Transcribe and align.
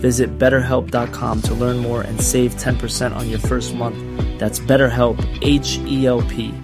Visit 0.00 0.38
betterhelp.com 0.38 1.42
to 1.42 1.54
learn 1.54 1.76
more 1.76 2.02
and 2.02 2.20
save 2.20 2.54
10% 2.54 3.14
on 3.14 3.28
your 3.28 3.38
first 3.38 3.74
month. 3.74 3.98
That's 4.38 4.58
BetterHelp, 4.58 5.18
H 5.42 5.78
E 5.86 6.06
L 6.06 6.22
P. 6.22 6.54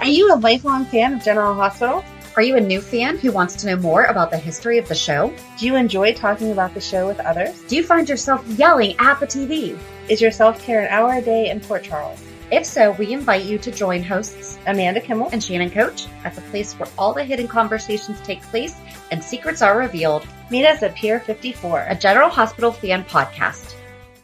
Are 0.00 0.06
you 0.06 0.34
a 0.34 0.36
lifelong 0.36 0.84
fan 0.84 1.14
of 1.14 1.22
General 1.22 1.54
Hospital? 1.54 2.04
Are 2.36 2.42
you 2.42 2.56
a 2.56 2.60
new 2.60 2.80
fan 2.80 3.16
who 3.16 3.30
wants 3.30 3.54
to 3.56 3.68
know 3.68 3.76
more 3.76 4.04
about 4.04 4.30
the 4.30 4.36
history 4.36 4.76
of 4.76 4.88
the 4.88 4.94
show? 4.94 5.32
Do 5.56 5.66
you 5.66 5.76
enjoy 5.76 6.12
talking 6.12 6.50
about 6.50 6.74
the 6.74 6.80
show 6.80 7.06
with 7.06 7.20
others? 7.20 7.62
Do 7.68 7.76
you 7.76 7.84
find 7.84 8.08
yourself 8.08 8.44
yelling 8.48 8.96
at 8.98 9.20
the 9.20 9.26
TV? 9.26 9.78
Is 10.08 10.20
your 10.20 10.32
self 10.32 10.60
care 10.60 10.80
an 10.80 10.88
hour 10.88 11.14
a 11.14 11.22
day 11.22 11.48
in 11.48 11.60
Port 11.60 11.84
Charles? 11.84 12.20
If 12.50 12.66
so, 12.66 12.92
we 12.92 13.12
invite 13.12 13.44
you 13.46 13.56
to 13.58 13.70
join 13.70 14.02
hosts 14.02 14.58
Amanda 14.66 15.00
Kimmel 15.00 15.30
and 15.32 15.42
Shannon 15.42 15.70
Coach 15.70 16.06
at 16.24 16.34
the 16.34 16.42
place 16.42 16.74
where 16.74 16.88
all 16.98 17.14
the 17.14 17.24
hidden 17.24 17.48
conversations 17.48 18.20
take 18.20 18.42
place 18.42 18.76
and 19.10 19.24
secrets 19.24 19.62
are 19.62 19.78
revealed. 19.78 20.26
Meet 20.50 20.66
us 20.66 20.82
at 20.82 20.94
Pier 20.94 21.20
54, 21.20 21.86
a 21.88 21.94
General 21.94 22.28
Hospital 22.28 22.70
fan 22.70 23.02
podcast. 23.04 23.74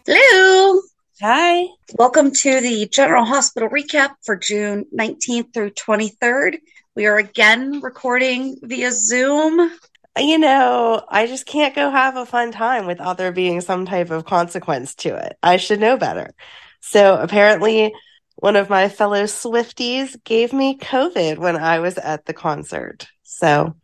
Hello! 0.07 0.83
Hi. 1.23 1.67
Welcome 1.95 2.33
to 2.33 2.61
the 2.61 2.87
General 2.93 3.25
Hospital 3.25 3.71
recap 3.71 4.11
for 4.23 4.37
June 4.37 4.85
19th 4.95 5.55
through 5.55 5.71
23rd. 5.71 6.59
We 6.95 7.07
are 7.07 7.17
again 7.17 7.81
recording 7.81 8.59
via 8.63 8.93
Zoom. 8.93 9.71
You 10.19 10.39
know, 10.39 11.03
I 11.09 11.27
just 11.27 11.47
can't 11.47 11.75
go 11.75 11.91
have 11.91 12.17
a 12.17 12.27
fun 12.27 12.53
time 12.53 12.87
without 12.87 13.17
there 13.17 13.33
being 13.33 13.63
some 13.63 13.87
type 13.87 14.11
of 14.11 14.27
consequence 14.27 14.95
to 14.97 15.17
it. 15.17 15.39
I 15.43 15.57
should 15.57 15.81
know 15.81 15.97
better. 15.97 16.35
So 16.81 17.17
apparently, 17.17 17.95
one 18.41 18.57
of 18.57 18.71
my 18.71 18.89
fellow 18.89 19.25
Swifties 19.25 20.23
gave 20.25 20.53
me 20.53 20.79
COVID 20.79 21.39
when 21.39 21.57
I 21.57 21.79
was 21.81 21.99
at 21.99 22.25
the 22.25 22.33
concert. 22.33 23.07
So 23.23 23.77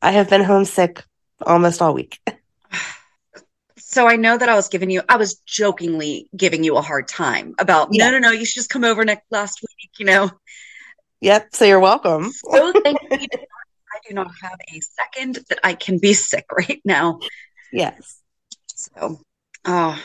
I 0.00 0.12
have 0.12 0.30
been 0.30 0.42
homesick 0.42 1.04
almost 1.44 1.82
all 1.82 1.94
week. 1.94 2.20
So 3.88 4.06
I 4.06 4.16
know 4.16 4.36
that 4.36 4.48
I 4.48 4.54
was 4.56 4.68
giving 4.68 4.90
you, 4.90 5.00
I 5.08 5.16
was 5.16 5.36
jokingly 5.46 6.28
giving 6.36 6.64
you 6.64 6.76
a 6.76 6.82
hard 6.82 7.08
time 7.08 7.54
about, 7.58 7.88
yeah. 7.92 8.10
no, 8.10 8.18
no, 8.18 8.28
no, 8.28 8.30
you 8.30 8.44
should 8.44 8.56
just 8.56 8.68
come 8.68 8.84
over 8.84 9.04
next 9.04 9.24
last 9.30 9.62
week, 9.62 9.90
you 9.98 10.04
know? 10.04 10.30
Yep. 11.20 11.54
So 11.54 11.64
you're 11.64 11.80
welcome. 11.80 12.30
So 12.52 12.72
thank 12.72 12.98
you. 13.10 13.16
I 13.32 13.98
do 14.06 14.14
not 14.14 14.32
have 14.42 14.58
a 14.70 14.80
second 14.80 15.38
that 15.48 15.60
I 15.64 15.74
can 15.74 15.98
be 15.98 16.12
sick 16.12 16.44
right 16.52 16.82
now. 16.84 17.20
Yes. 17.72 18.20
So, 18.66 19.20
oh, 19.64 20.02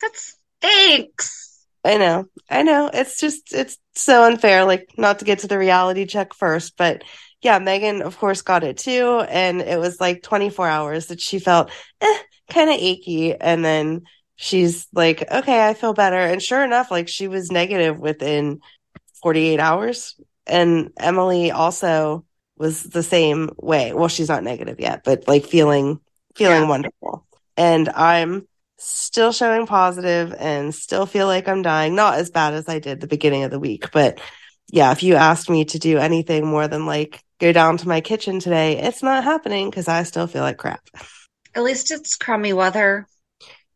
that's 0.00 0.36
thanks. 0.60 1.41
I 1.84 1.96
know. 1.98 2.26
I 2.48 2.62
know. 2.62 2.90
It's 2.92 3.18
just, 3.18 3.52
it's 3.52 3.78
so 3.94 4.24
unfair. 4.24 4.64
Like, 4.64 4.88
not 4.96 5.18
to 5.18 5.24
get 5.24 5.40
to 5.40 5.48
the 5.48 5.58
reality 5.58 6.06
check 6.06 6.34
first, 6.34 6.76
but 6.76 7.02
yeah, 7.42 7.58
Megan, 7.58 8.02
of 8.02 8.16
course, 8.18 8.42
got 8.42 8.62
it 8.62 8.78
too. 8.78 9.24
And 9.28 9.60
it 9.60 9.78
was 9.78 10.00
like 10.00 10.22
24 10.22 10.68
hours 10.68 11.06
that 11.06 11.20
she 11.20 11.40
felt 11.40 11.70
eh, 12.00 12.18
kind 12.48 12.70
of 12.70 12.76
achy. 12.76 13.34
And 13.34 13.64
then 13.64 14.02
she's 14.36 14.86
like, 14.92 15.28
okay, 15.30 15.68
I 15.68 15.74
feel 15.74 15.92
better. 15.92 16.18
And 16.18 16.40
sure 16.40 16.62
enough, 16.62 16.90
like 16.90 17.08
she 17.08 17.26
was 17.26 17.50
negative 17.50 17.98
within 17.98 18.60
48 19.22 19.58
hours. 19.58 20.14
And 20.46 20.90
Emily 20.98 21.50
also 21.50 22.24
was 22.56 22.84
the 22.84 23.02
same 23.02 23.50
way. 23.56 23.92
Well, 23.92 24.08
she's 24.08 24.28
not 24.28 24.44
negative 24.44 24.78
yet, 24.78 25.02
but 25.04 25.26
like 25.26 25.44
feeling, 25.44 25.98
feeling 26.36 26.62
yeah. 26.62 26.68
wonderful. 26.68 27.26
And 27.56 27.88
I'm 27.88 28.46
still 28.82 29.32
showing 29.32 29.66
positive 29.66 30.34
and 30.38 30.74
still 30.74 31.06
feel 31.06 31.26
like 31.26 31.48
I'm 31.48 31.62
dying. 31.62 31.94
Not 31.94 32.18
as 32.18 32.30
bad 32.30 32.54
as 32.54 32.68
I 32.68 32.78
did 32.78 33.00
the 33.00 33.06
beginning 33.06 33.44
of 33.44 33.50
the 33.50 33.58
week, 33.58 33.90
but 33.92 34.20
yeah, 34.70 34.92
if 34.92 35.02
you 35.02 35.14
asked 35.14 35.50
me 35.50 35.64
to 35.66 35.78
do 35.78 35.98
anything 35.98 36.46
more 36.46 36.66
than 36.66 36.86
like 36.86 37.22
go 37.38 37.52
down 37.52 37.76
to 37.78 37.88
my 37.88 38.00
kitchen 38.00 38.40
today, 38.40 38.78
it's 38.78 39.02
not 39.02 39.24
happening 39.24 39.68
because 39.68 39.88
I 39.88 40.02
still 40.04 40.26
feel 40.26 40.42
like 40.42 40.56
crap. 40.56 40.82
At 41.54 41.62
least 41.62 41.90
it's 41.90 42.16
crummy 42.16 42.52
weather. 42.52 43.06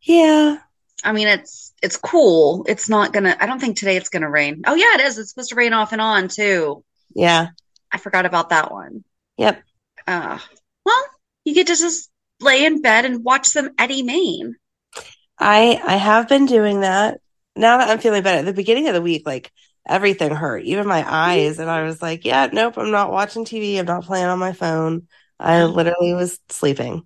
Yeah. 0.00 0.59
I 1.05 1.12
mean, 1.12 1.28
it's 1.28 1.75
it's 1.83 1.99
cool. 1.99 2.65
It's 2.67 2.88
not 2.88 3.12
gonna. 3.12 3.37
I 3.38 3.47
don't 3.47 3.61
think 3.61 3.77
today 3.77 3.97
it's 3.97 4.09
gonna 4.09 4.31
rain. 4.31 4.62
Oh 4.67 4.75
yeah, 4.75 4.94
it 4.94 5.00
is. 5.03 5.19
It's 5.19 5.31
supposed 5.31 5.50
to 5.50 5.56
rain 5.56 5.75
off 5.75 5.93
and 5.93 6.00
on 6.00 6.28
too. 6.28 6.83
Yeah. 7.15 7.49
I 7.93 7.99
forgot 7.99 8.27
about 8.27 8.49
that 8.50 8.73
one. 8.73 9.05
Yep. 9.37 9.62
Uh, 10.06 10.38
well, 10.84 11.05
you 11.44 11.55
get 11.55 11.67
to 11.67 11.77
just 11.77 12.11
lay 12.41 12.65
in 12.65 12.81
bed 12.81 13.05
and 13.05 13.23
watch 13.23 13.47
some 13.47 13.71
Eddie 13.78 14.03
Maine. 14.03 14.56
I 15.38 15.80
I 15.84 15.97
have 15.97 16.28
been 16.28 16.47
doing 16.47 16.80
that. 16.80 17.20
Now 17.54 17.78
that 17.78 17.88
I'm 17.88 17.98
feeling 17.98 18.22
better. 18.22 18.38
At 18.38 18.44
the 18.44 18.52
beginning 18.52 18.88
of 18.88 18.94
the 18.94 19.02
week, 19.02 19.26
like 19.26 19.52
everything 19.86 20.34
hurt, 20.34 20.64
even 20.64 20.86
my 20.86 21.02
mm-hmm. 21.02 21.12
eyes, 21.12 21.58
and 21.58 21.70
I 21.70 21.82
was 21.82 22.02
like, 22.02 22.24
"Yeah, 22.24 22.48
nope, 22.52 22.76
I'm 22.76 22.91
not 22.91 23.12
watching 23.12 23.44
TV. 23.44 23.78
I'm 23.78 23.86
not 23.86 24.04
playing 24.04 24.26
on 24.26 24.38
my 24.38 24.52
phone. 24.52 25.06
I 25.38 25.60
mm-hmm. 25.60 25.75
literally 25.75 26.14
was 26.14 26.38
sleeping." 26.48 27.04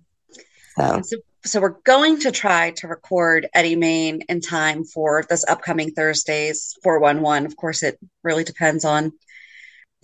So. 0.77 1.01
so, 1.03 1.17
so 1.43 1.59
we're 1.59 1.81
going 1.83 2.19
to 2.21 2.31
try 2.31 2.71
to 2.77 2.87
record 2.87 3.47
Eddie 3.53 3.75
Maine 3.75 4.21
in 4.29 4.41
time 4.41 4.83
for 4.83 5.23
this 5.29 5.45
upcoming 5.47 5.91
Thursday's 5.91 6.77
411. 6.83 7.45
Of 7.45 7.55
course, 7.55 7.83
it 7.83 7.99
really 8.23 8.43
depends 8.43 8.85
on 8.85 9.11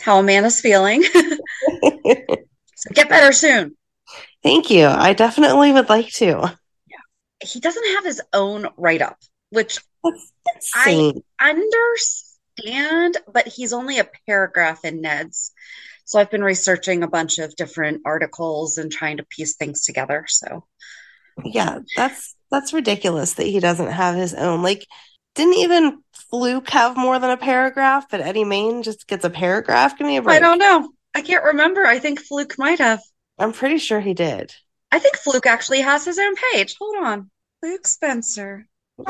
how 0.01 0.19
Amanda's 0.19 0.59
feeling. 0.59 1.03
so 1.03 2.93
get 2.93 3.09
better 3.09 3.31
soon. 3.31 3.75
Thank 4.43 4.69
you. 4.69 4.87
I 4.87 5.13
definitely 5.13 5.71
would 5.73 5.89
like 5.89 6.11
to. 6.13 6.57
He 7.41 7.59
doesn't 7.59 7.95
have 7.95 8.05
his 8.05 8.21
own 8.33 8.67
write 8.77 9.01
up, 9.01 9.17
which 9.49 9.79
I 10.75 11.13
understand, 11.39 13.17
but 13.31 13.47
he's 13.47 13.73
only 13.73 13.99
a 13.99 14.09
paragraph 14.27 14.83
in 14.83 15.01
Ned's. 15.01 15.51
So 16.05 16.19
I've 16.19 16.31
been 16.31 16.43
researching 16.43 17.03
a 17.03 17.07
bunch 17.07 17.37
of 17.37 17.55
different 17.55 18.01
articles 18.05 18.77
and 18.77 18.91
trying 18.91 19.17
to 19.17 19.25
piece 19.25 19.55
things 19.55 19.83
together. 19.83 20.25
So 20.27 20.63
yeah, 21.43 21.79
that's 21.95 22.35
that's 22.49 22.73
ridiculous 22.73 23.33
that 23.35 23.45
he 23.45 23.59
doesn't 23.59 23.91
have 23.91 24.15
his 24.15 24.33
own. 24.33 24.63
Like, 24.63 24.85
didn't 25.35 25.55
even 25.55 26.01
Fluke 26.13 26.69
have 26.69 26.97
more 26.97 27.19
than 27.19 27.29
a 27.29 27.37
paragraph, 27.37 28.07
but 28.09 28.21
Eddie 28.21 28.45
Maine 28.45 28.83
just 28.83 29.07
gets 29.07 29.25
a 29.25 29.29
paragraph? 29.29 29.97
Give 29.97 30.07
me 30.07 30.17
a 30.17 30.21
break. 30.21 30.37
I 30.37 30.39
don't 30.39 30.59
know. 30.59 30.91
I 31.13 31.21
can't 31.21 31.43
remember. 31.43 31.85
I 31.85 31.99
think 31.99 32.19
Fluke 32.19 32.57
might 32.57 32.79
have. 32.79 33.01
I'm 33.37 33.53
pretty 33.53 33.77
sure 33.77 33.99
he 33.99 34.13
did. 34.13 34.53
I 34.91 34.99
think 34.99 35.17
Fluke 35.17 35.45
actually 35.45 35.81
has 35.81 36.05
his 36.05 36.19
own 36.19 36.35
page. 36.51 36.75
Hold 36.79 37.03
on. 37.03 37.31
Luke 37.61 37.87
Spencer. 37.87 38.67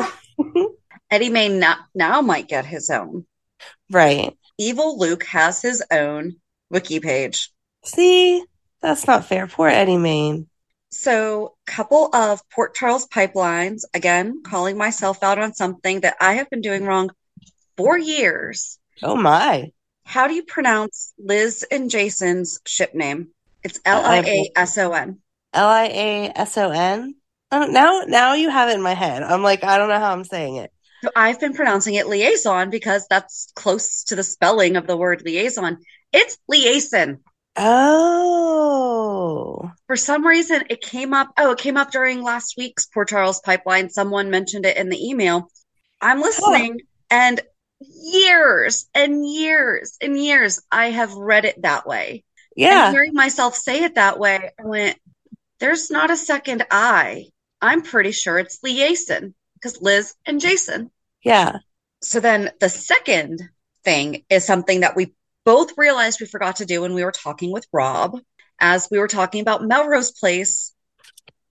Eddie 1.11 1.29
Maine 1.29 1.59
now, 1.59 1.77
now 1.93 2.21
might 2.21 2.47
get 2.47 2.65
his 2.65 2.89
own. 2.89 3.25
Right. 3.91 4.35
Evil 4.57 4.97
Luke 4.97 5.23
has 5.25 5.61
his 5.61 5.83
own 5.91 6.37
wiki 6.69 6.99
page. 6.99 7.51
See, 7.85 8.43
that's 8.81 9.07
not 9.07 9.25
fair. 9.25 9.47
Poor 9.47 9.69
Eddie 9.69 9.97
Maine. 9.97 10.47
So, 10.89 11.55
couple 11.65 12.09
of 12.13 12.41
Port 12.49 12.73
Charles 12.73 13.07
pipelines, 13.07 13.83
again, 13.93 14.41
calling 14.43 14.77
myself 14.77 15.21
out 15.21 15.37
on 15.37 15.53
something 15.53 16.01
that 16.01 16.15
I 16.19 16.35
have 16.35 16.49
been 16.49 16.61
doing 16.61 16.85
wrong 16.85 17.11
for 17.75 17.97
years. 17.97 18.79
Oh 19.03 19.15
my. 19.15 19.71
How 20.05 20.27
do 20.27 20.33
you 20.33 20.43
pronounce 20.43 21.13
Liz 21.19 21.65
and 21.69 21.89
Jason's 21.89 22.59
ship 22.65 22.95
name? 22.95 23.29
It's 23.63 23.79
L 23.85 24.03
I 24.05 24.19
A 24.19 24.51
S 24.55 24.77
O 24.77 24.93
N. 24.93 25.19
L 25.53 25.67
I 25.67 25.85
A 25.85 26.31
S 26.35 26.57
O 26.57 26.69
N. 26.71 27.15
Oh, 27.51 27.65
now, 27.65 28.01
now 28.07 28.33
you 28.33 28.49
have 28.49 28.69
it 28.69 28.75
in 28.75 28.81
my 28.81 28.93
head. 28.93 29.23
I'm 29.23 29.41
like, 29.43 29.63
I 29.63 29.77
don't 29.77 29.89
know 29.89 29.99
how 29.99 30.11
I'm 30.11 30.25
saying 30.25 30.57
it. 30.57 30.71
So 31.03 31.11
I've 31.15 31.39
been 31.39 31.53
pronouncing 31.53 31.93
it 31.95 32.07
liaison 32.07 32.69
because 32.69 33.07
that's 33.09 33.51
close 33.55 34.03
to 34.05 34.15
the 34.15 34.23
spelling 34.23 34.75
of 34.75 34.87
the 34.87 34.97
word 34.97 35.21
liaison. 35.23 35.77
It's 36.11 36.37
liaison. 36.47 37.19
Oh. 37.55 38.37
For 39.87 39.95
some 39.95 40.25
reason, 40.25 40.63
it 40.69 40.81
came 40.81 41.13
up. 41.13 41.31
Oh, 41.37 41.51
it 41.51 41.59
came 41.59 41.77
up 41.77 41.91
during 41.91 42.21
last 42.21 42.55
week's 42.57 42.85
Port 42.87 43.09
Charles 43.09 43.39
pipeline. 43.39 43.89
Someone 43.89 44.29
mentioned 44.29 44.65
it 44.65 44.77
in 44.77 44.89
the 44.89 45.07
email. 45.07 45.49
I'm 46.01 46.21
listening, 46.21 46.77
oh. 46.81 46.85
and 47.09 47.41
years 47.79 48.87
and 48.93 49.27
years 49.27 49.97
and 50.01 50.17
years, 50.17 50.61
I 50.71 50.91
have 50.91 51.13
read 51.13 51.45
it 51.45 51.61
that 51.61 51.87
way. 51.87 52.23
Yeah. 52.55 52.87
And 52.87 52.93
hearing 52.95 53.13
myself 53.13 53.55
say 53.55 53.83
it 53.83 53.95
that 53.95 54.19
way, 54.19 54.51
I 54.59 54.65
went, 54.65 54.97
there's 55.59 55.89
not 55.89 56.11
a 56.11 56.17
second 56.17 56.65
I. 56.71 57.25
I'm 57.61 57.81
pretty 57.81 58.11
sure 58.11 58.37
it's 58.37 58.59
liaison 58.63 59.33
because 59.55 59.81
Liz 59.81 60.13
and 60.25 60.39
Jason. 60.39 60.91
Yeah. 61.23 61.57
So 62.01 62.19
then 62.19 62.51
the 62.59 62.69
second 62.69 63.41
thing 63.83 64.23
is 64.29 64.45
something 64.45 64.81
that 64.81 64.95
we 64.95 65.13
both 65.45 65.77
realized 65.77 66.19
we 66.19 66.27
forgot 66.27 66.57
to 66.57 66.65
do 66.65 66.81
when 66.81 66.93
we 66.93 67.03
were 67.03 67.11
talking 67.11 67.51
with 67.51 67.65
Rob 67.73 68.19
as 68.59 68.87
we 68.91 68.99
were 68.99 69.07
talking 69.07 69.41
about 69.41 69.63
Melrose 69.63 70.11
Place. 70.11 70.73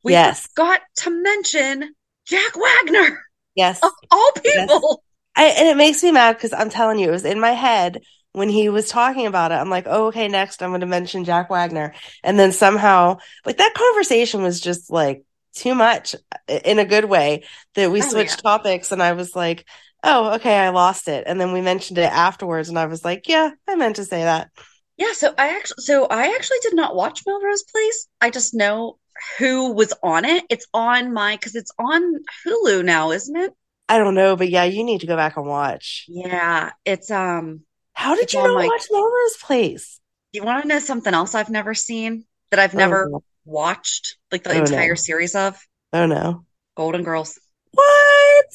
We 0.03 0.12
Yes. 0.12 0.47
forgot 0.49 0.82
to 0.99 1.11
mention 1.11 1.94
Jack 2.26 2.53
Wagner 2.56 3.23
Yes. 3.55 3.82
of 3.82 3.91
all 4.11 4.31
people. 4.32 5.03
I, 5.35 5.47
and 5.47 5.69
it 5.69 5.76
makes 5.76 6.03
me 6.03 6.12
mad 6.12 6.35
because 6.37 6.53
I'm 6.53 6.70
telling 6.70 6.99
you, 6.99 7.08
it 7.08 7.12
was 7.12 7.25
in 7.25 7.41
my 7.41 7.50
head 7.53 8.03
when 8.37 8.50
he 8.50 8.69
was 8.69 8.91
talking 8.91 9.27
about 9.27 9.50
it. 9.50 9.55
I'm 9.55 9.71
like, 9.71 9.87
oh, 9.88 10.09
okay, 10.09 10.29
next 10.29 10.62
I'm 10.62 10.71
going 10.71 10.83
to 10.83 10.87
mention 10.87 11.25
Jack 11.25 11.49
Wagner. 11.49 11.94
And 12.23 12.38
then 12.38 12.53
somehow, 12.53 13.17
like, 13.47 13.56
that 13.56 13.73
conversation 13.75 14.43
was 14.43 14.61
just 14.61 14.91
like 14.91 15.25
too 15.55 15.75
much 15.75 16.15
in 16.47 16.79
a 16.79 16.85
good 16.85 17.06
way 17.06 17.44
that 17.77 17.91
we 17.91 18.03
Oh, 18.03 18.03
switched 18.03 18.43
topics. 18.43 18.93
And 18.93 19.03
I 19.03 19.12
was 19.12 19.35
like, 19.35 19.65
oh, 20.03 20.35
okay, 20.35 20.59
I 20.59 20.69
lost 20.69 21.09
it. 21.09 21.25
And 21.27 21.41
then 21.41 21.53
we 21.53 21.62
mentioned 21.62 21.97
it 21.99 22.12
afterwards. 22.12 22.69
And 22.69 22.79
I 22.79 22.87
was 22.87 23.05
like, 23.05 23.27
yeah, 23.27 23.53
I 23.67 23.75
meant 23.77 23.97
to 23.97 24.05
say 24.05 24.23
that. 24.25 24.50
Yeah, 24.99 25.12
so 25.15 25.35
I 25.39 25.56
actually 25.56 25.82
so 25.82 26.06
I 26.06 26.35
actually 26.35 26.59
did 26.62 26.75
not 26.75 26.94
watch 26.94 27.23
Melrose 27.27 27.62
Place. 27.65 28.09
I 28.21 28.31
just 28.31 28.55
know 28.55 28.99
who 29.39 29.73
was 29.73 29.94
on 30.03 30.25
it. 30.27 30.44
It's 30.50 30.67
on 30.75 31.12
my 31.15 31.37
because 31.37 31.55
it's 31.55 31.73
on 31.79 32.03
Hulu 32.47 32.85
now, 32.85 33.11
isn't 33.12 33.37
it? 33.37 33.53
I 33.89 33.99
don't 33.99 34.15
know, 34.15 34.37
but 34.37 34.49
yeah, 34.50 34.65
you 34.65 34.85
need 34.85 35.00
to 35.00 35.06
go 35.06 35.17
back 35.17 35.37
and 35.37 35.47
watch. 35.47 36.05
Yeah, 36.09 36.73
it's 36.85 37.11
um. 37.11 37.62
How 37.96 38.14
did 38.14 38.32
you 38.32 38.43
not 38.43 38.54
my- 38.54 38.66
watch 38.66 38.87
Melrose 38.90 39.37
Place? 39.43 40.00
You 40.32 40.43
want 40.44 40.62
to 40.62 40.69
know 40.69 40.78
something 40.78 41.14
else 41.14 41.34
I've 41.34 41.48
never 41.48 41.72
seen 41.75 42.25
that 42.50 42.60
I've 42.60 42.75
Oh, 42.75 42.78
never 42.78 43.08
no. 43.10 43.25
watched 43.46 44.19
like 44.31 44.43
the 44.44 44.50
Oh, 44.50 44.54
no. 44.54 44.60
entire 44.60 44.96
series 44.96 45.34
of 45.34 45.58
Oh 45.93 46.04
no. 46.06 46.44
Golden 46.76 47.02
Girls. 47.04 47.38
What? 47.72 48.46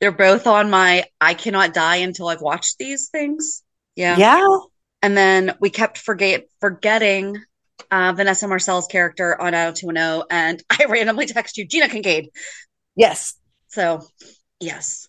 They're 0.00 0.12
both 0.12 0.46
on 0.46 0.70
my 0.70 1.04
I 1.20 1.34
cannot 1.34 1.74
die 1.74 1.96
until 1.96 2.28
I've 2.28 2.42
watched 2.42 2.78
these 2.78 3.08
things. 3.08 3.62
Yeah. 3.96 4.16
Yeah. 4.18 4.58
And 5.02 5.16
then 5.16 5.56
we 5.60 5.70
kept 5.70 5.98
forget 5.98 6.44
forgetting 6.60 7.42
uh, 7.90 8.12
Vanessa 8.16 8.46
Marcil's 8.46 8.86
character 8.86 9.38
on 9.40 9.52
90210, 9.52 9.96
and 9.96 9.98
O. 10.22 10.26
And 10.30 10.64
I 10.70 10.84
randomly 10.90 11.26
text 11.26 11.56
you 11.56 11.66
Gina 11.66 11.88
Kincaid. 11.88 12.30
Yes. 12.94 13.34
So, 13.68 14.06
yes. 14.60 15.08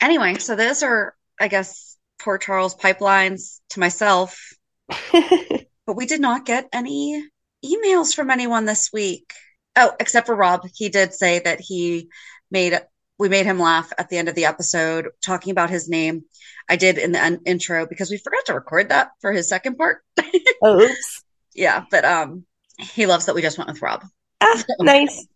Anyway, 0.00 0.34
so 0.34 0.54
those 0.56 0.82
are, 0.82 1.14
I 1.40 1.48
guess, 1.48 1.87
Port 2.18 2.42
Charles 2.42 2.74
pipelines 2.74 3.60
to 3.70 3.80
myself, 3.80 4.52
but 5.12 5.96
we 5.96 6.06
did 6.06 6.20
not 6.20 6.46
get 6.46 6.68
any 6.72 7.24
emails 7.64 8.14
from 8.14 8.30
anyone 8.30 8.64
this 8.64 8.90
week. 8.92 9.32
Oh, 9.76 9.92
except 10.00 10.26
for 10.26 10.34
Rob. 10.34 10.62
He 10.74 10.88
did 10.88 11.14
say 11.14 11.38
that 11.40 11.60
he 11.60 12.08
made 12.50 12.78
we 13.18 13.28
made 13.28 13.46
him 13.46 13.58
laugh 13.58 13.92
at 13.98 14.08
the 14.08 14.16
end 14.16 14.28
of 14.28 14.34
the 14.34 14.44
episode 14.44 15.08
talking 15.24 15.50
about 15.50 15.70
his 15.70 15.88
name. 15.88 16.24
I 16.68 16.76
did 16.76 16.98
in 16.98 17.12
the 17.12 17.24
un- 17.24 17.40
intro 17.46 17.86
because 17.86 18.10
we 18.10 18.18
forgot 18.18 18.46
to 18.46 18.54
record 18.54 18.90
that 18.90 19.10
for 19.20 19.32
his 19.32 19.48
second 19.48 19.76
part. 19.76 20.02
oh, 20.62 20.80
oops. 20.80 21.24
yeah, 21.54 21.84
but 21.90 22.04
um 22.04 22.44
he 22.78 23.06
loves 23.06 23.26
that 23.26 23.34
we 23.34 23.42
just 23.42 23.58
went 23.58 23.70
with 23.70 23.82
Rob. 23.82 24.04
Ah, 24.40 24.62
nice. 24.80 25.26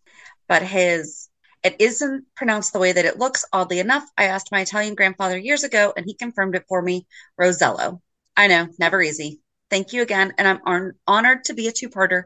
but 0.47 0.63
his 0.63 1.29
it 1.63 1.77
isn't 1.79 2.25
pronounced 2.35 2.73
the 2.73 2.79
way 2.79 2.93
that 2.93 3.05
it 3.05 3.19
looks. 3.19 3.45
Oddly 3.53 3.79
enough, 3.79 4.05
I 4.17 4.25
asked 4.25 4.53
my 4.53 4.61
Italian 4.61 4.95
grandfather 4.95 5.39
years 5.39 5.65
ago, 5.65 5.93
and 5.97 6.05
he 6.07 6.15
confirmed 6.15 6.55
it 6.57 6.65
for 6.69 6.81
me. 6.83 7.07
Rosello. 7.41 8.01
I 8.37 8.47
know, 8.49 8.69
never 8.79 9.03
easy. 9.03 9.41
Thank 9.71 9.93
you 9.93 10.03
again, 10.03 10.35
and 10.39 10.49
I'm 10.49 10.61
hon- 10.67 10.95
honored 11.07 11.45
to 11.45 11.55
be 11.55 11.69
a 11.69 11.73
two-parter. 11.73 12.25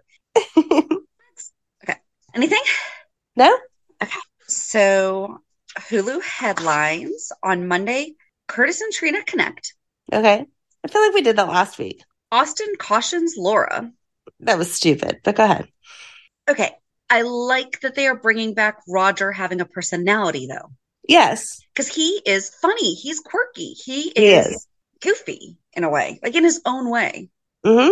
Okay. 1.84 1.98
Anything? 2.34 2.62
no? 3.36 3.56
Okay. 4.02 4.18
So, 4.48 5.38
Hulu 5.78 6.22
headlines 6.22 7.30
on 7.42 7.68
Monday: 7.68 8.14
Curtis 8.48 8.80
and 8.80 8.92
Trina 8.92 9.22
connect. 9.24 9.74
Okay. 10.12 10.46
I 10.84 10.88
feel 10.88 11.02
like 11.02 11.14
we 11.14 11.22
did 11.22 11.36
that 11.36 11.48
last 11.48 11.78
week. 11.78 12.02
Austin 12.32 12.74
cautions 12.78 13.34
Laura. 13.36 13.90
That 14.40 14.58
was 14.58 14.72
stupid, 14.72 15.20
but 15.22 15.36
go 15.36 15.44
ahead. 15.44 15.68
Okay, 16.48 16.72
I 17.08 17.22
like 17.22 17.80
that 17.80 17.94
they 17.94 18.06
are 18.06 18.16
bringing 18.16 18.54
back 18.54 18.82
Roger 18.88 19.32
having 19.32 19.60
a 19.60 19.66
personality, 19.66 20.46
though. 20.46 20.72
Yes, 21.08 21.60
because 21.72 21.88
he 21.88 22.20
is 22.26 22.50
funny. 22.50 22.94
He's 22.94 23.20
quirky. 23.20 23.74
He 23.74 24.12
He 24.14 24.26
is, 24.26 24.46
is. 24.48 24.66
goofy 25.00 25.58
in 25.72 25.84
a 25.84 25.88
way, 25.90 26.18
like 26.22 26.34
in 26.34 26.44
his 26.44 26.60
own 26.64 26.90
way. 26.90 27.28
hmm 27.64 27.90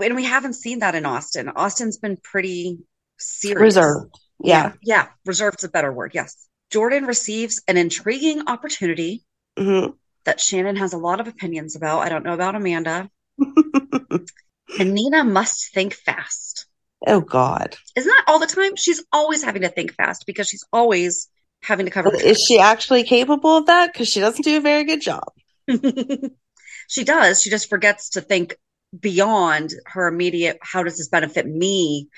And 0.00 0.14
we 0.16 0.24
haven't 0.24 0.54
seen 0.54 0.80
that 0.80 0.94
in 0.94 1.06
Austin. 1.06 1.48
Austin's 1.48 1.98
been 1.98 2.16
pretty 2.16 2.78
serious. 3.18 3.62
reserved. 3.62 4.18
Yeah. 4.42 4.72
Yeah. 4.82 5.08
Reserved's 5.24 5.64
a 5.64 5.68
better 5.68 5.92
word. 5.92 6.12
Yes. 6.14 6.46
Jordan 6.70 7.06
receives 7.06 7.62
an 7.68 7.76
intriguing 7.76 8.48
opportunity 8.48 9.24
hmm 9.58 9.96
that 10.24 10.40
Shannon 10.40 10.76
has 10.76 10.92
a 10.92 10.98
lot 10.98 11.20
of 11.20 11.28
opinions 11.28 11.76
about. 11.76 12.00
I 12.00 12.08
don't 12.08 12.24
know 12.24 12.34
about 12.34 12.56
Amanda. 12.56 13.08
And 14.78 14.94
Nina 14.94 15.24
must 15.24 15.72
think 15.72 15.94
fast. 15.94 16.66
Oh 17.06 17.20
God, 17.20 17.76
Isn't 17.94 18.08
that 18.08 18.24
all 18.26 18.38
the 18.38 18.46
time? 18.46 18.76
She's 18.76 19.02
always 19.12 19.42
having 19.42 19.62
to 19.62 19.68
think 19.68 19.94
fast 19.94 20.24
because 20.26 20.48
she's 20.48 20.64
always 20.72 21.28
having 21.62 21.86
to 21.86 21.92
cover. 21.92 22.14
Is 22.14 22.42
she 22.42 22.58
actually 22.58 23.04
capable 23.04 23.58
of 23.58 23.66
that? 23.66 23.92
Because 23.92 24.08
she 24.08 24.20
doesn't 24.20 24.44
do 24.44 24.58
a 24.58 24.60
very 24.60 24.84
good 24.84 25.00
job. 25.00 25.32
she 26.88 27.04
does. 27.04 27.42
She 27.42 27.50
just 27.50 27.68
forgets 27.68 28.10
to 28.10 28.20
think 28.20 28.56
beyond 28.98 29.72
her 29.86 30.06
immediate 30.06 30.58
how 30.62 30.82
does 30.82 30.96
this 30.96 31.08
benefit 31.08 31.46
me, 31.46 32.08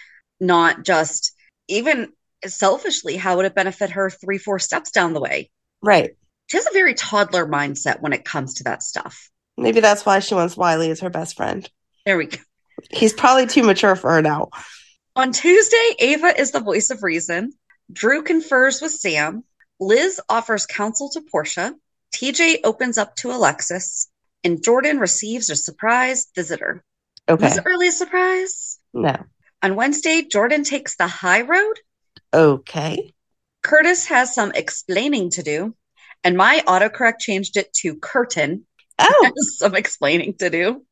not 0.41 0.85
just 0.85 1.33
even 1.69 2.13
selfishly, 2.47 3.17
how 3.17 3.37
would 3.37 3.47
it 3.47 3.55
benefit 3.55 3.91
her 3.91 4.11
three, 4.11 4.39
four 4.39 4.59
steps 4.59 4.91
down 4.91 5.13
the 5.13 5.21
way? 5.21 5.51
Right. 5.83 6.17
She 6.47 6.57
has 6.57 6.67
a 6.67 6.73
very 6.73 6.95
toddler 6.95 7.47
mindset 7.47 8.01
when 8.01 8.13
it 8.13 8.25
comes 8.25 8.55
to 8.55 8.65
that 8.65 8.83
stuff. 8.83 9.31
Maybe 9.57 9.81
that's 9.81 10.07
why 10.07 10.21
she 10.21 10.35
wants 10.35 10.57
Wiley 10.57 10.91
as 10.91 11.01
her 11.01 11.11
best 11.11 11.37
friend. 11.37 11.69
There 12.07 12.17
we 12.17 12.27
go. 12.27 12.39
He's 12.91 13.13
probably 13.13 13.47
too 13.47 13.63
mature 13.63 13.97
for 13.97 14.13
her 14.13 14.23
now. 14.23 14.49
On 15.17 15.33
Tuesday, 15.33 15.95
Ava 15.99 16.39
is 16.41 16.53
the 16.53 16.61
voice 16.61 16.91
of 16.91 17.03
reason. 17.03 17.53
Drew 17.93 18.23
confers 18.23 18.81
with 18.81 18.93
Sam. 18.93 19.45
Liz 19.81 20.21
offers 20.29 20.67
counsel 20.67 21.11
to 21.11 21.23
Portia. 21.23 21.75
TJ 22.15 22.61
opens 22.65 22.99
up 22.99 23.17
to 23.17 23.33
Alexis. 23.33 24.09
And 24.45 24.63
Jordan 24.63 24.99
receives 24.99 25.51
a 25.51 25.57
surprise 25.57 26.29
visitor. 26.35 26.85
Okay. 27.29 27.45
Was 27.45 27.59
it 27.59 27.65
really 27.65 27.89
a 27.89 27.93
surprise? 27.93 28.79
No. 28.95 29.17
On 29.63 29.75
Wednesday, 29.75 30.23
Jordan 30.23 30.63
takes 30.63 30.97
the 30.97 31.09
high 31.09 31.43
road. 31.43 31.75
Okay. 32.33 33.13
Curtis 33.63 34.07
has 34.07 34.35
some 34.35 34.53
explaining 34.55 35.31
to 35.31 35.43
do. 35.43 35.75
And 36.25 36.37
my 36.37 36.63
autocorrect 36.67 37.19
changed 37.21 37.57
it 37.57 37.73
to 37.75 37.97
curtain. 37.97 38.67
Oh, 38.99 39.31
some 39.37 39.75
explaining 39.75 40.35
to 40.35 40.51
do. 40.51 40.85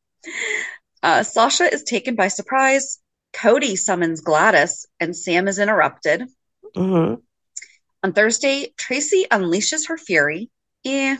Uh, 1.06 1.22
Sasha 1.22 1.72
is 1.72 1.84
taken 1.84 2.16
by 2.16 2.26
surprise. 2.26 2.98
Cody 3.32 3.76
summons 3.76 4.22
Gladys, 4.22 4.86
and 4.98 5.16
Sam 5.16 5.46
is 5.46 5.60
interrupted. 5.60 6.24
hmm 6.74 7.14
On 8.02 8.12
Thursday, 8.12 8.74
Tracy 8.76 9.24
unleashes 9.30 9.86
her 9.86 9.98
fury. 9.98 10.50
Eh, 10.84 11.16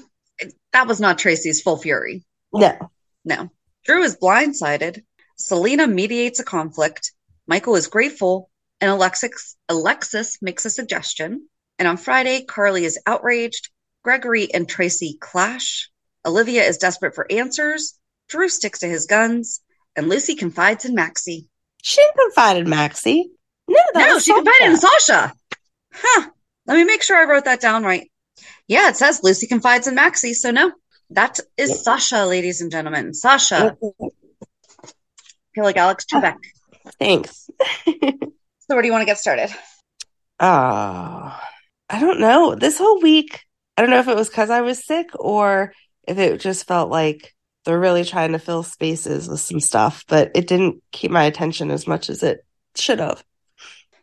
that 0.73 0.89
was 0.89 0.99
not 0.99 1.19
Tracy's 1.19 1.63
full 1.63 1.77
fury. 1.77 2.25
no. 2.53 2.91
No. 3.25 3.51
Drew 3.85 4.03
is 4.03 4.17
blindsided. 4.17 5.05
Selina 5.37 5.87
mediates 5.87 6.41
a 6.41 6.45
conflict. 6.45 7.13
Michael 7.47 7.77
is 7.77 7.87
grateful. 7.87 8.51
And 8.81 8.91
Alexis, 8.91 9.57
Alexis 9.69 10.39
makes 10.43 10.65
a 10.65 10.71
suggestion. 10.71 11.49
And 11.79 11.87
on 11.87 11.97
Friday, 11.97 12.45
Carly 12.45 12.85
is 12.85 12.99
outraged. 13.07 13.71
Gregory 14.03 14.53
and 14.53 14.69
Tracy 14.69 15.17
clash. 15.21 15.91
Olivia 16.25 16.65
is 16.65 16.79
desperate 16.79 17.15
for 17.15 17.31
answers. 17.31 17.97
Drew 18.29 18.49
sticks 18.49 18.81
to 18.81 18.89
his 18.89 19.07
guns. 19.07 19.61
And 19.97 20.09
Lucy 20.09 20.35
confides 20.35 20.85
in 20.85 20.95
Maxie. 20.95 21.49
She 21.83 22.05
confided 22.19 22.67
Maxie. 22.69 23.31
No, 23.69 23.81
that 23.95 24.09
no, 24.09 24.15
was 24.15 24.25
she 24.25 24.35
confided 24.35 24.73
in 24.73 24.77
Sasha. 24.77 24.93
Sasha. 24.99 25.35
Huh. 25.93 26.31
Let 26.67 26.77
me 26.77 26.85
make 26.85 27.03
sure 27.03 27.17
I 27.17 27.25
wrote 27.31 27.47
that 27.47 27.61
down 27.61 27.83
right. 27.85 28.11
Yeah, 28.69 28.89
it 28.89 28.97
says 28.97 29.21
Lucy 29.23 29.47
confides 29.47 29.87
in 29.87 29.95
Maxie. 29.95 30.35
So 30.35 30.51
no, 30.51 30.73
that 31.11 31.41
is 31.57 31.71
Yep. 31.71 31.79
Sasha, 31.79 32.27
ladies 32.27 32.61
and 32.61 32.71
gentlemen. 32.71 33.15
Sasha. 33.15 33.77
I 33.81 34.89
feel 35.55 35.65
like 35.65 35.77
Alex 35.77 36.05
Trebek. 36.13 36.37
Thanks. 36.99 37.49
So 37.87 38.75
where 38.75 38.83
do 38.83 38.89
you 38.89 38.93
want 38.93 39.03
to 39.03 39.07
get 39.07 39.19
started? 39.19 39.51
Oh, 40.41 41.41
I 41.89 42.01
don't 42.01 42.21
know. 42.21 42.55
This 42.55 42.79
whole 42.79 43.01
week, 43.01 43.41
I 43.77 43.83
don't 43.83 43.91
know 43.91 44.01
if 44.01 44.09
it 44.09 44.17
was 44.17 44.29
because 44.29 44.51
I 44.51 44.61
was 44.61 44.85
sick 44.85 45.07
or 45.15 45.73
if 46.07 46.19
it 46.19 46.41
just 46.41 46.67
felt 46.67 46.91
like 46.91 47.33
they're 47.67 47.79
really 47.79 48.05
trying 48.05 48.33
to 48.33 48.39
fill 48.39 48.63
spaces 48.63 49.29
with 49.29 49.41
some 49.41 49.59
stuff, 49.59 50.05
but 50.07 50.31
it 50.37 50.47
didn't 50.47 50.83
keep 50.93 51.11
my 51.11 51.25
attention 51.25 51.73
as 51.73 51.87
much 51.87 52.09
as 52.09 52.23
it 52.23 52.47
should 52.77 53.01
have. 53.01 53.23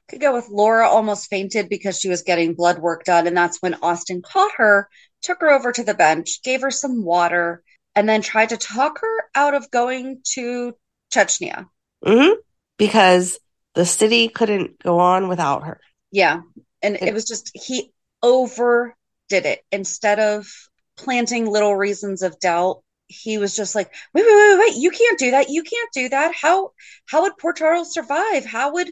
Could 0.10 0.20
go 0.20 0.34
with 0.34 0.50
Laura 0.50 0.90
almost 0.90 1.30
fainted 1.30 1.70
because 1.70 1.98
she 1.98 2.10
was 2.10 2.24
getting 2.24 2.56
blood 2.56 2.78
work 2.78 3.06
done. 3.06 3.26
And 3.26 3.38
that's 3.38 3.62
when 3.62 3.76
Austin 3.76 4.22
caught 4.22 4.52
her, 4.58 4.90
took 5.22 5.40
her 5.40 5.50
over 5.50 5.72
to 5.72 5.84
the 5.84 5.94
bench, 5.94 6.44
gave 6.44 6.62
her 6.62 6.72
some 6.72 7.06
water, 7.06 7.64
and 7.96 8.08
then 8.08 8.22
tried 8.22 8.50
to 8.50 8.58
talk 8.58 9.00
her 9.00 9.24
out 9.34 9.54
of 9.54 9.72
going 9.72 10.20
to 10.34 10.76
Chechnya. 11.14 11.68
hmm 12.06 12.34
Because 12.78 13.40
the 13.76 13.86
city 13.86 14.28
couldn't 14.28 14.84
go 14.84 15.00
on 15.00 15.30
without 15.30 15.64
her. 15.64 15.80
Yeah. 16.12 16.42
And 16.82 16.98
it 17.02 17.14
was 17.14 17.24
just, 17.24 17.52
he 17.54 17.94
overdid 18.22 18.94
it. 19.30 19.62
Instead 19.72 20.20
of 20.20 20.48
planting 20.98 21.50
little 21.50 21.76
reasons 21.76 22.24
of 22.24 22.38
doubt, 22.42 22.84
he 23.14 23.38
was 23.38 23.56
just 23.56 23.76
like, 23.76 23.94
wait, 24.14 24.26
wait, 24.26 24.36
wait, 24.36 24.60
wait, 24.60 24.76
you 24.78 24.92
can't 24.92 25.20
do 25.20 25.32
that. 25.32 25.50
You 25.50 25.64
can't 25.64 25.90
do 25.94 26.10
that. 26.10 26.34
How, 26.34 26.72
how 27.06 27.22
would 27.22 27.38
Port 27.38 27.58
Charles 27.58 27.94
survive? 27.94 28.46
How 28.46 28.74
would, 28.74 28.92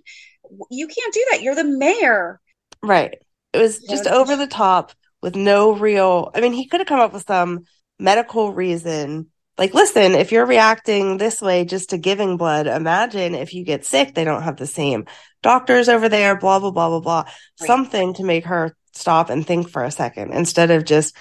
you 0.69 0.87
can't 0.87 1.13
do 1.13 1.25
that. 1.31 1.41
You're 1.41 1.55
the 1.55 1.63
mayor. 1.63 2.39
Right. 2.83 3.15
It 3.53 3.57
was 3.57 3.79
just 3.79 4.05
it's- 4.05 4.15
over 4.15 4.35
the 4.35 4.47
top 4.47 4.93
with 5.21 5.35
no 5.35 5.73
real. 5.73 6.31
I 6.33 6.41
mean, 6.41 6.53
he 6.53 6.67
could 6.67 6.79
have 6.79 6.87
come 6.87 6.99
up 6.99 7.13
with 7.13 7.25
some 7.27 7.65
medical 7.99 8.53
reason. 8.53 9.27
Like, 9.57 9.73
listen, 9.73 10.13
if 10.13 10.31
you're 10.31 10.45
reacting 10.45 11.17
this 11.17 11.41
way 11.41 11.65
just 11.65 11.91
to 11.91 11.97
giving 11.97 12.37
blood, 12.37 12.65
imagine 12.65 13.35
if 13.35 13.53
you 13.53 13.63
get 13.63 13.85
sick, 13.85 14.15
they 14.15 14.23
don't 14.23 14.43
have 14.43 14.57
the 14.57 14.65
same 14.65 15.05
doctors 15.43 15.89
over 15.89 16.09
there, 16.09 16.37
blah, 16.37 16.59
blah, 16.59 16.71
blah, 16.71 16.89
blah, 16.89 16.99
blah. 16.99 17.23
Right. 17.23 17.67
Something 17.67 18.13
to 18.15 18.23
make 18.23 18.45
her 18.45 18.75
stop 18.93 19.29
and 19.29 19.45
think 19.45 19.69
for 19.69 19.83
a 19.83 19.91
second 19.91 20.33
instead 20.33 20.71
of 20.71 20.85
just, 20.85 21.15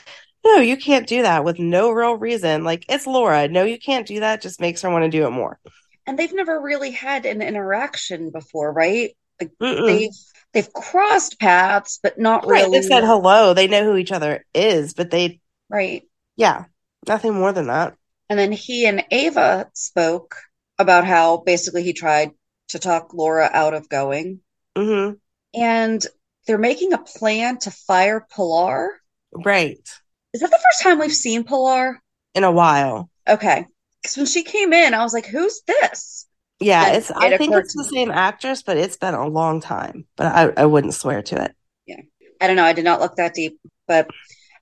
no, 0.44 0.56
you 0.56 0.76
can't 0.76 1.06
do 1.06 1.22
that 1.22 1.44
with 1.44 1.58
no 1.58 1.90
real 1.90 2.14
reason. 2.14 2.64
Like, 2.64 2.84
it's 2.88 3.06
Laura. 3.06 3.48
No, 3.48 3.64
you 3.64 3.78
can't 3.78 4.06
do 4.06 4.20
that. 4.20 4.40
Just 4.42 4.60
makes 4.60 4.82
her 4.82 4.90
want 4.90 5.04
to 5.04 5.10
do 5.10 5.26
it 5.26 5.30
more. 5.30 5.58
And 6.06 6.18
they've 6.18 6.32
never 6.32 6.60
really 6.60 6.90
had 6.90 7.26
an 7.26 7.42
interaction 7.42 8.30
before, 8.30 8.72
right? 8.72 9.16
Like 9.40 9.52
Mm-mm. 9.60 9.86
they've 9.86 10.10
they've 10.52 10.72
crossed 10.72 11.38
paths, 11.38 11.98
but 12.02 12.18
not 12.18 12.46
Right. 12.46 12.62
really. 12.62 12.78
They've 12.80 12.84
said 12.84 13.04
hello. 13.04 13.54
They 13.54 13.66
know 13.68 13.84
who 13.84 13.96
each 13.96 14.12
other 14.12 14.44
is, 14.54 14.94
but 14.94 15.10
they, 15.10 15.40
Right. 15.70 16.04
yeah, 16.36 16.66
nothing 17.08 17.34
more 17.34 17.52
than 17.52 17.68
that. 17.68 17.96
And 18.30 18.38
then 18.38 18.50
he 18.52 18.86
and 18.86 19.04
Ava 19.10 19.70
spoke 19.74 20.36
about 20.78 21.06
how 21.06 21.36
basically 21.36 21.82
he 21.82 21.92
tried 21.92 22.30
to 22.68 22.78
talk 22.78 23.12
Laura 23.12 23.50
out 23.52 23.74
of 23.74 23.90
going. 23.90 24.40
hmm 24.76 25.20
And 25.54 26.04
they're 26.46 26.58
making 26.58 26.92
a 26.92 26.98
plan 26.98 27.58
to 27.58 27.70
fire 27.70 28.26
Pilar. 28.28 29.00
Right. 29.32 29.88
Is 30.32 30.40
that 30.40 30.50
the 30.50 30.58
first 30.58 30.82
time 30.82 30.98
we've 30.98 31.12
seen 31.12 31.44
Pilar? 31.44 32.00
In 32.34 32.44
a 32.44 32.52
while. 32.52 33.10
Okay. 33.28 33.66
Because 34.02 34.16
when 34.16 34.26
she 34.26 34.44
came 34.44 34.72
in, 34.72 34.94
I 34.94 35.02
was 35.02 35.12
like, 35.12 35.26
who's 35.26 35.62
this? 35.66 36.26
Yeah, 36.60 36.86
And 36.86 36.96
it's 36.96 37.10
I 37.10 37.36
think 37.36 37.54
it's 37.54 37.74
the 37.74 37.82
me. 37.84 37.88
same 37.88 38.10
actress, 38.10 38.62
but 38.62 38.76
it's 38.76 38.96
been 38.96 39.14
a 39.14 39.26
long 39.26 39.60
time. 39.60 40.06
But 40.16 40.26
I, 40.26 40.62
I 40.62 40.66
wouldn't 40.66 40.94
swear 40.94 41.22
to 41.22 41.44
it. 41.44 41.54
Yeah, 41.86 42.00
I 42.40 42.46
don't 42.46 42.56
know. 42.56 42.64
I 42.64 42.72
did 42.72 42.84
not 42.84 43.00
look 43.00 43.16
that 43.16 43.34
deep, 43.34 43.58
but 43.88 44.08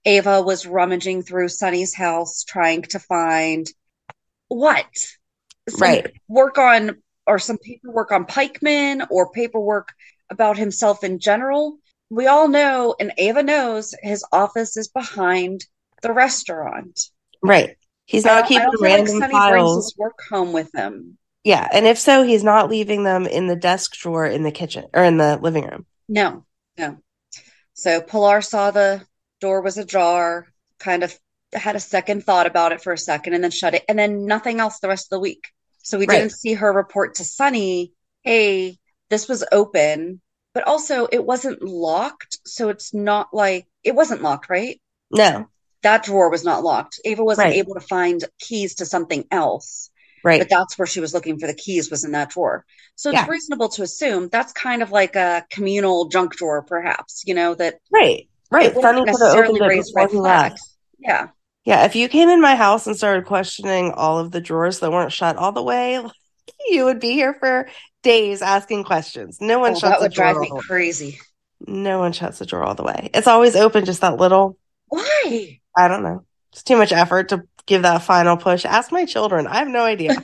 Ava 0.04 0.40
was 0.42 0.66
rummaging 0.66 1.22
through 1.22 1.48
Sonny's 1.48 1.94
house 1.94 2.44
trying 2.44 2.82
to 2.82 2.98
find 2.98 3.66
what? 4.48 4.86
Some 5.68 5.80
Right. 5.80 6.12
Work 6.28 6.56
on, 6.58 7.02
or 7.26 7.38
some 7.38 7.58
paperwork 7.58 8.10
on 8.12 8.24
Pikeman 8.24 9.06
or 9.10 9.30
paperwork 9.32 9.92
about 10.30 10.56
himself 10.56 11.04
in 11.04 11.18
general. 11.18 11.78
We 12.10 12.26
all 12.26 12.48
know, 12.48 12.94
and 12.98 13.12
Ava 13.18 13.42
knows, 13.42 13.94
his 14.02 14.24
office 14.32 14.76
is 14.76 14.88
behind 14.88 15.66
the 16.02 16.12
restaurant. 16.12 17.10
Right. 17.42 17.76
He's 18.06 18.24
not 18.24 18.48
keeping 18.48 18.66
like 18.66 18.80
random 18.80 19.18
Sonny 19.18 19.32
brings 19.32 19.42
files. 19.42 19.76
his 19.76 19.96
work 19.98 20.18
home 20.30 20.52
with 20.52 20.70
him. 20.74 21.18
Yeah, 21.44 21.68
and 21.72 21.86
if 21.86 21.98
so, 21.98 22.22
he's 22.22 22.42
not 22.42 22.70
leaving 22.70 23.04
them 23.04 23.26
in 23.26 23.46
the 23.46 23.56
desk 23.56 23.92
drawer 23.92 24.26
in 24.26 24.42
the 24.42 24.50
kitchen 24.50 24.84
or 24.94 25.04
in 25.04 25.18
the 25.18 25.38
living 25.40 25.64
room. 25.64 25.86
No, 26.08 26.44
no. 26.78 26.98
So 27.74 28.00
Pilar 28.00 28.42
saw 28.42 28.70
the 28.70 29.06
door 29.40 29.60
was 29.60 29.78
ajar, 29.78 30.46
kind 30.78 31.02
of 31.02 31.16
had 31.52 31.76
a 31.76 31.80
second 31.80 32.24
thought 32.24 32.46
about 32.46 32.72
it 32.72 32.82
for 32.82 32.92
a 32.92 32.98
second 32.98 33.34
and 33.34 33.44
then 33.44 33.50
shut 33.50 33.74
it, 33.74 33.84
and 33.88 33.98
then 33.98 34.26
nothing 34.26 34.60
else 34.60 34.78
the 34.80 34.88
rest 34.88 35.06
of 35.06 35.10
the 35.10 35.20
week. 35.20 35.48
So 35.82 35.98
we 35.98 36.06
Right. 36.06 36.18
didn't 36.18 36.32
see 36.32 36.54
her 36.54 36.72
report 36.72 37.16
to 37.16 37.24
Sonny, 37.24 37.92
hey, 38.22 38.78
this 39.10 39.28
was 39.28 39.44
open, 39.52 40.20
but 40.54 40.66
also 40.66 41.06
it 41.10 41.24
wasn't 41.24 41.62
locked. 41.62 42.38
So 42.46 42.68
it's 42.68 42.92
not 42.94 43.28
like 43.32 43.66
it 43.84 43.94
wasn't 43.94 44.22
locked, 44.22 44.48
right? 44.48 44.80
No. 45.10 45.48
That 45.82 46.02
drawer 46.04 46.30
was 46.30 46.44
not 46.44 46.64
locked. 46.64 47.00
Ava 47.04 47.22
wasn't 47.24 47.46
Right. 47.46 47.56
able 47.56 47.74
to 47.74 47.80
find 47.80 48.24
keys 48.40 48.76
to 48.76 48.86
something 48.86 49.24
else, 49.30 49.90
Right. 50.24 50.40
but 50.40 50.48
that's 50.50 50.76
where 50.78 50.86
she 50.86 51.00
was 51.00 51.14
looking 51.14 51.38
for 51.38 51.46
the 51.46 51.54
keys 51.54 51.90
was 51.90 52.04
in 52.04 52.12
that 52.12 52.30
drawer. 52.30 52.64
So 52.96 53.10
it's 53.10 53.20
Yeah. 53.20 53.26
reasonable 53.28 53.68
to 53.70 53.82
assume 53.82 54.28
that's 54.28 54.52
kind 54.52 54.82
of 54.82 54.90
like 54.90 55.14
a 55.14 55.44
communal 55.50 56.06
junk 56.08 56.34
drawer, 56.34 56.62
perhaps, 56.62 57.22
you 57.26 57.34
know, 57.34 57.54
that 57.54 57.78
Right. 57.92 58.28
Right. 58.50 58.66
it 58.66 58.74
wouldn't 58.74 58.82
Sonny 58.82 59.00
could 59.00 59.08
have 59.08 59.20
necessarily 59.20 59.60
it 59.60 59.66
raise 59.68 59.90
before 59.92 60.02
red 60.02 60.10
he 60.10 60.16
left. 60.18 60.48
flags. 60.58 60.76
Yeah. 60.98 61.28
Yeah, 61.64 61.84
if 61.84 61.94
you 61.94 62.08
came 62.08 62.28
in 62.30 62.40
my 62.40 62.56
house 62.56 62.86
and 62.86 62.96
started 62.96 63.26
questioning 63.26 63.92
all 63.92 64.18
of 64.18 64.30
the 64.32 64.40
drawers 64.40 64.80
that 64.80 64.90
weren't 64.90 65.12
shut 65.12 65.36
all 65.36 65.52
the 65.52 65.62
way, 65.62 66.02
you 66.68 66.84
would 66.84 67.00
be 67.00 67.12
here 67.12 67.34
for 67.34 67.68
days 68.02 68.42
asking 68.42 68.84
questions. 68.84 69.40
No 69.40 69.58
one 69.58 69.72
Oh, 69.72 69.74
shuts 69.78 69.82
that 69.92 70.00
would 70.00 70.12
drive 70.12 70.36
me 70.36 70.48
all 70.48 70.48
the 70.48 70.54
way. 70.56 70.60
crazy. 70.66 71.18
No 71.66 71.98
one 71.98 72.12
shuts 72.12 72.38
the 72.38 72.46
drawer 72.46 72.62
all 72.64 72.74
the 72.74 72.84
way. 72.84 73.10
It's 73.14 73.26
always 73.26 73.56
open, 73.56 73.84
just 73.84 74.00
that 74.02 74.16
little, 74.18 74.56
Why? 74.88 75.60
I 75.76 75.88
don't 75.88 76.02
know. 76.02 76.24
It's 76.52 76.62
too 76.62 76.76
much 76.76 76.92
effort 76.92 77.30
to 77.30 77.42
give 77.66 77.82
that 77.82 78.02
final 78.02 78.36
push. 78.36 78.64
Ask 78.64 78.92
my 78.92 79.04
children. 79.04 79.46
I 79.46 79.56
have 79.58 79.68
no 79.68 79.84
idea. 79.84 80.14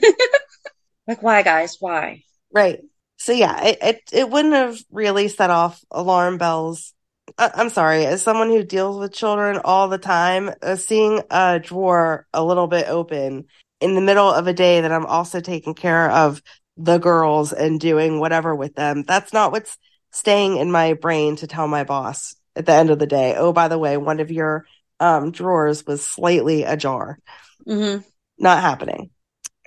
Like, 1.07 1.21
why, 1.21 1.43
guys? 1.43 1.77
Why? 1.79 2.23
Right. 2.51 2.79
So 3.17 3.31
yeah, 3.31 3.63
it, 3.63 3.77
it 3.81 4.01
it 4.11 4.29
wouldn't 4.29 4.55
have 4.55 4.79
really 4.91 5.27
set 5.27 5.51
off 5.51 5.79
alarm 5.91 6.39
bells. 6.39 6.93
I, 7.37 7.51
I'm 7.53 7.69
sorry, 7.69 8.05
as 8.07 8.23
someone 8.23 8.49
who 8.49 8.63
deals 8.63 8.97
with 8.97 9.13
children 9.13 9.59
all 9.63 9.87
the 9.87 9.99
time, 9.99 10.49
uh, 10.63 10.75
seeing 10.75 11.21
a 11.29 11.59
drawer 11.59 12.25
a 12.33 12.43
little 12.43 12.65
bit 12.65 12.87
open 12.89 13.45
in 13.85 13.95
the 13.95 14.01
middle 14.01 14.29
of 14.29 14.47
a 14.47 14.53
day 14.53 14.81
that 14.81 14.91
I'm 14.91 15.05
also 15.05 15.39
taking 15.39 15.75
care 15.75 16.09
of 16.09 16.41
the 16.75 16.97
girls 16.97 17.53
and 17.53 17.79
doing 17.79 18.19
whatever 18.19 18.53
with 18.55 18.75
them, 18.75 19.03
that's 19.07 19.31
not 19.31 19.51
what's 19.51 19.77
staying 20.11 20.57
in 20.57 20.71
my 20.71 20.93
brain 20.93 21.35
to 21.37 21.47
tell 21.47 21.67
my 21.67 21.83
boss 21.83 22.35
at 22.55 22.65
the 22.65 22.73
end 22.73 22.89
of 22.89 22.99
the 22.99 23.07
day. 23.07 23.35
Oh, 23.37 23.53
by 23.53 23.67
the 23.67 23.77
way, 23.79 23.97
one 23.97 24.19
of 24.19 24.31
your 24.31 24.65
um 24.99 25.31
drawers 25.31 25.85
was 25.85 26.05
slightly 26.05 26.63
ajar. 26.63 27.19
hmm 27.65 27.97
Not 28.39 28.61
happening. 28.61 29.11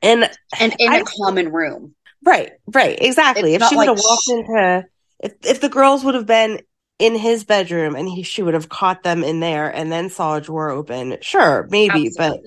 And 0.03 0.29
And 0.61 0.75
in 0.79 0.93
I- 0.93 0.99
a 1.01 1.05
common 1.05 1.53
room. 1.53 1.95
Right, 2.25 2.53
right, 2.75 2.99
exactly. 3.01 3.55
It's 3.55 3.63
if 3.65 3.71
she 3.71 3.77
would 3.77 3.89
have 3.89 3.97
like 3.97 4.05
walked 4.05 4.25
sh- 4.25 4.31
into, 4.31 4.85
if 5.21 5.33
if 5.45 5.61
the 5.61 5.69
girls 5.69 6.05
would 6.05 6.15
have 6.17 6.27
been 6.27 6.61
in 6.99 7.15
his 7.15 7.45
bedroom 7.45 7.95
and 7.95 8.09
he 8.09 8.23
she 8.25 8.43
would 8.43 8.55
have 8.55 8.69
caught 8.69 9.03
them 9.05 9.23
in 9.23 9.41
there 9.41 9.69
and 9.69 9.91
then 9.93 10.11
saw 10.11 10.37
a 10.37 10.41
drawer 10.41 10.71
open, 10.71 11.19
sure, 11.21 11.69
maybe, 11.71 12.11
but 12.17 12.41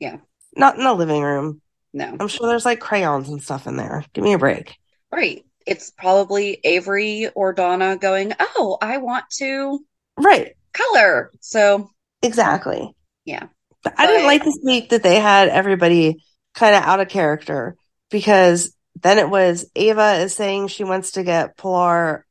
Yeah. 0.00 0.16
Not 0.58 0.76
in 0.76 0.84
the 0.84 0.94
living 0.94 1.22
room. 1.22 1.60
No. 1.92 2.16
I'm 2.18 2.28
sure 2.28 2.48
there's 2.48 2.64
like 2.66 2.80
crayons 2.80 3.28
and 3.28 3.42
stuff 3.42 3.66
in 3.66 3.76
there. 3.76 4.04
Give 4.12 4.24
me 4.24 4.34
a 4.34 4.38
break. 4.38 4.76
Right. 5.10 5.44
It's 5.66 5.90
probably 5.90 6.60
Avery 6.64 7.28
or 7.34 7.52
Donna 7.52 7.96
going, 7.96 8.32
Oh, 8.38 8.78
I 8.80 8.98
want 8.98 9.24
to 9.38 9.80
Right, 10.18 10.56
color. 10.72 11.30
So, 11.40 11.90
exactly. 12.22 12.94
yeah. 13.24 13.46
But 13.84 13.94
I 13.96 14.06
didn't 14.06 14.26
like 14.26 14.44
this 14.44 14.58
week 14.64 14.90
that 14.90 15.02
they 15.04 15.20
had 15.20 15.48
everybody 15.48 16.16
kind 16.54 16.74
of 16.74 16.82
out 16.82 17.00
of 17.00 17.08
character 17.08 17.76
because 18.10 18.74
then 19.00 19.18
it 19.18 19.30
was 19.30 19.70
Ava 19.76 20.14
is 20.22 20.34
saying 20.34 20.68
she 20.68 20.82
wants 20.82 21.12
to 21.12 21.22
get 21.22 21.56
Pilar. 21.56 22.26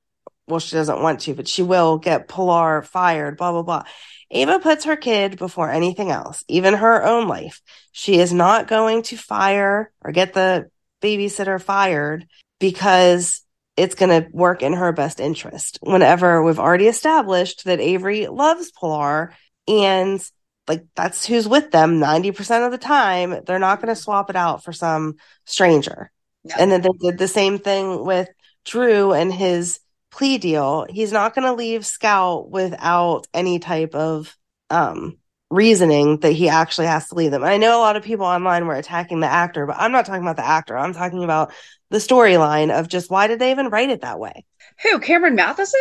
Well, 0.48 0.60
she 0.60 0.76
doesn't 0.76 1.02
want 1.02 1.22
to, 1.22 1.34
but 1.34 1.48
she 1.48 1.62
will 1.62 1.98
get 1.98 2.28
Pilar 2.28 2.82
fired, 2.82 3.38
blah, 3.38 3.52
blah, 3.52 3.64
blah. 3.64 3.84
Ava 4.32 4.60
puts 4.60 4.86
her 4.86 4.96
kid 4.96 5.38
before 5.38 5.70
anything 5.70 6.12
else, 6.12 6.44
even 6.48 6.74
her 6.74 7.04
own 7.04 7.28
life. 7.28 7.62
She 7.92 8.20
is 8.20 8.34
not 8.34 8.68
going 8.68 9.04
to 9.04 9.18
fire 9.18 9.92
or 10.02 10.12
get 10.12 10.34
the 10.34 10.70
babysitter 11.02 11.62
fired 11.62 12.28
because 12.60 13.42
it's 13.76 13.96
going 13.96 14.24
to 14.24 14.30
work 14.32 14.64
in 14.64 14.74
her 14.74 14.92
best 14.92 15.20
interest. 15.20 15.80
Whenever 15.82 16.44
we've 16.44 16.60
already 16.60 16.88
established 16.88 17.66
that 17.66 17.80
Avery 17.80 18.28
loves 18.28 18.72
Pilar 18.72 19.34
and 19.68 20.22
like 20.68 20.86
that's 20.96 21.26
who's 21.26 21.48
with 21.48 21.72
them 21.72 22.00
90% 22.00 22.66
of 22.66 22.72
the 22.72 22.78
time, 22.78 23.44
they're 23.46 23.60
not 23.60 23.82
going 23.82 23.94
to 23.94 24.02
swap 24.02 24.30
it 24.30 24.36
out 24.36 24.64
for 24.64 24.74
some 24.74 25.16
stranger. 25.46 26.12
No. 26.44 26.56
And 26.60 26.72
then 26.72 26.82
they 26.82 26.90
did 27.00 27.18
the 27.18 27.28
same 27.28 27.60
thing 27.60 28.06
with 28.06 28.28
Drew 28.66 29.14
and 29.14 29.34
his 29.34 29.80
plea 30.18 30.38
deal, 30.38 30.86
he's 30.90 31.12
not 31.12 31.36
going 31.36 31.46
to 31.46 31.54
leave 31.54 31.86
Scout 31.86 32.50
without 32.50 33.28
any 33.34 33.60
type 33.60 33.94
of 33.96 34.36
um, 34.70 35.18
reasoning 35.50 36.20
that 36.20 36.32
he 36.32 36.50
actually 36.50 36.88
has 36.88 37.08
to 37.08 37.16
leave 37.16 37.32
them. 37.32 37.44
And 37.44 37.52
I 37.52 37.58
know 37.58 37.78
a 37.78 37.82
lot 37.82 37.96
of 37.96 38.04
people 38.04 38.26
online 38.26 38.66
were 38.66 38.76
attacking 38.76 39.20
the 39.20 39.28
actor, 39.28 39.66
but 39.66 39.78
I'm 39.78 39.92
not 39.92 40.06
talking 40.06 40.24
about 40.24 40.36
the 40.36 40.46
actor. 40.46 40.78
I'm 40.78 40.94
talking 40.94 41.24
about 41.24 41.54
the 41.90 42.00
storyline 42.00 42.78
of 42.78 42.88
just 42.88 43.10
why 43.10 43.28
did 43.28 43.40
they 43.40 43.52
even 43.52 43.70
write 43.70 43.90
it 43.90 44.02
that 44.02 44.20
way? 44.20 44.44
Who? 44.84 45.00
Cameron 45.00 45.38
Mathison? 45.38 45.74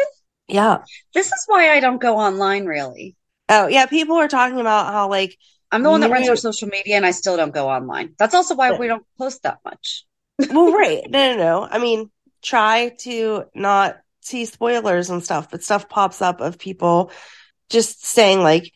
Yeah. 0.46 0.78
This 1.14 1.26
is 1.26 1.42
why 1.46 1.70
I 1.70 1.80
don't 1.80 2.00
go 2.00 2.16
online 2.18 2.66
really. 2.66 3.16
Oh, 3.48 3.66
yeah. 3.66 3.86
People 3.86 4.16
are 4.16 4.28
talking 4.28 4.60
about 4.60 4.92
how, 4.92 5.08
like, 5.08 5.36
I'm 5.72 5.82
the 5.82 5.90
one 5.90 6.00
that 6.02 6.10
runs 6.10 6.28
our 6.28 6.36
social 6.36 6.68
media 6.68 6.96
and 6.96 7.06
I 7.06 7.10
still 7.10 7.36
don't 7.36 7.54
go 7.54 7.68
online. 7.68 8.14
That's 8.18 8.34
also 8.34 8.54
why 8.54 8.70
Yeah. 8.70 8.78
we 8.78 8.86
don't 8.86 9.04
post 9.18 9.42
that 9.42 9.58
much. 9.64 10.04
well, 10.50 10.72
right. 10.72 11.02
No, 11.10 11.32
no, 11.32 11.36
no. 11.36 11.68
I 11.68 11.78
mean, 11.78 12.10
try 12.42 12.90
to 13.00 13.44
not 13.54 13.96
see 14.26 14.44
spoilers 14.44 15.10
and 15.10 15.24
stuff, 15.24 15.50
but 15.50 15.62
stuff 15.62 15.88
pops 15.88 16.20
up 16.20 16.40
of 16.40 16.58
people 16.58 17.10
just 17.70 18.04
saying, 18.04 18.40
like, 18.40 18.72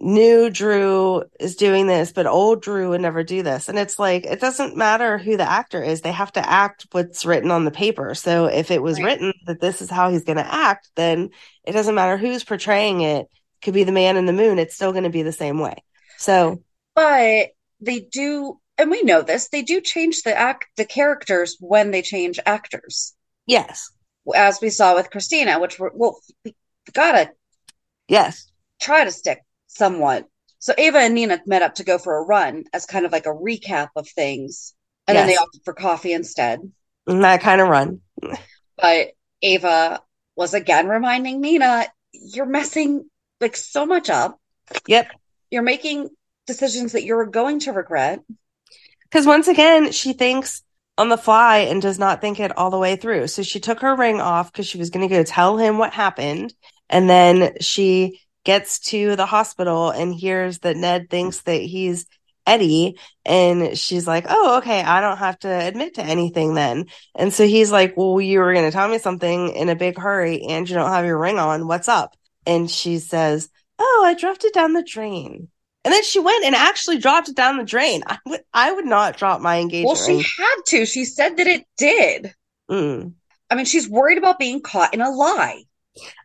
new 0.00 0.50
Drew 0.50 1.22
is 1.38 1.56
doing 1.56 1.86
this, 1.86 2.12
but 2.12 2.26
old 2.26 2.62
Drew 2.62 2.90
would 2.90 3.00
never 3.00 3.22
do 3.22 3.42
this. 3.42 3.68
And 3.68 3.78
it's 3.78 3.98
like, 3.98 4.26
it 4.26 4.40
doesn't 4.40 4.76
matter 4.76 5.16
who 5.16 5.36
the 5.36 5.48
actor 5.48 5.82
is. 5.82 6.00
They 6.00 6.12
have 6.12 6.32
to 6.32 6.48
act 6.48 6.86
what's 6.90 7.24
written 7.24 7.50
on 7.50 7.64
the 7.64 7.70
paper. 7.70 8.14
So 8.14 8.46
if 8.46 8.70
it 8.70 8.82
was 8.82 8.98
Right. 8.98 9.04
written 9.04 9.32
that 9.46 9.60
this 9.60 9.80
is 9.80 9.90
how 9.90 10.10
he's 10.10 10.24
going 10.24 10.38
to 10.38 10.54
act, 10.54 10.90
then 10.96 11.30
it 11.64 11.72
doesn't 11.72 11.94
matter 11.94 12.16
who's 12.16 12.44
portraying 12.44 13.00
it. 13.00 13.26
Could 13.62 13.74
be 13.74 13.84
the 13.84 13.92
man 13.92 14.16
in 14.16 14.26
the 14.26 14.32
moon. 14.32 14.58
It's 14.58 14.74
still 14.74 14.92
going 14.92 15.04
to 15.04 15.10
be 15.10 15.22
the 15.22 15.32
same 15.32 15.60
way. 15.60 15.76
So, 16.16 16.62
But 16.94 17.50
they 17.80 18.00
do, 18.00 18.58
and 18.78 18.90
we 18.90 19.02
know 19.02 19.22
this, 19.22 19.48
they 19.48 19.62
do 19.62 19.80
change 19.80 20.22
the 20.22 20.36
act, 20.36 20.66
the 20.76 20.84
characters 20.84 21.56
when 21.60 21.90
they 21.90 22.02
change 22.02 22.40
actors, 22.44 23.14
yes, 23.46 23.90
as 24.32 24.60
we 24.60 24.70
saw 24.70 24.94
with 24.94 25.10
Kristina, 25.10 25.60
which 25.60 25.78
we're, 25.78 25.90
well, 25.94 26.20
we 26.44 26.54
gotta 26.92 27.30
yes, 28.08 28.50
try 28.80 29.04
to 29.04 29.10
stick 29.10 29.44
somewhat. 29.66 30.26
So 30.58 30.74
Ava 30.76 30.98
and 30.98 31.14
Nina 31.14 31.40
met 31.46 31.62
up 31.62 31.76
to 31.76 31.84
go 31.84 31.96
for 31.98 32.16
a 32.16 32.22
run 32.22 32.64
as 32.72 32.84
kind 32.84 33.06
of 33.06 33.12
like 33.12 33.26
a 33.26 33.30
recap 33.30 33.88
of 33.96 34.08
things. 34.08 34.74
And 35.06 35.16
then 35.16 35.26
they 35.26 35.36
opted 35.36 35.62
for 35.64 35.74
coffee 35.74 36.12
instead. 36.12 36.60
And 37.06 37.24
that 37.24 37.40
kind 37.40 37.60
of 37.60 37.68
run. 37.68 38.00
But 38.76 39.12
Ava 39.42 40.00
was 40.36 40.54
again 40.54 40.86
reminding 40.86 41.40
Nina, 41.40 41.86
you're 42.12 42.46
messing 42.46 43.08
like 43.40 43.56
so 43.56 43.86
much 43.86 44.10
up. 44.10 44.38
Yep. 44.86 45.08
You're 45.50 45.62
making 45.62 46.10
decisions 46.46 46.92
that 46.92 47.04
you're 47.04 47.26
going 47.26 47.60
to 47.60 47.72
regret. 47.72 48.20
Because 49.04 49.26
once 49.26 49.48
again, 49.48 49.90
she 49.92 50.12
thinks 50.12 50.62
on 50.98 51.08
the 51.08 51.16
fly 51.16 51.58
and 51.58 51.80
does 51.80 51.98
not 51.98 52.20
think 52.20 52.40
it 52.40 52.56
all 52.56 52.70
the 52.70 52.78
way 52.78 52.96
through. 52.96 53.26
So 53.26 53.42
she 53.42 53.60
took 53.60 53.80
her 53.80 53.96
ring 53.96 54.20
off 54.20 54.52
because 54.52 54.66
she 54.66 54.78
was 54.78 54.90
going 54.90 55.08
to 55.08 55.14
go 55.14 55.22
tell 55.22 55.56
him 55.56 55.78
what 55.78 55.92
happened. 55.92 56.52
And 56.88 57.08
then 57.08 57.54
she 57.60 58.20
gets 58.44 58.80
to 58.80 59.16
the 59.16 59.26
hospital 59.26 59.90
and 59.90 60.14
hears 60.14 60.58
that 60.60 60.76
Ned 60.76 61.08
thinks 61.08 61.42
that 61.42 61.62
he's 61.62 62.06
Eddie. 62.46 62.98
And 63.24 63.78
she's 63.78 64.06
like, 64.06 64.26
oh, 64.28 64.58
okay, 64.58 64.82
I 64.82 65.00
don't 65.00 65.18
have 65.18 65.38
to 65.40 65.48
admit 65.48 65.94
to 65.94 66.02
anything 66.02 66.54
then. 66.54 66.86
And 67.14 67.32
so 67.32 67.46
he's 67.46 67.70
like, 67.70 67.96
well, 67.96 68.20
you 68.20 68.40
were 68.40 68.52
going 68.52 68.66
to 68.66 68.72
tell 68.72 68.88
me 68.88 68.98
something 68.98 69.50
in 69.50 69.68
a 69.68 69.76
big 69.76 69.98
hurry 69.98 70.42
and 70.42 70.68
you 70.68 70.74
don't 70.74 70.90
have 70.90 71.06
your 71.06 71.18
ring 71.18 71.38
on. 71.38 71.66
What's 71.66 71.88
up? 71.88 72.16
And 72.46 72.70
she 72.70 72.98
says, 72.98 73.48
oh, 73.78 74.02
I 74.04 74.14
dropped 74.14 74.44
it 74.44 74.54
down 74.54 74.72
the 74.72 74.82
drain. 74.82 75.48
And 75.84 75.92
then 75.94 76.02
she 76.04 76.18
went 76.20 76.44
and 76.44 76.54
actually 76.54 76.98
dropped 76.98 77.28
it 77.30 77.36
down 77.36 77.56
the 77.56 77.64
drain. 77.64 78.02
I 78.06 78.18
would, 78.26 78.40
I 78.52 78.72
would 78.72 78.84
not 78.84 79.16
drop 79.16 79.40
my 79.40 79.58
engagement 79.60 79.86
Well, 79.86 80.06
she 80.06 80.12
ring. 80.16 80.24
had 80.38 80.56
to. 80.66 80.84
She 80.86 81.04
said 81.06 81.38
that 81.38 81.46
it 81.46 81.64
did. 81.78 82.34
Mm. 82.70 83.14
I 83.48 83.54
mean, 83.54 83.64
she's 83.64 83.88
worried 83.88 84.18
about 84.18 84.38
being 84.38 84.60
caught 84.60 84.92
in 84.94 85.00
a 85.00 85.10
lie. 85.10 85.62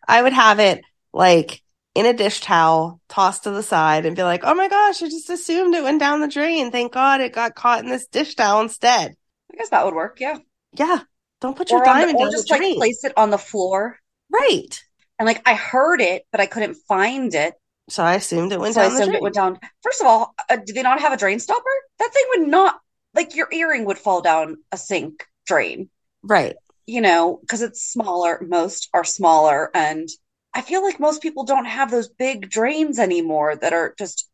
I 0.08 0.22
would 0.22 0.34
have 0.34 0.60
it 0.60 0.84
like 1.14 1.62
in 1.96 2.06
a 2.06 2.14
dish 2.14 2.42
towel, 2.42 3.00
tossed 3.08 3.44
to 3.44 3.52
the 3.52 3.64
side, 3.64 4.06
and 4.06 4.16
be 4.16 4.24
like, 4.24 4.42
"Oh 4.44 4.54
my 4.54 4.68
gosh, 4.68 5.02
I 5.02 5.08
just 5.08 5.30
assumed 5.30 5.74
it 5.74 5.84
went 5.84 6.00
down 6.02 6.20
the 6.20 6.28
drain. 6.28 6.70
Thank 6.70 6.92
God 6.92 7.22
it 7.22 7.32
got 7.34 7.56
caught 7.56 7.84
in 7.84 7.90
this 7.90 8.06
dish 8.08 8.36
towel 8.36 8.62
instead." 8.62 9.16
I 9.52 9.56
guess 9.56 9.70
that 9.70 9.86
would 9.86 9.96
work, 9.96 10.20
yeah. 10.20 10.38
Yeah, 10.74 11.00
don't 11.40 11.56
put 11.56 11.72
your 11.72 11.80
Or, 11.80 11.88
on 11.90 11.96
the- 11.96 12.00
diamond 12.02 12.18
or 12.18 12.26
down 12.26 12.32
just 12.34 12.48
the 12.50 12.54
like 12.60 12.76
place 12.76 13.04
it 13.06 13.14
on 13.18 13.30
the 13.30 13.38
floor. 13.38 13.98
Right. 14.30 14.78
And 15.18 15.26
like 15.26 15.42
I 15.48 15.54
heard 15.54 16.02
it, 16.02 16.28
but 16.32 16.42
I 16.42 16.46
couldn't 16.46 16.76
find 16.88 17.34
it. 17.34 17.54
So 17.90 18.04
I 18.04 18.16
assumed 18.16 18.52
it 18.52 18.60
went 18.60 18.74
So 18.74 18.82
I 18.82 18.86
down 18.86 18.96
the 18.96 19.02
assumed 19.02 19.16
it 19.16 19.22
went 19.22 19.36
down. 19.36 19.60
First 19.84 20.02
of 20.02 20.08
all, 20.08 20.34
uh, 20.50 20.58
do 20.58 20.74
they 20.74 20.82
not 20.82 21.00
have 21.00 21.14
a 21.14 21.18
drain 21.18 21.40
stopper? 21.40 21.64
That 22.00 22.12
thing 22.14 22.24
would 22.30 22.48
not, 22.50 22.80
like 23.14 23.36
your 23.36 23.48
earring 23.52 23.86
would 23.86 24.00
fall 24.00 24.22
down 24.22 24.58
a 24.72 24.78
sink 24.78 25.28
drain, 25.46 25.90
Right. 26.24 26.56
you 26.88 27.02
know, 27.02 27.38
because 27.42 27.62
it's 27.62 27.84
smaller. 27.84 28.42
Most 28.48 28.90
are 28.94 29.04
smaller. 29.04 29.70
And 29.76 30.10
I 30.54 30.62
feel 30.62 30.84
like 30.84 31.00
most 31.00 31.22
people 31.22 31.44
don't 31.44 31.66
have 31.66 31.92
those 31.92 32.10
big 32.10 32.50
drains 32.50 32.98
anymore 32.98 33.56
that 33.56 33.74
are 33.74 33.94
just 33.98 34.28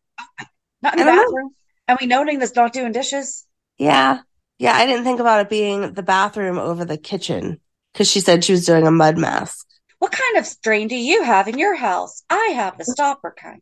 not 0.82 0.94
in 0.94 1.00
the 1.00 1.04
I 1.04 1.06
don't 1.06 1.16
know. 1.16 1.24
bathroom. 1.24 1.56
And 1.88 1.98
we 2.00 2.08
know 2.08 2.24
Nina's 2.24 2.56
not 2.56 2.74
doing 2.74 2.92
dishes. 2.94 3.46
Yeah. 3.78 4.20
Yeah, 4.60 4.74
I 4.76 4.86
didn't 4.86 5.04
think 5.04 5.20
about 5.20 5.42
it 5.42 5.50
being 5.50 5.94
the 5.94 6.04
bathroom 6.04 6.58
over 6.60 6.86
the 6.86 6.98
kitchen 6.98 7.60
because 7.92 8.10
she 8.10 8.20
said 8.20 8.44
she 8.44 8.52
was 8.54 8.66
doing 8.66 8.86
a 8.88 8.92
mud 8.92 9.18
mask. 9.18 9.68
What 10.02 10.12
kind 10.12 10.38
of 10.38 10.50
drain 10.64 10.88
do 10.88 10.96
you 10.96 11.24
have 11.24 11.48
in 11.48 11.60
your 11.60 11.76
house? 11.76 12.24
I 12.28 12.54
have 12.56 12.78
the 12.78 12.86
stopper 12.86 13.36
kind. 13.40 13.62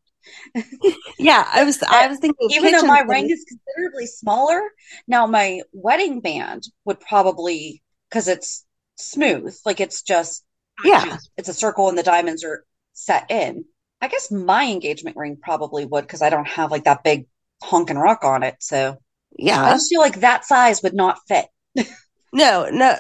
Yeah, 1.18 1.46
I 1.52 1.66
was 1.66 1.84
I 1.84 2.08
was 2.08 2.20
thinking 2.20 2.48
Even 2.52 2.72
though 2.72 2.84
my 2.84 3.00
things. 3.00 3.10
ring 3.10 3.30
is 3.30 3.46
considerably 3.46 4.06
smaller, 4.08 4.62
now 5.08 5.28
my 5.28 5.62
wedding 5.74 6.22
band 6.22 6.64
would 6.86 7.00
probably, 7.02 7.84
because 8.10 8.28
it's 8.30 8.66
smooth, 8.96 9.54
like 9.66 9.82
it's 9.82 10.02
just, 10.02 10.46
Yeah. 10.86 11.18
it's 11.36 11.50
a 11.50 11.54
circle 11.54 11.90
and 11.90 11.98
the 11.98 12.04
diamonds 12.04 12.46
are 12.46 12.64
set 12.94 13.30
in. 13.30 13.66
I 14.02 14.08
guess 14.08 14.32
my 14.32 14.64
engagement 14.72 15.18
ring 15.18 15.38
probably 15.42 15.86
would 15.86 16.04
because 16.06 16.22
I 16.22 16.30
don't 16.30 16.48
have 16.48 16.72
like 16.72 16.86
that 16.86 17.04
big 17.04 17.28
honking 17.62 17.98
rock 17.98 18.24
on 18.24 18.44
it. 18.44 18.56
So 18.62 18.98
yeah, 19.38 19.62
I 19.62 19.72
just 19.72 19.90
feel 19.90 20.00
like 20.00 20.22
that 20.22 20.46
size 20.46 20.82
would 20.84 20.94
not 20.96 21.20
fit. 21.28 21.48
No, 22.32 22.70
no. 22.72 22.96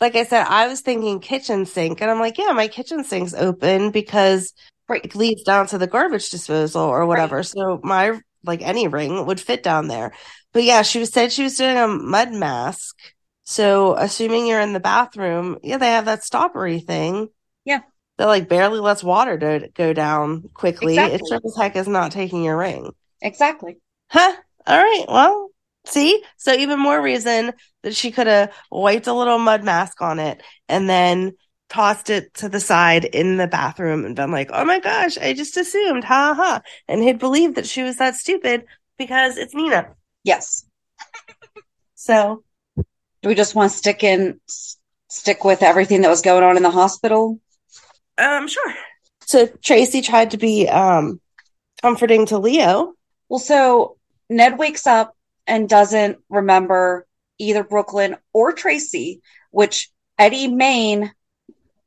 Like 0.00 0.16
I 0.16 0.24
said, 0.24 0.44
I 0.48 0.66
was 0.68 0.80
thinking 0.80 1.20
kitchen 1.20 1.66
sink, 1.66 2.00
and 2.00 2.10
I'm 2.10 2.20
like, 2.20 2.38
yeah, 2.38 2.52
my 2.52 2.68
kitchen 2.68 3.04
sink's 3.04 3.34
open 3.34 3.90
because 3.90 4.52
Right. 4.88 5.04
it 5.04 5.14
leads 5.14 5.42
down 5.44 5.66
to 5.68 5.78
the 5.78 5.86
garbage 5.86 6.28
disposal 6.30 6.82
or 6.82 7.06
whatever. 7.06 7.42
So 7.42 7.80
my 7.82 8.20
like 8.44 8.60
any 8.62 8.86
ring 8.88 9.24
would 9.24 9.40
fit 9.40 9.62
down 9.62 9.88
there. 9.88 10.12
But 10.52 10.64
yeah, 10.64 10.82
she 10.82 10.98
was 10.98 11.10
said 11.10 11.32
she 11.32 11.42
was 11.42 11.56
doing 11.56 11.78
a 11.78 11.88
mud 11.88 12.32
mask. 12.32 12.96
So 13.44 13.94
assuming 13.96 14.46
you're 14.46 14.60
in 14.60 14.74
the 14.74 14.80
bathroom, 14.80 15.58
yeah, 15.62 15.78
they 15.78 15.88
have 15.90 16.04
that 16.04 16.22
stoppery 16.24 16.80
thing. 16.80 17.28
Yeah. 17.64 17.80
That 18.18 18.26
like 18.26 18.48
barely 18.48 18.78
lets 18.78 19.02
water 19.02 19.36
go, 19.38 19.60
go 19.74 19.92
down 19.94 20.50
quickly. 20.52 20.96
It 20.96 21.20
Exactly. 21.20 21.28
sure 21.28 21.40
as 21.44 21.56
heck 21.56 21.76
is 21.76 21.88
not 21.88 22.12
taking 22.12 22.44
your 22.44 22.56
ring. 22.58 22.92
Exactly. 23.22 23.78
Huh? 24.10 24.34
All 24.66 24.76
right. 24.78 25.04
Well, 25.08 25.48
see? 25.86 26.22
So 26.36 26.52
even 26.52 26.78
more 26.80 27.00
reason 27.00 27.52
that 27.82 27.94
she 27.94 28.10
could 28.10 28.26
have 28.26 28.52
wiped 28.70 29.06
a 29.06 29.12
little 29.12 29.38
mud 29.38 29.64
mask 29.64 30.00
on 30.02 30.18
it 30.18 30.42
and 30.68 30.88
then 30.88 31.34
tossed 31.68 32.10
it 32.10 32.32
to 32.34 32.48
the 32.48 32.60
side 32.60 33.04
in 33.04 33.36
the 33.36 33.46
bathroom 33.46 34.04
and 34.04 34.16
been 34.16 34.30
like, 34.30 34.50
oh 34.52 34.64
my 34.64 34.78
gosh, 34.80 35.18
I 35.18 35.32
just 35.32 35.56
assumed, 35.56 36.04
ha 36.04 36.34
ha. 36.36 36.60
And 36.88 37.02
he'd 37.02 37.18
believed 37.18 37.56
that 37.56 37.66
she 37.66 37.82
was 37.82 37.96
that 37.96 38.14
stupid 38.14 38.64
because 38.98 39.36
it's 39.36 39.54
Nina. 39.54 39.94
Yes. 40.22 40.64
So, 41.94 42.42
Do 43.22 43.28
we 43.28 43.34
just 43.34 43.54
want 43.54 43.72
to 43.72 43.78
stick 43.78 44.04
in, 44.04 44.40
stick 45.08 45.44
with 45.44 45.62
everything 45.62 46.02
that 46.02 46.10
was 46.10 46.22
going 46.22 46.44
on 46.44 46.56
in 46.56 46.62
the 46.62 46.70
hospital? 46.70 47.40
um, 48.18 48.46
sure. 48.48 48.74
So 49.20 49.46
Tracy 49.62 50.02
tried 50.02 50.32
to 50.32 50.36
be 50.36 50.68
um 50.68 51.20
comforting 51.82 52.26
to 52.26 52.38
Leo. 52.38 52.92
Well, 53.28 53.38
so 53.38 53.96
Ned 54.28 54.58
wakes 54.58 54.86
up 54.86 55.16
and 55.46 55.68
doesn't 55.68 56.18
remember 56.28 57.06
either 57.38 57.64
Brooklyn 57.64 58.16
or 58.32 58.52
Tracy, 58.52 59.20
which 59.50 59.90
Eddie 60.18 60.48
Maine 60.48 61.12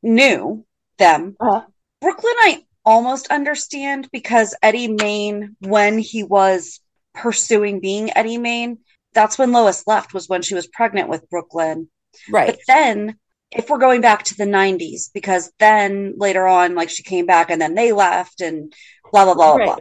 knew 0.02 0.64
them. 0.98 1.36
Uh-huh. 1.40 1.62
Brooklyn, 2.00 2.34
I 2.40 2.64
almost 2.84 3.28
understand 3.28 4.08
because 4.12 4.54
Eddie 4.62 4.88
Maine, 4.92 5.56
when 5.60 5.98
he 5.98 6.22
was 6.22 6.80
pursuing 7.14 7.80
being 7.80 8.16
Eddie 8.16 8.38
Maine, 8.38 8.78
that's 9.14 9.38
when 9.38 9.52
Lois 9.52 9.86
left, 9.86 10.14
was 10.14 10.28
when 10.28 10.42
she 10.42 10.54
was 10.54 10.66
pregnant 10.66 11.08
with 11.08 11.28
Brooklyn. 11.30 11.88
Right. 12.30 12.46
But 12.48 12.58
then, 12.66 13.16
if 13.50 13.68
we're 13.68 13.78
going 13.78 14.00
back 14.00 14.24
to 14.24 14.36
the 14.36 14.44
90s, 14.44 15.10
because 15.12 15.50
then 15.58 16.14
later 16.16 16.46
on, 16.46 16.74
like 16.74 16.90
she 16.90 17.02
came 17.02 17.26
back 17.26 17.50
and 17.50 17.60
then 17.60 17.74
they 17.74 17.92
left 17.92 18.40
and 18.40 18.72
blah, 19.10 19.24
blah, 19.24 19.34
blah, 19.34 19.56
blah, 19.56 19.64
blah, 19.64 19.76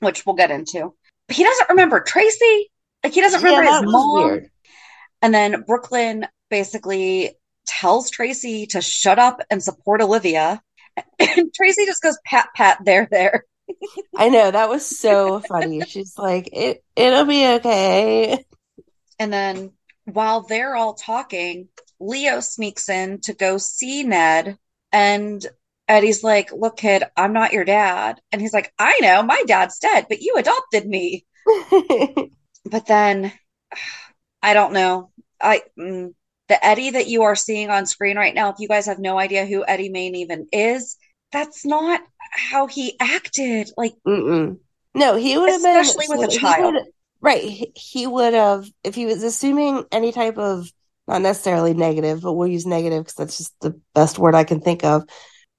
which 0.00 0.26
we'll 0.26 0.36
get 0.36 0.50
into. 0.50 0.94
He 1.28 1.44
doesn't 1.44 1.70
remember 1.70 2.00
Tracy. 2.00 2.70
Like, 3.02 3.12
he 3.12 3.20
doesn't 3.20 3.42
remember 3.42 3.70
his 3.70 3.82
mom. 3.84 4.24
weird. 4.24 4.50
And 5.20 5.34
then 5.34 5.62
Brooklyn 5.66 6.26
basically 6.50 7.36
tells 7.66 8.10
Tracy 8.10 8.66
to 8.66 8.80
shut 8.80 9.18
up 9.18 9.40
and 9.50 9.62
support 9.62 10.00
Olivia. 10.00 10.62
And 11.18 11.52
Tracy 11.54 11.86
just 11.86 12.02
goes, 12.02 12.18
pat, 12.24 12.48
pat, 12.54 12.78
there, 12.84 13.08
there. 13.10 13.44
I 14.16 14.28
know 14.28 14.50
that 14.50 14.68
was 14.68 14.98
so 14.98 15.40
funny. 15.40 15.82
She's 15.82 16.18
like, 16.18 16.50
it 16.52 16.84
it'll 16.96 17.24
be 17.24 17.46
okay. 17.54 18.44
And 19.18 19.32
then 19.32 19.72
while 20.04 20.42
they're 20.42 20.74
all 20.74 20.94
talking, 20.94 21.68
Leo 22.00 22.40
sneaks 22.40 22.88
in 22.88 23.20
to 23.22 23.34
go 23.34 23.56
see 23.58 24.02
Ned, 24.02 24.58
and 24.90 25.46
Eddie's 25.88 26.24
like, 26.24 26.52
Look, 26.52 26.78
kid, 26.78 27.04
I'm 27.16 27.32
not 27.32 27.52
your 27.52 27.64
dad. 27.64 28.20
And 28.32 28.40
he's 28.40 28.52
like, 28.52 28.72
I 28.78 28.98
know, 29.00 29.22
my 29.22 29.42
dad's 29.46 29.78
dead, 29.78 30.06
but 30.08 30.20
you 30.20 30.34
adopted 30.36 30.86
me. 30.86 31.24
but 32.64 32.86
then 32.86 33.32
I 34.42 34.54
don't 34.54 34.72
know. 34.72 35.10
I 35.40 35.62
mm, 35.78 36.14
the 36.48 36.66
Eddie 36.66 36.90
that 36.90 37.06
you 37.06 37.22
are 37.22 37.36
seeing 37.36 37.70
on 37.70 37.86
screen 37.86 38.16
right 38.16 38.34
now, 38.34 38.50
if 38.50 38.56
you 38.58 38.68
guys 38.68 38.86
have 38.86 38.98
no 38.98 39.18
idea 39.18 39.46
who 39.46 39.64
Eddie 39.66 39.88
Maine 39.88 40.16
even 40.16 40.48
is, 40.52 40.96
that's 41.30 41.64
not 41.64 42.00
how 42.32 42.66
he 42.66 42.96
acted. 43.00 43.70
Like, 43.76 43.94
Mm-mm. 44.06 44.58
no, 44.94 45.16
he 45.16 45.38
would 45.38 45.48
have 45.48 45.62
been 45.62 45.76
Especially 45.76 46.08
with 46.08 46.22
a 46.22 46.28
child. 46.28 46.74
right? 47.20 47.42
He, 47.42 47.72
he 47.74 48.06
would 48.06 48.34
have 48.34 48.66
if 48.84 48.94
he 48.94 49.06
was 49.06 49.22
assuming 49.22 49.84
any 49.92 50.12
type 50.12 50.38
of 50.38 50.70
not 51.08 51.22
necessarily 51.22 51.74
negative, 51.74 52.20
but 52.22 52.34
we'll 52.34 52.48
use 52.48 52.66
negative 52.66 53.02
because 53.04 53.14
that's 53.14 53.38
just 53.38 53.54
the 53.60 53.80
best 53.94 54.18
word 54.18 54.34
I 54.34 54.44
can 54.44 54.60
think 54.60 54.84
of. 54.84 55.04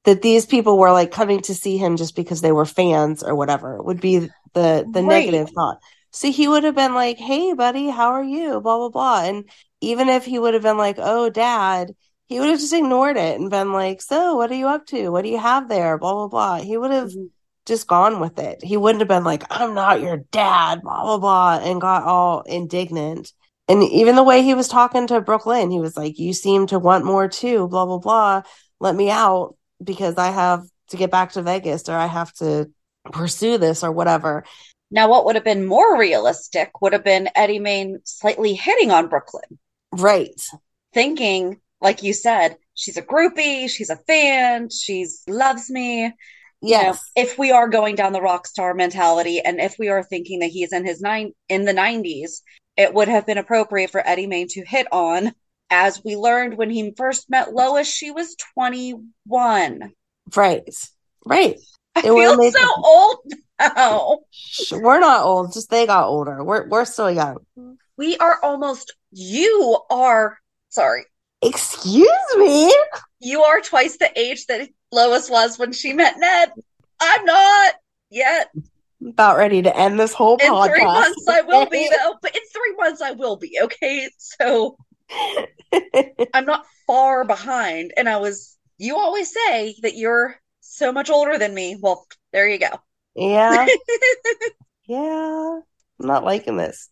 That 0.06 0.22
these 0.22 0.46
people 0.46 0.78
were 0.78 0.92
like 0.92 1.12
coming 1.12 1.42
to 1.44 1.56
see 1.56 1.78
him 1.78 1.98
just 1.98 2.16
because 2.16 2.42
they 2.42 2.52
were 2.52 2.66
fans 2.66 3.24
or 3.24 3.36
whatever 3.36 3.82
would 3.82 4.02
be 4.02 4.20
the 4.54 4.88
the 4.92 5.02
Right. 5.02 5.30
negative 5.32 5.50
thought. 5.52 5.80
So 6.14 6.32
he 6.32 6.48
would 6.48 6.64
have 6.64 6.76
been 6.76 6.94
like, 6.94 7.18
"Hey, 7.18 7.54
buddy, 7.54 7.90
how 7.90 8.10
are 8.12 8.24
you?" 8.24 8.62
Blah 8.62 8.78
blah 8.78 8.90
blah. 8.90 9.24
And 9.24 9.50
even 9.82 10.10
if 10.10 10.26
he 10.26 10.40
would 10.40 10.54
have 10.54 10.64
been 10.64 10.78
like, 10.78 10.98
"Oh, 11.00 11.30
dad," 11.30 11.96
he 12.28 12.40
would 12.40 12.50
have 12.50 12.60
just 12.60 12.74
ignored 12.74 13.18
it 13.18 13.40
and 13.40 13.50
been 13.50 13.74
like, 13.74 14.02
"So, 14.02 14.36
what 14.36 14.52
are 14.52 14.56
you 14.56 14.68
up 14.68 14.86
to? 14.88 15.10
What 15.10 15.24
do 15.24 15.30
you 15.30 15.40
have 15.40 15.68
there?" 15.70 15.98
Blah 15.98 16.14
blah 16.14 16.28
blah. 16.28 16.58
He 16.64 16.78
would 16.78 16.92
have 16.92 17.10
mm-hmm. 17.10 17.26
just 17.66 17.88
gone 17.88 18.20
with 18.20 18.40
it. 18.40 18.64
He 18.64 18.78
wouldn't 18.78 19.02
have 19.02 19.08
been 19.08 19.24
like, 19.24 19.44
I'm 19.50 19.74
not 19.74 20.02
your 20.02 20.18
dad, 20.32 20.82
blah, 20.84 21.04
blah, 21.04 21.18
blah, 21.18 21.60
and 21.64 21.82
got 21.82 22.04
all 22.04 22.42
indignant. 22.42 23.34
And 23.68 23.84
even 23.84 24.16
the 24.16 24.24
way 24.24 24.44
he 24.44 24.54
was 24.54 24.68
talking 24.68 25.08
to 25.08 25.22
Brooklyn, 25.22 25.72
he 25.72 25.80
was 25.80 25.96
like, 25.98 26.20
You 26.20 26.34
seem 26.34 26.68
to 26.68 26.80
want 26.80 27.06
more 27.06 27.28
too, 27.28 27.68
blah, 27.68 27.86
blah, 27.86 28.00
blah. 28.00 28.42
Let 28.80 28.96
me 28.96 29.10
out 29.10 29.56
because 29.84 30.18
I 30.18 30.32
have 30.32 30.64
to 30.90 30.98
get 30.98 31.12
back 31.12 31.34
to 31.34 31.42
Vegas 31.42 31.88
or 31.90 31.96
I 31.96 32.08
have 32.08 32.34
to 32.36 32.70
pursue 33.12 33.58
this 33.58 33.84
or 33.84 33.92
whatever. 33.92 34.44
Now, 34.94 35.10
what 35.10 35.26
would 35.26 35.34
have 35.34 35.44
been 35.44 35.66
more 35.66 35.98
realistic 35.98 36.80
would 36.80 36.94
have 36.94 37.04
been 37.04 37.28
Eddie 37.34 37.58
Maine 37.58 38.00
slightly 38.04 38.54
hitting 38.54 38.92
on 38.92 39.08
Brooklyn, 39.10 39.58
Right. 39.92 40.40
thinking, 40.94 41.60
like 41.82 42.04
you 42.04 42.14
said, 42.14 42.58
she's 42.76 42.96
a 42.96 43.02
groupie, 43.02 43.68
she's 43.68 43.90
a 43.90 43.98
fan, 43.98 44.70
she 44.70 45.08
loves 45.28 45.72
me. 45.72 46.04
You 46.04 46.12
know, 46.12 46.14
Yes. 46.62 47.00
if 47.16 47.40
we 47.40 47.50
are 47.52 47.68
going 47.68 47.96
down 47.96 48.14
the 48.14 48.22
rock 48.22 48.46
star 48.46 48.76
mentality, 48.76 49.42
and 49.42 49.60
if 49.60 49.78
we 49.80 49.90
are 49.90 50.04
thinking 50.04 50.40
that 50.40 50.52
he's 50.52 50.72
in 50.72 50.86
his 50.86 51.02
nine 51.02 51.34
in 51.50 51.66
the 51.66 51.74
nineties, 51.74 52.44
it 52.78 52.94
would 52.94 53.08
have 53.08 53.26
been 53.26 53.40
appropriate 53.40 53.90
for 53.90 54.08
Eddie 54.08 54.28
Maine 54.28 54.48
to 54.50 54.64
hit 54.64 54.88
on. 54.92 55.34
As 55.72 56.04
we 56.06 56.16
learned 56.16 56.56
when 56.56 56.70
he 56.70 56.94
first 56.96 57.32
met 57.32 57.52
Lois, 57.52 57.88
she 57.92 58.12
was 58.12 58.36
21. 58.54 59.92
Right. 60.36 60.70
Right. 61.26 61.58
I 61.96 62.00
It 62.00 62.04
feel 62.04 62.52
so 62.52 62.68
old 62.86 63.34
now. 63.76 64.20
We're 64.72 65.00
not 65.00 65.26
old, 65.26 65.54
just 65.54 65.70
they 65.70 65.86
got 65.86 66.08
older. 66.08 66.44
We're 66.44 66.68
we're 66.68 66.86
still 66.86 67.12
young. 67.12 67.38
We 67.98 68.18
are 68.18 68.40
almost, 68.42 68.94
you 69.12 69.80
are, 69.90 70.38
sorry, 70.70 71.06
Excuse 71.44 72.10
me? 72.38 72.74
you 73.20 73.44
are 73.44 73.62
twice 73.62 73.98
the 73.98 74.10
age 74.20 74.46
that 74.48 74.70
Lois 74.92 75.30
was 75.30 75.60
when 75.60 75.74
she 75.74 75.94
met 75.94 76.18
Ned. 76.18 76.52
I'm 77.00 77.26
not 77.26 77.76
yet. 78.10 78.52
About 79.06 79.38
ready 79.38 79.62
to 79.62 79.76
end 79.78 80.00
this 80.00 80.14
whole 80.14 80.38
In 80.38 80.52
podcast. 80.52 80.68
three 80.70 80.86
months, 80.86 81.28
I 81.28 81.42
will 81.42 81.66
be, 81.68 81.90
though. 82.04 82.16
But 82.22 82.36
in 82.36 82.42
three 82.54 82.76
months, 82.78 83.02
I 83.02 83.12
will 83.12 83.36
be, 83.36 83.60
okay? 83.62 84.10
So 84.18 84.78
I'm 86.34 86.46
not 86.46 86.66
far 86.88 87.26
behind. 87.26 87.94
And 87.98 88.08
I 88.08 88.18
was, 88.18 88.58
you 88.78 88.96
always 88.96 89.32
say 89.32 89.76
that 89.82 89.96
you're 89.96 90.40
so 90.62 90.92
much 90.94 91.10
older 91.10 91.38
than 91.38 91.54
me. 91.54 91.78
Well, 91.80 92.08
there 92.32 92.48
you 92.48 92.58
go. 92.60 92.70
Yeah. 93.16 93.68
Yeah. 94.86 95.60
I'm 96.00 96.08
not 96.08 96.24
liking 96.26 96.58
this. 96.58 96.90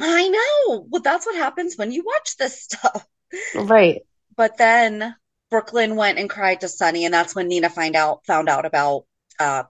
I 0.00 0.28
know. 0.28 0.86
Well, 0.88 1.02
that's 1.02 1.26
what 1.26 1.36
happens 1.36 1.76
when 1.76 1.92
you 1.92 2.04
watch 2.04 2.36
this 2.36 2.62
stuff. 2.62 3.06
Right. 3.54 4.02
But 4.36 4.56
then 4.56 5.14
Brooklyn 5.50 5.96
went 5.96 6.18
and 6.18 6.30
cried 6.30 6.60
to 6.60 6.68
Sonny, 6.68 7.04
and 7.04 7.12
that's 7.12 7.34
when 7.34 7.48
Nina 7.48 7.68
find 7.70 7.96
out 7.96 8.24
found 8.26 8.48
out 8.48 8.64
about 8.64 9.06
uh 9.38 9.64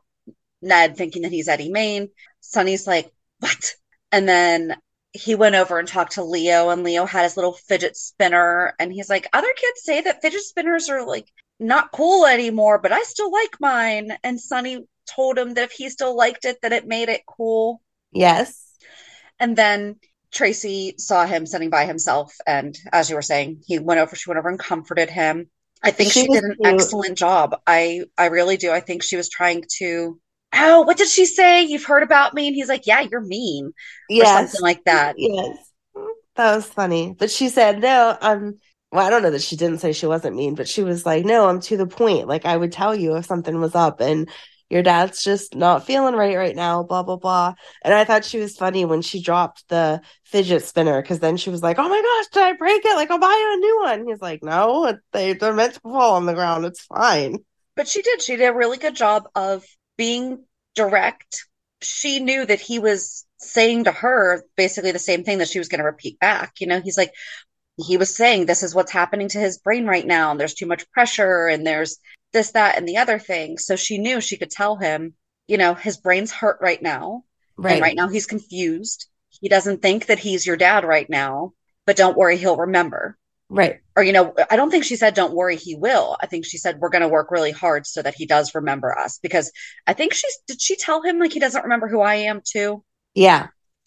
Ned 0.63 0.97
thinking 0.97 1.23
that 1.23 1.33
he's 1.33 1.49
Eddie 1.49 1.71
Maine. 1.71 2.11
Sonny's 2.41 2.87
like, 2.87 3.13
"What?" 3.41 3.75
And 4.13 4.29
then 4.29 4.77
he 5.13 5.35
went 5.35 5.55
over 5.57 5.79
and 5.79 5.89
talked 5.89 6.13
to 6.15 6.25
Leo, 6.25 6.71
and 6.71 6.85
Leo 6.85 7.07
had 7.07 7.25
his 7.25 7.37
little 7.37 7.55
fidget 7.55 7.97
spinner, 7.97 8.75
and 8.79 8.93
he's 8.93 9.11
like, 9.11 9.29
"Other 9.33 9.53
kids 9.57 9.83
say 9.85 10.01
that 10.03 10.23
fidget 10.23 10.43
spinners 10.43 10.89
are 10.91 11.07
like 11.07 11.29
not 11.61 11.93
cool 11.93 12.27
anymore, 12.27 12.79
but 12.79 12.93
I 12.93 13.03
still 13.03 13.33
like 13.33 13.61
mine." 13.61 14.19
And 14.25 14.41
Sunny 14.41 14.87
told 15.15 15.39
him 15.39 15.55
that 15.55 15.65
if 15.65 15.73
he 15.73 15.91
still 15.91 16.17
liked 16.17 16.45
it, 16.45 16.61
that 16.63 16.73
it 16.73 16.87
made 16.87 17.09
it 17.09 17.23
cool. 17.27 17.83
Yes. 18.13 18.75
And 19.41 19.57
then 19.57 19.97
Tracy 20.33 20.95
saw 20.99 21.27
him 21.27 21.47
sitting 21.47 21.71
by 21.71 21.87
himself, 21.87 22.35
and 22.47 22.77
as 22.93 23.09
you 23.09 23.17
were 23.17 23.23
saying, 23.23 23.63
he 23.67 23.79
went 23.79 24.01
over, 24.01 24.15
she 24.15 24.29
went 24.29 24.39
over 24.39 24.49
and 24.49 24.59
comforted 24.59 25.11
him. 25.11 25.51
I 25.83 25.91
think 25.91 26.13
She 26.13 26.27
she 26.29 26.29
did 26.29 26.45
an 26.45 26.57
cute. 26.57 26.65
excellent 26.65 27.17
job. 27.17 27.57
I 27.67 28.03
I 28.19 28.27
really 28.27 28.57
do. 28.57 28.71
I 28.73 28.81
think 28.81 29.03
she 29.03 29.17
was 29.17 29.29
trying 29.29 29.65
to, 29.79 30.21
oh, 30.55 30.83
what 30.83 30.97
did 30.99 31.09
she 31.09 31.25
say? 31.25 31.63
You've 31.65 31.85
heard 31.85 32.03
about 32.03 32.35
me? 32.35 32.49
And 32.49 32.55
he's 32.57 32.69
like, 32.69 32.87
yeah, 32.87 33.01
you're 33.01 33.21
mean, 33.25 33.73
or 34.19 34.25
Yes. 34.25 34.27
something 34.27 34.61
like 34.61 34.83
that. 34.85 35.17
Yes. 35.17 35.73
That 36.37 36.57
was 36.57 36.67
funny. 36.67 37.15
But 37.19 37.31
she 37.31 37.49
said, 37.49 37.81
no, 37.81 38.17
I'm, 38.21 38.59
well, 38.93 39.07
I 39.07 39.11
don't 39.11 39.23
know 39.23 39.31
that 39.33 39.43
she 39.43 39.57
didn't 39.57 39.79
say 39.81 39.93
she 39.93 40.07
wasn't 40.07 40.37
mean, 40.37 40.55
but 40.55 40.69
she 40.69 40.83
was 40.83 41.07
like, 41.07 41.25
no, 41.25 41.49
I'm 41.49 41.61
to 41.63 41.77
the 41.77 41.87
point. 41.87 42.29
Like, 42.29 42.47
I 42.47 42.57
would 42.57 42.73
tell 42.73 42.95
you 42.95 43.17
if 43.17 43.27
something 43.27 43.61
was 43.61 43.75
up 43.75 44.01
and 44.01 44.31
your 44.71 44.83
dad's 44.83 45.23
just 45.23 45.55
not 45.55 45.87
feeling 45.87 46.15
right 46.15 46.37
right 46.37 46.55
now, 46.55 46.83
blah, 46.83 47.03
blah, 47.03 47.17
blah. 47.17 47.55
And 47.83 47.95
I 47.95 48.05
thought 48.05 48.25
she 48.25 48.39
was 48.39 48.57
funny 48.57 48.85
when 48.85 49.01
she 49.01 49.23
dropped 49.23 49.69
the 49.69 50.03
fidget 50.25 50.63
spinner 50.63 51.01
because 51.01 51.21
then 51.21 51.37
she 51.37 51.51
was 51.51 51.63
like, 51.63 51.79
oh 51.79 51.89
my 51.89 52.03
gosh, 52.03 52.27
did 52.33 52.43
I 52.43 52.53
break 52.57 52.85
it? 52.85 52.95
Like, 52.95 53.11
I'll 53.11 53.19
buy 53.19 53.29
you 53.29 53.55
a 53.55 53.61
new 53.61 53.81
one. 53.83 54.07
He's 54.07 54.21
like, 54.21 54.43
no, 54.43 54.99
they, 55.13 55.33
they're 55.33 55.55
meant 55.55 55.75
to 55.75 55.81
fall 55.81 56.17
on 56.17 56.27
the 56.27 56.35
ground. 56.35 56.67
It's 56.67 56.83
fine. 56.83 57.39
But 57.77 57.89
she 57.89 58.03
did. 58.03 58.21
She 58.21 58.37
did 58.37 58.49
a 58.49 58.55
really 58.55 58.77
good 58.77 58.97
job 58.97 59.25
of 59.35 59.65
being 59.97 60.45
direct. 60.75 61.47
She 61.81 62.21
knew 62.21 62.45
that 62.45 62.61
he 62.61 62.79
was 62.79 63.25
saying 63.39 63.85
to 63.85 63.93
her 63.93 64.45
basically 64.57 64.93
the 64.93 64.99
same 64.99 65.25
thing 65.25 65.39
that 65.39 65.49
she 65.49 65.61
was 65.61 65.69
going 65.69 65.79
to 65.79 65.85
repeat 65.85 66.19
back. 66.19 66.55
You 66.61 66.67
know, 66.67 66.81
he's 66.81 66.99
like, 66.99 67.13
he 67.79 67.97
was 67.97 68.15
saying, 68.15 68.47
this 68.47 68.63
is 68.63 68.75
what's 68.75 68.93
happening 68.93 69.29
to 69.29 69.39
his 69.39 69.59
brain 69.59 69.87
right 69.87 70.07
now. 70.07 70.31
And 70.31 70.41
there's 70.41 70.55
too 70.55 70.67
much 70.67 70.91
pressure 70.91 71.47
and 71.47 71.67
there's 71.67 71.99
this, 72.33 72.53
that, 72.53 72.77
and 72.77 72.87
the 72.89 72.99
other 72.99 73.19
thing. 73.19 73.59
So 73.59 73.77
she 73.77 73.99
knew 73.99 74.21
she 74.21 74.37
could 74.37 74.51
tell 74.51 74.77
him, 74.77 75.15
you 75.47 75.59
know, 75.59 75.75
his 75.75 75.97
brain's 75.97 76.33
hurt 76.33 76.59
right 76.61 76.81
now. 76.83 77.25
Right. 77.57 77.73
And 77.75 77.83
right 77.83 77.97
now 77.97 78.09
he's 78.09 78.27
confused. 78.27 79.07
He 79.31 79.49
doesn't 79.49 79.83
think 79.83 80.07
that 80.07 80.19
he's 80.19 80.47
your 80.47 80.57
dad 80.57 80.85
right 80.85 81.09
now, 81.09 81.53
but 81.87 81.97
don't 81.97 82.17
worry, 82.17 82.37
he'll 82.37 82.57
remember 82.57 83.17
Right. 83.51 83.81
or 83.97 84.03
you 84.03 84.13
know 84.13 84.35
i 84.51 84.57
don't 84.57 84.71
think 84.71 84.85
she 84.85 84.97
said 84.97 85.15
don't 85.15 85.33
worry 85.33 85.57
he 85.57 85.75
will 85.75 86.19
i 86.21 86.27
think 86.27 86.45
she 86.45 86.59
said 86.59 86.79
we're 86.79 86.91
going 86.91 87.01
to 87.01 87.09
work 87.09 87.31
really 87.31 87.51
hard 87.51 87.87
so 87.87 88.03
that 88.03 88.15
he 88.15 88.27
does 88.27 88.55
remember 88.55 88.97
us 88.99 89.19
because 89.23 89.51
i 89.87 89.95
think 89.95 90.13
she's 90.13 90.37
did 90.47 90.61
she 90.61 90.77
tell 90.77 91.01
him 91.01 91.19
like 91.19 91.33
he 91.33 91.41
doesn't 91.41 91.63
remember 91.63 91.89
who 91.89 92.03
i 92.03 92.17
am 92.17 92.43
too 92.45 92.85
Yeah. 93.15 93.47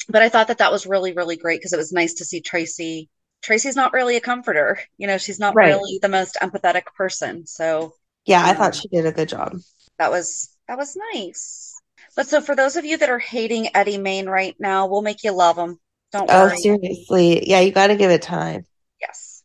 but 0.09 0.23
i 0.23 0.29
thought 0.29 0.47
that 0.47 0.57
that 0.57 0.71
was 0.71 0.87
really 0.87 1.13
really 1.13 1.37
great 1.37 1.59
because 1.59 1.73
it 1.73 1.77
was 1.77 1.91
nice 1.93 2.15
to 2.15 2.25
see 2.25 2.41
tracy 2.41 3.07
tracy's 3.43 3.75
not 3.75 3.93
really 3.93 4.15
a 4.15 4.19
comforter 4.21 4.79
you 4.97 5.05
know 5.05 5.19
she's 5.19 5.39
not 5.39 5.53
Right. 5.53 5.67
really 5.67 5.99
the 6.01 6.09
most 6.09 6.37
empathetic 6.41 6.85
person 6.97 7.45
so 7.45 7.93
Yeah. 8.25 8.43
I 8.45 8.53
Um, 8.55 8.55
thought 8.55 8.75
she 8.75 8.87
did 8.87 9.05
a 9.05 9.11
good 9.11 9.29
job. 9.29 9.57
that 9.97 10.11
was 10.11 10.49
that 10.67 10.77
was 10.77 10.95
nice 11.13 11.73
but 12.15 12.27
so 12.27 12.41
for 12.41 12.55
those 12.55 12.75
of 12.75 12.85
you 12.85 12.97
that 12.97 13.09
are 13.09 13.19
hating 13.19 13.69
eddie 13.75 13.97
maine 13.97 14.27
right 14.27 14.55
now 14.59 14.87
we'll 14.87 15.01
make 15.01 15.23
you 15.23 15.31
love 15.31 15.57
him 15.57 15.79
don't 16.11 16.29
Oh, 16.29 16.47
worry 16.47 16.57
seriously. 16.57 17.47
Yeah. 17.49 17.59
You 17.61 17.71
got 17.71 17.87
to 17.87 17.95
give 17.95 18.11
it 18.11 18.21
time. 18.21 18.65
yes 18.99 19.43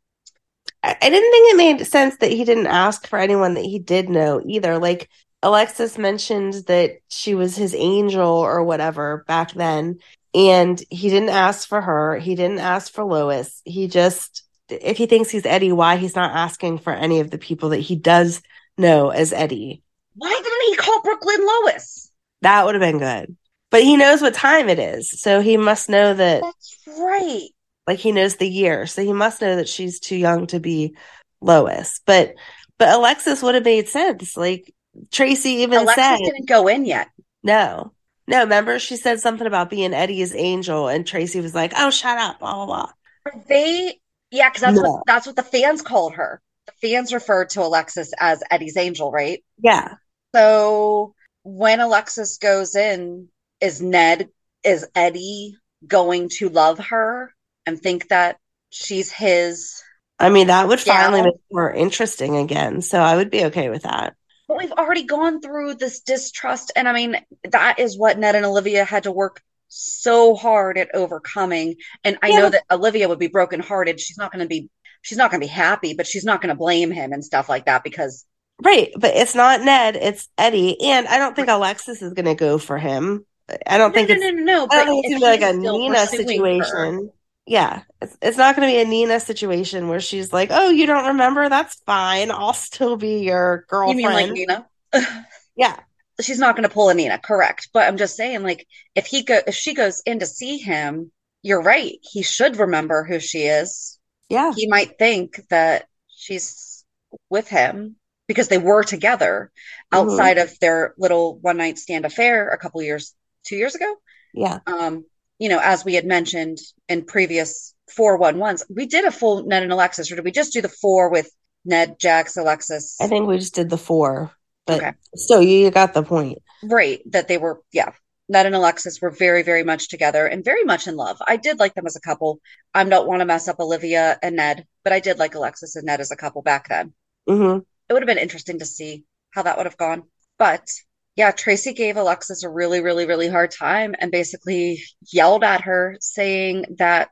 I 0.82 0.96
I 1.00 1.10
didn't 1.10 1.30
think 1.32 1.52
it 1.52 1.56
made 1.56 1.86
sense 1.86 2.16
that 2.18 2.30
he 2.32 2.44
didn't 2.44 2.66
ask 2.68 3.06
for 3.06 3.18
anyone 3.18 3.54
that 3.54 3.64
he 3.64 3.78
did 3.78 4.08
know 4.08 4.40
either. 4.46 4.78
Like 4.78 5.08
Alexis 5.42 5.98
mentioned 5.98 6.54
that 6.66 6.98
she 7.08 7.34
was 7.34 7.56
his 7.56 7.74
angel 7.74 8.28
or 8.28 8.64
whatever 8.64 9.24
back 9.28 9.52
then, 9.52 9.98
and 10.34 10.82
he 10.90 11.08
didn't 11.10 11.28
ask 11.30 11.68
for 11.68 11.80
her. 11.80 12.16
He 12.18 12.34
didn't 12.34 12.58
ask 12.58 12.92
for 12.92 13.04
Lois. 13.04 13.62
He 13.64 13.86
just, 13.88 14.44
if 14.68 14.96
he 14.96 15.06
thinks 15.06 15.30
he's 15.30 15.46
Eddie, 15.46 15.72
why 15.72 15.96
he's 15.96 16.16
not 16.16 16.34
asking 16.34 16.78
for 16.78 16.92
any 16.92 17.20
of 17.20 17.30
the 17.30 17.38
people 17.38 17.68
that 17.70 17.78
he 17.80 17.96
does 17.96 18.42
know 18.78 19.10
as 19.10 19.32
Eddie? 19.32 19.82
why 20.14 20.30
didn't 20.30 20.68
he 20.70 20.76
call 20.76 21.02
brooklyn 21.02 21.46
lois 21.46 22.10
That 22.42 22.64
would 22.64 22.74
have 22.74 22.80
been 22.82 22.98
good. 22.98 23.36
But 23.70 23.82
he 23.82 23.96
knows 23.96 24.22
what 24.22 24.32
time 24.34 24.68
it 24.68 24.78
is, 24.78 25.10
so 25.20 25.40
he 25.40 25.56
must 25.56 25.88
know 25.88 26.14
that. 26.14 26.42
that's 26.42 26.78
right 26.98 27.48
like 27.86 27.98
he 27.98 28.12
knows 28.12 28.36
the 28.36 28.48
year 28.48 28.86
so 28.86 29.02
he 29.02 29.12
must 29.12 29.40
know 29.40 29.56
that 29.56 29.68
she's 29.68 30.00
too 30.00 30.16
young 30.16 30.46
to 30.48 30.58
be 30.60 30.96
lois 31.40 32.00
but 32.06 32.34
but 32.78 32.88
alexis 32.88 33.42
would 33.42 33.54
have 33.54 33.64
made 33.64 33.88
sense 33.88 34.36
like 34.36 34.72
tracy 35.12 35.50
even 35.50 35.80
alexis 35.80 35.94
said 36.04 36.18
didn't 36.18 36.48
go 36.48 36.66
in 36.68 36.84
yet 36.84 37.08
no 37.42 37.92
no 38.26 38.40
remember 38.40 38.78
she 38.78 38.96
said 38.96 39.20
something 39.20 39.46
about 39.46 39.70
being 39.70 39.92
eddie's 39.94 40.34
angel 40.34 40.88
and 40.88 41.06
tracy 41.06 41.40
was 41.40 41.54
like 41.54 41.72
oh 41.76 41.90
shut 41.90 42.18
up 42.18 42.38
blah 42.40 42.54
blah 42.54 42.66
blah 42.66 42.90
Are 43.26 43.44
they 43.48 44.00
Yeah, 44.30 44.48
because 44.48 44.62
that's 44.62 44.76
No. 44.76 44.82
what 44.82 45.02
that's 45.06 45.26
what 45.26 45.36
the 45.36 45.42
fans 45.42 45.82
called 45.82 46.14
her. 46.14 46.40
The 46.66 46.88
fans 46.88 47.12
referred 47.12 47.50
to 47.50 47.62
Alexis 47.62 48.12
as 48.18 48.42
Eddie's 48.50 48.76
angel, 48.76 49.10
right? 49.10 49.44
Yeah. 49.58 49.94
So 50.34 51.14
when 51.42 51.80
Alexis 51.80 52.38
goes 52.38 52.74
in, 52.74 53.28
is 53.60 53.80
Ned 53.80 54.28
is 54.62 54.86
Eddie 54.94 55.56
going 55.86 56.28
to 56.38 56.48
love 56.48 56.78
her 56.78 57.32
and 57.64 57.80
think 57.80 58.08
that 58.08 58.38
she's 58.70 59.12
his? 59.12 59.82
I 60.18 60.28
mean, 60.28 60.48
that 60.48 60.66
would 60.68 60.84
Yeah. 60.84 61.04
finally 61.04 61.22
make 61.22 61.34
it 61.34 61.40
more 61.52 61.72
interesting 61.72 62.36
again. 62.36 62.82
So 62.82 62.98
I 62.98 63.16
would 63.16 63.30
be 63.30 63.44
okay 63.46 63.68
with 63.70 63.82
that. 63.82 64.14
But 64.48 64.58
we've 64.58 64.72
already 64.72 65.04
gone 65.04 65.40
through 65.40 65.74
this 65.74 66.00
distrust, 66.00 66.72
and 66.76 66.88
I 66.88 66.92
mean 66.92 67.16
that 67.50 67.78
is 67.78 67.98
what 67.98 68.18
Ned 68.18 68.34
and 68.34 68.46
Olivia 68.46 68.84
had 68.84 69.04
to 69.04 69.12
work 69.12 69.42
so 69.68 70.34
hard 70.34 70.78
at 70.78 70.94
overcoming. 70.94 71.76
And 72.04 72.18
I 72.22 72.28
Yeah. 72.28 72.38
know 72.38 72.50
that 72.50 72.64
Olivia 72.70 73.08
would 73.08 73.18
be 73.18 73.26
brokenhearted. 73.26 74.00
She's 74.00 74.18
not 74.18 74.32
going 74.32 74.44
to 74.44 74.48
be 74.48 74.70
she's 75.06 75.18
not 75.18 75.30
going 75.30 75.40
to 75.40 75.46
be 75.46 75.50
happy, 75.50 75.94
but 75.94 76.06
she's 76.06 76.24
not 76.24 76.42
going 76.42 76.48
to 76.48 76.58
blame 76.58 76.90
him 76.90 77.12
and 77.12 77.24
stuff 77.24 77.48
like 77.48 77.66
that 77.66 77.84
because 77.84 78.26
Right. 78.62 78.90
But 78.98 79.14
it's 79.14 79.34
not 79.34 79.60
Ned, 79.60 79.96
it's 79.96 80.28
Eddie. 80.36 80.80
And 80.82 81.06
I 81.06 81.18
don't 81.18 81.36
think 81.36 81.48
Alexis 81.48 82.02
is 82.02 82.12
going 82.14 82.24
to 82.24 82.34
go 82.34 82.58
for 82.58 82.78
him. 82.78 83.24
I 83.66 83.78
don't 83.78 83.90
no, 83.90 83.94
think 83.94 84.08
no, 84.08 84.14
it's, 84.14 84.24
no, 84.24 84.30
no, 84.30 84.42
no. 84.42 84.66
I 84.70 84.84
don't 84.84 85.02
think 85.02 85.06
it's 85.06 85.20
going 85.20 85.32
to 85.32 85.38
be 85.38 85.44
like 85.44 85.54
a 85.54 85.56
Nina 85.56 85.94
pursuing 85.94 86.60
her- 86.60 86.64
situation. 86.64 87.10
Yeah. 87.46 87.82
It's, 88.02 88.16
it's 88.20 88.36
not 88.36 88.56
going 88.56 88.68
to 88.68 88.74
be 88.74 88.80
a 88.80 88.84
Nina 88.84 89.20
situation 89.20 89.88
where 89.88 90.00
she's 90.00 90.32
like, 90.32 90.48
oh, 90.50 90.70
you 90.70 90.86
don't 90.86 91.08
remember? 91.08 91.48
That's 91.48 91.80
fine. 91.86 92.30
I'll 92.30 92.54
still 92.54 92.96
be 92.96 93.20
your 93.20 93.66
girlfriend. 93.68 94.00
You 94.00 94.06
mean 94.08 94.14
like 94.14 94.32
Nina? 94.32 94.66
yeah. 95.56 95.76
she's 96.20 96.40
not 96.40 96.56
going 96.56 96.68
to 96.68 96.74
pull 96.74 96.88
a 96.88 96.94
Nina, 96.94 97.18
correct? 97.18 97.68
But 97.72 97.86
I'm 97.86 97.98
just 97.98 98.16
saying, 98.16 98.42
like, 98.42 98.66
if 98.96 99.06
he 99.06 99.22
go, 99.22 99.38
if 99.46 99.54
she 99.54 99.74
goes 99.74 100.02
in 100.06 100.18
to 100.20 100.26
see 100.26 100.56
him, 100.56 101.12
you're 101.42 101.62
right. 101.62 101.98
He 102.00 102.22
should 102.22 102.56
remember 102.56 103.04
who 103.04 103.20
she 103.20 103.42
is. 103.42 103.95
Yeah. 104.28 104.52
He 104.54 104.66
might 104.68 104.98
think 104.98 105.40
that 105.50 105.86
she's 106.08 106.84
with 107.30 107.48
him 107.48 107.96
because 108.26 108.48
they 108.48 108.58
were 108.58 108.82
together 108.82 109.52
Mhm. 109.92 109.98
outside 109.98 110.38
of 110.38 110.58
their 110.58 110.94
little 110.98 111.36
one 111.38 111.56
night 111.58 111.78
stand 111.78 112.04
affair 112.04 112.48
a 112.48 112.58
couple 112.58 112.82
years, 112.82 113.14
two 113.44 113.56
years 113.56 113.74
ago. 113.74 113.94
Yeah. 114.34 114.58
Um, 114.66 115.04
you 115.38 115.48
know, 115.48 115.60
as 115.62 115.84
we 115.84 115.94
had 115.94 116.06
mentioned 116.06 116.58
in 116.88 117.04
previous 117.04 117.74
four 117.94 118.16
one 118.16 118.38
ones, 118.38 118.64
we 118.68 118.86
did 118.86 119.04
a 119.04 119.12
full 119.12 119.44
Ned 119.46 119.62
and 119.62 119.72
Alexis, 119.72 120.10
or 120.10 120.16
did 120.16 120.24
we 120.24 120.32
just 120.32 120.52
do 120.52 120.60
the 120.60 120.68
four 120.68 121.08
with 121.10 121.30
Ned, 121.64 121.98
Jax, 121.98 122.36
Alexis? 122.36 122.96
I 123.00 123.06
think 123.06 123.28
we 123.28 123.38
just 123.38 123.54
did 123.54 123.70
the 123.70 123.78
four. 123.78 124.32
But 124.66 124.78
Okay. 124.78 124.92
so 125.14 125.38
you 125.40 125.70
got 125.70 125.94
the 125.94 126.02
point. 126.02 126.38
Right, 126.64 127.00
that 127.12 127.28
they 127.28 127.38
were, 127.38 127.62
yeah. 127.70 127.92
Ned 128.28 128.46
and 128.46 128.54
Alexis 128.54 129.00
were 129.00 129.10
very, 129.10 129.42
very 129.42 129.62
much 129.62 129.88
together 129.88 130.26
and 130.26 130.44
very 130.44 130.64
much 130.64 130.86
in 130.88 130.96
love. 130.96 131.20
I 131.26 131.36
did 131.36 131.58
like 131.58 131.74
them 131.74 131.86
as 131.86 131.96
a 131.96 132.00
couple. 132.00 132.40
I 132.74 132.82
don't 132.84 133.06
want 133.06 133.20
to 133.20 133.24
mess 133.26 133.48
up 133.48 133.60
Olivia 133.60 134.18
and 134.22 134.36
Ned, 134.36 134.66
but 134.82 134.92
I 134.92 135.00
did 135.00 135.18
like 135.18 135.34
Alexis 135.34 135.76
and 135.76 135.86
Ned 135.86 136.00
as 136.00 136.10
a 136.10 136.16
couple 136.16 136.42
back 136.42 136.68
then. 136.68 136.92
hmm 137.28 137.58
It 137.88 137.92
would 137.92 138.02
have 138.02 138.08
been 138.08 138.18
interesting 138.18 138.58
to 138.58 138.64
see 138.66 139.04
how 139.30 139.42
that 139.42 139.56
would 139.56 139.66
have 139.66 139.76
gone. 139.76 140.04
But 140.38 140.68
yeah, 141.14 141.30
Tracy 141.30 141.72
gave 141.72 141.96
Alexis 141.96 142.42
a 142.42 142.48
really, 142.48 142.80
really, 142.80 143.06
really 143.06 143.28
hard 143.28 143.50
time 143.52 143.94
and 143.98 144.10
basically 144.10 144.82
yelled 145.12 145.44
at 145.44 145.62
her, 145.62 145.96
saying 146.00 146.76
that 146.78 147.10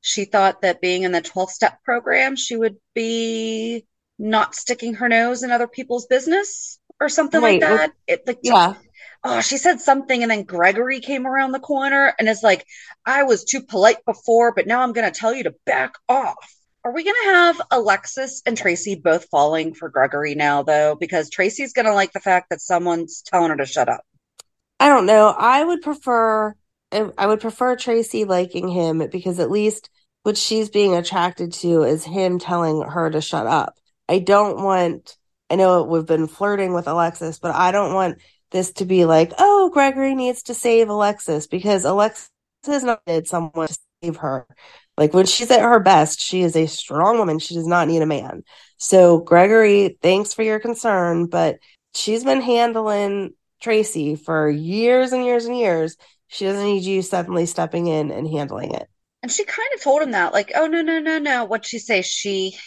she 0.00 0.24
thought 0.24 0.62
that 0.62 0.80
being 0.80 1.02
in 1.02 1.12
the 1.12 1.20
12 1.20 1.50
step 1.50 1.82
program, 1.84 2.36
she 2.36 2.56
would 2.56 2.76
be 2.94 3.84
not 4.18 4.54
sticking 4.54 4.94
her 4.94 5.08
nose 5.08 5.42
in 5.42 5.50
other 5.50 5.68
people's 5.68 6.06
business 6.06 6.78
or 7.00 7.08
something 7.08 7.40
like 7.40 7.60
Right, 7.60 7.70
well, 7.70 7.78
that. 7.78 7.92
It 8.06 8.26
like 8.26 8.38
Yeah. 8.42 8.74
Oh, 9.24 9.40
she 9.40 9.56
said 9.56 9.80
something, 9.80 10.22
and 10.22 10.30
then 10.30 10.44
Gregory 10.44 11.00
came 11.00 11.26
around 11.26 11.52
the 11.52 11.60
corner 11.60 12.14
and 12.18 12.28
is 12.28 12.42
like, 12.42 12.66
I 13.06 13.22
was 13.24 13.44
too 13.44 13.62
polite 13.62 14.04
before, 14.04 14.52
but 14.54 14.66
now 14.66 14.82
I'm 14.82 14.92
going 14.92 15.10
to 15.10 15.18
tell 15.18 15.34
you 15.34 15.44
to 15.44 15.54
back 15.64 15.94
off. 16.08 16.54
Are 16.84 16.92
we 16.92 17.04
going 17.04 17.16
to 17.22 17.30
have 17.30 17.60
Alexis 17.70 18.42
and 18.44 18.56
Tracy 18.56 18.96
both 18.96 19.26
falling 19.30 19.72
for 19.72 19.88
Gregory 19.88 20.34
now, 20.34 20.64
though? 20.64 20.96
Because 20.98 21.30
Tracy's 21.30 21.72
going 21.72 21.86
to 21.86 21.94
like 21.94 22.12
the 22.12 22.18
fact 22.20 22.50
that 22.50 22.60
someone's 22.60 23.22
telling 23.22 23.50
her 23.50 23.56
to 23.58 23.66
shut 23.66 23.88
up. 23.88 24.02
I 24.80 24.88
don't 24.88 25.06
know. 25.06 25.28
I 25.28 25.62
would 25.62 25.82
prefer 25.82 26.56
I 26.90 27.26
would 27.26 27.40
prefer 27.40 27.76
Tracy 27.76 28.24
liking 28.24 28.68
him 28.68 29.08
because 29.10 29.38
at 29.38 29.50
least 29.50 29.88
what 30.24 30.36
she's 30.36 30.68
being 30.68 30.94
attracted 30.94 31.52
to 31.54 31.84
is 31.84 32.04
him 32.04 32.38
telling 32.38 32.82
her 32.82 33.08
to 33.08 33.20
shut 33.20 33.46
up. 33.46 33.78
I 34.08 34.18
don't 34.18 34.62
want 34.62 35.16
I 35.48 35.56
know 35.56 35.84
we've 35.84 36.04
been 36.04 36.26
flirting 36.26 36.74
with 36.74 36.88
Alexis, 36.88 37.38
but 37.38 37.54
I 37.54 37.72
don't 37.72 37.94
want 37.94 38.18
this 38.52 38.72
to 38.74 38.84
be 38.84 39.04
like, 39.04 39.32
oh, 39.38 39.70
Gregory 39.72 40.14
needs 40.14 40.44
to 40.44 40.54
save 40.54 40.88
Alexis 40.88 41.46
because 41.46 41.84
Alexis 41.84 42.30
has 42.66 42.84
not 42.84 43.02
needed 43.06 43.26
someone 43.26 43.66
to 43.66 43.78
save 44.02 44.16
her. 44.16 44.46
Like 44.96 45.14
when 45.14 45.26
she's 45.26 45.50
at 45.50 45.62
her 45.62 45.80
best, 45.80 46.20
she 46.20 46.42
is 46.42 46.54
a 46.54 46.66
strong 46.66 47.18
woman. 47.18 47.38
She 47.38 47.54
does 47.54 47.66
not 47.66 47.88
need 47.88 48.02
a 48.02 48.06
man. 48.06 48.44
So, 48.76 49.18
Gregory, 49.18 49.98
thanks 50.02 50.34
for 50.34 50.42
your 50.42 50.60
concern, 50.60 51.26
but 51.26 51.56
she's 51.94 52.24
been 52.24 52.40
handling 52.40 53.34
Tracy 53.60 54.16
for 54.16 54.48
years 54.48 55.12
and 55.12 55.24
years 55.24 55.46
and 55.46 55.56
years. 55.56 55.96
She 56.28 56.44
doesn't 56.44 56.64
need 56.64 56.82
you 56.82 57.02
suddenly 57.02 57.46
stepping 57.46 57.86
in 57.86 58.10
and 58.10 58.28
handling 58.28 58.74
it. 58.74 58.88
And 59.22 59.30
she 59.30 59.44
kind 59.44 59.68
of 59.74 59.82
told 59.82 60.02
him 60.02 60.10
that, 60.12 60.32
like, 60.32 60.52
oh, 60.54 60.66
no, 60.66 60.82
no, 60.82 60.98
no, 60.98 61.18
no. 61.18 61.44
What'd 61.44 61.64
she 61.64 61.78
say? 61.78 62.02
She 62.02 62.58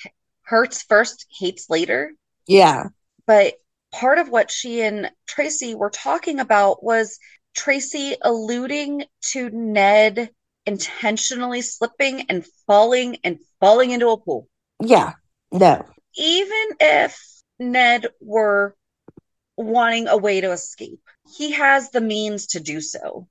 hurts 0.44 0.84
first, 0.84 1.26
hates 1.38 1.70
later. 1.70 2.14
Yeah. 2.48 2.86
But 3.28 3.56
part 3.96 4.18
of 4.18 4.30
what 4.30 4.52
she 4.52 4.82
and 4.82 5.10
Tracy 5.26 5.74
were 5.74 5.90
talking 5.90 6.40
about 6.40 6.84
was 6.84 7.18
Tracy 7.56 8.16
alluding 8.22 9.06
to 9.32 9.50
Ned 9.50 10.30
intentionally 10.66 11.62
slipping 11.62 12.26
and 12.28 12.46
falling 12.68 13.18
and 13.24 13.40
falling 13.60 13.92
into 13.92 14.10
a 14.10 14.18
pool. 14.18 14.50
Yeah. 14.82 15.14
No. 15.52 15.86
Even 16.18 16.68
if 16.80 17.18
Ned 17.60 18.08
were 18.20 18.76
wanting 19.56 20.08
a 20.08 20.18
way 20.18 20.42
to 20.42 20.52
escape, 20.52 21.00
he 21.38 21.52
has 21.54 21.92
the 21.92 22.02
means 22.02 22.48
to 22.48 22.60
do 22.60 22.82
so. 22.82 23.28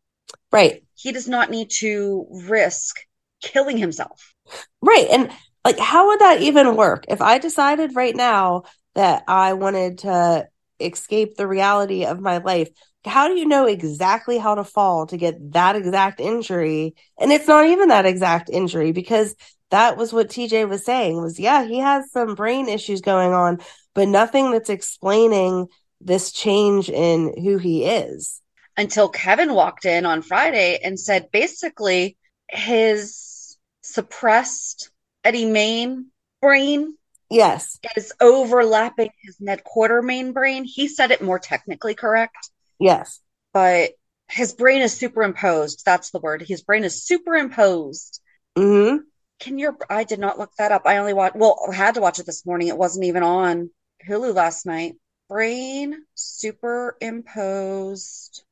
Right. 0.50 0.84
He 0.94 1.12
does 1.12 1.28
not 1.28 1.50
need 1.50 1.70
to 1.80 2.26
risk 2.30 2.96
killing 3.42 3.76
himself. 3.76 4.32
Right. 4.80 5.08
And 5.10 5.30
like, 5.64 5.78
how 5.78 6.08
would 6.08 6.20
that 6.20 6.40
even 6.40 6.76
work? 6.76 7.04
If 7.08 7.20
I 7.20 7.38
decided 7.38 7.94
right 7.94 8.16
now 8.16 8.62
that 8.94 9.24
I 9.28 9.54
wanted 9.54 9.98
to 9.98 10.48
escape 10.84 11.36
the 11.36 11.46
reality 11.46 12.04
of 12.04 12.20
my 12.20 12.38
life, 12.38 12.68
how 13.04 13.28
do 13.28 13.34
you 13.34 13.46
know 13.46 13.66
exactly 13.66 14.38
how 14.38 14.54
to 14.54 14.64
fall 14.64 15.06
to 15.06 15.16
get 15.16 15.52
that 15.52 15.76
exact 15.76 16.20
injury? 16.20 16.94
And 17.18 17.30
it's 17.32 17.48
not 17.48 17.66
even 17.66 17.88
that 17.88 18.06
exact 18.06 18.48
injury 18.50 18.92
because 18.92 19.34
that 19.70 19.96
was 19.96 20.12
what 20.12 20.28
TJ 20.28 20.68
was 20.68 20.84
saying 20.84 21.20
was, 21.20 21.38
yeah, 21.38 21.64
he 21.64 21.78
has 21.78 22.10
some 22.10 22.34
brain 22.34 22.68
issues 22.68 23.00
going 23.00 23.32
on, 23.32 23.58
but 23.94 24.08
nothing 24.08 24.52
that's 24.52 24.70
explaining 24.70 25.66
this 26.00 26.32
change 26.32 26.88
in 26.88 27.34
who 27.42 27.58
he 27.58 27.84
is. 27.84 28.40
Until 28.76 29.08
Kevin 29.08 29.54
walked 29.54 29.84
in 29.84 30.06
on 30.06 30.22
Friday 30.22 30.78
and 30.82 30.98
said 30.98 31.30
basically 31.30 32.16
his 32.48 33.56
suppressed 33.82 34.90
Eddie 35.22 35.46
Maine 35.46 36.06
brain 36.40 36.96
Yes. 37.34 37.78
is 37.96 38.12
overlapping 38.20 39.10
his 39.22 39.36
Ned 39.40 39.62
Quartermaine 39.64 40.32
brain. 40.32 40.64
He 40.64 40.88
said 40.88 41.10
it 41.10 41.22
more 41.22 41.38
technically 41.38 41.94
correct, 41.94 42.50
Yes. 42.78 43.20
but 43.52 43.90
his 44.28 44.52
brain 44.54 44.80
is 44.82 44.96
superimposed. 44.96 45.82
That's 45.84 46.10
the 46.10 46.20
word. 46.20 46.42
His 46.42 46.62
brain 46.62 46.84
is 46.84 47.04
superimposed. 47.04 48.20
hmm 48.56 48.96
Can 49.40 49.58
your 49.58 49.76
I 49.90 50.04
did 50.04 50.20
not 50.20 50.38
look 50.38 50.52
that 50.58 50.72
up. 50.72 50.82
I 50.86 50.98
only 50.98 51.12
watched 51.12 51.36
well, 51.36 51.58
I 51.70 51.74
had 51.74 51.94
to 51.96 52.00
watch 52.00 52.18
it 52.20 52.26
this 52.26 52.46
morning. 52.46 52.68
It 52.68 52.78
wasn't 52.78 53.04
even 53.06 53.22
on 53.22 53.70
Hulu 54.08 54.34
last 54.34 54.64
night. 54.66 54.94
Brain 55.28 56.04
superimposed 56.14 58.44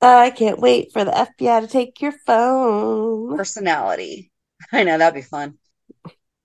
I 0.00 0.30
can't 0.30 0.60
wait 0.60 0.92
for 0.92 1.04
the 1.04 1.10
FBI 1.10 1.60
to 1.60 1.66
take 1.66 2.00
your 2.00 2.12
phone. 2.12 3.36
personality. 3.36 4.30
I 4.72 4.84
know 4.84 4.98
that'd 4.98 5.14
be 5.14 5.22
fun. 5.22 5.58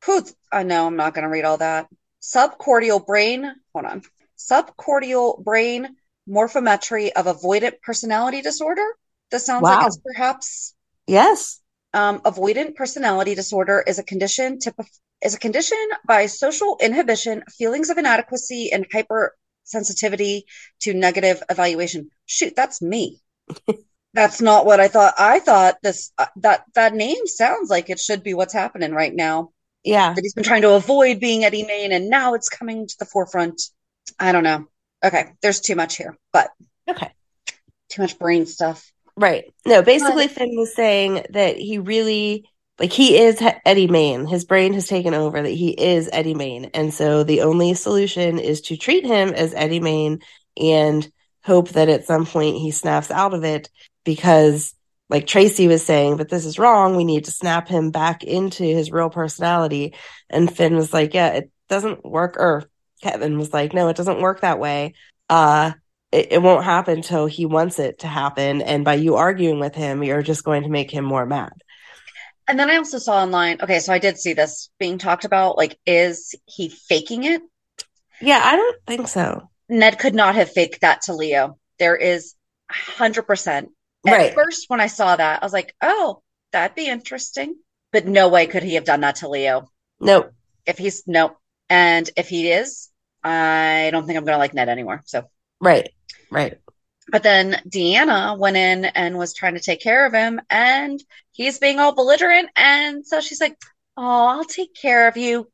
Whew, 0.05 0.25
I 0.51 0.63
know 0.63 0.87
I'm 0.87 0.95
not 0.95 1.13
going 1.13 1.23
to 1.23 1.29
read 1.29 1.45
all 1.45 1.57
that. 1.57 1.87
Subcortical 2.21 3.05
brain, 3.05 3.51
hold 3.73 3.85
on. 3.85 4.01
Subcortical 4.37 5.43
brain 5.43 5.95
morphometry 6.29 7.11
of 7.11 7.25
avoidant 7.25 7.81
personality 7.81 8.41
disorder. 8.41 8.85
This 9.31 9.45
sounds 9.45 9.69
like 9.69 9.81
it's 9.81 9.97
perhaps 9.97 10.75
Yes. 11.07 11.61
um, 11.93 12.19
avoidant 12.21 12.75
personality 12.75 13.35
disorder 13.35 13.83
is 13.85 13.99
a 13.99 14.03
condition 14.03 14.59
typ- 14.59 14.87
is 15.23 15.35
a 15.35 15.39
condition 15.39 15.77
by 16.07 16.25
social 16.25 16.77
inhibition, 16.81 17.43
feelings 17.57 17.89
of 17.89 17.97
inadequacy, 17.97 18.71
and 18.71 18.87
hypersensitivity 18.89 20.43
to 20.81 20.93
negative 20.93 21.43
evaluation. 21.49 22.09
Shoot, 22.25 22.55
that's 22.55 22.81
me. 22.81 23.21
That's 24.13 24.41
not 24.41 24.65
what 24.65 24.79
I 24.79 24.87
thought. 24.89 25.13
I 25.17 25.39
thought 25.39 25.77
this 25.83 26.11
uh, 26.17 26.27
that 26.37 26.65
that 26.75 26.93
name 26.93 27.27
sounds 27.27 27.69
like 27.69 27.89
it 27.89 27.99
should 27.99 28.23
be 28.23 28.33
what's 28.33 28.53
happening 28.53 28.91
right 28.91 29.13
now. 29.13 29.51
Yeah. 29.83 30.13
That 30.13 30.21
he's 30.21 30.33
been 30.33 30.43
trying 30.43 30.61
to 30.61 30.73
avoid 30.73 31.19
being 31.19 31.43
Eddie 31.43 31.65
Maine, 31.65 31.91
and 31.91 32.09
now 32.09 32.33
it's 32.33 32.49
coming 32.49 32.87
to 32.87 32.95
the 32.99 33.05
forefront. 33.05 33.61
I 34.19 34.31
don't 34.31 34.43
know. 34.43 34.67
Okay, 35.03 35.31
there's 35.41 35.61
too 35.61 35.75
much 35.75 35.97
here, 35.97 36.17
but 36.31 36.51
Okay. 36.87 37.11
too 37.89 38.01
much 38.03 38.19
brain 38.19 38.45
stuff. 38.45 38.91
Right. 39.17 39.45
No, 39.65 39.81
basically, 39.81 40.27
Finn 40.27 40.55
was 40.55 40.75
saying 40.75 41.25
that 41.31 41.57
he 41.57 41.79
really 41.79 42.45
like 42.79 42.91
he 42.91 43.17
is 43.17 43.41
Eddie 43.65 43.87
Maine. 43.87 44.25
His 44.25 44.45
brain 44.45 44.73
has 44.73 44.87
taken 44.87 45.13
over 45.13 45.41
that 45.41 45.49
he 45.49 45.69
is 45.69 46.09
Eddie 46.11 46.33
Maine. 46.33 46.71
And 46.73 46.93
so 46.93 47.23
the 47.23 47.41
only 47.41 47.73
solution 47.75 48.39
is 48.39 48.61
to 48.61 48.77
treat 48.77 49.05
him 49.05 49.29
as 49.29 49.53
Eddie 49.53 49.79
Maine 49.79 50.19
and 50.57 51.07
hope 51.43 51.69
that 51.69 51.89
at 51.89 52.05
some 52.05 52.25
point 52.25 52.57
he 52.57 52.71
snaps 52.71 53.11
out 53.11 53.33
of 53.33 53.43
it 53.43 53.69
because 54.03 54.73
like 55.11 55.27
Tracy 55.27 55.67
was 55.67 55.85
saying, 55.85 56.15
but 56.15 56.29
this 56.29 56.45
is 56.45 56.57
wrong. 56.57 56.95
We 56.95 57.03
need 57.03 57.25
to 57.25 57.31
snap 57.31 57.67
him 57.67 57.91
back 57.91 58.23
into 58.23 58.63
his 58.63 58.93
real 58.93 59.09
personality. 59.09 59.93
And 60.29 60.51
Finn 60.55 60.77
was 60.77 60.93
like, 60.93 61.13
yeah, 61.13 61.27
it 61.33 61.51
doesn't 61.67 62.05
work. 62.05 62.37
Or 62.37 62.63
Kevin 63.03 63.37
was 63.37 63.51
like, 63.51 63.73
no, 63.73 63.89
it 63.89 63.97
doesn't 63.97 64.21
work 64.21 64.39
that 64.39 64.57
way. 64.57 64.93
Uh, 65.29 65.73
it, 66.13 66.31
it 66.31 66.41
won't 66.41 66.63
happen 66.63 66.95
until 66.95 67.25
he 67.25 67.45
wants 67.45 67.77
it 67.77 67.99
to 67.99 68.07
happen. 68.07 68.61
And 68.61 68.85
by 68.85 68.93
you 68.93 69.17
arguing 69.17 69.59
with 69.59 69.75
him, 69.75 70.01
you're 70.01 70.21
just 70.21 70.45
going 70.45 70.63
to 70.63 70.69
make 70.69 70.89
him 70.89 71.03
more 71.03 71.25
mad. 71.25 71.53
And 72.47 72.57
then 72.57 72.69
I 72.69 72.77
also 72.77 72.97
saw 72.97 73.21
online, 73.21 73.57
okay, 73.61 73.79
so 73.79 73.91
I 73.91 73.99
did 73.99 74.17
see 74.17 74.31
this 74.31 74.69
being 74.79 74.97
talked 74.97 75.25
about. 75.25 75.57
Like, 75.57 75.77
is 75.85 76.33
he 76.45 76.69
faking 76.69 77.25
it? 77.25 77.41
Yeah, 78.21 78.41
I 78.41 78.55
don't 78.55 78.77
think 78.87 79.09
so. 79.09 79.49
Ned 79.67 79.99
could 79.99 80.15
not 80.15 80.35
have 80.35 80.53
faked 80.53 80.81
that 80.81 81.01
to 81.03 81.13
Leo. 81.13 81.57
There 81.79 81.97
is 81.97 82.33
100%. 82.71 83.67
At 84.07 84.11
Right. 84.13 84.33
first, 84.33 84.65
when 84.69 84.81
I 84.81 84.87
saw 84.87 85.15
that, 85.15 85.41
I 85.41 85.45
was 85.45 85.53
like, 85.53 85.75
oh, 85.81 86.21
that'd 86.51 86.75
be 86.75 86.87
interesting. 86.87 87.55
But 87.91 88.07
no 88.07 88.29
way 88.29 88.47
could 88.47 88.63
he 88.63 88.75
have 88.75 88.85
done 88.85 89.01
that 89.01 89.17
to 89.17 89.27
Leo. 89.29 89.69
Nope. 89.99 90.31
If 90.65 90.77
he's, 90.77 91.03
nope. 91.07 91.37
And 91.69 92.09
if 92.15 92.27
he 92.29 92.51
is, 92.51 92.89
I 93.23 93.89
don't 93.91 94.05
think 94.07 94.17
I'm 94.17 94.25
going 94.25 94.33
to 94.35 94.39
like 94.39 94.53
Ned 94.53 94.69
anymore. 94.69 95.01
So, 95.05 95.23
Right. 95.59 95.89
Right. 96.31 96.57
but 97.11 97.21
then 97.23 97.61
Deanna 97.67 98.37
went 98.37 98.55
in 98.57 98.85
and 98.85 99.17
was 99.17 99.33
trying 99.33 99.53
to 99.55 99.59
take 99.59 99.81
care 99.81 100.05
of 100.05 100.13
him, 100.13 100.39
and 100.49 101.03
he's 101.33 101.59
being 101.59 101.79
all 101.79 101.93
belligerent. 101.93 102.49
And 102.55 103.05
so 103.05 103.19
she's 103.19 103.41
like, 103.41 103.57
oh, 103.97 104.27
I'll 104.27 104.45
take 104.45 104.73
care 104.73 105.07
of 105.09 105.17
you. 105.17 105.47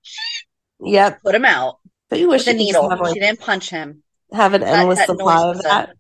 Yep. 0.80 1.24
Put 1.24 1.34
him 1.36 1.46
out 1.46 1.80
But 2.10 2.20
you 2.20 2.30
wish 2.30 2.46
with 2.46 2.48
you 2.48 2.54
could 2.54 2.58
needle. 2.60 2.90
have, 2.90 3.00
like, 3.02 3.14
She 3.16 3.20
didn't 3.20 3.40
punch 3.40 3.70
him. 3.72 4.04
have 4.32 4.54
an 4.54 4.64
endless 4.64 5.06
supply 5.06 5.44
of 5.50 5.62
that. 5.64 5.96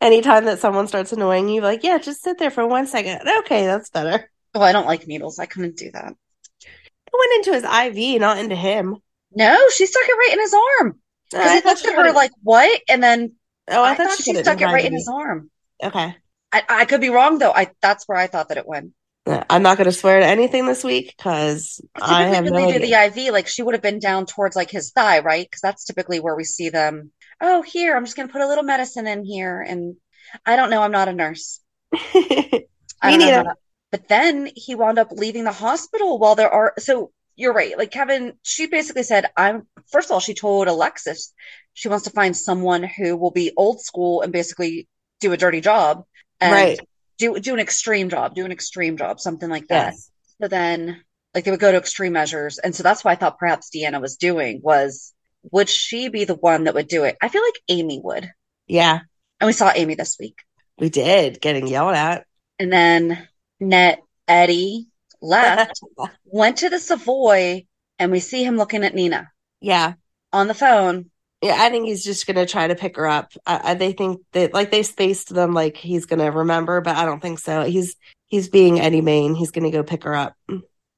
Anytime 0.00 0.44
that 0.44 0.58
someone 0.58 0.88
starts 0.88 1.12
annoying 1.12 1.48
you, 1.48 1.62
like, 1.62 1.82
yeah, 1.82 1.98
just 1.98 2.22
sit 2.22 2.38
there 2.38 2.50
for 2.50 2.66
one 2.66 2.86
second. 2.86 3.20
Okay, 3.40 3.64
that's 3.66 3.90
better. 3.90 4.30
Oh, 4.54 4.60
I 4.60 4.72
don't 4.72 4.86
like 4.86 5.06
needles. 5.06 5.38
I 5.38 5.46
couldn't 5.46 5.76
do 5.76 5.90
that. 5.90 6.12
It 6.12 7.12
went 7.12 7.46
into 7.46 7.52
his 7.52 7.64
IV, 7.64 8.20
not 8.20 8.38
into 8.38 8.56
him. 8.56 8.96
No, 9.34 9.58
she 9.74 9.86
stuck 9.86 10.06
it 10.06 10.12
right 10.12 10.32
in 10.32 10.40
his 10.40 10.54
arm. 10.54 10.98
Oh, 11.34 11.38
Because 11.38 11.46
I 11.46 11.60
he 11.60 11.68
looked 11.68 11.86
at 11.86 11.94
her 11.94 12.12
like, 12.12 12.32
what? 12.42 12.80
And 12.88 13.02
then 13.02 13.32
oh, 13.68 13.82
I, 13.82 13.92
I, 13.92 13.94
thought, 13.94 14.18
she 14.18 14.32
put 14.32 14.44
stuck 14.44 14.60
it 14.60 14.66
right 14.66 14.84
in 14.84 14.92
his 14.92 15.08
arm. 15.08 15.50
Okay. 15.82 16.16
I, 16.52 16.62
I 16.68 16.84
could 16.84 17.00
be 17.00 17.10
wrong 17.10 17.38
though. 17.38 17.52
I 17.52 17.70
that's 17.82 18.06
where 18.06 18.18
I 18.18 18.28
thought 18.28 18.48
that 18.48 18.58
it 18.58 18.66
went. 18.66 18.92
I'm 19.26 19.62
not 19.62 19.76
going 19.76 19.86
to 19.86 19.92
swear 19.92 20.20
to 20.20 20.26
anything 20.26 20.66
this 20.66 20.84
week 20.84 21.12
because 21.16 21.80
I 22.00 22.24
have 22.24 22.44
no 22.44 22.50
do 22.50 22.76
idea. 22.76 23.12
the 23.12 23.22
IV, 23.22 23.32
like 23.32 23.48
she 23.48 23.62
would 23.62 23.74
have 23.74 23.82
been 23.82 23.98
down 23.98 24.24
towards 24.24 24.54
like 24.54 24.70
his 24.70 24.92
thigh, 24.92 25.18
right? 25.18 25.44
Because 25.44 25.60
that's 25.60 25.84
typically 25.84 26.20
where 26.20 26.36
we 26.36 26.44
see 26.44 26.68
them. 26.68 27.10
Oh, 27.40 27.62
here, 27.62 27.96
I'm 27.96 28.04
just 28.04 28.16
gonna 28.16 28.28
put 28.32 28.40
a 28.42 28.46
little 28.48 28.64
medicine 28.64 29.06
in 29.06 29.24
here, 29.24 29.60
and 29.62 29.96
I 30.44 30.56
don't 30.56 30.70
know. 30.70 30.82
I'm 30.82 30.92
not 30.92 31.08
a 31.08 31.12
nurse. 31.12 31.60
I 33.02 33.10
Me 33.10 33.16
don't 33.16 33.20
know 33.20 33.30
how 33.30 33.44
neither. 33.44 33.56
But 33.92 34.08
then 34.08 34.50
he 34.54 34.74
wound 34.74 34.98
up 34.98 35.12
leaving 35.12 35.44
the 35.44 35.52
hospital 35.52 36.18
while 36.18 36.34
there 36.34 36.50
are. 36.50 36.74
So 36.78 37.12
you're 37.36 37.52
right. 37.54 37.78
Like 37.78 37.90
Kevin, 37.90 38.34
she 38.42 38.66
basically 38.66 39.04
said, 39.04 39.26
I'm, 39.36 39.66
first 39.90 40.08
of 40.08 40.14
all, 40.14 40.20
she 40.20 40.34
told 40.34 40.68
Alexis 40.68 41.32
she 41.74 41.88
wants 41.88 42.04
to 42.04 42.10
find 42.10 42.36
someone 42.36 42.82
who 42.82 43.16
will 43.16 43.30
be 43.30 43.52
old 43.56 43.80
school 43.80 44.22
and 44.22 44.32
basically 44.32 44.88
do 45.20 45.32
a 45.32 45.36
dirty 45.36 45.60
job 45.60 46.04
and 46.40 46.68
Right. 46.68 46.80
do, 47.18 47.38
do 47.38 47.54
an 47.54 47.60
extreme 47.60 48.10
job, 48.10 48.34
do 48.34 48.44
an 48.44 48.52
extreme 48.52 48.96
job, 48.96 49.20
something 49.20 49.48
like 49.48 49.68
that. 49.68 49.94
Yes. 49.94 50.10
So 50.42 50.48
then, 50.48 51.02
like, 51.34 51.44
they 51.44 51.50
would 51.50 51.60
go 51.60 51.72
to 51.72 51.78
extreme 51.78 52.12
measures. 52.12 52.58
And 52.58 52.74
so 52.74 52.82
that's 52.82 53.04
why 53.04 53.12
I 53.12 53.16
thought 53.16 53.38
perhaps 53.38 53.70
Deanna 53.74 54.00
was 54.00 54.16
doing 54.16 54.60
was, 54.62 55.14
would 55.50 55.68
she 55.68 56.08
be 56.08 56.24
the 56.24 56.34
one 56.34 56.64
that 56.64 56.74
would 56.74 56.88
do 56.88 57.04
it? 57.04 57.16
I 57.20 57.28
feel 57.28 57.42
like 57.42 57.60
Amy 57.68 58.00
would. 58.02 58.30
Yeah, 58.66 59.00
And 59.40 59.46
we 59.46 59.52
saw 59.52 59.72
Amy 59.74 59.94
this 59.94 60.16
week. 60.18 60.38
we 60.78 60.88
did 60.88 61.40
getting 61.40 61.66
yelled 61.66 61.94
at. 61.94 62.26
And 62.58 62.72
then 62.72 63.28
Ned 63.60 64.00
Eddie 64.26 64.88
left, 65.20 65.80
went 66.24 66.58
to 66.58 66.68
the 66.68 66.78
Savoy, 66.78 67.64
and 67.98 68.10
we 68.10 68.20
see 68.20 68.42
him 68.44 68.56
looking 68.56 68.82
at 68.84 68.94
Nina 68.94 69.30
yeah. 69.60 69.94
on 70.32 70.48
the 70.48 70.54
phone. 70.54 71.10
Yeah, 71.42 71.56
I 71.58 71.68
think 71.68 71.86
he's 71.86 72.02
just 72.02 72.26
gonna 72.26 72.46
try 72.46 72.66
to 72.66 72.74
pick 72.74 72.96
her 72.96 73.06
up. 73.06 73.32
I, 73.46 73.60
I, 73.62 73.74
they 73.74 73.92
think 73.92 74.22
that 74.32 74.54
like 74.54 74.70
they 74.70 74.82
spaced 74.82 75.32
them 75.32 75.52
like 75.52 75.76
he's 75.76 76.06
gonna 76.06 76.30
remember, 76.30 76.80
but 76.80 76.96
I 76.96 77.04
don't 77.04 77.20
think 77.20 77.38
so. 77.38 77.62
He's 77.62 77.94
he's 78.26 78.48
being 78.48 78.80
Eddie 78.80 79.02
Maine. 79.02 79.34
He's 79.34 79.50
gonna 79.50 79.70
go 79.70 79.82
pick 79.82 80.04
her 80.04 80.14
up. 80.14 80.34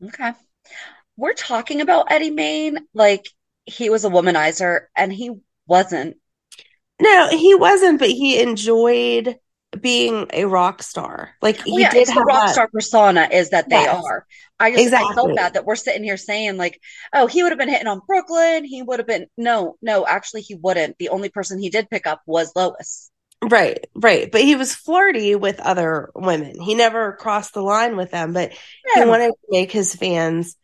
Okay. 0.02 0.32
We're 1.16 1.34
talking 1.34 1.80
about 1.80 2.12
Eddie 2.12 2.30
Maine 2.30 2.78
like 2.94 3.26
he 3.68 3.90
was 3.90 4.04
a 4.04 4.11
womanizer, 4.11 4.87
and 4.96 5.12
he 5.12 5.33
wasn't. 5.66 6.16
No, 7.00 7.28
he 7.31 7.54
wasn't, 7.54 7.98
but 7.98 8.09
he 8.11 8.40
enjoyed 8.40 9.38
being 9.81 10.26
a 10.33 10.44
rock 10.44 10.83
star. 10.83 11.35
Like 11.42 11.61
oh, 11.61 11.64
he 11.64 11.70
Well, 11.70 11.81
yeah, 11.81 11.94
did 11.94 12.09
have 12.09 12.26
rock 12.26 12.48
that. 12.48 12.48
star 12.48 12.68
persona 12.68 13.28
is 13.31 13.50
that 13.50 13.68
they 13.70 13.87
Yes. 13.87 13.87
are. 13.87 14.26
I 14.59 14.72
just 14.72 14.92
I 14.96 15.07
felt 15.07 15.35
bad 15.35 15.54
that 15.54 15.64
we're 15.64 15.76
sitting 15.76 16.02
here 16.02 16.16
saying 16.16 16.57
like, 16.57 16.81
oh, 17.12 17.26
he 17.26 17.42
would 17.42 17.52
have 17.52 17.59
been 17.59 17.68
hitting 17.68 17.87
on 17.87 18.00
Brooklyn. 18.07 18.64
He 18.64 18.83
would 18.83 18.98
have 18.98 19.07
been 19.07 19.26
no, 19.37 19.76
no, 19.83 20.07
actually 20.07 20.42
he 20.42 20.54
wouldn't. 20.57 20.98
The 20.98 21.11
only 21.11 21.28
person 21.28 21.59
he 21.61 21.70
did 21.70 21.90
pick 21.90 22.07
up 22.07 22.22
was 22.26 22.52
Lois. 22.57 23.11
Right, 23.42 23.87
right. 23.94 24.31
But 24.31 24.40
he 24.42 24.57
was 24.57 24.74
flirty 24.74 25.37
with 25.37 25.61
other 25.61 26.11
women. 26.14 26.61
He 26.61 26.74
never 26.74 27.12
crossed 27.12 27.54
the 27.54 27.62
line 27.62 27.96
with 27.96 28.11
them, 28.11 28.33
but 28.33 28.52
he 28.90 29.00
wanted 29.00 29.28
to 29.28 29.37
make 29.48 29.70
his 29.70 29.94
fans. 29.94 30.57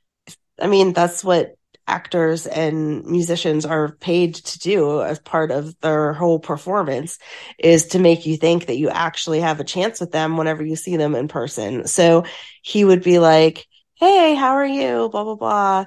I 0.61 0.67
mean, 0.69 0.93
that's 0.93 1.25
what 1.25 1.57
actors 1.87 2.47
and 2.47 3.05
musicians 3.05 3.67
are 3.67 3.93
paid 3.97 4.35
to 4.37 4.59
do 4.59 5.03
as 5.03 5.19
part 5.19 5.51
of 5.51 5.79
their 5.81 6.13
whole 6.13 6.39
performance 6.39 7.19
is 7.59 7.87
to 7.89 7.99
make 7.99 8.25
you 8.27 8.37
think 8.37 8.67
that 8.67 8.79
you 8.79 8.89
actually 8.89 9.41
have 9.41 9.61
a 9.61 9.65
chance 9.65 10.01
with 10.01 10.11
them 10.11 10.37
whenever 10.37 10.65
you 10.65 10.77
see 10.77 10.97
them 10.97 11.15
in 11.15 11.29
person. 11.29 11.87
So 11.87 12.25
he 12.63 12.85
would 12.85 13.03
be 13.03 13.19
like, 13.19 13.67
Hey, 13.97 14.35
how 14.35 14.53
are 14.55 14.67
you? 14.67 15.09
Blah, 15.11 15.25
blah, 15.25 15.35
blah. 15.37 15.85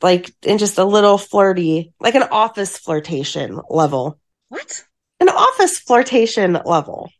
Like, 0.00 0.32
in 0.42 0.58
just 0.58 0.78
a 0.78 0.84
little 0.84 1.18
flirty, 1.18 1.92
like 2.00 2.14
an 2.14 2.24
office 2.24 2.78
flirtation 2.78 3.60
level, 3.70 4.18
What? 4.48 4.82
an 5.20 5.28
office 5.28 5.78
flirtation 5.78 6.58
level, 6.64 7.10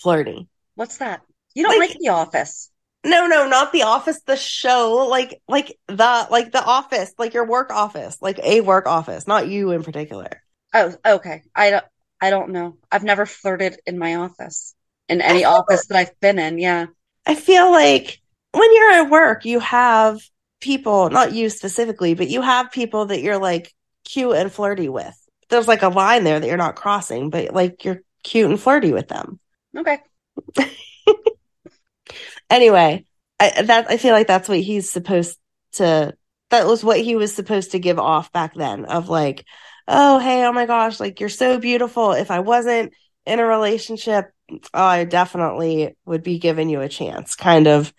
flirty. 0.00 0.48
What's 0.74 0.96
that? 0.98 1.20
You 1.54 1.64
don't 1.64 1.78
Like- 1.78 1.90
like 1.90 1.98
The 2.00 2.08
Office. 2.08 2.70
No, 3.04 3.26
no, 3.26 3.48
not 3.48 3.72
the 3.72 3.82
office, 3.82 4.20
the 4.22 4.36
show, 4.36 5.06
like 5.10 5.42
like 5.48 5.76
the 5.88 6.26
like 6.30 6.52
the 6.52 6.64
office, 6.64 7.12
like 7.18 7.34
your 7.34 7.46
work 7.46 7.70
office, 7.72 8.16
like 8.20 8.38
a 8.42 8.60
work 8.60 8.86
office, 8.86 9.26
not 9.26 9.48
you 9.48 9.72
in 9.72 9.82
particular. 9.82 10.42
Oh, 10.72 10.94
okay. 11.04 11.42
I 11.54 11.70
don't 11.70 11.84
I 12.20 12.30
don't 12.30 12.50
know. 12.50 12.76
I've 12.90 13.02
never 13.02 13.26
flirted 13.26 13.80
in 13.86 13.98
my 13.98 14.14
office. 14.16 14.74
In 15.08 15.20
any 15.20 15.44
office 15.44 15.86
that 15.86 15.98
I've 15.98 16.20
been 16.20 16.38
in, 16.38 16.58
yeah. 16.58 16.86
I 17.26 17.34
feel 17.34 17.70
like 17.70 18.20
when 18.52 18.72
you're 18.72 18.92
at 18.92 19.10
work, 19.10 19.44
you 19.44 19.58
have 19.58 20.20
people, 20.60 21.10
not 21.10 21.32
you 21.32 21.50
specifically, 21.50 22.14
but 22.14 22.28
you 22.28 22.40
have 22.40 22.70
people 22.70 23.06
that 23.06 23.20
you're 23.20 23.38
like 23.38 23.74
cute 24.04 24.36
and 24.36 24.52
flirty 24.52 24.88
with. 24.88 25.14
There's 25.50 25.68
like 25.68 25.82
a 25.82 25.88
line 25.88 26.22
there 26.22 26.38
that 26.38 26.46
you're 26.46 26.56
not 26.56 26.76
crossing, 26.76 27.30
but 27.30 27.52
like 27.52 27.84
you're 27.84 28.02
cute 28.22 28.48
and 28.48 28.60
flirty 28.60 28.92
with 28.92 29.08
them. 29.08 29.40
Okay. 29.76 29.98
Anyway, 32.50 33.04
I 33.40 33.62
that 33.62 33.90
I 33.90 33.96
feel 33.96 34.12
like 34.12 34.26
that's 34.26 34.48
what 34.48 34.60
he's 34.60 34.90
supposed 34.90 35.38
to 35.72 36.14
that 36.50 36.66
was 36.66 36.84
what 36.84 37.00
he 37.00 37.16
was 37.16 37.34
supposed 37.34 37.72
to 37.72 37.78
give 37.78 37.98
off 37.98 38.32
back 38.32 38.54
then 38.54 38.84
of 38.84 39.08
like, 39.08 39.44
oh 39.88 40.18
hey, 40.18 40.44
oh 40.44 40.52
my 40.52 40.66
gosh, 40.66 41.00
like 41.00 41.20
you're 41.20 41.28
so 41.28 41.58
beautiful. 41.58 42.12
If 42.12 42.30
I 42.30 42.40
wasn't 42.40 42.92
in 43.26 43.40
a 43.40 43.44
relationship, 43.44 44.30
oh, 44.50 44.60
I 44.74 45.04
definitely 45.04 45.96
would 46.04 46.22
be 46.22 46.38
giving 46.38 46.68
you 46.68 46.80
a 46.80 46.88
chance. 46.88 47.34
Kind 47.36 47.66
of, 47.68 47.92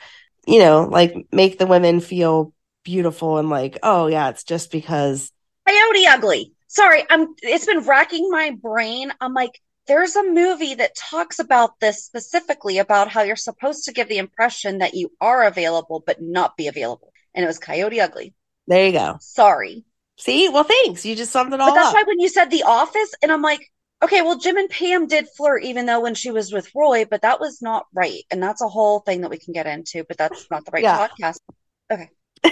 you 0.45 0.59
know, 0.59 0.83
like 0.83 1.15
make 1.31 1.57
the 1.57 1.67
women 1.67 1.99
feel 1.99 2.53
beautiful 2.83 3.37
and 3.37 3.49
like, 3.49 3.79
oh 3.83 4.07
yeah, 4.07 4.29
it's 4.29 4.43
just 4.43 4.71
because 4.71 5.31
Coyote 5.67 6.07
Ugly. 6.07 6.53
Sorry, 6.67 7.03
I'm 7.09 7.35
it's 7.41 7.65
been 7.65 7.85
racking 7.85 8.29
my 8.29 8.51
brain. 8.51 9.11
I'm 9.21 9.33
like, 9.33 9.59
there's 9.87 10.15
a 10.15 10.23
movie 10.23 10.75
that 10.75 10.95
talks 10.95 11.39
about 11.39 11.79
this 11.79 12.03
specifically 12.05 12.77
about 12.77 13.09
how 13.09 13.21
you're 13.21 13.35
supposed 13.35 13.85
to 13.85 13.93
give 13.93 14.07
the 14.07 14.17
impression 14.17 14.77
that 14.79 14.93
you 14.93 15.11
are 15.19 15.43
available 15.43 16.03
but 16.05 16.21
not 16.21 16.55
be 16.57 16.67
available. 16.67 17.11
And 17.35 17.43
it 17.43 17.47
was 17.47 17.59
Coyote 17.59 17.99
Ugly. 17.99 18.33
there 18.67 18.85
you 18.85 18.91
go. 18.93 19.17
Sorry. 19.19 19.83
See, 20.17 20.47
well, 20.49 20.63
thanks. 20.63 21.05
You 21.05 21.15
just 21.15 21.31
summed 21.31 21.53
it 21.53 21.57
But 21.57 21.61
all 21.69 21.73
that's 21.75 21.87
up. 21.89 21.93
why 21.95 22.03
when 22.05 22.19
you 22.19 22.29
said 22.29 22.45
The 22.51 22.63
Office, 22.63 23.13
and 23.21 23.31
I'm 23.31 23.41
like, 23.41 23.67
okay, 24.03 24.21
well, 24.21 24.37
Jim 24.37 24.57
and 24.57 24.69
Pam 24.69 25.07
did 25.07 25.27
flirt 25.35 25.63
even 25.63 25.85
though 25.85 26.01
when 26.01 26.13
she 26.15 26.29
was 26.31 26.51
with 26.53 26.69
Roy, 26.75 27.05
but 27.05 27.23
that 27.23 27.39
was 27.39 27.61
not 27.61 27.87
right. 27.93 28.21
And 28.31 28.41
that's 28.41 28.61
a 28.61 28.67
whole 28.69 28.99
thing 28.99 29.21
that 29.21 29.31
we 29.31 29.37
can 29.39 29.53
get 29.53 29.65
into, 29.67 30.03
but 30.07 30.17
that's 30.17 30.45
not 30.51 30.65
the 30.65 30.71
right 30.71 30.83
Yeah. 30.83 31.07
podcast. 31.07 31.39
Okay. 31.91 32.09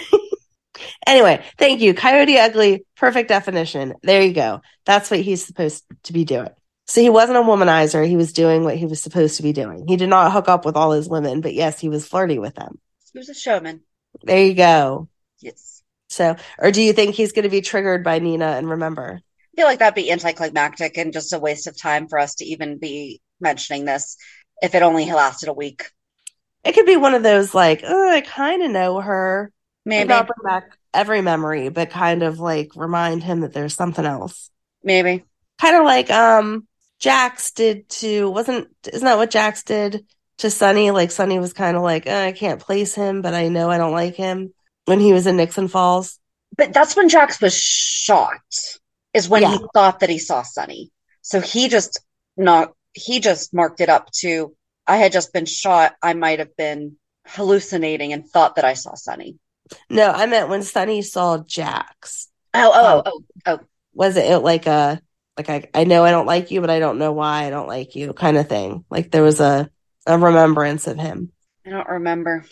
anyway, 1.08 1.44
thank 1.58 1.82
you. 1.82 1.94
Coyote 1.94 2.38
Ugly, 2.38 2.86
perfect 2.98 3.30
definition. 3.30 3.94
There 4.04 4.22
you 4.22 4.34
go. 4.34 4.62
That's 4.86 5.12
what 5.12 5.20
he's 5.20 5.46
supposed 5.46 5.84
to 6.04 6.14
be 6.14 6.26
doing. 6.26 6.50
So 6.92 7.00
he 7.00 7.10
wasn't 7.10 7.38
a 7.38 7.42
womanizer. 7.42 8.06
He 8.06 8.18
was 8.18 8.34
doing 8.34 8.66
what 8.66 8.76
he 8.76 8.86
was 8.86 9.02
supposed 9.02 9.38
to 9.38 9.44
be 9.44 9.54
doing. 9.54 9.88
He 9.88 9.96
did 9.96 10.10
not 10.10 10.34
hook 10.34 10.50
up 10.50 10.66
with 10.66 10.76
all 10.76 10.92
his 10.92 11.08
women, 11.08 11.39
but 11.39 11.54
yes, 11.54 11.80
he 11.80 11.88
was 11.88 12.06
flirty 12.06 12.38
with 12.38 12.54
them. 12.54 12.82
He 13.14 13.18
was 13.18 13.30
a 13.30 13.34
showman. 13.34 13.84
There 14.24 14.44
you 14.44 14.54
go. 14.54 15.08
Yes. 15.39 15.84
So, 16.10 16.36
or 16.60 16.70
do 16.70 16.82
you 16.82 16.92
think 16.92 17.16
he's 17.16 17.32
going 17.32 17.44
to 17.44 17.50
be 17.50 17.62
triggered 17.62 18.04
by 18.04 18.20
Nina 18.20 18.46
and 18.46 18.70
remember? 18.70 19.22
I 19.22 19.56
feel 19.56 19.68
like 19.68 19.80
that'd 19.80 19.96
be 19.96 20.12
anticlimactic 20.12 20.98
and 20.98 21.14
just 21.14 21.32
a 21.32 21.39
waste 21.39 21.66
of 21.68 21.78
time 21.78 22.10
for 22.10 22.20
us 22.20 22.36
to 22.36 22.46
even 22.46 22.78
be 22.78 23.22
mentioning 23.39 23.86
this 23.86 24.18
if 24.62 24.76
it 24.76 24.84
only 24.84 25.10
lasted 25.10 25.48
a 25.48 25.54
week. 25.54 25.86
It 26.66 26.74
could 26.74 26.86
be 26.86 26.98
one 26.98 27.14
of 27.14 27.24
those 27.24 27.56
like, 27.56 27.84
oh, 27.86 28.10
I 28.10 28.20
kind 28.20 28.64
of 28.64 28.70
know 28.70 29.00
her. 29.00 29.50
Maybe. 29.86 30.10
Not 30.10 30.28
bring 30.28 30.44
back 30.44 30.78
every 30.94 31.22
memory, 31.22 31.70
but 31.70 31.89
kind 31.89 32.22
of 32.22 32.42
like 32.42 32.72
remind 32.76 33.24
him 33.24 33.39
that 33.39 33.54
there's 33.54 33.76
something 33.76 34.06
else. 34.06 34.52
Maybe. 34.84 35.24
Kind 35.58 35.78
of 35.78 35.86
like 35.86 36.10
um 36.10 36.68
Jax 37.02 37.52
did 37.52 37.89
to 37.89 38.30
wasn't 38.30 38.70
isn't 38.93 39.04
that 39.06 39.18
what 39.18 39.32
Jax 39.32 39.64
did 39.64 40.06
to 40.38 40.49
Sonny? 40.52 40.91
Like 40.91 41.12
Sonny 41.12 41.39
was 41.39 41.52
kind 41.52 41.76
of 41.76 41.84
like, 41.84 42.04
oh, 42.08 42.24
I 42.26 42.32
can't 42.32 42.62
place 42.62 42.95
him, 42.95 43.22
but 43.22 43.34
I 43.34 43.47
know 43.49 43.70
I 43.70 43.78
don't 43.78 43.91
like 43.91 44.16
him 44.16 44.54
when 44.86 44.99
he 44.99 45.12
was 45.12 45.28
in 45.28 45.36
Nixon 45.36 45.68
Falls. 45.68 46.20
But 46.56 46.74
that's 46.74 46.95
when 46.95 47.10
Jax 47.10 47.41
was 47.41 47.58
shot. 47.58 48.39
Is 49.14 49.28
when 49.28 49.41
Yeah. 49.41 49.58
he 49.58 49.66
thought 49.74 49.99
that 49.99 50.10
he 50.10 50.20
saw 50.20 50.43
Sonny. 50.43 50.91
So 51.22 51.41
he 51.41 51.68
just 51.68 51.99
not 52.38 52.74
he 52.93 53.20
just 53.20 53.54
marked 53.54 53.82
it 53.82 53.89
up 53.89 54.12
to 54.20 54.56
I 54.88 54.97
had 54.97 55.12
just 55.12 55.34
been 55.34 55.45
shot. 55.45 55.95
I 56.04 56.14
might 56.14 56.39
have 56.39 56.56
been 56.56 56.97
hallucinating 57.26 58.14
and 58.14 58.28
thought 58.28 58.56
that 58.56 58.66
I 58.66 58.74
saw 58.74 58.93
Sonny. 58.95 59.38
No, 59.89 60.12
I 60.12 60.26
meant 60.28 60.49
when 60.49 60.64
Sonny 60.64 61.02
saw 61.02 61.39
Jax. 61.39 62.28
Oh, 62.54 62.72
oh, 62.74 62.97
um, 62.97 63.04
oh, 63.06 63.24
oh, 63.45 63.60
Was 63.93 64.18
it 64.18 64.38
like 64.39 64.68
a 64.68 65.02
like 65.38 65.50
I 65.50 65.70
I 65.74 65.84
know 65.86 66.04
I 66.04 66.12
don't 66.12 66.26
like 66.26 66.52
you, 66.52 66.62
but 66.62 66.70
I 66.70 66.80
don't 66.80 67.00
know 67.00 67.12
why 67.12 67.46
I 67.46 67.50
don't 67.50 67.68
like 67.68 67.96
you 67.96 68.14
kind 68.14 68.38
of 68.38 68.50
thing. 68.50 68.86
Like 68.90 69.12
there 69.12 69.24
was 69.24 69.40
a 69.40 69.70
a 70.06 70.18
remembrance 70.18 70.88
of 70.88 70.98
him. 70.98 71.32
I 71.66 71.70
don't 71.70 71.88
remember. 71.88 72.46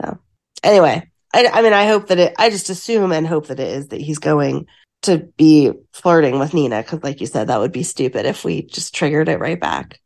So 0.00 0.18
anyway, 0.62 1.10
I 1.32 1.46
I 1.46 1.62
mean 1.62 1.72
I 1.72 1.86
hope 1.86 2.08
that 2.08 2.18
it 2.18 2.34
I 2.38 2.50
just 2.50 2.70
assume 2.70 3.12
and 3.12 3.26
hope 3.26 3.48
that 3.48 3.60
it 3.60 3.68
is 3.68 3.88
that 3.88 4.00
he's 4.00 4.18
going 4.18 4.66
to 5.02 5.18
be 5.36 5.72
flirting 5.92 6.38
with 6.38 6.54
Nina 6.54 6.82
because 6.82 7.02
like 7.02 7.20
you 7.20 7.26
said 7.26 7.48
that 7.48 7.60
would 7.60 7.72
be 7.72 7.82
stupid 7.82 8.26
if 8.26 8.44
we 8.44 8.62
just 8.62 8.94
triggered 8.94 9.28
it 9.28 9.40
right 9.40 9.60
back. 9.60 10.00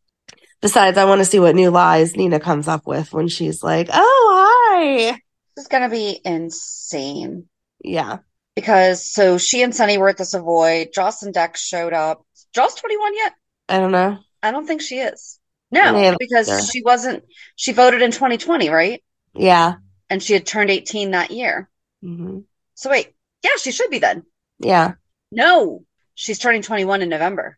Besides, 0.61 0.99
I 0.99 1.07
want 1.07 1.21
to 1.21 1.25
see 1.25 1.41
what 1.41 1.55
new 1.55 1.71
lies 1.71 2.17
Nina 2.17 2.39
comes 2.39 2.69
up 2.69 2.87
with 2.87 3.15
when 3.15 3.29
she's 3.29 3.63
like, 3.63 3.89
"Oh, 3.91 4.71
hi." 4.71 5.13
This 5.57 5.65
is 5.65 5.69
gonna 5.69 5.89
be 5.89 6.21
insane. 6.23 7.49
Yeah. 7.83 8.19
Because 8.55 9.13
so 9.13 9.39
she 9.39 9.63
and 9.63 9.75
Sonny 9.75 9.99
were 9.99 10.09
at 10.09 10.17
the 10.17 10.25
Savoy. 10.25 10.89
Joss 10.93 11.23
and 11.23 11.33
Dex 11.33 11.61
showed 11.63 11.93
up. 11.93 12.25
Joss 12.53 12.75
21 12.75 13.17
yet? 13.17 13.33
I 13.69 13.79
don't 13.79 13.93
know. 13.93 14.19
I 14.43 14.51
don't 14.51 14.67
think 14.67 14.83
she 14.83 14.99
is. 14.99 15.39
No, 15.71 16.17
because 16.19 16.49
sure. 16.49 16.61
she 16.63 16.83
wasn't, 16.83 17.25
she 17.55 17.73
voted 17.73 18.03
in 18.03 18.11
2020, 18.11 18.71
right? 18.71 19.03
Yeah. 19.35 19.75
And 20.09 20.21
she 20.21 20.33
had 20.33 20.45
turned 20.45 20.71
18 20.71 21.13
that 21.13 21.31
year. 21.31 21.69
hmm 22.03 22.41
So 22.75 22.91
wait, 22.91 23.15
yeah, 23.45 23.51
she 23.61 23.71
should 23.71 23.91
be 23.91 24.01
then. 24.01 24.25
Yeah. 24.59 24.95
No, 25.31 25.85
she's 26.15 26.41
turning 26.41 26.63
21 26.63 27.03
in 27.03 27.09
November, 27.09 27.57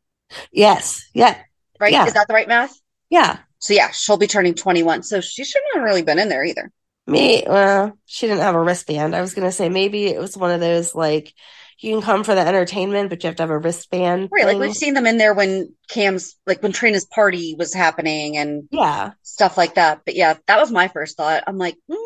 Yes. 0.52 1.08
Yeah. 1.14 1.38
right? 1.80 1.92
Yeah. 1.92 2.06
Is 2.06 2.12
that 2.12 2.28
the 2.28 2.34
right 2.34 2.48
math? 2.48 2.78
Yeah. 3.08 3.38
So 3.58 3.72
yeah, 3.72 3.90
she'll 3.92 4.18
be 4.18 4.26
turning 4.26 4.54
21. 4.54 5.04
So 5.04 5.20
she 5.22 5.44
shouldn't 5.44 5.74
have 5.74 5.84
really 5.84 6.02
been 6.02 6.18
in 6.18 6.28
there 6.28 6.44
either. 6.44 6.70
Me, 7.06 7.44
well, 7.46 7.98
she 8.06 8.26
didn't 8.26 8.42
have 8.42 8.54
a 8.54 8.60
wristband. 8.60 9.14
I 9.14 9.20
was 9.20 9.34
gonna 9.34 9.52
say 9.52 9.68
maybe 9.68 10.06
it 10.06 10.20
was 10.20 10.36
one 10.36 10.50
of 10.52 10.60
those 10.60 10.94
like 10.94 11.32
you 11.78 11.92
can 11.92 12.02
come 12.02 12.22
for 12.22 12.34
the 12.34 12.40
entertainment, 12.46 13.10
but 13.10 13.22
you 13.22 13.28
have 13.28 13.36
to 13.36 13.42
have 13.42 13.50
a 13.50 13.58
wristband. 13.58 14.30
Right. 14.32 14.46
Like 14.46 14.58
we've 14.58 14.74
seen 14.74 14.94
them 14.94 15.06
in 15.06 15.18
there 15.18 15.34
when 15.34 15.74
Cam's, 15.90 16.36
like 16.46 16.62
when 16.62 16.70
Trina's 16.72 17.04
party 17.04 17.56
was 17.58 17.74
happening 17.74 18.36
and 18.36 18.68
Yeah. 18.70 19.10
stuff 19.22 19.56
like 19.58 19.74
that. 19.74 20.02
But 20.06 20.14
yeah, 20.14 20.34
that 20.46 20.60
was 20.60 20.70
my 20.70 20.86
first 20.88 21.16
thought. 21.16 21.42
I'm 21.46 21.58
like, 21.58 21.76
mm, 21.90 21.96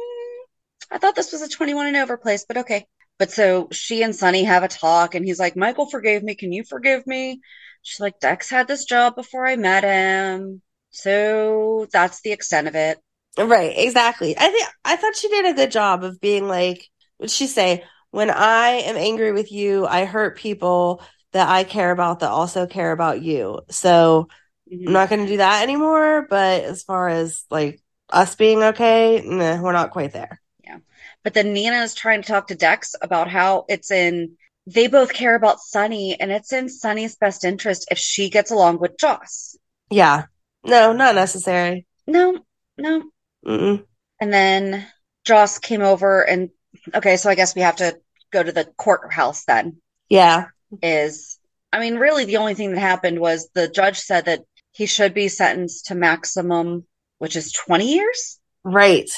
I 0.90 0.98
thought 0.98 1.14
this 1.14 1.32
was 1.32 1.42
a 1.42 1.48
21 1.48 1.86
and 1.88 1.96
over 1.96 2.16
place, 2.16 2.44
but 2.46 2.58
okay. 2.58 2.86
But 3.18 3.30
so 3.30 3.68
she 3.72 4.02
and 4.02 4.14
Sonny 4.14 4.44
have 4.44 4.62
a 4.62 4.68
talk, 4.68 5.14
and 5.14 5.24
he's 5.24 5.38
like, 5.38 5.56
Michael 5.56 5.88
forgave 5.90 6.22
me. 6.22 6.34
Can 6.34 6.52
you 6.52 6.64
forgive 6.64 7.06
me? 7.06 7.40
She's 7.82 8.00
like, 8.00 8.18
Dex 8.20 8.50
had 8.50 8.68
this 8.68 8.84
job 8.84 9.14
before 9.14 9.46
I 9.46 9.56
met 9.56 9.84
him. 9.84 10.62
So 10.90 11.86
that's 11.92 12.20
the 12.22 12.32
extent 12.32 12.68
of 12.68 12.74
it. 12.74 12.98
Right, 13.38 13.74
exactly. 13.76 14.36
I 14.36 14.48
think 14.48 14.68
I 14.84 14.96
thought 14.96 15.16
she 15.16 15.28
did 15.28 15.46
a 15.46 15.54
good 15.54 15.70
job 15.70 16.04
of 16.04 16.20
being 16.20 16.48
like, 16.48 16.88
what'd 17.18 17.30
she 17.30 17.46
say? 17.46 17.84
When 18.10 18.30
I 18.30 18.68
am 18.68 18.96
angry 18.96 19.32
with 19.32 19.52
you, 19.52 19.86
I 19.86 20.04
hurt 20.06 20.38
people 20.38 21.02
that 21.32 21.48
I 21.48 21.64
care 21.64 21.90
about 21.90 22.20
that 22.20 22.30
also 22.30 22.66
care 22.66 22.92
about 22.92 23.20
you. 23.20 23.60
So 23.68 24.28
I'm 24.70 24.78
mm-hmm. 24.78 24.92
not 24.92 25.10
going 25.10 25.22
to 25.22 25.30
do 25.30 25.36
that 25.36 25.62
anymore. 25.62 26.26
But 26.30 26.64
as 26.64 26.82
far 26.82 27.08
as 27.08 27.44
like 27.50 27.82
us 28.08 28.34
being 28.36 28.62
okay, 28.62 29.22
nah, 29.24 29.60
we're 29.60 29.72
not 29.72 29.90
quite 29.90 30.12
there. 30.12 30.40
Yeah. 30.64 30.78
But 31.22 31.34
then 31.34 31.52
Nina 31.52 31.82
is 31.82 31.94
trying 31.94 32.22
to 32.22 32.28
talk 32.28 32.48
to 32.48 32.54
Dex 32.54 32.94
about 33.02 33.28
how 33.28 33.66
it's 33.68 33.90
in, 33.90 34.36
they 34.66 34.86
both 34.86 35.12
care 35.12 35.34
about 35.34 35.60
Sonny 35.60 36.18
and 36.18 36.32
it's 36.32 36.52
in 36.52 36.70
Sonny's 36.70 37.16
best 37.16 37.44
interest 37.44 37.88
if 37.90 37.98
she 37.98 38.30
gets 38.30 38.50
along 38.50 38.78
with 38.78 38.96
Joss. 38.98 39.56
Yeah. 39.90 40.24
No, 40.64 40.92
not 40.92 41.14
necessary. 41.14 41.86
No, 42.06 42.38
no, 42.78 43.02
Mm-mm. 43.44 43.84
And 44.20 44.32
then 44.32 44.86
Joss 45.24 45.58
came 45.58 45.82
over 45.82 46.22
and 46.22 46.50
okay, 46.94 47.16
so 47.16 47.30
I 47.30 47.34
guess 47.34 47.54
we 47.54 47.62
have 47.62 47.76
to 47.76 47.98
go 48.32 48.42
to 48.42 48.52
the 48.52 48.64
courthouse 48.76 49.44
then. 49.44 49.76
Yeah. 50.08 50.46
Is 50.82 51.38
I 51.72 51.80
mean, 51.80 51.96
really 51.96 52.24
the 52.24 52.38
only 52.38 52.54
thing 52.54 52.72
that 52.72 52.80
happened 52.80 53.20
was 53.20 53.48
the 53.54 53.68
judge 53.68 53.98
said 53.98 54.26
that 54.26 54.40
he 54.72 54.86
should 54.86 55.14
be 55.14 55.28
sentenced 55.28 55.86
to 55.86 55.94
maximum, 55.94 56.86
which 57.18 57.36
is 57.36 57.52
20 57.52 57.92
years, 57.94 58.38
Right. 58.64 59.10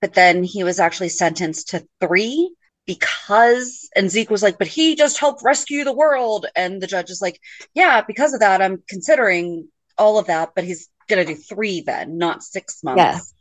but 0.00 0.14
then 0.14 0.42
he 0.44 0.64
was 0.64 0.80
actually 0.80 1.08
sentenced 1.08 1.70
to 1.70 1.86
three 2.00 2.54
because 2.86 3.88
and 3.96 4.10
Zeke 4.10 4.30
was 4.30 4.42
like, 4.42 4.58
but 4.58 4.68
he 4.68 4.94
just 4.94 5.18
helped 5.18 5.42
rescue 5.42 5.84
the 5.84 5.92
world. 5.92 6.46
And 6.54 6.80
the 6.80 6.86
judge 6.86 7.10
is 7.10 7.20
like, 7.22 7.40
Yeah, 7.74 8.02
because 8.06 8.32
of 8.34 8.40
that, 8.40 8.62
I'm 8.62 8.82
considering 8.88 9.68
all 9.98 10.18
of 10.18 10.26
that, 10.26 10.50
but 10.54 10.64
he's 10.64 10.88
gonna 11.08 11.24
do 11.24 11.34
three 11.34 11.80
then, 11.80 12.18
not 12.18 12.42
six 12.42 12.82
months. 12.82 12.98
Yes. 12.98 13.34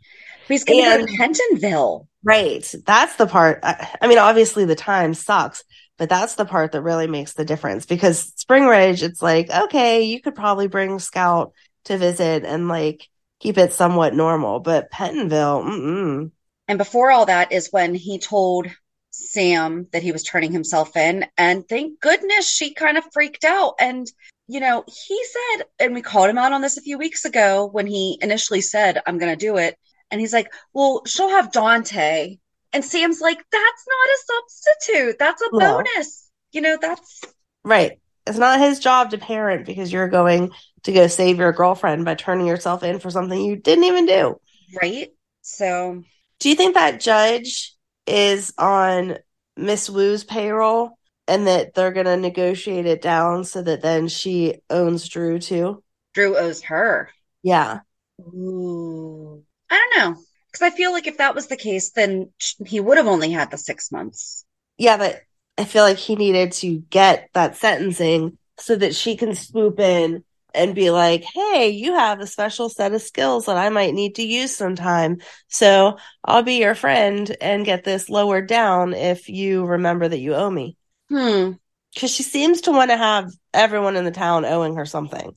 But 0.47 0.53
he's 0.53 0.63
gonna 0.63 0.82
go 0.82 0.99
And- 0.99 1.07
to 1.07 1.13
Pentonville. 1.16 2.07
Right. 2.24 2.74
That's 2.86 3.16
the 3.18 3.28
part. 3.28 3.59
I, 3.63 3.88
I 4.01 4.07
mean, 4.07 4.18
obviously 4.18 4.66
the 4.66 4.76
time 4.76 5.13
sucks, 5.13 5.63
but 5.97 6.09
that's 6.09 6.36
the 6.36 6.45
part 6.45 6.72
that 6.72 6.82
really 6.82 7.07
makes 7.07 7.34
the 7.34 7.45
difference 7.45 7.86
because 7.86 8.34
Spring 8.36 8.66
Ridge, 8.66 9.03
it's 9.03 9.22
like, 9.22 9.49
okay, 9.51 10.03
you 10.03 10.22
could 10.22 10.36
probably 10.36 10.68
bring 10.68 10.97
Scout 10.99 11.53
to 11.86 11.97
visit 11.97 12.43
and 12.43 12.68
like 12.68 13.07
keep 13.39 13.57
it 13.57 13.74
somewhat 13.74 14.16
normal, 14.16 14.59
but 14.59 14.89
Pentonville, 14.91 15.63
mm-mm. 15.63 16.32
And 16.68 16.78
before 16.78 17.11
all 17.11 17.28
that 17.28 17.51
is 17.51 17.70
when 17.72 17.93
he 17.93 18.18
told 18.18 18.68
Sam 19.11 19.88
that 19.91 20.03
he 20.03 20.11
was 20.11 20.24
turning 20.24 20.51
himself 20.51 20.97
in. 20.97 21.26
And 21.38 21.68
thank 21.68 21.99
goodness 21.99 22.49
she 22.49 22.74
kind 22.74 22.97
of 22.97 23.03
freaked 23.13 23.43
out. 23.43 23.76
And, 23.80 24.11
you 24.47 24.59
know, 24.59 24.83
he 24.87 25.23
said, 25.25 25.65
and 25.79 25.93
we 25.93 26.01
called 26.01 26.29
him 26.29 26.37
out 26.37 26.53
on 26.53 26.61
this 26.61 26.77
a 26.77 26.81
few 26.81 26.97
weeks 26.97 27.25
ago 27.25 27.67
when 27.71 27.87
he 27.87 28.19
initially 28.21 28.61
said, 28.61 29.01
I'm 29.05 29.17
going 29.17 29.31
to 29.31 29.35
do 29.45 29.57
it. 29.57 29.75
And 30.11 30.21
he's 30.21 30.33
like, 30.33 30.51
well, 30.73 31.01
she'll 31.05 31.29
have 31.29 31.51
Dante. 31.51 32.37
And 32.71 32.85
Sam's 32.85 33.21
like, 33.21 33.37
that's 33.51 33.85
not 33.87 34.07
a 34.07 34.19
substitute. 34.27 35.19
That's 35.19 35.41
a 35.41 35.49
No. 35.51 35.77
bonus. 35.77 36.29
You 36.51 36.61
know, 36.61 36.77
that's 36.79 37.21
right. 37.63 37.99
It's 38.27 38.37
not 38.37 38.59
his 38.59 38.79
job 38.79 39.11
to 39.11 39.17
parent 39.17 39.65
because 39.65 39.91
you're 39.91 40.07
going 40.07 40.51
to 40.83 40.91
go 40.91 41.07
save 41.07 41.37
your 41.37 41.51
girlfriend 41.51 42.05
by 42.05 42.15
turning 42.15 42.47
yourself 42.47 42.83
in 42.83 42.99
for 42.99 43.09
something 43.09 43.39
you 43.39 43.55
didn't 43.55 43.83
even 43.85 44.05
do. 44.05 44.39
right. 44.81 45.09
So, 45.41 46.03
Do 46.39 46.49
you 46.49 46.55
think 46.55 46.73
that 46.73 46.99
judge 46.99 47.75
is 48.07 48.53
on 48.57 49.17
Miss 49.57 49.89
Wu's 49.89 50.23
payroll 50.23 50.97
and 51.28 51.47
that 51.47 51.73
they're 51.73 51.91
going 51.91 52.05
to 52.05 52.17
negotiate 52.17 52.86
it 52.86 53.01
down 53.01 53.43
so 53.43 53.61
that 53.61 53.82
then 53.82 54.07
she 54.07 54.61
owns 54.69 55.07
Drew 55.07 55.39
too? 55.39 55.84
Drew 56.13 56.38
owes 56.38 56.63
her. 56.63 57.09
Yeah. 57.43 57.80
Ooh. 58.19 59.43
I 59.69 59.78
don't 59.78 59.99
know. 59.99 60.21
Because 60.51 60.73
I 60.73 60.76
feel 60.76 60.91
like 60.91 61.07
if 61.07 61.17
that 61.17 61.36
was 61.36 61.47
the 61.47 61.57
case, 61.57 61.91
then 61.91 62.32
he 62.65 62.80
would 62.80 62.97
have 62.97 63.07
only 63.07 63.32
had 63.32 63.51
the 63.51 63.57
six 63.57 63.91
months. 63.91 64.45
Yeah, 64.78 64.97
but 64.97 65.21
I 65.57 65.65
feel 65.65 65.84
like 65.84 65.97
he 65.97 66.15
needed 66.15 66.53
to 66.53 66.78
get 66.89 67.30
that 67.34 67.57
sentencing 67.57 68.38
so 68.57 68.76
that 68.76 68.95
she 68.95 69.17
can 69.17 69.36
swoop 69.36 69.80
in 69.80 70.23
and 70.53 70.73
be 70.73 70.89
like, 70.89 71.23
hey, 71.23 71.69
you 71.69 71.95
have 71.95 72.21
a 72.21 72.28
special 72.28 72.69
set 72.69 72.93
of 72.93 73.01
skills 73.01 73.45
that 73.45 73.57
I 73.57 73.69
might 73.69 73.93
need 73.93 74.15
to 74.15 74.23
use 74.23 74.55
sometime. 74.55 75.17
So 75.49 75.97
I'll 76.23 76.43
be 76.43 76.59
your 76.59 76.76
friend 76.76 77.36
and 77.41 77.65
get 77.65 77.84
this 77.84 78.09
lowered 78.09 78.47
down 78.47 78.93
if 78.93 79.28
you 79.28 79.65
remember 79.65 80.07
that 80.07 80.19
you 80.19 80.36
owe 80.36 80.49
me. 80.49 80.78
Hmm. 81.10 81.51
Because 81.93 82.14
she 82.14 82.24
seems 82.24 82.62
to 82.62 82.72
want 82.72 82.91
to 82.91 82.97
have 82.97 83.32
everyone 83.53 83.95
in 83.95 84.03
the 84.03 84.12
town 84.12 84.43
owing 84.43 84.76
her 84.76 84.86
something. 84.86 85.36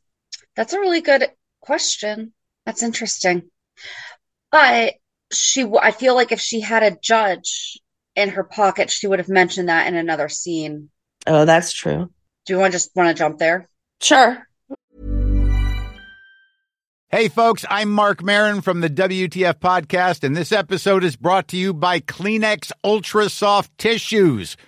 That's 0.56 0.72
a 0.72 0.80
really 0.80 1.00
good 1.00 1.28
question. 1.60 2.32
That's 2.66 2.82
interesting. 2.82 3.50
But 4.50 4.94
she, 5.32 5.64
I 5.80 5.92
feel 5.92 6.14
like 6.14 6.32
if 6.32 6.40
she 6.40 6.60
had 6.60 6.82
a 6.82 6.96
judge 7.00 7.78
in 8.16 8.30
her 8.30 8.42
pocket, 8.42 8.90
she 8.90 9.06
would 9.06 9.20
have 9.20 9.28
mentioned 9.28 9.68
that 9.68 9.86
in 9.86 9.94
another 9.94 10.28
scene. 10.28 10.90
Oh, 11.26 11.44
that's 11.44 11.72
true. 11.72 12.10
Do 12.46 12.52
you 12.52 12.58
want 12.58 12.72
to 12.72 12.78
just 12.78 12.90
want 12.96 13.08
to 13.08 13.14
jump 13.14 13.38
there? 13.38 13.68
Sure. 14.00 14.42
Hey, 17.10 17.28
folks, 17.28 17.64
I'm 17.70 17.90
Marc 17.90 18.22
Maron 18.22 18.60
from 18.60 18.80
the 18.80 18.90
WTF 18.90 19.54
Podcast, 19.54 20.24
and 20.24 20.36
this 20.36 20.52
episode 20.52 21.02
is 21.04 21.16
brought 21.16 21.48
to 21.48 21.56
you 21.56 21.72
by 21.72 22.00
Kleenex 22.00 22.70
Ultra 22.84 23.30
Soft 23.30 23.76
Tissues, 23.78 24.58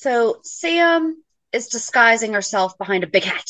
So 0.00 0.40
Sam 0.44 1.22
is 1.52 1.68
disguising 1.68 2.32
herself 2.32 2.78
behind 2.78 3.04
a 3.04 3.06
big 3.06 3.24
hat. 3.24 3.44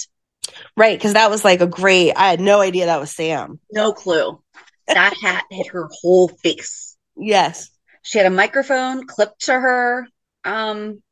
Right, 0.76 0.98
because 0.98 1.12
that 1.12 1.30
was 1.30 1.44
like 1.44 1.60
a 1.60 1.66
great. 1.68 2.12
I 2.16 2.30
had 2.30 2.40
no 2.40 2.60
idea 2.60 2.86
that 2.86 2.98
was 2.98 3.12
Sam. 3.12 3.60
No 3.70 3.92
clue. 3.92 4.42
That 4.88 5.14
hat 5.22 5.44
hit 5.48 5.68
her 5.68 5.88
whole 6.02 6.26
face. 6.26 6.96
Yes, 7.16 7.70
She 8.02 8.18
had 8.18 8.26
a 8.26 8.30
microphone 8.30 9.06
clipped 9.06 9.42
to 9.42 9.52
her 9.52 10.08
um, 10.44 11.02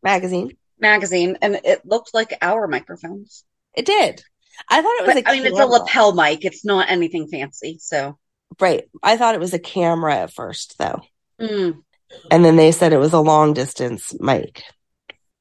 magazine. 0.00 0.56
magazine, 0.78 1.38
and 1.42 1.58
it 1.64 1.84
looked 1.84 2.14
like 2.14 2.38
our 2.40 2.68
microphones. 2.68 3.44
It 3.74 3.84
did. 3.84 4.22
I 4.68 4.80
thought 4.80 4.96
it 5.00 5.06
was. 5.06 5.14
But 5.14 5.28
I 5.28 5.32
mean, 5.32 5.46
it's 5.46 5.58
a 5.58 5.66
lapel 5.66 6.14
mic. 6.14 6.44
It's 6.44 6.64
not 6.64 6.88
anything 6.88 7.26
fancy. 7.26 7.78
So, 7.80 8.16
Right. 8.60 8.84
I 9.02 9.16
thought 9.16 9.34
it 9.34 9.40
was 9.40 9.54
a 9.54 9.58
camera 9.58 10.14
at 10.14 10.32
first, 10.32 10.78
though, 10.78 11.00
mm. 11.40 11.82
And 12.30 12.44
then 12.44 12.56
they 12.56 12.72
said 12.72 12.92
it 12.92 12.98
was 12.98 13.12
a 13.12 13.20
long 13.20 13.52
distance 13.54 14.14
mic. 14.20 14.62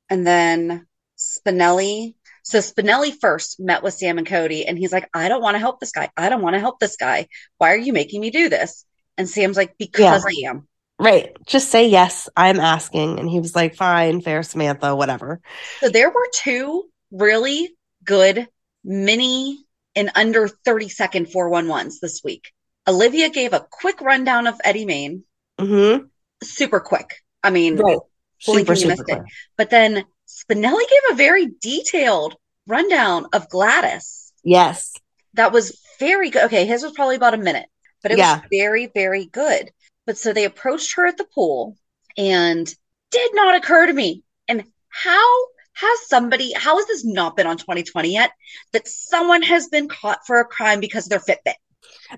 and 0.09 0.25
then 0.25 0.85
Spinelli. 1.17 2.15
So 2.43 2.59
Spinelli 2.59 3.11
first 3.19 3.59
met 3.59 3.81
with 3.81 3.95
Sam 3.95 4.17
and 4.19 4.27
Cody, 4.27 4.65
and 4.67 4.77
he's 4.77 4.91
like, 4.93 5.09
"I 5.13 5.29
don't 5.29 5.41
want 5.41 5.55
to 5.55 5.59
help 5.59 5.79
this 5.79 5.91
guy. 5.91 6.09
I 6.15 6.29
don't 6.29 6.41
want 6.41 6.53
to 6.55 6.59
help 6.59 6.79
this 6.79 6.95
guy. 6.97 7.27
Why 7.57 7.71
are 7.73 7.77
you 7.77 7.93
making 7.93 8.21
me 8.21 8.29
do 8.29 8.49
this?" 8.49 8.85
And 9.17 9.27
Sam's 9.27 9.57
like, 9.57 9.77
"Because 9.77 10.25
I 10.25 10.47
am." 10.49 10.67
Right. 10.99 11.35
Just 11.47 11.69
say 11.69 11.87
yes. 11.87 12.29
I'm 12.37 12.59
asking, 12.59 13.19
and 13.19 13.29
he 13.29 13.39
was 13.39 13.55
like, 13.55 13.75
"Fine, 13.75 14.21
fair, 14.21 14.43
Samantha, 14.43 14.95
whatever." 14.95 15.41
So 15.79 15.89
there 15.89 16.09
were 16.11 16.27
two 16.33 16.85
really 17.11 17.75
good 18.03 18.47
mini 18.83 19.65
and 19.95 20.11
under 20.15 20.47
30 20.47 20.89
second 20.89 21.27
411s 21.27 21.99
this 21.99 22.21
week. 22.23 22.51
Olivia 22.87 23.29
gave 23.29 23.53
a 23.53 23.65
quick 23.71 24.01
rundown 24.01 24.45
of 24.45 24.59
Eddie 24.63 24.85
Maine, 24.85 25.23
Mm-hmm. 25.59 26.05
Super 26.51 26.79
quick. 26.79 27.15
I 27.43 27.49
mean, 27.49 27.75
Right. 27.77 27.97
Super, 28.39 28.73
and 28.73 28.81
you 28.81 28.87
missed 28.87 28.99
super 28.99 29.11
it. 29.11 29.15
quick. 29.21 29.31
but 29.57 29.69
then 29.69 30.03
Spinelli 30.27 30.81
gave 30.89 31.11
a 31.11 31.15
very 31.15 31.47
detailed 31.61 32.35
rundown 32.67 33.27
of 33.33 33.49
Gladys. 33.49 34.33
Yes. 34.43 34.93
That 35.35 35.51
was 35.51 35.79
very 35.99 36.29
good. 36.29 36.43
Okay, 36.45 36.65
his 36.65 36.83
was 36.83 36.91
probably 36.93 37.15
about 37.15 37.33
a 37.33 37.37
minute, 37.37 37.67
but 38.03 38.11
it 38.11 38.17
Yeah. 38.17 38.39
was 38.41 38.49
very, 38.51 38.87
very 38.87 39.25
good. 39.25 39.71
But 40.05 40.17
so 40.17 40.33
they 40.33 40.43
approached 40.45 40.95
her 40.95 41.05
at 41.07 41.17
the 41.17 41.25
pool 41.33 41.77
and 42.17 42.67
did 43.11 43.31
not 43.33 43.55
occur 43.55 43.87
to 43.87 43.93
me. 43.93 44.23
And 44.47 44.65
how 44.89 45.45
has 45.73 46.07
somebody, 46.07 46.53
how 46.53 46.77
has 46.77 46.87
this 46.87 47.05
not 47.05 47.35
been 47.35 47.47
on 47.47 47.57
2020 47.57 48.11
yet? 48.11 48.31
That 48.73 48.87
someone 48.87 49.41
has 49.43 49.67
been 49.67 49.87
caught 49.87 50.25
for 50.25 50.39
a 50.39 50.45
crime 50.45 50.79
because 50.79 51.05
of 51.05 51.09
their 51.09 51.19
Fitbit. 51.19 51.55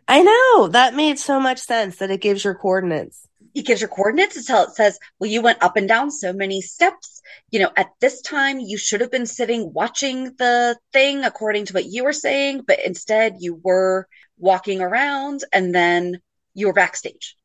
I 0.07 0.21
know 0.21 0.67
that 0.69 0.95
made 0.95 1.19
so 1.19 1.39
much 1.39 1.59
sense 1.59 1.97
that 1.97 2.11
it 2.11 2.21
gives 2.21 2.43
your 2.43 2.55
coordinates. 2.55 3.26
It 3.57 3.65
gives 3.65 3.81
your 3.81 3.89
coordinates 3.89 4.37
until 4.37 4.61
it 4.63 4.75
says, 4.75 4.99
well, 5.19 5.29
you 5.29 5.41
went 5.41 5.63
up 5.63 5.77
and 5.77 5.87
down 5.87 6.11
so 6.11 6.31
many 6.31 6.61
steps. 6.61 7.21
You 7.49 7.61
know, 7.61 7.71
at 7.75 7.89
this 7.99 8.21
time, 8.21 8.59
you 8.59 8.77
should 8.77 9.01
have 9.01 9.09
been 9.09 9.25
sitting 9.25 9.73
watching 9.73 10.35
the 10.37 10.77
thing 10.93 11.23
according 11.23 11.65
to 11.65 11.73
what 11.73 11.85
you 11.85 12.03
were 12.03 12.13
saying, 12.13 12.61
but 12.67 12.79
instead 12.85 13.37
you 13.39 13.59
were 13.63 14.07
walking 14.37 14.79
around 14.79 15.41
and 15.51 15.73
then 15.73 16.21
you 16.53 16.67
were 16.67 16.73
backstage. 16.73 17.35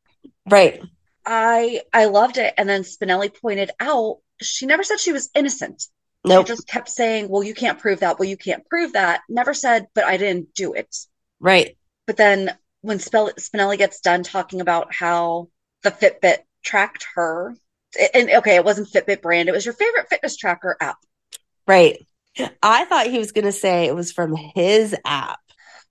Right. 0.49 0.83
I 1.25 1.81
I 1.95 2.05
loved 2.07 2.37
it. 2.37 2.53
And 2.59 2.69
then 2.69 2.83
Spinelli 2.83 3.35
pointed 3.41 3.71
out 3.81 4.19
she 4.43 4.67
never 4.67 4.83
said 4.83 5.01
she 5.01 5.13
was 5.13 5.31
innocent. 5.35 5.87
Nope. 6.27 6.47
She 6.47 6.53
just 6.53 6.69
kept 6.69 6.91
saying, 6.91 7.31
Well, 7.31 7.43
you 7.43 7.55
can't 7.55 7.79
prove 7.79 8.01
that. 8.01 8.19
Well, 8.19 8.29
you 8.29 8.37
can't 8.37 8.67
prove 8.69 8.93
that. 8.93 9.23
Never 9.31 9.55
said, 9.55 9.87
but 9.95 10.05
I 10.05 10.19
didn't 10.19 10.55
do 10.55 10.75
it. 10.75 10.95
Right. 11.41 11.79
But 12.07 12.19
then 12.19 12.55
when 12.83 12.99
Spinelli 12.99 13.79
gets 13.79 14.01
done 14.01 14.25
talking 14.25 14.61
about 14.61 14.93
how 14.93 15.49
the 15.83 15.91
Fitbit 15.91 16.39
tracked 16.65 17.07
her, 17.15 17.55
and 18.15 18.31
okay, 18.31 18.57
it 18.57 18.65
wasn't 18.65 18.89
Fitbit 18.89 19.23
brand, 19.23 19.49
it 19.49 19.53
was 19.53 19.65
your 19.65 19.75
favorite 19.75 20.09
fitness 20.09 20.37
tracker 20.37 20.77
app. 20.81 20.99
Right. 21.67 22.07
I 22.63 22.85
thought 22.87 23.07
he 23.07 23.19
was 23.19 23.33
going 23.33 23.45
to 23.45 23.53
say 23.53 23.87
it 23.87 23.95
was 23.95 24.11
from 24.11 24.35
his 24.35 24.97
app 25.05 25.41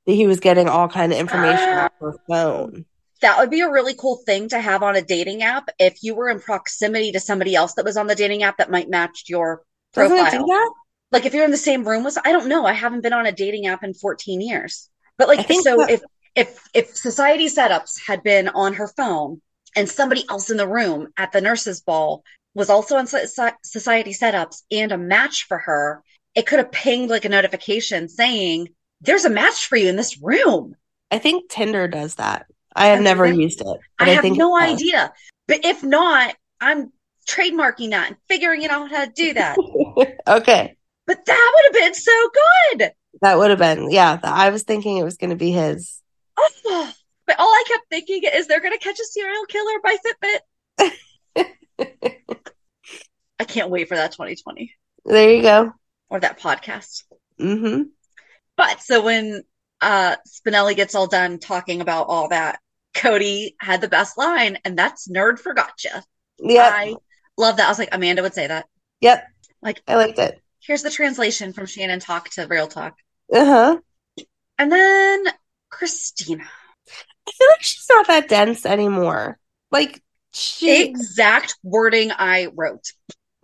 that 0.07 0.13
he 0.13 0.25
was 0.25 0.39
getting 0.39 0.67
all 0.67 0.87
kind 0.87 1.11
of 1.11 1.19
information 1.19 1.69
off 1.69 1.91
her 1.99 2.15
phone. 2.27 2.85
That 3.21 3.37
would 3.37 3.51
be 3.51 3.61
a 3.61 3.71
really 3.71 3.93
cool 3.93 4.17
thing 4.25 4.49
to 4.49 4.59
have 4.59 4.81
on 4.81 4.95
a 4.95 5.01
dating 5.03 5.43
app 5.43 5.69
if 5.77 6.01
you 6.01 6.15
were 6.15 6.29
in 6.29 6.39
proximity 6.39 7.11
to 7.11 7.19
somebody 7.19 7.53
else 7.53 7.75
that 7.75 7.85
was 7.85 7.95
on 7.95 8.07
the 8.07 8.15
dating 8.15 8.41
app 8.41 8.57
that 8.57 8.71
might 8.71 8.89
match 8.89 9.25
your 9.27 9.61
profile. 9.93 10.25
it 10.25 10.31
do 10.31 10.45
that? 10.45 10.73
like 11.11 11.25
if 11.25 11.33
you're 11.33 11.45
in 11.45 11.51
the 11.51 11.57
same 11.57 11.87
room 11.87 12.03
with 12.03 12.17
I 12.25 12.31
don't 12.31 12.47
know. 12.47 12.65
I 12.65 12.73
haven't 12.73 13.01
been 13.01 13.13
on 13.13 13.25
a 13.25 13.31
dating 13.31 13.67
app 13.67 13.83
in 13.83 13.93
14 13.93 14.41
years. 14.41 14.89
But 15.17 15.27
like 15.27 15.51
so 15.51 15.77
that- 15.77 15.91
if 15.91 16.01
if 16.35 16.63
if 16.73 16.95
society 16.95 17.47
setups 17.47 17.99
had 18.07 18.23
been 18.23 18.47
on 18.47 18.73
her 18.75 18.87
phone 18.87 19.41
and 19.75 19.89
somebody 19.89 20.25
else 20.29 20.49
in 20.49 20.57
the 20.57 20.67
room 20.67 21.07
at 21.17 21.31
the 21.31 21.41
nurses 21.41 21.81
ball 21.81 22.23
was 22.53 22.69
also 22.69 22.97
on 22.97 23.07
society 23.07 24.11
setups 24.11 24.63
and 24.71 24.91
a 24.91 24.97
match 24.97 25.45
for 25.47 25.57
her, 25.57 26.03
it 26.35 26.45
could 26.45 26.59
have 26.59 26.71
pinged 26.71 27.09
like 27.09 27.25
a 27.25 27.29
notification 27.29 28.09
saying 28.09 28.69
there's 29.01 29.25
a 29.25 29.29
match 29.29 29.67
for 29.67 29.77
you 29.77 29.87
in 29.89 29.95
this 29.95 30.21
room. 30.21 30.75
I 31.09 31.17
think 31.17 31.49
Tinder 31.49 31.87
does 31.87 32.15
that. 32.15 32.45
I 32.75 32.87
have 32.87 32.99
I've 32.99 33.03
never 33.03 33.25
never- 33.25 33.39
used 33.39 33.61
it. 33.61 33.79
I 33.99 34.09
have 34.09 34.21
think 34.21 34.37
no 34.37 34.57
idea. 34.57 35.13
But 35.47 35.65
if 35.65 35.83
not, 35.83 36.35
I'm 36.61 36.91
trademarking 37.27 37.91
that 37.91 38.07
and 38.07 38.17
figuring 38.29 38.65
out 38.65 38.89
how 38.89 39.05
to 39.05 39.11
do 39.11 39.33
that. 39.33 39.57
okay. 40.27 40.75
but 41.05 41.25
that 41.25 41.51
would 41.53 41.75
have 41.75 41.85
been 41.85 41.93
so 41.93 42.29
good. 42.33 42.91
That 43.21 43.37
would 43.37 43.49
have 43.49 43.59
been, 43.59 43.91
yeah. 43.91 44.19
I 44.23 44.49
was 44.49 44.63
thinking 44.63 44.97
it 44.97 45.03
was 45.03 45.17
going 45.17 45.31
to 45.31 45.35
be 45.35 45.51
his. 45.51 46.01
Oh, 46.37 46.91
but 47.27 47.39
all 47.39 47.47
I 47.47 47.63
kept 47.67 47.85
thinking 47.89 48.21
is 48.33 48.47
they're 48.47 48.61
going 48.61 48.77
to 48.77 48.83
catch 48.83 48.99
a 48.99 49.05
serial 49.05 49.45
killer 49.45 49.79
by 49.83 49.97
Fitbit. 50.79 51.47
I 53.39 53.43
can't 53.43 53.69
wait 53.69 53.87
for 53.87 53.95
that 53.95 54.11
2020 54.11 54.73
There 55.05 55.31
you 55.33 55.41
go. 55.41 55.73
or 56.09 56.19
that 56.19 56.39
podcast. 56.39 57.03
Mm-hmm. 57.39 57.83
But 58.55 58.81
so 58.81 59.03
when 59.03 59.43
uh 59.81 60.15
Spinelli 60.27 60.75
gets 60.75 60.93
all 60.93 61.07
done 61.07 61.39
talking 61.39 61.81
about 61.81 62.07
all 62.07 62.29
that, 62.29 62.59
Cody 62.93 63.55
had 63.59 63.81
the 63.81 63.87
best 63.87 64.17
line, 64.17 64.57
and 64.63 64.77
that's 64.77 65.07
nerd 65.07 65.39
forgot 65.39 65.83
you. 65.83 65.91
Yep. 66.39 66.71
I 66.73 66.95
love 67.37 67.57
that. 67.57 67.65
I 67.65 67.69
was 67.69 67.79
like, 67.79 67.89
Amanda 67.93 68.21
would 68.21 68.33
say 68.33 68.47
that. 68.47 68.67
Yep. 68.99 69.25
Like, 69.61 69.81
I 69.87 69.95
liked 69.95 70.19
it. 70.19 70.39
here's 70.59 70.83
the 70.83 70.91
translation 70.91 71.53
from 71.53 71.65
Shannon 71.65 71.99
Talk 71.99 72.29
to 72.31 72.45
Real 72.47 72.67
Talk. 72.67 72.95
Uh 73.33 73.45
huh. 73.45 73.77
And 74.59 74.71
then 74.71 75.23
Kristina. 75.71 76.43
I 77.31 77.33
feel 77.37 77.47
like 77.49 77.63
she's 77.63 77.87
not 77.89 78.07
that 78.07 78.29
dense 78.29 78.65
anymore. 78.65 79.39
Like 79.71 80.01
she. 80.33 80.83
Exact 80.83 81.57
wording 81.63 82.11
I 82.11 82.47
wrote. 82.55 82.91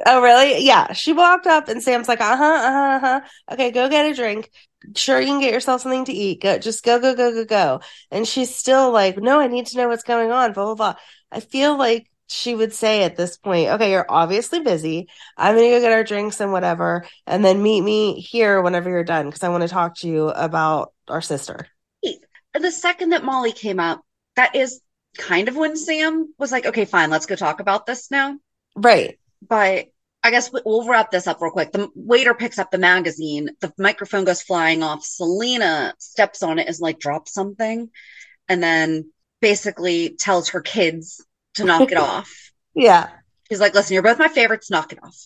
Oh, 0.05 0.21
really? 0.21 0.63
Yeah. 0.63 0.93
She 0.93 1.13
walked 1.13 1.47
up 1.47 1.69
and 1.69 1.81
Sam's 1.81 2.07
like, 2.07 2.21
uh 2.21 2.35
huh, 2.35 2.43
uh 2.43 2.71
huh, 2.71 2.79
uh 2.79 2.99
huh. 2.99 3.21
Okay, 3.53 3.71
go 3.71 3.89
get 3.89 4.11
a 4.11 4.13
drink. 4.13 4.51
Sure, 4.95 5.19
you 5.19 5.27
can 5.27 5.39
get 5.39 5.53
yourself 5.53 5.81
something 5.81 6.05
to 6.05 6.13
eat. 6.13 6.41
Go, 6.41 6.57
just 6.59 6.83
go, 6.83 6.99
go, 6.99 7.15
go, 7.15 7.31
go, 7.31 7.45
go. 7.45 7.81
And 8.11 8.27
she's 8.27 8.53
still 8.53 8.91
like, 8.91 9.17
no, 9.17 9.39
I 9.39 9.47
need 9.47 9.67
to 9.67 9.77
know 9.77 9.87
what's 9.87 10.03
going 10.03 10.31
on. 10.31 10.53
Blah 10.53 10.65
blah 10.65 10.75
blah. 10.75 10.95
I 11.31 11.39
feel 11.39 11.77
like 11.77 12.09
she 12.27 12.53
would 12.53 12.73
say 12.73 13.03
at 13.03 13.15
this 13.15 13.37
point, 13.37 13.69
okay, 13.69 13.91
you're 13.91 14.05
obviously 14.07 14.59
busy. 14.59 15.07
I'm 15.35 15.55
gonna 15.55 15.69
go 15.69 15.79
get 15.81 15.91
our 15.93 16.03
drinks 16.03 16.39
and 16.39 16.51
whatever, 16.51 17.05
and 17.25 17.43
then 17.43 17.63
meet 17.63 17.81
me 17.81 18.21
here 18.21 18.61
whenever 18.61 18.89
you're 18.89 19.03
done 19.03 19.25
because 19.25 19.43
I 19.43 19.49
want 19.49 19.63
to 19.63 19.67
talk 19.69 19.97
to 19.99 20.07
you 20.07 20.29
about 20.29 20.93
our 21.07 21.21
sister. 21.21 21.67
The 22.59 22.71
second 22.71 23.09
that 23.09 23.23
Molly 23.23 23.51
came 23.51 23.79
up, 23.79 24.01
that 24.35 24.55
is 24.55 24.81
kind 25.17 25.47
of 25.47 25.55
when 25.55 25.75
Sam 25.75 26.33
was 26.37 26.51
like, 26.51 26.65
okay, 26.65 26.85
fine, 26.85 27.09
let's 27.09 27.25
go 27.25 27.35
talk 27.35 27.59
about 27.59 27.85
this 27.85 28.11
now. 28.11 28.37
Right. 28.75 29.19
But 29.47 29.87
I 30.23 30.31
guess 30.31 30.51
we'll 30.51 30.87
wrap 30.87 31.11
this 31.11 31.27
up 31.27 31.41
real 31.41 31.51
quick. 31.51 31.71
The 31.71 31.89
waiter 31.95 32.33
picks 32.33 32.59
up 32.59 32.71
the 32.71 32.77
magazine, 32.77 33.51
the 33.61 33.73
microphone 33.77 34.25
goes 34.25 34.41
flying 34.41 34.83
off. 34.83 35.03
Selina 35.03 35.93
steps 35.99 36.43
on 36.43 36.59
it 36.59 36.67
and 36.67 36.77
like 36.79 36.99
drop 36.99 37.27
something, 37.27 37.89
and 38.49 38.61
then 38.61 39.11
basically 39.41 40.15
tells 40.17 40.49
her 40.49 40.61
kids 40.61 41.23
to 41.55 41.63
knock 41.63 41.91
it 41.91 41.97
off. 41.97 42.51
Yeah. 42.75 43.09
He's 43.49 43.59
like, 43.59 43.73
listen, 43.73 43.93
you're 43.93 44.03
both 44.03 44.19
my 44.19 44.27
favorites, 44.27 44.69
knock 44.69 44.91
it 44.91 44.99
off. 45.01 45.17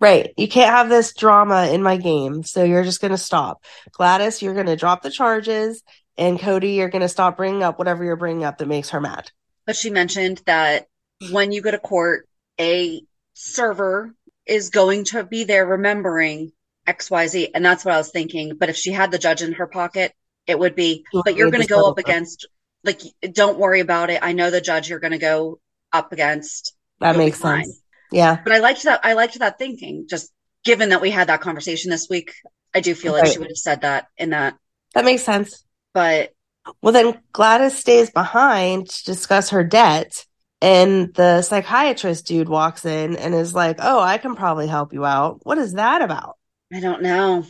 Right. 0.00 0.32
You 0.36 0.48
can't 0.48 0.70
have 0.70 0.88
this 0.88 1.14
drama 1.14 1.68
in 1.68 1.82
my 1.82 1.96
game. 1.96 2.42
So 2.42 2.64
you're 2.64 2.82
just 2.82 3.00
going 3.00 3.12
to 3.12 3.18
stop. 3.18 3.62
Gladys, 3.92 4.42
you're 4.42 4.54
going 4.54 4.66
to 4.66 4.76
drop 4.76 5.02
the 5.02 5.10
charges. 5.10 5.82
And 6.18 6.38
Cody, 6.38 6.72
you're 6.72 6.90
going 6.90 7.02
to 7.02 7.08
stop 7.08 7.36
bringing 7.36 7.62
up 7.62 7.78
whatever 7.78 8.04
you're 8.04 8.16
bringing 8.16 8.44
up 8.44 8.58
that 8.58 8.68
makes 8.68 8.90
her 8.90 9.00
mad. 9.00 9.30
But 9.66 9.76
she 9.76 9.90
mentioned 9.90 10.42
that 10.46 10.86
when 11.30 11.52
you 11.52 11.62
go 11.62 11.70
to 11.70 11.78
court, 11.78 12.28
a 12.60 13.02
server 13.34 14.14
is 14.46 14.70
going 14.70 15.04
to 15.04 15.24
be 15.24 15.44
there 15.44 15.66
remembering 15.66 16.52
XYZ. 16.86 17.50
And 17.54 17.64
that's 17.64 17.84
what 17.84 17.94
I 17.94 17.98
was 17.98 18.10
thinking. 18.10 18.56
But 18.56 18.68
if 18.68 18.76
she 18.76 18.92
had 18.92 19.10
the 19.10 19.18
judge 19.18 19.42
in 19.42 19.52
her 19.54 19.66
pocket, 19.66 20.12
it 20.46 20.58
would 20.58 20.74
be, 20.74 21.04
but 21.24 21.36
you're 21.36 21.50
going 21.50 21.62
to 21.62 21.68
go 21.68 21.88
up 21.88 21.98
against, 21.98 22.48
like, 22.82 23.00
don't 23.30 23.58
worry 23.58 23.80
about 23.80 24.10
it. 24.10 24.18
I 24.22 24.32
know 24.32 24.50
the 24.50 24.60
judge 24.60 24.90
you're 24.90 24.98
going 24.98 25.12
to 25.12 25.18
go 25.18 25.60
up 25.92 26.12
against. 26.12 26.74
That 26.98 27.16
makes 27.16 27.40
sense. 27.40 27.80
Yeah. 28.10 28.38
But 28.42 28.52
I 28.52 28.58
liked 28.58 28.82
that. 28.82 29.00
I 29.04 29.14
liked 29.14 29.38
that 29.38 29.58
thinking. 29.58 30.06
Just 30.08 30.32
given 30.64 30.90
that 30.90 31.00
we 31.00 31.10
had 31.10 31.28
that 31.28 31.40
conversation 31.40 31.90
this 31.90 32.08
week, 32.10 32.34
I 32.74 32.80
do 32.80 32.94
feel 32.94 33.12
like 33.12 33.22
right. 33.22 33.32
she 33.32 33.38
would 33.38 33.48
have 33.48 33.56
said 33.56 33.82
that 33.82 34.08
in 34.18 34.30
that. 34.30 34.56
That 34.94 35.04
makes 35.04 35.22
sense. 35.22 35.64
But 35.94 36.32
well, 36.80 36.92
then 36.92 37.20
Gladys 37.32 37.78
stays 37.78 38.10
behind 38.10 38.88
to 38.88 39.04
discuss 39.04 39.50
her 39.50 39.64
debt. 39.64 40.26
And 40.60 41.12
the 41.14 41.42
psychiatrist 41.42 42.26
dude 42.26 42.48
walks 42.48 42.84
in 42.84 43.16
and 43.16 43.34
is 43.34 43.52
like, 43.52 43.78
Oh, 43.80 43.98
I 43.98 44.18
can 44.18 44.36
probably 44.36 44.68
help 44.68 44.92
you 44.92 45.04
out. 45.04 45.40
What 45.42 45.58
is 45.58 45.72
that 45.72 46.02
about? 46.02 46.36
I 46.72 46.78
don't 46.78 47.02
know. 47.02 47.44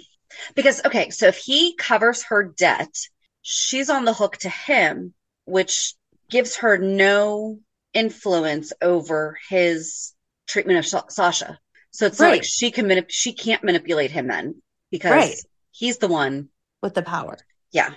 Because, 0.55 0.81
okay, 0.87 1.11
so 1.11 1.27
if 1.27 1.37
he 1.37 1.77
covers 1.77 2.23
her 2.25 2.43
debt, 2.43 2.95
she's 3.43 3.91
on 3.91 4.07
the 4.07 4.15
hook 4.15 4.39
to 4.39 4.49
him, 4.49 5.13
which 5.45 5.95
gives 6.31 6.57
her 6.57 6.79
no 6.79 7.59
influence 7.93 8.73
over 8.81 9.39
his 9.51 10.15
treatment 10.47 10.79
of 10.79 11.13
Sasha. 11.13 11.59
So 11.91 12.07
it's 12.07 12.19
right. 12.19 12.33
like 12.33 12.45
she 12.45 12.71
can 12.71 12.87
manip- 12.87 13.11
she 13.11 13.35
can't 13.35 13.63
manipulate 13.63 14.11
him 14.11 14.29
then 14.29 14.63
because 14.91 15.11
right. 15.11 15.37
he's 15.71 15.99
the 15.99 16.09
one 16.09 16.49
with 16.81 16.95
the 16.95 17.03
power. 17.03 17.37
Yeah. 17.71 17.91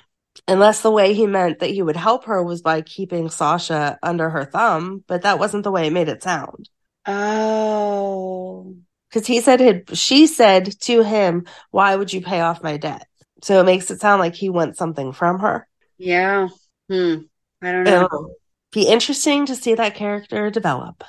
Unless 0.47 0.81
the 0.81 0.91
way 0.91 1.13
he 1.13 1.25
meant 1.25 1.59
that 1.59 1.71
he 1.71 1.81
would 1.81 1.95
help 1.95 2.25
her 2.25 2.43
was 2.43 2.61
by 2.61 2.81
keeping 2.81 3.29
Sasha 3.29 3.97
under 4.03 4.29
her 4.29 4.45
thumb, 4.45 5.03
but 5.07 5.23
that 5.23 5.39
wasn't 5.39 5.63
the 5.63 5.71
way 5.71 5.87
it 5.87 5.93
made 5.93 6.07
it 6.07 6.21
sound. 6.21 6.69
Oh. 7.07 8.75
Because 9.09 9.25
he 9.25 9.41
said, 9.41 9.59
he 9.59 9.95
she 9.95 10.27
said 10.27 10.79
to 10.81 11.01
him, 11.01 11.45
Why 11.71 11.95
would 11.95 12.13
you 12.13 12.21
pay 12.21 12.41
off 12.41 12.61
my 12.61 12.77
debt? 12.77 13.07
So 13.41 13.59
it 13.59 13.65
makes 13.65 13.89
it 13.89 13.99
sound 13.99 14.19
like 14.19 14.35
he 14.35 14.49
wants 14.49 14.77
something 14.77 15.13
from 15.13 15.39
her. 15.39 15.67
Yeah. 15.97 16.49
Hmm. 16.89 17.15
I 17.61 17.71
don't 17.71 17.83
know. 17.83 18.05
It'll 18.05 18.35
be 18.71 18.87
interesting 18.87 19.47
to 19.47 19.55
see 19.55 19.73
that 19.75 19.95
character 19.95 20.51
develop. 20.51 21.03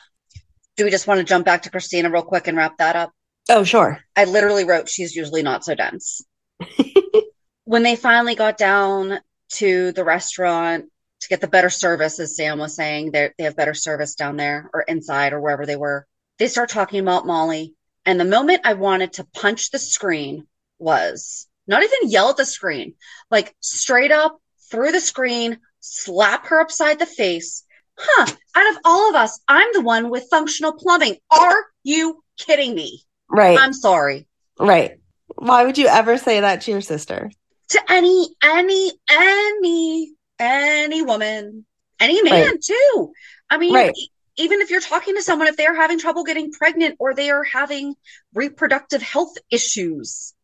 Do 0.77 0.85
we 0.85 0.91
just 0.91 1.07
want 1.07 1.19
to 1.19 1.25
jump 1.25 1.45
back 1.45 1.63
to 1.63 1.71
Kristina 1.71 2.13
real 2.13 2.23
quick 2.23 2.47
and 2.47 2.57
wrap 2.57 2.79
that 2.79 2.97
up? 2.97 3.13
Oh, 3.49 3.65
sure. 3.65 4.01
I 4.15 4.25
literally 4.25 4.65
wrote, 4.65 4.89
She's 4.89 5.15
usually 5.15 5.43
not 5.43 5.65
so 5.65 5.75
dense. 5.75 6.23
when 7.67 7.83
they 7.83 7.97
finally 7.97 8.37
got 8.37 8.57
down 8.57 9.19
to 9.49 9.93
the 9.93 10.05
restaurant 10.05 10.87
to 11.21 11.29
get 11.29 11.41
the 11.41 11.49
better 11.49 11.69
service, 11.69 12.21
as 12.21 12.37
Sam 12.37 12.59
was 12.59 12.77
saying, 12.77 13.11
they 13.11 13.33
have 13.41 13.57
better 13.57 13.75
service 13.75 14.15
down 14.15 14.37
there 14.37 14.71
or 14.73 14.83
inside 14.83 15.33
or 15.33 15.41
wherever 15.41 15.67
they 15.67 15.77
were. 15.77 16.07
They 16.39 16.47
start 16.47 16.69
talking 16.69 17.01
about 17.01 17.27
Molly. 17.27 17.75
And 18.05 18.21
the 18.21 18.25
moment 18.25 18.61
I 18.65 18.75
wanted 18.75 19.15
to 19.15 19.27
punch 19.35 19.71
the 19.73 19.81
screen 19.81 20.47
was 20.79 21.49
not 21.67 21.83
even 21.83 22.09
yell 22.11 22.31
at 22.31 22.37
the 22.37 22.45
screen, 22.45 22.95
like 23.33 23.57
straight 23.59 24.13
up 24.13 24.41
through 24.71 24.93
the 24.93 25.01
screen, 25.01 25.59
slap 25.81 26.47
her 26.47 26.61
upside 26.61 27.01
the 27.01 27.07
face. 27.07 27.65
Huh. 27.99 28.33
Out 28.55 28.71
of 28.75 28.79
all 28.85 29.11
of 29.11 29.17
us, 29.17 29.41
I'm 29.49 29.73
the 29.73 29.81
one 29.81 30.09
with 30.09 30.29
functional 30.31 30.75
plumbing. 30.75 31.17
Are 31.33 31.65
you 31.83 32.23
kidding 32.39 32.77
me? 32.77 33.03
Right. 33.29 33.59
I'm 33.59 33.73
sorry. 33.73 34.29
Right. 34.61 35.01
Why 35.35 35.65
would 35.65 35.79
you 35.79 35.89
ever 35.89 36.17
say 36.17 36.39
that 36.41 36.61
to 36.63 36.71
your 36.71 36.81
sister? 36.81 37.31
To 37.71 37.81
any, 37.89 38.29
any, 38.43 38.93
any, 39.11 40.13
any 40.39 41.03
woman, 41.03 41.67
any 42.01 42.23
man 42.23 42.53
right. 42.53 42.63
too. 42.63 43.13
I 43.51 43.59
mean, 43.59 43.75
right. 43.75 43.95
even 44.37 44.61
if 44.61 44.71
you're 44.71 44.81
talking 44.81 45.15
to 45.17 45.23
someone, 45.23 45.49
if 45.49 45.57
they're 45.57 45.75
having 45.75 45.99
trouble 45.99 46.25
getting 46.25 46.53
pregnant 46.53 46.97
or 46.99 47.15
they 47.15 47.31
are 47.31 47.45
having 47.45 47.95
reproductive 48.35 49.03
health 49.03 49.35
issues. 49.51 50.35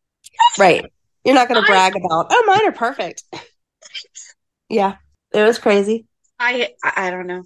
Right. 0.57 0.91
You're 1.23 1.35
not 1.35 1.47
going 1.47 1.61
to 1.61 1.67
brag 1.67 1.95
about, 1.95 2.27
oh, 2.29 2.43
mine 2.45 2.67
are 2.67 2.73
perfect. 2.73 3.23
yeah. 4.69 4.97
It 5.33 5.43
was 5.43 5.57
crazy. 5.57 6.05
I, 6.39 6.69
I 6.83 7.09
don't 7.09 7.27
know. 7.27 7.43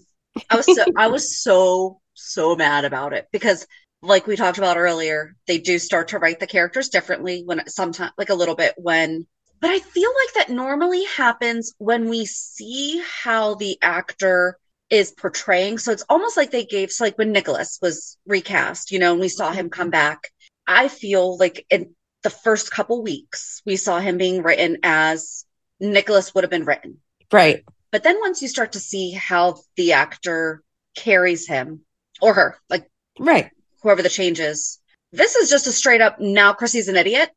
I 0.49 0.55
was 0.55 0.65
so, 0.65 0.85
I 0.95 1.07
was 1.07 1.41
so, 1.41 1.99
so 2.13 2.55
mad 2.55 2.85
about 2.85 3.13
it 3.13 3.27
because 3.31 3.67
like 4.01 4.27
we 4.27 4.35
talked 4.35 4.57
about 4.57 4.77
earlier, 4.77 5.35
they 5.47 5.57
do 5.57 5.79
start 5.79 6.09
to 6.09 6.19
write 6.19 6.39
the 6.39 6.47
characters 6.47 6.89
differently 6.89 7.43
when 7.45 7.67
sometimes 7.67 8.11
like 8.17 8.29
a 8.29 8.35
little 8.35 8.55
bit 8.55 8.73
when 8.77 9.25
but 9.59 9.71
I 9.71 9.79
feel 9.79 10.09
like 10.09 10.33
that 10.35 10.53
normally 10.53 11.03
happens 11.05 11.73
when 11.77 12.09
we 12.09 12.25
see 12.25 13.01
how 13.23 13.55
the 13.55 13.77
actor 13.81 14.57
is 14.89 15.11
portraying. 15.11 15.77
So 15.77 15.91
it's 15.91 16.05
almost 16.09 16.37
like 16.37 16.51
they 16.51 16.65
gave, 16.65 16.91
so 16.91 17.03
like 17.03 17.17
when 17.17 17.31
Nicholas 17.31 17.79
was 17.81 18.17
recast, 18.25 18.91
you 18.91 18.99
know, 18.99 19.13
and 19.13 19.21
we 19.21 19.29
saw 19.29 19.49
mm-hmm. 19.49 19.59
him 19.59 19.69
come 19.69 19.89
back. 19.89 20.31
I 20.67 20.87
feel 20.87 21.37
like 21.37 21.65
in 21.69 21.95
the 22.23 22.29
first 22.29 22.71
couple 22.71 23.01
weeks, 23.01 23.61
we 23.65 23.75
saw 23.77 23.99
him 23.99 24.17
being 24.17 24.43
written 24.43 24.77
as 24.83 25.45
Nicholas 25.79 26.33
would 26.33 26.43
have 26.43 26.51
been 26.51 26.65
written. 26.65 26.99
Right. 27.31 27.63
But 27.91 28.03
then 28.03 28.19
once 28.19 28.41
you 28.41 28.47
start 28.47 28.73
to 28.73 28.79
see 28.79 29.11
how 29.11 29.59
the 29.75 29.93
actor 29.93 30.61
carries 30.95 31.47
him 31.47 31.81
or 32.21 32.33
her, 32.33 32.57
like, 32.69 32.89
right, 33.19 33.49
whoever 33.81 34.01
the 34.01 34.09
change 34.09 34.39
is, 34.39 34.79
this 35.11 35.35
is 35.35 35.49
just 35.49 35.67
a 35.67 35.71
straight 35.71 36.01
up 36.01 36.19
now 36.19 36.53
Chrissy's 36.53 36.89
an 36.89 36.97
idiot. 36.97 37.29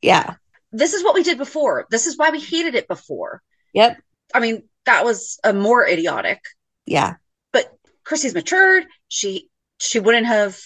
Yeah 0.00 0.34
this 0.72 0.94
is 0.94 1.02
what 1.02 1.14
we 1.14 1.22
did 1.22 1.38
before. 1.38 1.86
This 1.90 2.06
is 2.06 2.16
why 2.16 2.30
we 2.30 2.40
hated 2.40 2.74
it 2.74 2.88
before. 2.88 3.42
Yep. 3.74 3.98
I 4.34 4.40
mean, 4.40 4.64
that 4.86 5.04
was 5.04 5.38
a 5.44 5.52
more 5.52 5.86
idiotic. 5.86 6.40
Yeah. 6.86 7.14
But 7.52 7.72
Chrissy's 8.04 8.34
matured. 8.34 8.86
She 9.08 9.48
she 9.78 10.00
wouldn't 10.00 10.26
have 10.26 10.58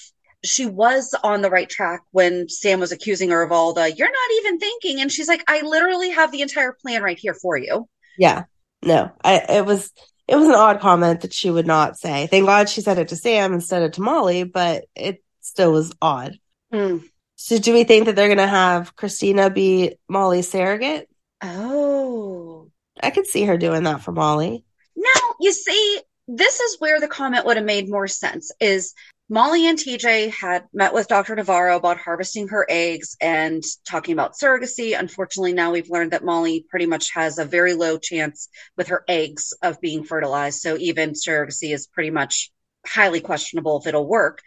she 0.44 0.66
was 0.66 1.14
on 1.22 1.42
the 1.42 1.50
right 1.50 1.68
track 1.68 2.02
when 2.10 2.48
Sam 2.48 2.80
was 2.80 2.90
accusing 2.90 3.30
her 3.30 3.42
of 3.42 3.52
all 3.52 3.72
the 3.72 3.92
you're 3.92 4.08
not 4.08 4.30
even 4.40 4.58
thinking 4.58 5.00
and 5.00 5.12
she's 5.12 5.28
like 5.28 5.44
I 5.46 5.60
literally 5.62 6.10
have 6.10 6.32
the 6.32 6.42
entire 6.42 6.72
plan 6.72 7.02
right 7.02 7.18
here 7.18 7.34
for 7.34 7.56
you. 7.56 7.88
Yeah. 8.18 8.44
No. 8.82 9.12
I 9.22 9.44
it 9.48 9.64
was 9.64 9.92
it 10.28 10.36
was 10.36 10.48
an 10.48 10.54
odd 10.54 10.80
comment 10.80 11.20
that 11.20 11.32
she 11.32 11.50
would 11.50 11.66
not 11.66 11.98
say. 11.98 12.26
Thank 12.26 12.46
God 12.46 12.68
she 12.68 12.80
said 12.80 12.98
it 12.98 13.08
to 13.08 13.16
Sam 13.16 13.52
instead 13.52 13.82
of 13.82 13.92
to 13.92 14.00
Molly, 14.00 14.44
but 14.44 14.84
it 14.94 15.22
still 15.40 15.72
was 15.72 15.92
odd. 16.00 16.38
Mm. 16.72 17.02
So 17.44 17.58
do 17.58 17.72
we 17.72 17.82
think 17.82 18.06
that 18.06 18.14
they're 18.14 18.28
going 18.28 18.38
to 18.38 18.46
have 18.46 18.94
Kristina 18.94 19.52
be 19.52 19.96
Molly's 20.08 20.48
surrogate? 20.48 21.08
Oh. 21.42 22.70
I 23.02 23.10
could 23.10 23.26
see 23.26 23.42
her 23.42 23.58
doing 23.58 23.82
that 23.82 24.00
for 24.00 24.12
Molly. 24.12 24.64
Now, 24.94 25.34
you 25.40 25.50
see, 25.50 26.00
this 26.28 26.60
is 26.60 26.78
where 26.78 27.00
the 27.00 27.08
comment 27.08 27.44
would 27.44 27.56
have 27.56 27.66
made 27.66 27.90
more 27.90 28.06
sense 28.06 28.52
is 28.60 28.94
Molly 29.28 29.66
and 29.66 29.76
TJ 29.76 30.30
had 30.30 30.66
met 30.72 30.94
with 30.94 31.08
Dr. 31.08 31.34
Navarro 31.34 31.76
about 31.76 31.98
harvesting 31.98 32.46
her 32.46 32.64
eggs 32.68 33.16
and 33.20 33.64
talking 33.84 34.12
about 34.12 34.34
surrogacy. 34.34 34.96
Unfortunately, 34.96 35.52
now 35.52 35.72
we've 35.72 35.90
learned 35.90 36.12
that 36.12 36.24
Molly 36.24 36.64
pretty 36.70 36.86
much 36.86 37.10
has 37.12 37.38
a 37.38 37.44
very 37.44 37.74
low 37.74 37.98
chance 37.98 38.48
with 38.76 38.86
her 38.86 39.02
eggs 39.08 39.52
of 39.62 39.80
being 39.80 40.04
fertilized. 40.04 40.60
So 40.60 40.76
even 40.78 41.14
surrogacy 41.14 41.74
is 41.74 41.88
pretty 41.88 42.10
much 42.10 42.52
highly 42.86 43.20
questionable 43.20 43.80
if 43.80 43.88
it'll 43.88 44.06
work. 44.06 44.42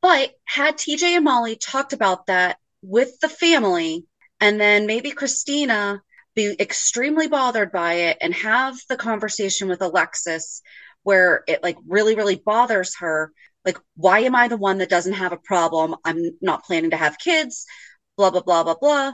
But 0.00 0.32
had 0.44 0.76
TJ 0.76 1.16
and 1.16 1.24
Molly 1.24 1.56
talked 1.56 1.92
about 1.92 2.26
that 2.26 2.58
with 2.82 3.18
the 3.20 3.28
family, 3.28 4.06
and 4.40 4.60
then 4.60 4.86
maybe 4.86 5.10
Kristina 5.10 6.00
be 6.34 6.54
extremely 6.60 7.26
bothered 7.26 7.72
by 7.72 7.94
it 7.94 8.18
and 8.20 8.32
have 8.32 8.76
the 8.88 8.96
conversation 8.96 9.68
with 9.68 9.82
Alexis 9.82 10.62
where 11.02 11.42
it 11.48 11.62
like 11.62 11.76
really, 11.86 12.14
really 12.14 12.36
bothers 12.36 12.96
her. 12.98 13.32
Like, 13.64 13.78
why 13.96 14.20
am 14.20 14.34
I 14.34 14.48
the 14.48 14.56
one 14.56 14.78
that 14.78 14.90
doesn't 14.90 15.14
have 15.14 15.32
a 15.32 15.38
problem? 15.38 15.96
I'm 16.04 16.36
not 16.40 16.64
planning 16.64 16.90
to 16.90 16.96
have 16.96 17.18
kids, 17.18 17.66
blah, 18.16 18.30
blah, 18.30 18.42
blah, 18.42 18.62
blah, 18.62 18.74
blah. 18.74 19.12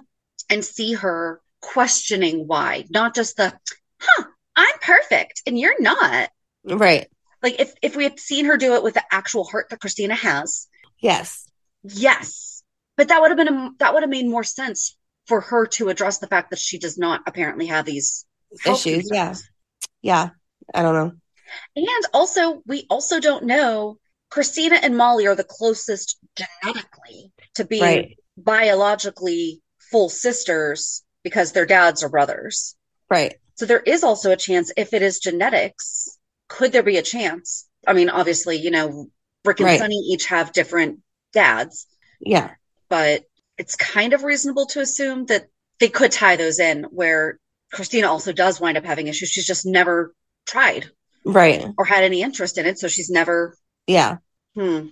And 0.50 0.64
see 0.64 0.94
her 0.94 1.40
questioning 1.62 2.46
why, 2.46 2.84
not 2.90 3.14
just 3.14 3.36
the, 3.36 3.52
huh, 4.00 4.24
I'm 4.56 4.78
perfect 4.80 5.42
and 5.46 5.58
you're 5.58 5.80
not. 5.80 6.30
Right. 6.64 7.08
Like 7.42 7.60
if, 7.60 7.72
if 7.80 7.96
we 7.96 8.04
had 8.04 8.20
seen 8.20 8.46
her 8.46 8.56
do 8.56 8.74
it 8.74 8.82
with 8.82 8.94
the 8.94 9.04
actual 9.10 9.44
heart 9.44 9.68
that 9.70 9.80
Kristina 9.80 10.14
has, 10.16 10.66
Yes. 11.04 11.46
Yes. 11.82 12.62
But 12.96 13.08
that 13.08 13.20
would 13.20 13.30
have 13.30 13.36
been 13.36 13.48
a, 13.48 13.70
that 13.78 13.92
would 13.92 14.02
have 14.02 14.10
made 14.10 14.26
more 14.26 14.42
sense 14.42 14.96
for 15.26 15.42
her 15.42 15.66
to 15.66 15.90
address 15.90 16.18
the 16.18 16.26
fact 16.26 16.50
that 16.50 16.58
she 16.58 16.78
does 16.78 16.96
not 16.96 17.20
apparently 17.26 17.66
have 17.66 17.84
these 17.84 18.24
issues. 18.66 19.10
Yeah. 19.12 19.34
Yeah. 20.00 20.30
I 20.74 20.82
don't 20.82 20.94
know. 20.94 21.12
And 21.76 21.86
also, 22.14 22.62
we 22.66 22.86
also 22.88 23.20
don't 23.20 23.44
know. 23.44 23.98
Kristina 24.32 24.78
and 24.82 24.96
Molly 24.96 25.26
are 25.26 25.34
the 25.34 25.44
closest 25.44 26.18
genetically 26.36 27.32
to 27.56 27.64
being 27.66 27.82
Right. 27.82 28.18
biologically 28.38 29.60
full 29.90 30.08
sisters 30.08 31.04
because 31.22 31.52
their 31.52 31.66
dads 31.66 32.02
are 32.02 32.08
brothers. 32.08 32.76
Right. 33.10 33.34
So 33.56 33.66
there 33.66 33.80
is 33.80 34.02
also 34.02 34.30
a 34.30 34.36
chance 34.36 34.72
if 34.76 34.94
it 34.94 35.02
is 35.02 35.18
genetics, 35.18 36.18
could 36.48 36.72
there 36.72 36.82
be 36.82 36.96
a 36.96 37.02
chance? 37.02 37.68
I 37.86 37.92
mean, 37.92 38.08
obviously, 38.08 38.56
you 38.56 38.70
know, 38.70 39.10
Rick 39.44 39.60
and 39.60 39.66
Right. 39.66 39.78
Sonny 39.78 39.96
each 39.96 40.26
have 40.26 40.52
different 40.52 41.00
dads, 41.32 41.86
Yeah. 42.20 42.52
but 42.88 43.24
it's 43.58 43.76
kind 43.76 44.12
of 44.12 44.24
reasonable 44.24 44.66
to 44.66 44.80
assume 44.80 45.26
that 45.26 45.46
they 45.80 45.88
could 45.88 46.12
tie 46.12 46.36
those 46.36 46.58
in 46.58 46.84
where 46.84 47.38
Kristina 47.72 48.08
also 48.08 48.32
does 48.32 48.60
wind 48.60 48.78
up 48.78 48.84
having 48.84 49.06
issues. 49.08 49.28
She's 49.28 49.46
just 49.46 49.66
never 49.66 50.14
tried 50.46 50.90
Right. 51.24 51.66
or 51.76 51.84
had 51.84 52.04
any 52.04 52.22
interest 52.22 52.58
in 52.58 52.66
it. 52.66 52.78
So 52.78 52.88
she's 52.88 53.10
never, 53.10 53.56
Yeah. 53.86 54.18
hmm. 54.54 54.88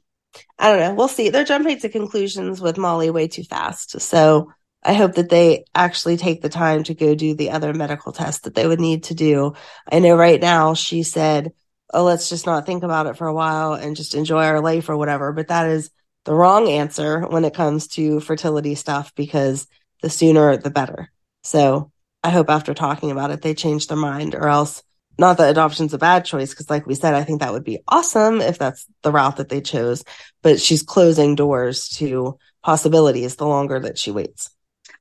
I 0.59 0.71
don't 0.71 0.81
know. 0.81 0.95
We'll 0.95 1.09
see. 1.09 1.29
They're 1.29 1.45
jumping 1.45 1.79
to 1.81 1.89
conclusions 1.91 2.61
with 2.61 2.79
Molly 2.79 3.11
way 3.11 3.29
too 3.29 3.45
fast. 3.45 4.01
So 4.01 4.51
I 4.83 4.95
hope 4.95 5.15
that 5.15 5.29
they 5.29 5.65
actually 5.75 6.17
take 6.17 6.41
the 6.41 6.49
time 6.49 6.85
to 6.85 6.95
go 6.95 7.15
do 7.15 7.35
the 7.35 7.51
other 7.51 7.75
medical 7.75 8.13
tests 8.13 8.41
that 8.43 8.55
they 8.55 8.67
would 8.67 8.81
need 8.81 9.05
to 9.05 9.15
do. 9.15 9.53
I 9.91 9.99
know 9.99 10.17
right 10.17 10.41
now 10.41 10.73
she 10.75 11.03
said, 11.03 11.53
Oh, 11.93 12.05
let's 12.05 12.29
just 12.29 12.47
not 12.47 12.67
think 12.67 12.83
about 12.83 13.07
it 13.07 13.17
for 13.17 13.27
a 13.27 13.35
while 13.35 13.75
and 13.75 13.97
just 13.97 14.15
enjoy 14.15 14.45
our 14.45 14.61
life 14.61 14.89
or 14.89 14.97
whatever. 14.97 15.33
But 15.33 15.49
that 15.49 15.67
is 15.67 15.91
the 16.25 16.35
wrong 16.35 16.69
answer 16.69 17.27
when 17.27 17.45
it 17.45 17.55
comes 17.55 17.89
to 17.89 18.21
fertility 18.21 18.75
stuff 18.75 19.15
because 19.15 19.67
the 20.01 20.11
sooner 20.11 20.57
the 20.57 20.71
better. 20.71 21.11
So 21.43 21.91
I 22.23 22.31
hope 22.31 22.49
after 22.51 22.75
talking 22.75 23.11
about 23.11 23.31
it, 23.31 23.43
they 23.43 23.55
change 23.55 23.87
their 23.89 23.97
mind 23.97 24.35
or 24.35 24.49
else 24.49 24.83
not 25.19 25.37
that 25.37 25.51
adoption's 25.51 25.93
a 25.93 25.99
bad 25.99 26.25
choice 26.25 26.51
because 26.51 26.71
like 26.71 26.87
we 26.87 26.95
said 26.95 27.13
i 27.13 27.23
think 27.23 27.41
that 27.41 27.53
would 27.53 27.65
be 27.65 27.79
awesome 27.87 28.41
if 28.41 28.59
that's 28.59 28.87
the 29.03 29.13
route 29.13 29.37
that 29.37 29.51
they 29.51 29.61
chose 29.61 30.05
but 30.41 30.59
she's 30.59 30.83
closing 30.83 31.35
doors 31.35 31.91
to 31.91 32.39
possibilities 32.63 33.37
the 33.37 33.47
longer 33.47 33.79
that 33.79 33.99
she 33.99 34.11
waits 34.11 34.49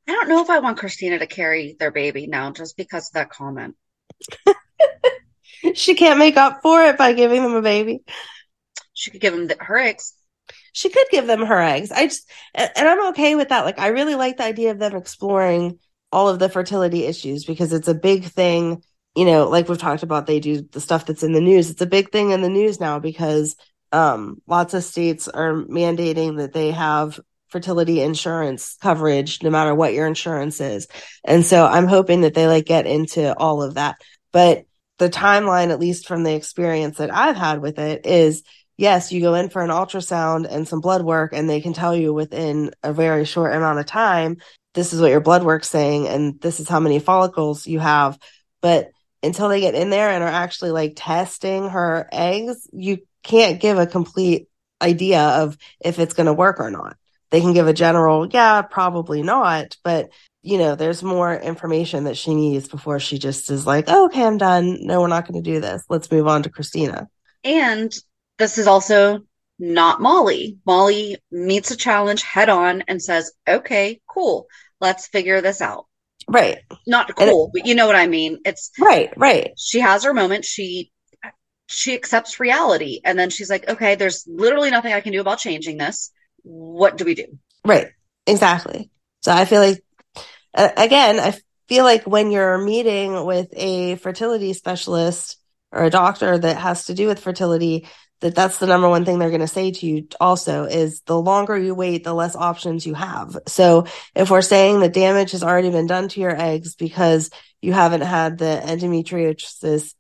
I 0.08 0.14
don't 0.14 0.30
know 0.30 0.42
if 0.42 0.50
I 0.50 0.60
want 0.60 0.78
Kristina 0.78 1.20
to 1.20 1.28
carry 1.28 1.76
their 1.80 1.92
baby 1.92 2.28
now 2.28 2.52
just 2.52 2.76
because 2.76 3.08
of 3.10 3.14
that 3.14 3.30
comment. 3.30 3.76
she 5.76 5.96
can't 5.96 6.20
make 6.20 6.38
up 6.38 6.62
for 6.62 6.84
it 6.84 6.98
by 6.98 7.14
giving 7.14 7.44
them 7.44 7.56
a 7.56 7.62
baby. 7.62 8.02
She 8.94 9.12
could 9.12 9.22
give 9.22 9.34
them 9.34 9.48
the, 9.48 9.58
her 9.60 9.78
eggs. 9.78 10.14
she 10.74 10.90
could 10.90 11.08
give 11.12 11.28
them 11.28 11.46
her 11.46 11.60
eggs. 11.60 11.92
I 11.92 12.08
just 12.08 12.30
and 12.54 12.72
and 12.76 12.88
i'm 12.88 13.10
okay 13.10 13.36
with 13.36 13.50
that. 13.50 13.66
Like 13.66 13.80
i 13.80 13.88
really 13.88 14.16
like 14.16 14.38
the 14.38 14.44
idea 14.44 14.72
of 14.72 14.80
them 14.80 14.96
exploring 14.96 15.80
all 16.12 16.30
of 16.30 16.40
the 16.40 16.50
fertility 16.50 17.06
issues 17.06 17.46
because 17.46 17.74
it's 17.74 17.88
a 17.88 17.94
big 17.94 18.26
thing. 18.26 18.84
You 19.16 19.26
know 19.26 19.50
like 19.50 19.68
we've 19.68 19.78
talked 19.78 20.04
about 20.04 20.28
they 20.28 20.40
do 20.40 20.62
the 20.62 20.82
stuff 20.82 21.06
that's 21.06 21.24
in 21.24 21.34
the 21.34 21.42
news. 21.42 21.70
It's 21.70 21.82
a 21.82 21.86
big 21.88 22.12
thing 22.12 22.32
in 22.32 22.42
the 22.42 22.50
news 22.50 22.80
now 22.80 23.00
because 23.00 23.56
um 23.92 24.42
lots 24.48 24.74
of 24.74 24.84
states 24.84 25.28
are 25.28 25.54
mandating 25.54 26.38
that 26.38 26.54
they 26.54 26.72
have 26.72 27.20
fertility 27.50 28.02
insurance 28.02 28.78
coverage 28.82 29.44
no 29.44 29.50
matter 29.50 29.76
what 29.76 29.94
your 29.94 30.08
insurance 30.08 30.62
is. 30.62 30.88
And 31.26 31.46
so 31.46 31.66
i'm 31.66 31.88
hoping 31.88 32.22
that 32.22 32.34
they 32.34 32.48
like 32.48 32.66
get 32.66 32.88
into 32.88 33.36
all 33.38 33.62
of 33.62 33.76
that. 33.76 33.96
But 34.32 34.66
the 35.02 35.10
timeline 35.10 35.72
at 35.72 35.80
least 35.80 36.08
from 36.08 36.24
the 36.24 36.34
experience 36.34 37.00
that 37.00 37.14
i've 37.14 37.36
had 37.36 37.62
with 37.62 37.78
it 37.78 38.06
is 38.06 38.44
yes, 38.82 39.12
you 39.12 39.22
go 39.22 39.36
in 39.36 39.48
for 39.50 39.62
an 39.62 39.70
ultrasound 39.70 40.48
and 40.50 40.68
some 40.68 40.82
blood 40.82 41.04
work, 41.04 41.34
and 41.34 41.48
they 41.48 41.62
can 41.62 41.72
tell 41.72 41.96
you 41.96 42.12
within 42.12 42.72
a 42.82 42.92
very 42.92 43.26
short 43.26 43.54
amount 43.54 43.78
of 43.78 43.86
time, 43.86 44.38
this 44.74 44.92
is 44.92 45.00
what 45.00 45.12
your 45.12 45.22
blood 45.22 45.44
work's 45.44 45.70
saying, 45.70 46.08
and 46.08 46.42
this 46.42 46.60
is 46.60 46.68
how 46.68 46.80
many 46.80 46.98
follicles 46.98 47.68
you 47.68 47.80
have. 47.80 48.18
But 48.60 48.90
until 49.22 49.50
they 49.50 49.60
get 49.60 49.76
in 49.76 49.92
there 49.92 50.10
and 50.10 50.24
are 50.24 50.28
actually 50.28 50.72
like 50.72 50.94
testing 50.96 51.70
her 51.70 52.10
eggs, 52.12 52.68
you 52.74 53.00
can't 53.22 53.62
give 53.62 53.78
a 53.78 53.86
complete 53.86 54.48
idea 54.82 55.22
of 55.22 55.58
if 55.80 56.00
it's 56.00 56.16
going 56.16 56.26
to 56.26 56.34
work 56.34 56.60
or 56.60 56.72
not. 56.72 56.98
They 57.30 57.40
can 57.40 57.54
give 57.54 57.68
a 57.68 57.74
general, 57.74 58.28
yeah, 58.28 58.64
probably 58.64 59.22
not, 59.22 59.78
but 59.84 60.10
you 60.44 60.58
know, 60.58 60.76
there's 60.76 61.04
more 61.04 61.34
information 61.36 62.06
that 62.06 62.18
she 62.18 62.34
needs 62.34 62.68
before 62.68 63.00
she 63.00 63.20
just 63.20 63.52
is 63.52 63.66
like, 63.68 63.86
oh, 63.88 64.06
okay, 64.06 64.24
I'm 64.24 64.38
done. 64.38 64.78
No, 64.82 65.02
we're 65.02 65.08
not 65.08 65.28
going 65.28 65.42
to 65.44 65.50
do 65.52 65.60
this. 65.62 65.84
Let's 65.90 66.12
move 66.12 66.28
on 66.28 66.44
to 66.44 66.50
Kristina. 66.50 67.08
And 67.44 67.94
this 68.40 68.58
is 68.58 68.68
also 68.68 69.20
not 69.60 70.02
Molly. 70.02 70.58
Molly 70.66 71.18
meets 71.32 71.70
a 71.72 71.78
challenge 71.78 72.24
head 72.24 72.50
on 72.50 72.84
and 72.88 73.02
says, 73.02 73.32
okay, 73.48 74.02
cool. 74.08 74.48
Let's 74.80 75.08
figure 75.08 75.42
this 75.42 75.62
out. 75.62 75.86
Right. 76.28 76.60
Not 76.88 77.12
And 77.20 77.30
it- 77.30 77.32
cool, 77.32 77.52
but 77.54 77.66
you 77.68 77.76
know 77.76 77.86
what 77.88 77.96
I 77.96 78.08
mean. 78.08 78.40
It's 78.46 78.72
Right, 78.80 79.12
right. 79.18 79.52
she 79.58 79.80
has 79.80 80.04
her 80.04 80.14
moment. 80.14 80.46
She 80.46 80.92
she 81.68 81.94
accepts 81.94 82.38
reality 82.40 83.00
and 83.06 83.18
then 83.18 83.30
she's 83.30 83.50
like, 83.50 83.70
okay, 83.70 83.96
there's 83.96 84.26
literally 84.28 84.72
nothing 84.72 84.92
I 84.92 85.00
can 85.00 85.14
do 85.14 85.22
about 85.22 85.38
changing 85.40 85.78
this. 85.78 86.12
What 86.44 86.98
do 86.98 87.06
we 87.06 87.16
do? 87.16 87.26
Right. 87.66 87.88
Exactly. 88.28 88.90
So 89.22 89.32
I 89.32 89.46
feel 89.46 89.62
like, 89.62 89.82
again, 90.54 91.20
I 91.20 91.38
feel 91.68 91.84
like 91.84 92.06
when 92.06 92.32
you're 92.32 92.58
meeting 92.58 93.26
with 93.26 93.50
a 93.54 93.96
fertility 93.96 94.54
specialist 94.54 95.38
or 95.72 95.84
a 95.84 95.90
doctor 95.90 96.38
that 96.38 96.58
has 96.58 96.86
to 96.86 96.94
do 96.94 97.08
with 97.08 97.20
fertility, 97.20 97.88
that 98.22 98.36
that's 98.36 98.60
the 98.60 98.68
number 98.68 98.88
one 98.88 99.04
thing 99.04 99.20
they're 99.20 99.30
going 99.30 99.42
to 99.42 99.48
say 99.48 99.72
to 99.72 99.86
you 99.86 100.08
also 100.20 100.66
is 100.66 101.02
the 101.02 101.20
longer 101.20 101.58
you 101.58 101.74
wait, 101.74 102.04
the 102.04 102.14
less 102.14 102.36
options 102.36 102.86
you 102.86 102.94
have. 102.94 103.36
So 103.48 103.88
if 104.16 104.30
we're 104.30 104.42
saying 104.42 104.80
that 104.82 104.94
damage 104.94 105.32
has 105.32 105.44
already 105.44 105.72
been 105.72 105.88
done 105.88 106.08
to 106.10 106.22
your 106.22 106.40
eggs 106.40 106.76
because 106.76 107.32
you 107.62 107.74
haven't 107.74 108.02
had 108.02 108.38
the 108.38 108.62
endometriosis 108.64 109.96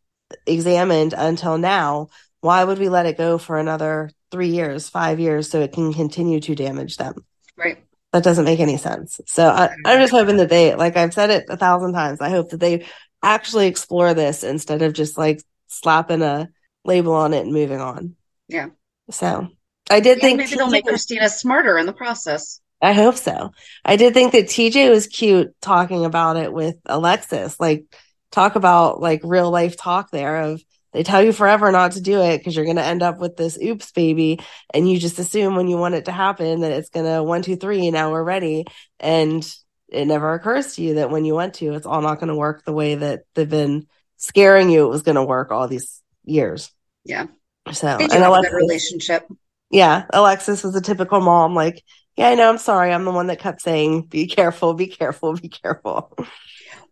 examined 0.45 1.13
until 1.17 1.57
now, 1.57 2.09
why 2.41 2.63
would 2.63 2.79
we 2.79 2.89
let 2.89 3.05
it 3.05 3.17
go 3.17 3.37
for 3.37 3.57
another 3.57 4.11
three 4.29 4.49
years, 4.49 4.89
five 4.89 5.19
years, 5.19 5.49
so 5.49 5.61
it 5.61 5.73
can 5.73 5.93
continue 5.93 6.39
to 6.41 6.55
damage 6.55 6.97
them? 6.97 7.25
Right. 7.55 7.83
That 8.11 8.23
doesn't 8.23 8.45
make 8.45 8.59
any 8.59 8.77
sense. 8.77 9.21
So 9.25 9.47
I, 9.47 9.67
mm-hmm. 9.67 9.87
I'm 9.87 9.99
just 9.99 10.11
hoping 10.11 10.37
that 10.37 10.49
they, 10.49 10.75
like 10.75 10.97
I've 10.97 11.13
said 11.13 11.29
it 11.29 11.45
a 11.49 11.57
thousand 11.57 11.93
times, 11.93 12.19
I 12.19 12.29
hope 12.29 12.49
that 12.49 12.59
they 12.59 12.87
actually 13.23 13.67
explore 13.67 14.13
this 14.13 14.43
instead 14.43 14.81
of 14.81 14.93
just 14.93 15.17
like 15.17 15.41
slapping 15.67 16.21
a 16.21 16.49
label 16.83 17.13
on 17.13 17.33
it 17.33 17.43
and 17.43 17.53
moving 17.53 17.79
on. 17.79 18.15
Yeah. 18.47 18.67
So 19.09 19.47
I 19.89 19.99
did 19.99 20.13
And 20.13 20.21
think 20.21 20.37
maybe 20.39 20.55
they'll 20.55 20.69
make 20.69 20.85
Kristina 20.85 21.29
smarter 21.29 21.77
in 21.77 21.85
the 21.85 21.93
process. 21.93 22.59
I 22.81 22.93
hope 22.93 23.15
so. 23.15 23.51
I 23.85 23.95
did 23.95 24.13
think 24.13 24.31
that 24.31 24.45
TJ 24.45 24.89
was 24.89 25.07
cute 25.07 25.53
talking 25.61 26.03
about 26.03 26.37
it 26.37 26.51
with 26.51 26.77
Alexis. 26.85 27.59
Like, 27.59 27.85
talk 28.31 28.55
about 28.55 28.99
like 28.99 29.21
real 29.23 29.51
life 29.51 29.77
talk 29.77 30.09
there 30.09 30.37
of 30.37 30.61
they 30.93 31.03
tell 31.03 31.23
you 31.23 31.31
forever 31.31 31.71
not 31.71 31.93
to 31.93 32.01
do 32.01 32.21
it 32.21 32.37
because 32.37 32.55
you're 32.55 32.65
going 32.65 32.77
to 32.77 32.83
end 32.83 33.01
up 33.01 33.19
with 33.19 33.37
this 33.37 33.57
oops 33.61 33.91
baby. 33.91 34.39
And 34.73 34.89
you 34.89 34.99
just 34.99 35.19
assume 35.19 35.55
when 35.55 35.67
you 35.67 35.77
want 35.77 35.95
it 35.95 36.05
to 36.05 36.11
happen 36.11 36.61
that 36.61 36.71
it's 36.71 36.89
going 36.89 37.05
to 37.05 37.23
one, 37.23 37.41
two, 37.41 37.55
three, 37.55 37.91
now 37.91 38.11
we're 38.11 38.23
ready. 38.23 38.65
And 38.99 39.43
it 39.87 40.05
never 40.05 40.33
occurs 40.33 40.75
to 40.75 40.81
you 40.81 40.95
that 40.95 41.09
when 41.09 41.25
you 41.25 41.33
want 41.33 41.55
to, 41.55 41.73
it's 41.73 41.85
all 41.85 42.01
not 42.01 42.19
going 42.19 42.29
to 42.29 42.35
work 42.35 42.63
the 42.65 42.73
way 42.73 42.95
that 42.95 43.23
they've 43.35 43.49
been 43.49 43.87
scaring 44.17 44.69
you 44.69 44.85
it 44.85 44.89
was 44.89 45.03
going 45.03 45.15
to 45.15 45.23
work 45.23 45.51
all 45.51 45.67
these 45.67 46.01
years. 46.23 46.71
Yeah. 47.03 47.27
So, 47.71 47.87
and 47.87 48.11
Alexis, 48.11 48.53
relationship. 48.53 49.27
yeah, 49.69 50.05
Alexis 50.11 50.63
was 50.63 50.75
a 50.75 50.81
typical 50.81 51.21
mom. 51.21 51.53
Like, 51.53 51.83
yeah, 52.15 52.29
I 52.29 52.35
know. 52.35 52.49
I'm 52.49 52.57
sorry. 52.57 52.91
I'm 52.91 53.05
the 53.05 53.11
one 53.11 53.27
that 53.27 53.39
kept 53.39 53.61
saying, 53.61 54.03
"Be 54.03 54.27
careful, 54.27 54.73
be 54.73 54.87
careful, 54.87 55.35
be 55.35 55.47
careful." 55.47 56.11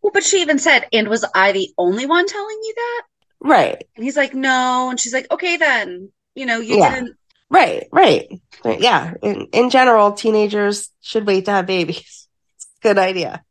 Well, 0.02 0.12
but 0.14 0.24
she 0.24 0.42
even 0.42 0.60
said, 0.60 0.88
and 0.94 1.08
was 1.08 1.26
I 1.36 1.52
the 1.52 1.74
only 1.78 2.06
one 2.06 2.26
telling 2.26 2.58
you 2.64 2.74
that? 2.76 3.02
Right, 3.42 3.84
And 3.96 4.04
he's 4.04 4.18
like, 4.18 4.34
no. 4.34 4.90
And 4.90 5.00
she's 5.00 5.14
like, 5.14 5.28
okay, 5.32 5.58
then. 5.58 6.12
You 6.36 6.46
know, 6.46 6.60
you 6.60 6.78
Yeah. 6.78 6.96
didn't. 6.96 7.18
right, 7.50 7.88
right. 7.92 8.28
Right, 8.64 8.80
Yeah. 8.82 9.14
In, 9.22 9.48
in 9.54 9.70
general, 9.70 10.12
teenagers 10.14 10.90
should 11.02 11.26
wait 11.26 11.46
to 11.46 11.52
have 11.52 11.66
babies. 11.66 12.28
It's 12.56 12.66
a 12.66 12.88
good 12.88 12.98
idea. 12.98 13.44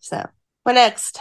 So, 0.00 0.28
what 0.64 0.72
next? 0.74 1.18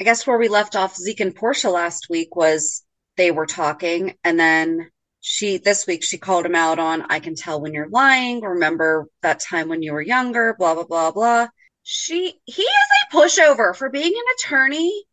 I 0.00 0.04
guess 0.04 0.26
where 0.26 0.38
we 0.38 0.48
left 0.48 0.76
off 0.76 0.96
Zeke 0.96 1.20
and 1.20 1.34
Portia 1.34 1.70
last 1.70 2.08
week 2.08 2.34
was 2.36 2.82
they 3.16 3.30
were 3.30 3.46
talking, 3.46 4.14
and 4.24 4.38
then 4.40 4.90
she 5.20 5.58
this 5.58 5.86
week 5.86 6.02
she 6.02 6.16
called 6.18 6.46
him 6.46 6.54
out 6.54 6.78
on 6.78 7.02
I 7.10 7.20
can 7.20 7.34
tell 7.34 7.60
when 7.60 7.74
you're 7.74 7.88
lying. 7.88 8.40
Remember 8.40 9.06
that 9.22 9.40
time 9.40 9.68
when 9.68 9.82
you 9.82 9.92
were 9.92 10.00
younger, 10.00 10.54
blah 10.58 10.74
blah 10.74 10.84
blah 10.84 11.10
blah. 11.10 11.48
She 11.82 12.40
he 12.44 12.62
is 12.62 12.88
a 13.04 13.14
pushover 13.14 13.76
for 13.76 13.90
being 13.90 14.12
an 14.14 14.34
attorney. 14.38 15.04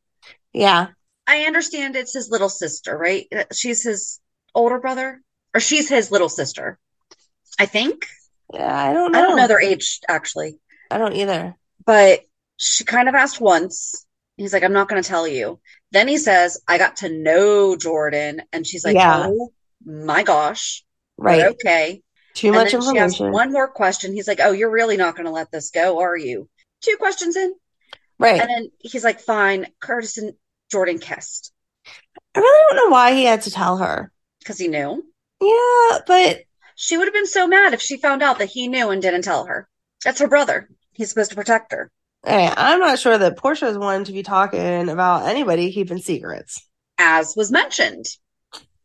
Yeah, 0.54 0.88
I 1.28 1.43
understand 1.43 1.95
it's 1.95 2.13
his 2.13 2.30
little 2.30 2.49
sister, 2.49 2.97
right? 2.97 3.28
Uh, 3.36 3.43
she's 3.53 3.84
his 3.84 4.19
older 4.55 4.80
brother, 4.80 5.21
or 5.53 5.59
she's 5.59 5.89
his 5.89 6.11
little 6.11 6.30
sister. 6.30 6.80
I 7.59 7.65
think. 7.65 8.05
yeah. 8.53 8.75
I 8.89 8.93
don't 8.93 9.11
know. 9.11 9.19
I 9.19 9.21
don't 9.23 9.38
know 9.38 9.47
their 9.47 9.61
age 9.61 9.99
actually, 10.07 10.59
I 10.89 10.97
don't 10.97 11.15
either. 11.15 11.55
but 11.86 12.21
she 12.57 12.84
kind 12.86 13.09
of 13.09 13.15
asked 13.15 13.41
once. 13.41 14.05
He's 14.38 14.53
like, 14.53 14.63
I'm 14.63 14.73
not 14.73 14.88
going 14.88 15.01
to 15.01 15.07
tell 15.07 15.28
you. 15.28 15.59
Then 15.91 16.07
he 16.07 16.17
says, 16.17 16.61
I 16.67 16.78
got 16.78 16.97
to 16.97 17.09
know 17.09 17.75
Jordan. 17.75 18.41
And 18.53 18.65
she's 18.67 18.86
like, 18.86 18.95
Yeah. 18.95 19.25
Oh 19.30 19.51
my 19.86 20.23
gosh. 20.23 20.84
But 21.17 21.23
Right. 21.23 21.45
okay. 21.53 22.01
Too 22.36 22.47
And 22.49 22.55
much 22.55 22.71
then 22.71 22.82
she 22.82 22.97
asked 22.99 23.15
information. 23.15 23.32
one 23.32 23.51
more 23.51 23.67
question. 23.67 24.13
He's 24.13 24.28
like, 24.28 24.39
Oh, 24.39 24.51
you're 24.51 24.69
really 24.71 24.95
not 24.97 25.15
going 25.15 25.25
to 25.25 25.32
let 25.32 25.51
this 25.51 25.71
go, 25.71 25.99
are 25.99 26.15
you? 26.17 26.47
Two 26.82 26.95
questions 26.97 27.36
in. 27.36 27.53
Right. 28.19 28.39
And 28.39 28.49
then 28.49 28.71
he's 28.80 29.03
like, 29.03 29.19
fine. 29.21 29.67
Curtis 29.80 30.17
and 30.19 30.34
Jordan 30.72 30.99
kissed 30.99 31.51
I 32.36 32.39
really 32.39 32.63
don't 32.76 32.86
know 32.89 32.91
why 32.93 33.13
he 33.13 33.24
had 33.26 33.41
to 33.43 33.51
tell 33.51 33.78
her. 33.78 34.11
because 34.39 34.57
he 34.59 34.68
knew. 34.68 35.03
Yeah, 35.41 35.99
but 36.05 36.41
She 36.76 36.97
would 36.97 37.05
have 37.07 37.13
been 37.13 37.26
so 37.28 37.47
mad 37.47 37.74
if 37.74 37.82
she 37.82 37.97
found 37.97 38.22
out 38.22 38.39
that 38.39 38.49
he 38.49 38.68
knew 38.68 38.89
and 38.89 39.01
didn't 39.01 39.24
tell 39.24 39.45
her. 39.45 39.68
That's 40.03 40.20
her 40.20 40.28
brother. 40.28 40.70
He's 40.93 41.09
supposed 41.09 41.32
to 41.32 41.36
protect 41.36 41.72
her. 41.72 41.91
hey, 42.26 42.51
I'm 42.55 42.80
not 42.80 42.99
sure 42.99 43.18
that 43.18 43.38
Portia 43.38 43.68
is 43.68 43.78
one 43.78 44.03
to 44.05 44.11
be 44.11 44.24
talking 44.24 44.89
about 44.89 45.28
anybody 45.28 45.72
keeping 45.72 45.99
secrets. 45.99 46.61
As 46.99 47.36
was 47.36 47.51
mentioned 47.51 48.05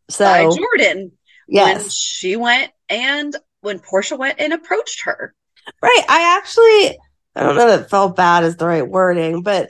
So, 0.08 0.24
by 0.24 0.42
Jordan 0.44 1.12
when 1.48 1.80
she 1.90 2.36
went 2.36 2.70
and 2.88 3.34
when 3.60 3.78
Portia 3.78 4.16
went 4.16 4.40
and 4.40 4.52
approached 4.52 5.02
her. 5.04 5.34
Right. 5.82 6.04
I 6.08 6.36
actually, 6.38 6.98
I 7.36 7.42
don't 7.42 7.56
know 7.56 7.68
that 7.68 7.90
felt 7.90 8.16
bad 8.16 8.44
is 8.44 8.56
the 8.56 8.66
right 8.66 8.86
wording, 8.86 9.42
but 9.42 9.68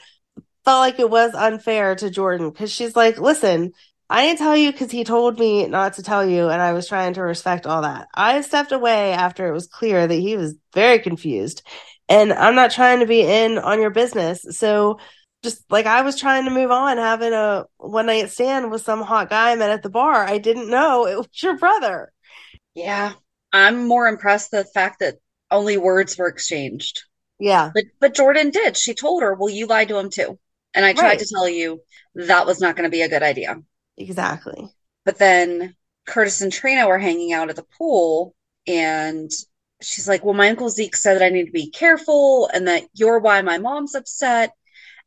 felt 0.64 0.80
like 0.80 0.98
it 0.98 1.10
was 1.10 1.34
unfair 1.34 1.94
to 1.96 2.10
Jordan 2.10 2.50
because 2.50 2.72
she's 2.72 2.96
like, 2.96 3.18
listen, 3.18 3.72
I 4.08 4.26
didn't 4.26 4.38
tell 4.38 4.56
you 4.56 4.72
because 4.72 4.90
he 4.90 5.04
told 5.04 5.38
me 5.38 5.66
not 5.66 5.94
to 5.94 6.02
tell 6.02 6.24
you, 6.28 6.48
and 6.48 6.60
I 6.60 6.72
was 6.72 6.86
trying 6.86 7.14
to 7.14 7.22
respect 7.22 7.66
all 7.66 7.82
that. 7.82 8.08
I 8.14 8.40
stepped 8.42 8.72
away 8.72 9.12
after 9.12 9.48
it 9.48 9.52
was 9.52 9.66
clear 9.66 10.06
that 10.06 10.14
he 10.14 10.36
was 10.36 10.54
very 10.74 10.98
confused, 10.98 11.62
and 12.08 12.32
I'm 12.32 12.54
not 12.54 12.72
trying 12.72 13.00
to 13.00 13.06
be 13.06 13.22
in 13.22 13.58
on 13.58 13.80
your 13.80 13.90
business. 13.90 14.44
So, 14.50 14.98
just 15.42 15.64
like 15.70 15.86
I 15.86 16.02
was 16.02 16.20
trying 16.20 16.44
to 16.44 16.50
move 16.50 16.70
on, 16.70 16.98
having 16.98 17.32
a 17.32 17.64
one 17.78 18.06
night 18.06 18.30
stand 18.30 18.70
with 18.70 18.82
some 18.82 19.00
hot 19.00 19.30
guy 19.30 19.52
I 19.52 19.56
met 19.56 19.70
at 19.70 19.82
the 19.82 19.90
bar, 19.90 20.24
I 20.24 20.38
didn't 20.38 20.70
know 20.70 21.06
it 21.06 21.16
was 21.16 21.42
your 21.42 21.56
brother. 21.56 22.12
Yeah. 22.74 23.12
I'm 23.52 23.86
more 23.86 24.06
impressed 24.06 24.50
the 24.50 24.64
fact 24.64 25.00
that 25.00 25.16
only 25.50 25.76
words 25.76 26.16
were 26.16 26.28
exchanged. 26.28 27.02
Yeah. 27.38 27.70
But 27.74 27.84
but 28.00 28.14
Jordan 28.14 28.50
did. 28.50 28.76
She 28.76 28.94
told 28.94 29.22
her, 29.22 29.34
Well, 29.34 29.50
you 29.50 29.66
lied 29.66 29.88
to 29.88 29.98
him 29.98 30.10
too. 30.10 30.38
And 30.74 30.84
I 30.84 30.92
tried 30.94 31.18
Right. 31.18 31.20
to 31.20 31.26
tell 31.32 31.48
you 31.48 31.82
that 32.14 32.46
was 32.46 32.60
not 32.60 32.76
going 32.76 32.84
to 32.84 32.90
be 32.90 33.02
a 33.02 33.08
good 33.08 33.22
idea. 33.22 33.62
Exactly. 33.96 34.70
But 35.04 35.18
then 35.18 35.76
Curtis 36.06 36.40
and 36.40 36.52
Trina 36.52 36.88
were 36.88 36.98
hanging 36.98 37.32
out 37.32 37.50
at 37.50 37.56
the 37.56 37.62
pool, 37.62 38.34
and 38.66 39.30
she's 39.80 40.08
like, 40.08 40.24
Well, 40.24 40.34
my 40.34 40.48
Uncle 40.50 40.70
Zeke 40.70 40.96
said 40.96 41.14
that 41.14 41.24
I 41.24 41.28
need 41.28 41.46
to 41.46 41.52
be 41.52 41.70
careful 41.70 42.48
and 42.48 42.66
that 42.68 42.84
you're 42.94 43.20
why 43.20 43.40
my 43.42 43.58
mom's 43.58 43.94
upset. 43.94 44.52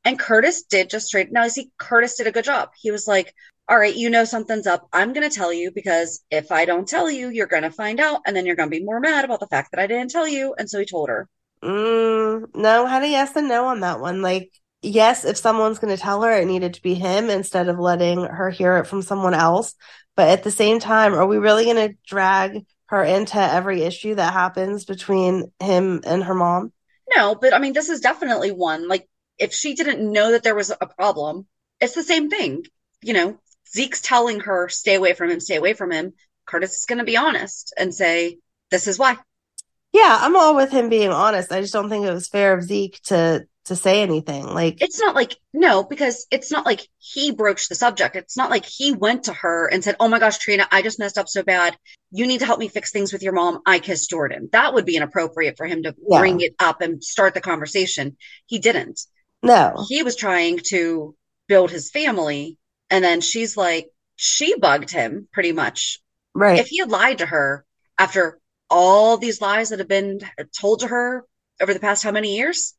And 0.05 0.19
Curtis 0.19 0.63
did 0.63 0.89
just 0.91 1.07
straight 1.07 1.31
now, 1.31 1.47
see, 1.49 1.71
Curtis 1.77 2.17
did 2.17 2.27
a 2.27 2.31
good 2.33 2.45
job. 2.45 2.71
He 2.77 2.91
was 2.91 3.07
like, 3.07 3.35
All 3.69 3.77
right, 3.79 3.95
you 3.95 4.09
know 4.09 4.25
something's 4.25 4.67
up. 4.67 4.87
I'm 4.93 5.13
going 5.13 5.29
to 5.29 5.35
tell 5.35 5.53
you 5.53 5.71
because 5.71 6.23
if 6.31 6.51
I 6.51 6.65
don't 6.65 6.87
tell 6.87 7.09
you, 7.11 7.29
you're 7.29 7.47
going 7.47 7.63
to 7.63 7.71
find 7.71 7.99
out. 7.99 8.21
And 8.27 8.35
then 8.35 8.45
you're 8.47 8.55
going 8.57 8.69
to 8.71 8.77
be 8.79 8.85
more 8.85 8.99
mad 9.01 9.25
about 9.25 9.41
the 9.41 9.47
fact 9.47 9.71
that 9.71 9.81
I 9.81 9.87
didn't 9.87 10.11
tell 10.11 10.27
you. 10.27 10.55
And 10.57 10.69
so 10.69 10.79
he 10.79 10.85
told 10.85 11.09
her. 11.09 11.29
Mm, 11.63 12.55
no, 12.55 12.85
had 12.85 13.03
a 13.03 13.07
yes 13.07 13.35
and 13.35 13.47
no 13.47 13.65
on 13.67 13.79
that 13.81 13.99
one. 13.99 14.21
Like, 14.21 14.51
yes, 14.85 15.25
if 15.25 15.37
someone's 15.37 15.79
going 15.79 15.95
to 15.95 16.01
tell 16.01 16.21
her, 16.21 16.31
it 16.31 16.45
needed 16.45 16.75
to 16.75 16.81
be 16.81 16.93
him 16.93 17.29
instead 17.29 17.69
of 17.69 17.79
letting 17.79 18.21
her 18.21 18.49
hear 18.49 18.77
it 18.77 18.87
from 18.87 19.01
someone 19.01 19.33
else. 19.33 19.75
But 20.15 20.29
at 20.29 20.43
the 20.43 20.51
same 20.51 20.79
time, 20.79 21.13
are 21.13 21.25
we 21.25 21.37
really 21.37 21.65
going 21.65 21.89
to 21.89 21.97
drag 22.07 22.65
her 22.87 23.03
into 23.03 23.39
every 23.39 23.81
issue 23.81 24.15
that 24.15 24.33
happens 24.33 24.85
between 24.85 25.51
him 25.59 26.01
and 26.05 26.23
her 26.23 26.35
mom? 26.35 26.71
No, 27.13 27.35
but 27.35 27.53
I 27.53 27.59
mean, 27.59 27.73
this 27.73 27.89
is 27.89 28.01
definitely 28.01 28.51
one. 28.51 28.87
Like, 28.87 29.09
if 29.37 29.53
she 29.53 29.75
didn't 29.75 30.11
know 30.11 30.31
that 30.31 30.43
there 30.43 30.55
was 30.55 30.71
a 30.71 30.87
problem, 30.87 31.47
it's 31.81 31.95
the 31.95 32.03
same 32.03 32.29
thing. 32.29 32.63
You 33.01 33.13
know, 33.13 33.39
Zeke's 33.67 34.01
telling 34.01 34.39
her, 34.41 34.69
stay 34.69 34.95
away 34.95 35.13
from 35.13 35.29
him, 35.29 35.39
stay 35.39 35.55
away 35.55 35.73
from 35.73 35.91
him. 35.91 36.13
Curtis 36.45 36.77
is 36.77 36.85
going 36.85 36.99
to 36.99 37.03
be 37.03 37.17
honest 37.17 37.73
and 37.77 37.93
say, 37.93 38.37
this 38.71 38.87
is 38.87 38.97
why. 38.97 39.17
Yeah, 39.91 40.17
I'm 40.21 40.35
all 40.35 40.55
with 40.55 40.71
him 40.71 40.89
being 40.89 41.11
honest. 41.11 41.51
I 41.51 41.61
just 41.61 41.73
don't 41.73 41.89
think 41.89 42.05
it 42.05 42.13
was 42.13 42.27
fair 42.27 42.53
of 42.53 42.63
Zeke 42.63 42.99
to 43.03 43.45
to 43.65 43.75
say 43.75 44.01
anything. 44.01 44.45
Like, 44.45 44.81
It's 44.81 44.99
not 44.99 45.15
like, 45.15 45.35
no, 45.53 45.83
because 45.83 46.27
it's 46.31 46.51
not 46.51 46.65
like 46.65 46.87
he 46.99 47.31
broached 47.31 47.69
the 47.69 47.75
subject. 47.75 48.15
It's 48.15 48.37
not 48.37 48.49
like 48.49 48.65
he 48.65 48.91
went 48.93 49.23
to 49.25 49.33
her 49.33 49.67
and 49.67 49.83
said, 49.83 49.95
oh 49.99 50.07
my 50.07 50.19
gosh, 50.19 50.37
Trina, 50.37 50.67
I 50.71 50.81
just 50.81 50.99
messed 50.99 51.17
up 51.17 51.27
so 51.27 51.43
bad. 51.43 51.75
You 52.11 52.27
need 52.27 52.39
to 52.39 52.45
help 52.45 52.59
me 52.59 52.67
fix 52.67 52.91
things 52.91 53.11
with 53.11 53.23
your 53.23 53.33
mom. 53.33 53.59
I 53.65 53.79
kissed 53.79 54.09
Jordan. 54.09 54.49
That 54.51 54.73
would 54.73 54.85
be 54.85 54.95
inappropriate 54.95 55.57
for 55.57 55.65
him 55.65 55.83
to 55.83 55.95
Yeah. 56.09 56.19
bring 56.19 56.41
it 56.41 56.53
up 56.59 56.81
and 56.81 57.03
start 57.03 57.33
the 57.33 57.41
conversation. 57.41 58.17
He 58.45 58.59
didn't. 58.59 59.01
no. 59.43 59.85
he 59.89 60.03
was 60.03 60.15
trying 60.15 60.59
to 60.69 61.15
build 61.47 61.69
his 61.71 61.91
family 61.91 62.57
and 62.89 63.03
then 63.03 63.19
she's 63.21 63.57
like 63.57 63.89
she 64.15 64.57
bugged 64.57 64.89
him 64.91 65.27
pretty 65.33 65.51
much 65.51 65.99
Right. 66.33 66.59
if 66.59 66.67
he 66.67 66.79
had 66.79 66.89
lied 66.89 67.17
to 67.19 67.25
her 67.25 67.65
after 67.97 68.39
all 68.69 69.17
these 69.17 69.41
lies 69.41 69.69
that 69.69 69.79
have 69.79 69.87
been 69.87 70.19
told 70.59 70.79
to 70.81 70.87
her 70.87 71.25
over 71.61 71.73
the 71.73 71.79
past 71.79 72.03
how 72.03 72.11
many 72.11 72.35
years 72.37 72.74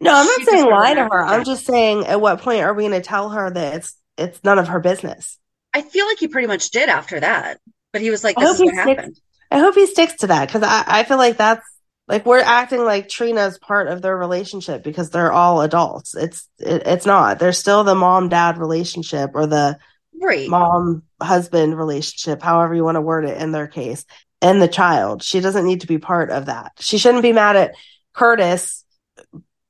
No, 0.00 0.12
I'm 0.14 0.26
not 0.26 0.40
saying 0.42 0.70
lie 0.70 0.94
to 0.94 1.04
her. 1.04 1.24
I'm 1.24 1.44
just 1.44 1.66
saying 1.66 2.06
at 2.06 2.20
what 2.20 2.40
point 2.40 2.62
are 2.62 2.74
we 2.74 2.82
going 2.82 3.00
to 3.00 3.06
tell 3.06 3.30
her 3.30 3.50
that 3.50 3.74
it's 3.76 3.96
it's 4.16 4.44
none 4.44 4.58
of 4.58 4.68
her 4.68 4.80
business? 4.80 5.38
i 5.74 5.80
feel 5.80 6.06
like 6.06 6.18
he 6.18 6.28
pretty 6.28 6.46
much 6.46 6.70
did 6.70 6.90
after 6.90 7.18
that 7.18 7.58
but 7.94 8.02
he 8.02 8.10
was 8.10 8.22
like 8.22 8.36
I 8.38 8.42
this 8.42 8.50
hope 8.50 8.54
is 8.54 8.60
he 8.60 8.64
what 8.66 8.82
sticks- 8.82 9.00
happened 9.00 9.20
I 9.50 9.58
hope 9.58 9.74
he 9.74 9.86
sticks 9.86 10.14
to 10.16 10.28
that 10.28 10.48
because 10.48 10.62
I, 10.62 10.84
I 10.86 11.04
feel 11.04 11.18
like 11.18 11.36
that's 11.36 11.66
like 12.08 12.24
we're 12.24 12.40
acting 12.40 12.84
like 12.84 13.08
Trina's 13.08 13.58
part 13.58 13.86
of 13.88 14.00
their 14.00 14.16
relationship 14.16 14.82
because 14.82 15.10
they're 15.10 15.30
all 15.30 15.60
adults. 15.60 16.14
It's 16.14 16.48
it, 16.58 16.84
it's 16.86 17.04
not. 17.04 17.38
They're 17.38 17.52
still 17.52 17.84
the 17.84 17.94
mom 17.94 18.30
dad 18.30 18.56
relationship 18.56 19.32
or 19.34 19.46
the 19.46 19.78
right 20.18 20.48
mom 20.48 21.02
husband 21.20 21.76
relationship, 21.76 22.42
however 22.42 22.74
you 22.74 22.82
want 22.82 22.96
to 22.96 23.02
word 23.02 23.26
it 23.26 23.36
in 23.36 23.52
their 23.52 23.66
case, 23.66 24.06
and 24.40 24.60
the 24.60 24.68
child. 24.68 25.22
She 25.22 25.40
doesn't 25.40 25.66
need 25.66 25.82
to 25.82 25.86
be 25.86 25.98
part 25.98 26.30
of 26.30 26.46
that. 26.46 26.72
She 26.80 26.96
shouldn't 26.96 27.22
be 27.22 27.34
mad 27.34 27.56
at 27.56 27.74
Curtis 28.14 28.86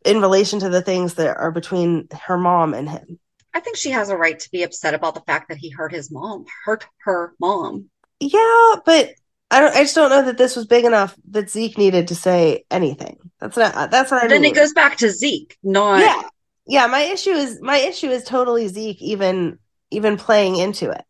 in 0.04 0.20
relation 0.20 0.60
to 0.60 0.68
the 0.68 0.82
things 0.82 1.14
that 1.14 1.36
are 1.36 1.50
between 1.50 2.08
her 2.12 2.38
mom 2.38 2.74
and 2.74 2.88
him. 2.88 3.18
i 3.54 3.60
think 3.60 3.76
she 3.76 3.90
has 3.90 4.10
a 4.10 4.16
right 4.16 4.38
to 4.40 4.50
be 4.50 4.62
upset 4.62 4.94
about 4.94 5.14
the 5.14 5.20
fact 5.22 5.48
that 5.48 5.58
he 5.58 5.70
hurt 5.70 5.92
his 5.92 6.10
mom 6.10 6.44
hurt 6.64 6.86
her 7.04 7.34
mom 7.40 7.88
Yeah, 8.20 8.74
but 8.84 9.14
I 9.52 9.60
don't. 9.60 9.76
I 9.76 9.82
just 9.82 9.94
don't 9.94 10.08
know 10.08 10.24
that 10.24 10.38
this 10.38 10.56
was 10.56 10.64
big 10.66 10.86
enough 10.86 11.14
that 11.30 11.50
Zeke 11.50 11.76
needed 11.76 12.08
to 12.08 12.14
say 12.14 12.64
anything. 12.70 13.18
That's 13.38 13.58
not. 13.58 13.90
That's 13.90 14.10
what 14.10 14.24
I 14.24 14.26
then 14.26 14.40
mean. 14.40 14.52
it 14.52 14.54
goes 14.54 14.72
back 14.72 14.96
to 14.98 15.10
zeke 15.10 15.58
not 15.62 16.00
yeah, 16.00 16.22
yeah. 16.66 16.86
My 16.86 17.02
issue 17.02 17.32
is 17.32 17.60
my 17.60 17.76
issue 17.76 18.08
is 18.08 18.24
totally 18.24 18.68
Zeke 18.68 19.02
even 19.02 19.58
even 19.90 20.16
playing 20.16 20.56
into 20.56 20.90
it. 20.90 21.04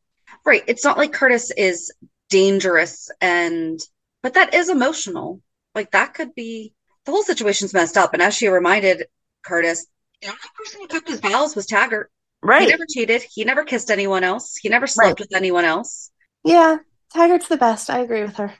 Right. 0.44 0.64
It's 0.66 0.82
not 0.82 0.98
like 0.98 1.12
Curtis 1.12 1.52
is 1.56 1.92
dangerous 2.30 3.10
and 3.20 3.78
but 4.24 4.34
that 4.34 4.54
is 4.54 4.68
emotional. 4.68 5.40
Like 5.76 5.92
that 5.92 6.14
could 6.14 6.34
be 6.34 6.74
the 7.04 7.12
whole 7.12 7.22
situation's 7.22 7.74
messed 7.74 7.96
up. 7.96 8.12
And 8.12 8.22
as 8.22 8.34
she 8.34 8.48
reminded 8.48 9.06
Curtis, 9.42 9.86
the 10.20 10.28
only 10.28 10.38
person 10.56 10.80
who 10.80 10.88
kept 10.88 11.08
his 11.08 11.20
vows 11.20 11.56
was 11.56 11.66
Taggert. 11.66 12.06
Right. 12.42 12.62
He 12.62 12.68
never 12.68 12.86
cheated. 12.88 13.22
He 13.22 13.44
never 13.44 13.64
kissed 13.64 13.90
anyone 13.90 14.24
else. 14.24 14.56
He 14.56 14.68
never 14.68 14.86
slept 14.86 15.20
with 15.20 15.34
anyone 15.34 15.64
else. 15.64 16.10
Yeah. 16.44 16.78
Taggert's 17.14 17.48
the 17.48 17.56
best. 17.56 17.90
I 17.90 18.00
agree 18.00 18.22
with 18.22 18.36
her. 18.36 18.52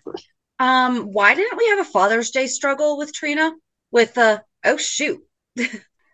Um, 0.59 1.13
why 1.13 1.35
didn't 1.35 1.59
we 1.59 1.69
have 1.69 1.81
a 1.81 1.85
Father's 1.85 2.31
Day 2.31 2.47
struggle 2.47 2.97
with 2.97 3.13
Trina? 3.13 3.53
With 3.91 4.17
uh 4.17 4.41
oh 4.65 4.77
shoot. 4.77 5.21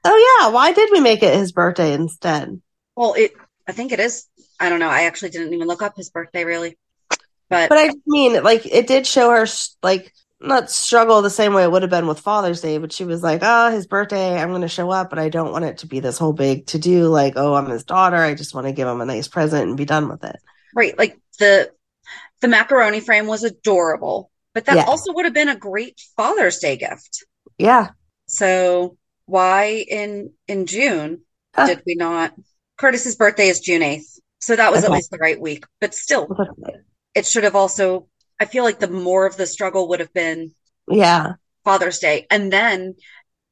Oh 0.04 0.40
yeah. 0.40 0.54
Why 0.54 0.72
did 0.72 0.90
we 0.92 1.00
make 1.00 1.22
it 1.22 1.36
his 1.36 1.52
birthday 1.52 1.92
instead? 1.92 2.62
Well, 2.96 3.14
it 3.14 3.32
I 3.66 3.72
think 3.72 3.92
it 3.92 4.00
is. 4.00 4.26
I 4.58 4.68
don't 4.68 4.78
know. 4.78 4.88
I 4.88 5.02
actually 5.02 5.30
didn't 5.30 5.52
even 5.52 5.66
look 5.66 5.82
up 5.82 5.96
his 5.96 6.08
birthday 6.08 6.44
really. 6.44 6.78
But, 7.50 7.68
But 7.68 7.78
I 7.78 7.90
mean, 8.06 8.42
like, 8.42 8.64
it 8.64 8.86
did 8.86 9.06
show 9.06 9.30
her 9.30 9.46
like 9.82 10.12
not 10.40 10.70
struggle 10.70 11.20
the 11.22 11.30
same 11.30 11.52
way 11.54 11.64
it 11.64 11.70
would 11.70 11.82
have 11.82 11.90
been 11.90 12.06
with 12.06 12.20
Father's 12.20 12.60
Day, 12.60 12.78
but 12.78 12.92
she 12.92 13.04
was 13.04 13.22
like, 13.22 13.40
"Oh, 13.42 13.70
his 13.70 13.86
birthday. 13.86 14.40
I'm 14.40 14.50
going 14.50 14.62
to 14.62 14.68
show 14.68 14.90
up, 14.90 15.10
but 15.10 15.18
I 15.18 15.28
don't 15.28 15.52
want 15.52 15.64
it 15.64 15.78
to 15.78 15.86
be 15.86 16.00
this 16.00 16.18
whole 16.18 16.32
big 16.32 16.66
to 16.68 16.78
do. 16.78 17.08
Like, 17.08 17.34
oh, 17.36 17.54
I'm 17.54 17.68
his 17.68 17.84
daughter. 17.84 18.16
I 18.16 18.34
just 18.34 18.54
want 18.54 18.66
to 18.66 18.72
give 18.72 18.86
him 18.86 19.00
a 19.00 19.04
nice 19.06 19.28
present 19.28 19.68
and 19.68 19.76
be 19.76 19.84
done 19.84 20.08
with 20.08 20.24
it." 20.24 20.36
Right, 20.74 20.96
like 20.96 21.18
the 21.38 21.72
the 22.40 22.48
macaroni 22.48 23.00
frame 23.00 23.26
was 23.26 23.42
adorable, 23.42 24.30
but 24.54 24.66
that 24.66 24.76
Yeah. 24.76 24.84
also 24.84 25.12
would 25.12 25.24
have 25.24 25.34
been 25.34 25.48
a 25.48 25.56
great 25.56 26.00
Father's 26.16 26.58
Day 26.58 26.76
gift. 26.76 27.24
Yeah. 27.58 27.88
So 28.26 28.96
why 29.26 29.84
in 29.88 30.32
in 30.46 30.66
June 30.66 31.22
Huh. 31.54 31.66
did 31.66 31.82
we 31.84 31.94
not? 31.96 32.32
Curtis's 32.76 33.16
birthday 33.16 33.48
is 33.48 33.58
June 33.60 33.82
8th. 33.82 34.20
So 34.38 34.54
that 34.54 34.70
was 34.70 34.84
at 34.84 34.92
least 34.92 35.10
the 35.10 35.18
right 35.18 35.40
week, 35.40 35.64
but 35.80 35.94
still 35.94 36.28
it 37.14 37.26
should 37.26 37.42
have 37.42 37.56
also 37.56 38.06
I 38.40 38.44
feel 38.44 38.64
like 38.64 38.78
the 38.78 38.88
more 38.88 39.26
of 39.26 39.36
the 39.36 39.46
struggle 39.46 39.88
would 39.88 40.00
have 40.00 40.12
been 40.12 40.54
Yeah. 40.90 41.34
Father's 41.64 41.98
Day. 41.98 42.26
And 42.30 42.52
then 42.52 42.94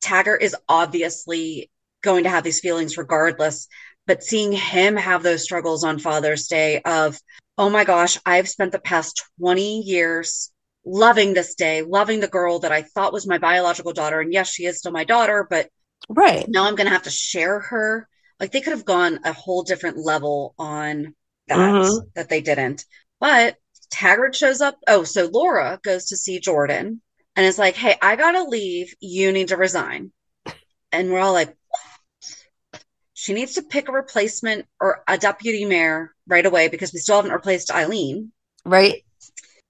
Taggert 0.02 0.42
is 0.42 0.56
obviously 0.68 1.70
going 2.02 2.24
to 2.24 2.30
have 2.30 2.44
these 2.44 2.60
feelings 2.60 2.96
regardless. 2.96 3.68
But 4.06 4.22
seeing 4.22 4.52
him 4.52 4.96
have 4.96 5.22
those 5.22 5.42
struggles 5.42 5.82
on 5.82 5.98
Father's 5.98 6.46
Day 6.46 6.80
of, 6.82 7.18
oh 7.58 7.68
my 7.68 7.84
gosh, 7.84 8.18
I've 8.24 8.48
spent 8.48 8.72
the 8.72 8.78
past 8.78 9.24
20 9.40 9.80
years 9.80 10.52
loving 10.84 11.34
this 11.34 11.56
day, 11.56 11.82
loving 11.82 12.20
the 12.20 12.28
girl 12.28 12.60
that 12.60 12.70
I 12.70 12.82
thought 12.82 13.12
was 13.12 13.26
my 13.26 13.38
biological 13.38 13.92
daughter. 13.92 14.20
And 14.20 14.32
yes, 14.32 14.48
she 14.48 14.66
is 14.66 14.78
still 14.78 14.92
my 14.92 15.04
daughter, 15.04 15.46
but 15.48 15.68
Right. 16.08 16.48
now 16.48 16.66
I'm 16.66 16.76
going 16.76 16.86
to 16.86 16.92
have 16.92 17.02
to 17.02 17.10
share 17.10 17.58
her. 17.58 18.08
Like 18.38 18.52
they 18.52 18.60
could 18.60 18.72
have 18.74 18.84
gone 18.84 19.18
a 19.24 19.32
whole 19.32 19.64
different 19.64 19.96
level 19.96 20.54
on 20.58 21.16
that, 21.48 21.74
Mhm. 21.74 22.12
that 22.14 22.28
they 22.28 22.40
didn't. 22.40 22.84
But 23.18 23.56
Taggert 23.92 24.34
shows 24.34 24.60
up. 24.60 24.78
Oh, 24.86 25.04
so 25.04 25.26
Laura 25.26 25.80
goes 25.82 26.06
to 26.06 26.16
see 26.16 26.40
Jordan 26.40 27.00
and 27.34 27.46
is 27.46 27.58
like, 27.58 27.74
Hey, 27.74 27.96
I 28.00 28.16
gotta 28.16 28.44
leave. 28.44 28.94
You 29.00 29.32
need 29.32 29.48
to 29.48 29.56
resign. 29.56 30.12
And 30.92 31.10
we're 31.10 31.20
all 31.20 31.32
like, 31.32 31.54
She 33.14 33.32
needs 33.32 33.54
to 33.54 33.62
pick 33.62 33.88
a 33.88 33.92
replacement 33.92 34.66
or 34.80 35.02
a 35.08 35.18
deputy 35.18 35.64
mayor 35.64 36.14
right 36.26 36.46
away 36.46 36.68
because 36.68 36.92
we 36.92 36.98
still 36.98 37.16
haven't 37.16 37.32
replaced 37.32 37.70
Eileen. 37.70 38.32
Right. 38.64 39.04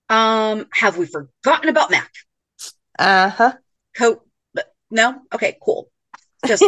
Um, 0.09 0.67
have 0.73 0.97
we 0.97 1.07
forgotten 1.07 1.69
about 1.69 1.91
Mac? 1.91 2.11
Uh 2.99 3.29
huh. 3.29 3.53
Coat? 3.97 4.27
No. 4.91 5.21
Okay. 5.35 5.59
Cool. 5.62 5.91
Just 6.47 6.64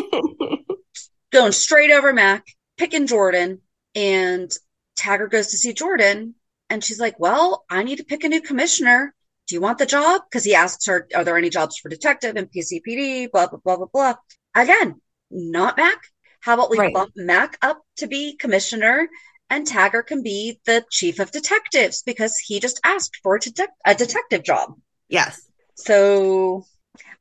going 1.33 1.53
straight 1.53 1.91
over 1.91 2.13
Mac, 2.13 2.45
picking 2.77 3.07
Jordan, 3.07 3.61
and 3.95 4.51
Taggert 4.99 5.31
goes 5.31 5.49
to 5.49 5.59
see 5.59 5.73
Jordan, 5.73 6.35
and 6.71 6.83
she's 6.85 7.01
like, 7.01 7.19
"Well, 7.19 7.65
I 7.71 7.83
need 7.83 7.97
to 7.97 8.05
pick 8.05 8.25
a 8.25 8.29
new 8.29 8.41
commissioner. 8.41 9.15
Do 9.47 9.55
you 9.55 9.61
want 9.61 9.79
the 9.79 9.87
job?" 9.87 10.23
Because 10.29 10.45
he 10.45 10.55
asks 10.55 10.87
her, 10.87 11.09
"Are 11.15 11.25
there 11.25 11.39
any 11.39 11.51
jobs 11.51 11.79
for 11.79 11.89
detective 11.89 12.37
and 12.37 12.51
PCPD?" 12.51 13.31
Blah 13.31 13.49
blah 13.49 13.59
blah 13.65 13.77
blah 13.77 13.87
blah. 13.93 14.15
Again, 14.55 15.01
not 15.31 15.77
Mac. 15.77 15.99
How 16.41 16.55
about 16.55 16.71
we 16.71 16.79
Right. 16.79 16.95
bump 16.95 17.13
Mac 17.17 17.59
up 17.63 17.83
to 17.97 18.07
be 18.07 18.37
commissioner, 18.37 19.09
and 19.51 19.67
Taggert 19.67 20.07
can 20.07 20.23
be 20.23 20.61
the 20.67 20.85
chief 20.91 21.19
of 21.19 21.31
detectives 21.31 22.03
because 22.03 22.39
he 22.39 22.61
just 22.61 22.81
asked 22.85 23.17
for 23.23 23.37
a, 23.37 23.41
detec- 23.41 23.67
a 23.85 23.95
detective 23.95 24.43
job. 24.45 24.75
Yes. 25.09 25.41
So 25.75 26.65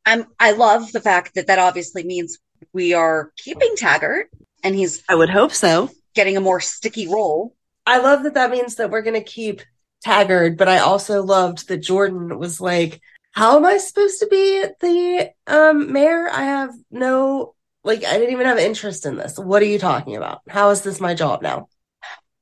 I'm 0.05 0.27
I 0.39 0.51
love 0.51 0.91
the 0.91 1.01
fact 1.01 1.35
that 1.35 1.47
that 1.47 1.59
obviously 1.59 2.03
means 2.03 2.37
we 2.73 2.93
are 2.93 3.31
keeping 3.37 3.75
Taggert 3.75 4.25
and 4.63 4.75
he's 4.75 5.03
I 5.09 5.15
would 5.15 5.29
hope 5.29 5.51
so. 5.53 5.89
getting 6.15 6.37
a 6.37 6.41
more 6.41 6.59
sticky 6.59 7.07
role. 7.07 7.55
I 7.87 7.99
love 7.99 8.23
that 8.23 8.35
that 8.35 8.51
means 8.51 8.75
that 8.75 8.91
we're 8.91 9.01
going 9.01 9.15
to 9.15 9.23
keep 9.23 9.61
Taggert, 10.05 10.57
but 10.57 10.67
I 10.67 10.79
also 10.79 11.23
loved 11.23 11.67
that 11.69 11.77
Jordan 11.77 12.37
was 12.37 12.61
like, 12.61 13.01
How 13.31 13.57
am 13.57 13.65
I 13.65 13.77
supposed 13.77 14.19
to 14.19 14.27
be 14.27 14.63
the 14.79 15.31
um, 15.47 15.91
mayor? 15.91 16.29
I 16.29 16.43
have 16.43 16.71
no, 16.91 17.55
like, 17.83 18.05
I 18.05 18.13
didn't 18.13 18.33
even 18.33 18.45
have 18.45 18.59
interest 18.59 19.05
in 19.05 19.15
this. 19.15 19.39
What 19.39 19.63
are 19.63 19.65
you 19.65 19.79
talking 19.79 20.15
about? 20.15 20.41
How 20.47 20.69
is 20.69 20.81
this 20.81 20.99
my 20.99 21.15
job 21.15 21.41
now? 21.41 21.69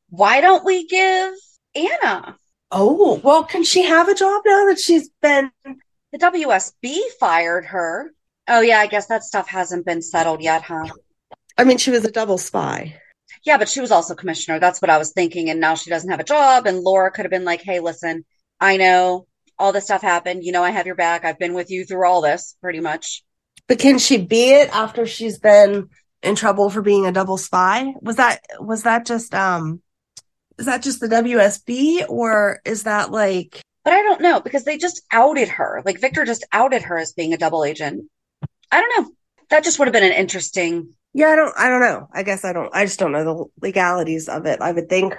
Why 0.09 0.41
don't 0.41 0.65
we 0.65 0.87
give 0.87 1.33
Anna 1.75 2.35
Oh, 2.71 3.21
well, 3.23 3.43
can 3.43 3.63
she 3.63 3.83
have 3.83 4.09
a 4.09 4.15
job 4.15 4.41
now 4.45 4.65
that 4.65 4.79
she's 4.79 5.09
been? 5.21 5.51
the 5.63 6.17
WSB 6.17 6.97
fired 7.19 7.65
her? 7.65 8.11
Oh 8.47 8.61
yeah, 8.61 8.79
I 8.79 8.87
guess 8.87 9.07
that 9.07 9.23
stuff 9.23 9.47
hasn't 9.47 9.85
been 9.85 10.01
settled 10.01 10.41
yet, 10.41 10.63
huh? 10.63 10.87
I 11.57 11.63
mean, 11.63 11.77
she 11.77 11.91
was 11.91 12.05
a 12.05 12.11
double 12.11 12.37
spy. 12.37 12.99
Yeah, 13.45 13.57
but 13.57 13.69
she 13.69 13.79
was 13.79 13.91
also 13.91 14.15
commissioner. 14.15 14.59
That's 14.59 14.81
what 14.81 14.89
I 14.89 14.97
was 14.97 15.11
thinking. 15.11 15.49
And 15.49 15.59
now 15.59 15.75
she 15.75 15.89
doesn't 15.89 16.09
have 16.09 16.19
a 16.19 16.23
job. 16.23 16.65
And 16.65 16.79
Laura 16.79 17.11
could 17.11 17.25
have 17.25 17.31
been 17.31 17.45
like, 17.45 17.61
hey, 17.61 17.79
listen, 17.79 18.25
I 18.59 18.77
know 18.77 19.27
all 19.57 19.71
this 19.71 19.85
stuff 19.85 20.01
happened. 20.01 20.43
You 20.43 20.51
know, 20.51 20.63
I 20.63 20.71
have 20.71 20.87
your 20.87 20.95
back. 20.95 21.23
I've 21.23 21.39
been 21.39 21.53
with 21.53 21.69
you 21.69 21.85
through 21.85 22.07
all 22.07 22.21
this 22.21 22.55
pretty 22.61 22.79
much. 22.79 23.23
But 23.67 23.79
can 23.79 23.99
she 23.99 24.17
be 24.17 24.51
it 24.51 24.69
after 24.75 25.05
she's 25.05 25.39
been 25.39 25.89
in 26.21 26.35
trouble 26.35 26.69
for 26.69 26.81
being 26.81 27.05
a 27.05 27.11
double 27.11 27.37
spy? 27.37 27.93
Was 28.01 28.17
that 28.17 28.41
was 28.59 28.83
that 28.83 29.05
just 29.05 29.33
um 29.33 29.81
is 30.57 30.65
that 30.65 30.83
just 30.83 30.99
the 30.99 31.07
WSB 31.07 32.05
or 32.09 32.61
is 32.65 32.83
that 32.83 33.11
like 33.11 33.61
But 33.83 33.93
I 33.93 34.01
don't 34.01 34.21
know 34.21 34.39
because 34.39 34.63
they 34.63 34.77
just 34.77 35.01
outed 35.11 35.49
her. 35.49 35.81
Like 35.85 36.01
Victor 36.01 36.25
just 36.25 36.45
outed 36.51 36.83
her 36.83 36.97
as 36.97 37.13
being 37.13 37.33
a 37.33 37.37
double 37.37 37.63
agent. 37.63 38.05
I 38.71 38.81
don't 38.81 39.03
know. 39.03 39.11
That 39.49 39.63
just 39.63 39.79
would 39.79 39.87
have 39.87 39.93
been 39.93 40.03
an 40.03 40.11
interesting. 40.11 40.93
Yeah, 41.13 41.27
I 41.27 41.35
don't 41.35 41.53
I 41.57 41.69
don't 41.69 41.81
know. 41.81 42.07
I 42.13 42.23
guess 42.23 42.43
I 42.43 42.53
don't 42.53 42.73
I 42.73 42.85
just 42.85 42.99
don't 42.99 43.11
know 43.11 43.23
the 43.23 43.45
legalities 43.61 44.27
of 44.27 44.45
it. 44.45 44.61
I 44.61 44.71
would 44.71 44.89
think 44.89 45.13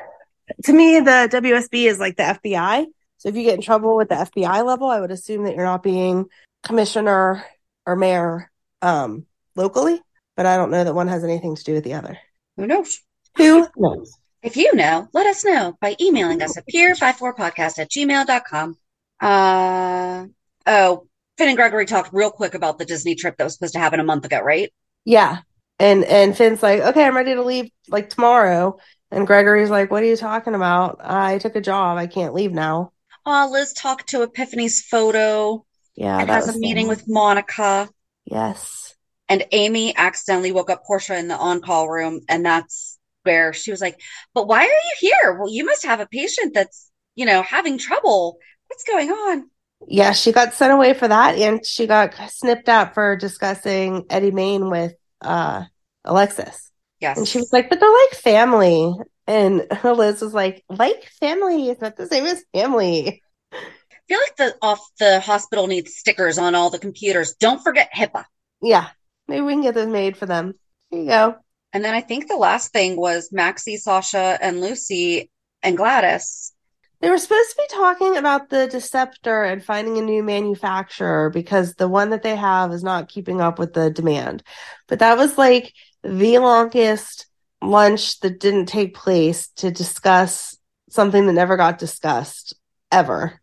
to 0.64 0.72
me 0.72 1.00
the 1.00 1.28
WSB 1.32 1.86
is 1.86 1.98
like 1.98 2.16
the 2.16 2.22
FBI. 2.22 2.86
So 3.18 3.28
if 3.28 3.36
you 3.36 3.44
get 3.44 3.54
in 3.54 3.62
trouble 3.62 3.96
with 3.96 4.08
the 4.08 4.16
FBI 4.16 4.64
level, 4.64 4.88
I 4.88 5.00
would 5.00 5.10
assume 5.10 5.44
that 5.44 5.54
you're 5.54 5.64
not 5.64 5.82
being 5.82 6.26
commissioner 6.62 7.44
or 7.86 7.96
mayor 7.96 8.50
um 8.82 9.26
locally, 9.54 10.00
but 10.36 10.46
I 10.46 10.56
don't 10.56 10.70
know 10.70 10.84
that 10.84 10.94
one 10.94 11.08
has 11.08 11.24
anything 11.24 11.56
to 11.56 11.64
do 11.64 11.72
with 11.74 11.84
the 11.84 11.94
other. 11.94 12.18
Who 12.56 12.66
knows? 12.66 13.00
Who 13.36 13.66
knows? 13.76 14.18
If 14.42 14.56
you 14.56 14.74
know, 14.74 15.08
let 15.12 15.26
us 15.26 15.44
know 15.44 15.76
by 15.80 15.96
emailing 16.00 16.40
us 16.42 16.56
at 16.56 16.66
peer54podcast 16.68 17.78
at 17.78 17.90
gmail.com. 17.90 18.76
Uh, 19.20 20.26
oh, 20.66 21.06
Finn 21.38 21.48
and 21.48 21.56
Gregory 21.56 21.86
talked 21.86 22.12
real 22.12 22.30
quick 22.30 22.54
about 22.54 22.78
the 22.78 22.84
Disney 22.84 23.14
trip 23.14 23.36
that 23.36 23.44
was 23.44 23.54
supposed 23.54 23.74
to 23.74 23.78
happen 23.80 24.00
a 24.00 24.04
month 24.04 24.24
ago, 24.24 24.40
right? 24.40 24.72
Yeah. 25.04 25.38
And 25.78 26.04
and 26.04 26.36
Finn's 26.36 26.62
like, 26.62 26.80
okay, 26.80 27.04
I'm 27.04 27.16
ready 27.16 27.34
to 27.34 27.42
leave 27.42 27.70
like 27.88 28.10
tomorrow. 28.10 28.78
And 29.10 29.26
Gregory's 29.26 29.70
like, 29.70 29.90
what 29.90 30.02
are 30.02 30.06
you 30.06 30.16
talking 30.16 30.54
about? 30.54 30.98
I 31.00 31.38
took 31.38 31.56
a 31.56 31.60
job. 31.60 31.98
I 31.98 32.06
can't 32.06 32.34
leave 32.34 32.52
now. 32.52 32.92
Oh, 33.26 33.48
Liz 33.52 33.72
talked 33.74 34.08
to 34.10 34.22
Epiphany's 34.22 34.82
photo 34.82 35.64
Yeah, 35.94 36.18
and 36.18 36.28
that 36.28 36.44
has 36.44 36.48
a 36.54 36.58
meeting 36.58 36.88
with 36.88 37.08
Monica. 37.08 37.88
Yes. 38.24 38.94
And 39.28 39.44
Amy 39.52 39.96
accidentally 39.96 40.52
woke 40.52 40.70
up 40.70 40.84
Portia 40.84 41.16
in 41.18 41.28
the 41.28 41.36
on-call 41.36 41.88
room, 41.88 42.20
and 42.28 42.44
that's 42.44 42.98
where 43.24 43.52
she 43.52 43.70
was 43.72 43.80
like, 43.80 44.00
"But 44.34 44.46
why 44.46 44.60
are 44.60 44.64
you 44.64 44.94
here? 45.00 45.34
Well, 45.34 45.50
you 45.50 45.64
must 45.64 45.84
have 45.84 46.00
a 46.00 46.06
patient 46.06 46.54
that's, 46.54 46.90
you 47.16 47.26
know, 47.26 47.42
having 47.42 47.78
trouble. 47.78 48.38
What's 48.68 48.84
going 48.84 49.10
on?" 49.10 49.50
Yeah, 49.86 50.12
she 50.12 50.32
got 50.32 50.54
sent 50.54 50.72
away 50.72 50.94
for 50.94 51.08
that, 51.08 51.36
and 51.36 51.64
she 51.64 51.86
got 51.86 52.14
snipped 52.30 52.68
out 52.68 52.94
for 52.94 53.16
discussing 53.16 54.06
Eddie 54.10 54.30
Maine 54.30 54.70
with 54.70 54.94
uh 55.20 55.64
Alexis. 56.04 56.70
Yes. 57.00 57.18
And 57.18 57.28
she 57.28 57.38
was 57.38 57.52
like, 57.52 57.68
but 57.68 57.80
they're 57.80 57.92
like 57.92 58.20
family. 58.20 58.94
And 59.26 59.66
Liz 59.84 60.22
was 60.22 60.32
like, 60.32 60.64
like 60.68 61.04
family 61.20 61.68
is 61.68 61.80
not 61.80 61.96
the 61.96 62.06
same 62.06 62.24
as 62.24 62.44
family. 62.54 63.22
I 63.52 63.58
feel 64.08 64.18
like 64.18 64.36
the 64.36 64.56
off 64.62 64.80
the 64.98 65.20
hospital 65.20 65.66
needs 65.66 65.94
stickers 65.94 66.38
on 66.38 66.54
all 66.54 66.70
the 66.70 66.78
computers. 66.78 67.34
Don't 67.34 67.62
forget 67.62 67.90
HIPAA. 67.94 68.24
Yeah. 68.62 68.88
Maybe 69.28 69.42
we 69.42 69.54
can 69.54 69.62
get 69.62 69.74
those 69.74 69.88
made 69.88 70.16
for 70.16 70.26
them. 70.26 70.54
Here 70.90 71.00
you 71.00 71.06
go. 71.06 71.36
And 71.72 71.84
then 71.84 71.94
I 71.94 72.00
think 72.00 72.28
the 72.28 72.36
last 72.36 72.72
thing 72.72 72.96
was 72.96 73.30
Maxie, 73.32 73.76
Sasha, 73.76 74.38
and 74.40 74.60
Lucy 74.60 75.30
and 75.62 75.76
Gladys. 75.76 76.52
They 77.00 77.10
were 77.10 77.18
supposed 77.18 77.50
to 77.50 77.56
be 77.56 77.74
talking 77.74 78.16
about 78.16 78.48
the 78.48 78.66
Deceptor 78.68 79.44
and 79.44 79.62
finding 79.62 79.98
a 79.98 80.02
new 80.02 80.22
manufacturer 80.22 81.30
because 81.30 81.74
the 81.74 81.88
one 81.88 82.10
that 82.10 82.22
they 82.22 82.36
have 82.36 82.72
is 82.72 82.82
not 82.82 83.08
keeping 83.08 83.40
up 83.40 83.58
with 83.58 83.74
the 83.74 83.90
demand. 83.90 84.42
But 84.88 85.00
that 85.00 85.18
was 85.18 85.36
like 85.36 85.74
the 86.02 86.38
longest 86.38 87.26
lunch 87.60 88.20
that 88.20 88.40
didn't 88.40 88.66
take 88.66 88.94
place 88.94 89.48
to 89.56 89.70
discuss 89.70 90.56
something 90.88 91.26
that 91.26 91.32
never 91.32 91.56
got 91.56 91.78
discussed 91.78 92.54
ever. 92.90 93.40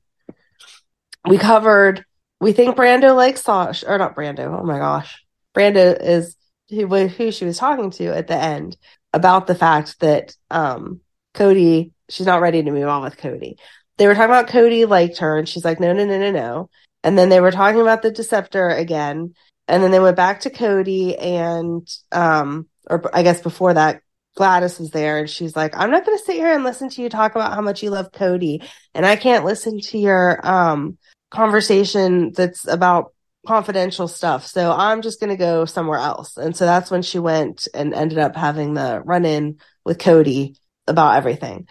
We 1.27 1.37
covered, 1.37 2.05
we 2.39 2.53
think 2.53 2.75
Brando 2.75 3.15
likes 3.15 3.43
Sasha, 3.43 3.87
or 3.87 3.97
not 3.97 4.15
Brando, 4.15 4.59
oh 4.59 4.63
my 4.63 4.79
gosh. 4.79 5.23
Brando 5.55 5.95
is 6.01 6.35
who, 6.69 6.87
who 6.87 7.31
she 7.31 7.45
was 7.45 7.57
talking 7.57 7.91
to 7.91 8.07
at 8.07 8.27
the 8.27 8.35
end 8.35 8.77
about 9.13 9.47
the 9.47 9.55
fact 9.55 9.99
that 9.99 10.35
um, 10.49 11.01
Cody, 11.33 11.91
she's 12.13 12.25
not 12.25 12.41
ready 12.41 12.63
to 12.63 12.71
move 12.71 12.87
on 12.87 13.01
with 13.01 13.17
Cody. 13.17 13.57
They 13.97 14.07
were 14.07 14.13
talking 14.13 14.29
about 14.29 14.47
Cody 14.47 14.85
liked 14.85 15.17
her, 15.19 15.37
and 15.37 15.47
she's 15.47 15.65
like, 15.65 15.79
no, 15.79 15.93
no, 15.93 16.05
no, 16.05 16.19
no, 16.19 16.31
no. 16.31 16.69
And 17.03 17.17
then 17.17 17.29
they 17.29 17.41
were 17.41 17.51
talking 17.51 17.81
about 17.81 18.01
the 18.01 18.11
Deceptor 18.11 18.69
again, 18.69 19.33
and 19.67 19.83
then 19.83 19.91
they 19.91 19.99
went 19.99 20.17
back 20.17 20.41
to 20.41 20.49
Cody, 20.49 21.17
and 21.17 21.87
um, 22.11 22.67
or 22.89 23.03
I 23.13 23.23
guess 23.23 23.41
before 23.41 23.73
that, 23.73 24.01
Gladys 24.35 24.79
was 24.79 24.91
there, 24.91 25.19
and 25.19 25.29
she's 25.29 25.55
like, 25.55 25.75
I'm 25.75 25.91
not 25.91 26.05
going 26.05 26.17
to 26.17 26.23
sit 26.23 26.35
here 26.35 26.53
and 26.53 26.63
listen 26.63 26.89
to 26.89 27.01
you 27.01 27.09
talk 27.09 27.35
about 27.35 27.53
how 27.53 27.61
much 27.61 27.83
you 27.83 27.89
love 27.89 28.11
Cody, 28.11 28.61
and 28.93 29.05
I 29.05 29.15
can't 29.15 29.45
listen 29.45 29.79
to 29.79 29.97
your 29.97 30.39
um 30.47 30.97
conversation 31.31 32.31
that's 32.31 32.67
about 32.67 33.13
confidential 33.45 34.07
stuff. 34.07 34.45
So 34.45 34.71
I'm 34.71 35.01
just 35.01 35.19
going 35.19 35.31
to 35.31 35.37
go 35.37 35.65
somewhere 35.65 35.99
else. 35.99 36.37
And 36.37 36.55
so 36.55 36.65
that's 36.65 36.89
when 36.89 37.01
she 37.01 37.19
went 37.19 37.67
and 37.73 37.93
ended 37.93 38.19
up 38.19 38.35
having 38.35 38.73
the 38.73 39.01
run 39.03 39.25
in 39.25 39.57
with 39.83 39.99
Cody 39.99 40.55
about 40.87 41.17
everything. 41.17 41.67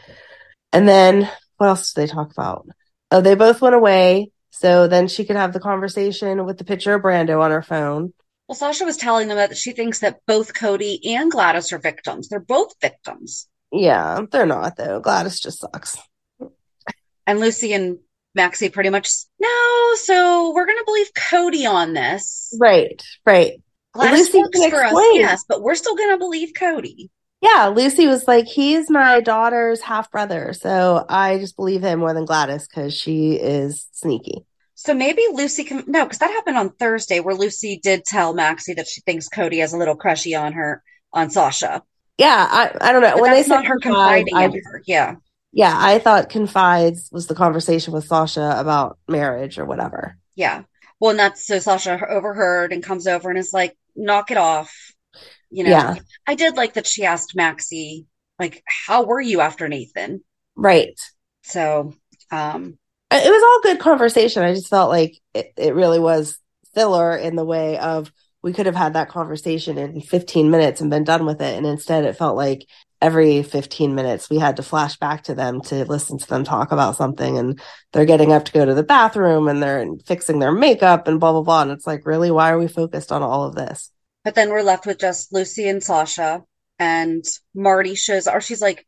And 0.72 0.88
then 0.88 1.30
what 1.56 1.68
else 1.68 1.92
did 1.92 2.02
they 2.02 2.12
talk 2.12 2.32
about? 2.32 2.66
Oh, 3.10 3.20
they 3.20 3.34
both 3.34 3.60
went 3.60 3.74
away. 3.74 4.30
So 4.50 4.86
then 4.86 5.08
she 5.08 5.24
could 5.24 5.36
have 5.36 5.52
the 5.52 5.60
conversation 5.60 6.44
with 6.44 6.58
the 6.58 6.64
picture 6.64 6.94
of 6.94 7.02
Brando 7.02 7.40
on 7.40 7.50
her 7.50 7.62
phone. 7.62 8.12
Well, 8.48 8.56
Sasha 8.56 8.84
was 8.84 8.96
telling 8.98 9.28
them 9.28 9.38
that 9.38 9.56
she 9.56 9.72
thinks 9.72 10.00
that 10.00 10.20
both 10.26 10.54
Cody 10.54 11.14
and 11.14 11.30
Gladys 11.30 11.72
are 11.72 11.78
victims. 11.78 12.28
They're 12.28 12.40
both 12.40 12.74
victims. 12.80 13.48
Yeah, 13.72 14.20
they're 14.30 14.44
not 14.44 14.76
though. 14.76 15.00
Gladys 15.00 15.40
just 15.40 15.60
sucks. 15.60 15.96
And 17.26 17.40
Lucy 17.40 17.72
and 17.72 17.98
Maxie 18.34 18.68
pretty 18.68 18.90
much, 18.90 19.08
no, 19.40 19.94
so 19.94 20.52
we're 20.54 20.66
going 20.66 20.78
to 20.78 20.84
believe 20.84 21.08
Cody 21.30 21.66
on 21.66 21.94
this. 21.94 22.54
Right, 22.60 23.02
right. 23.24 23.62
Gladys 23.92 24.34
Lucy 24.34 24.38
works 24.38 24.70
for 24.70 24.84
us, 24.84 24.94
yes, 25.14 25.44
but 25.48 25.62
we're 25.62 25.74
still 25.74 25.96
going 25.96 26.10
to 26.10 26.18
believe 26.18 26.52
Cody. 26.54 27.10
Yeah, 27.42 27.72
Lucy 27.74 28.06
was 28.06 28.28
like, 28.28 28.46
he's 28.46 28.88
my 28.88 29.20
daughter's 29.20 29.80
half 29.80 30.12
brother. 30.12 30.52
So 30.52 31.04
I 31.08 31.38
just 31.38 31.56
believe 31.56 31.82
him 31.82 31.98
more 31.98 32.14
than 32.14 32.24
Gladys 32.24 32.68
because 32.68 32.94
she 32.94 33.32
is 33.32 33.88
sneaky. 33.90 34.46
So 34.76 34.94
maybe 34.94 35.22
Lucy 35.32 35.64
can, 35.64 35.82
no, 35.88 36.04
because 36.04 36.18
that 36.18 36.30
happened 36.30 36.56
on 36.56 36.70
Thursday 36.70 37.18
where 37.18 37.34
Lucy 37.34 37.80
did 37.82 38.04
tell 38.04 38.32
Maxie 38.32 38.74
that 38.74 38.86
she 38.86 39.00
thinks 39.00 39.28
Cody 39.28 39.58
has 39.58 39.72
a 39.72 39.76
little 39.76 39.96
crushy 39.96 40.36
on 40.36 40.52
her, 40.52 40.84
on 41.12 41.30
Sasha. 41.30 41.82
Yeah, 42.16 42.46
I, 42.48 42.76
I 42.80 42.92
don't 42.92 43.02
know. 43.02 43.14
But 43.14 43.22
when 43.22 43.30
they 43.32 43.42
said 43.42 43.64
her 43.64 43.78
confiding 43.80 44.34
I 44.36 44.44
in 44.44 44.52
her. 44.52 44.82
Yeah. 44.86 45.16
yeah, 45.52 45.74
I 45.76 45.98
thought 45.98 46.28
confides 46.28 47.10
was 47.10 47.26
the 47.26 47.34
conversation 47.34 47.92
with 47.92 48.06
Sasha 48.06 48.54
about 48.56 48.98
marriage 49.08 49.58
or 49.58 49.64
whatever. 49.64 50.16
Yeah. 50.36 50.62
Well, 51.00 51.10
and 51.10 51.18
that's 51.18 51.44
so 51.44 51.58
Sasha 51.58 52.06
overheard 52.08 52.72
and 52.72 52.84
comes 52.84 53.08
over 53.08 53.28
and 53.30 53.38
is 53.38 53.52
like, 53.52 53.76
knock 53.96 54.30
it 54.30 54.36
off. 54.36 54.92
You 55.52 55.64
know, 55.64 55.70
Yeah. 55.70 55.94
I 56.26 56.34
did 56.34 56.56
like 56.56 56.74
that 56.74 56.86
she 56.86 57.04
asked 57.04 57.36
Maxie, 57.36 58.06
like, 58.38 58.62
how 58.66 59.04
were 59.04 59.20
you 59.20 59.40
after 59.40 59.68
Nathan? 59.68 60.24
Right. 60.56 60.98
So, 61.42 61.94
um, 62.30 62.78
it 63.10 63.30
was 63.30 63.42
all 63.42 63.72
good 63.72 63.80
conversation. 63.80 64.42
I 64.42 64.54
just 64.54 64.68
felt 64.70 64.88
like 64.88 65.18
it, 65.34 65.52
it 65.58 65.74
really 65.74 65.98
was 65.98 66.38
filler 66.74 67.14
in 67.14 67.36
the 67.36 67.44
way 67.44 67.78
of 67.78 68.10
we 68.42 68.52
could 68.52 68.66
have 68.66 68.74
had 68.74 68.94
that 68.94 69.10
conversation 69.10 69.76
in 69.78 70.00
15 70.00 70.50
minutes 70.50 70.80
and 70.80 70.90
been 70.90 71.04
done 71.04 71.26
with 71.26 71.40
it. 71.42 71.56
And 71.56 71.66
instead, 71.66 72.04
it 72.04 72.16
felt 72.16 72.36
like 72.36 72.66
every 73.00 73.42
15 73.42 73.94
minutes 73.94 74.30
we 74.30 74.38
had 74.38 74.56
to 74.56 74.62
flash 74.62 74.96
back 74.96 75.24
to 75.24 75.34
them 75.34 75.60
to 75.60 75.84
listen 75.84 76.18
to 76.18 76.26
them 76.26 76.44
talk 76.44 76.72
about 76.72 76.96
something. 76.96 77.38
And 77.38 77.60
they're 77.92 78.06
getting 78.06 78.32
up 78.32 78.46
to 78.46 78.52
go 78.52 78.64
to 78.64 78.74
the 78.74 78.82
bathroom 78.82 79.46
and 79.48 79.62
they're 79.62 79.86
fixing 80.06 80.38
their 80.38 80.52
makeup 80.52 81.06
and 81.06 81.20
blah, 81.20 81.32
blah, 81.32 81.42
blah. 81.42 81.62
And 81.62 81.70
it's 81.70 81.86
like, 81.86 82.06
really, 82.06 82.30
why 82.30 82.50
are 82.50 82.58
we 82.58 82.68
focused 82.68 83.12
on 83.12 83.22
all 83.22 83.44
of 83.44 83.54
this? 83.54 83.90
But 84.24 84.34
then 84.34 84.50
we're 84.50 84.62
left 84.62 84.86
with 84.86 84.98
just 84.98 85.32
Lucy 85.32 85.68
and 85.68 85.82
Sasha 85.82 86.42
and 86.78 87.24
Marty 87.54 87.94
shows, 87.94 88.26
or 88.26 88.40
she's 88.40 88.62
like, 88.62 88.86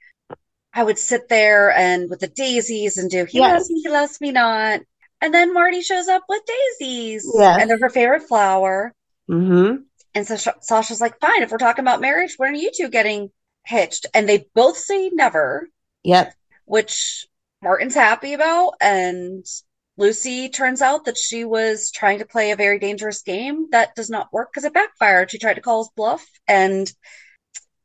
I 0.73 0.83
would 0.83 0.99
sit 0.99 1.29
there 1.29 1.71
and 1.71 2.11
with 2.11 2.21
the 2.21 2.29
daisies 2.29 2.99
and 2.99 3.11
do, 3.11 3.25
he 3.25 3.39
Yes. 3.39 3.53
loves 3.53 3.71
me, 3.71 3.81
he 3.83 3.89
loves 3.91 4.21
me 4.21 4.33
not. 4.33 4.81
And 5.21 5.33
then 5.33 5.55
Marty 5.55 5.81
shows 5.81 6.09
up 6.09 6.23
with 6.29 6.43
daisies 6.81 7.31
Yes. 7.39 7.61
and 7.61 7.71
they're 7.71 7.79
her 7.79 7.91
favorite 7.91 8.25
flower. 8.25 8.93
Mm-hmm. 9.31 9.83
And 10.15 10.27
so 10.27 10.37
Sasha's 10.61 11.01
like, 11.01 11.19
fine, 11.21 11.43
if 11.43 11.51
we're 11.51 11.59
talking 11.59 11.85
about 11.85 12.01
marriage, 12.01 12.35
when 12.37 12.53
are 12.53 12.57
you 12.59 12.71
two 12.77 12.89
getting 12.89 13.31
hitched? 13.65 14.07
And 14.15 14.29
they 14.29 14.47
both 14.55 14.77
say 14.77 15.11
never, 15.11 15.69
Yep. 16.03 16.35
which 16.67 17.27
Martin's 17.63 17.95
happy 17.95 18.35
about. 18.35 18.75
And 18.81 19.45
Lucy 19.97 20.49
turns 20.49 20.83
out 20.83 21.05
that 21.05 21.17
she 21.17 21.45
was 21.45 21.91
trying 21.91 22.19
to 22.19 22.27
play 22.27 22.51
a 22.51 22.57
very 22.57 22.79
dangerous 22.79 23.23
game 23.23 23.69
that 23.71 23.95
does 23.95 24.11
not 24.11 24.33
work 24.33 24.51
because 24.53 24.65
it 24.65 24.75
backfired. 24.75 25.31
She 25.31 25.39
tried 25.39 25.55
to 25.55 25.61
call 25.61 25.85
his 25.85 25.91
bluff, 25.97 26.25
and 26.49 26.91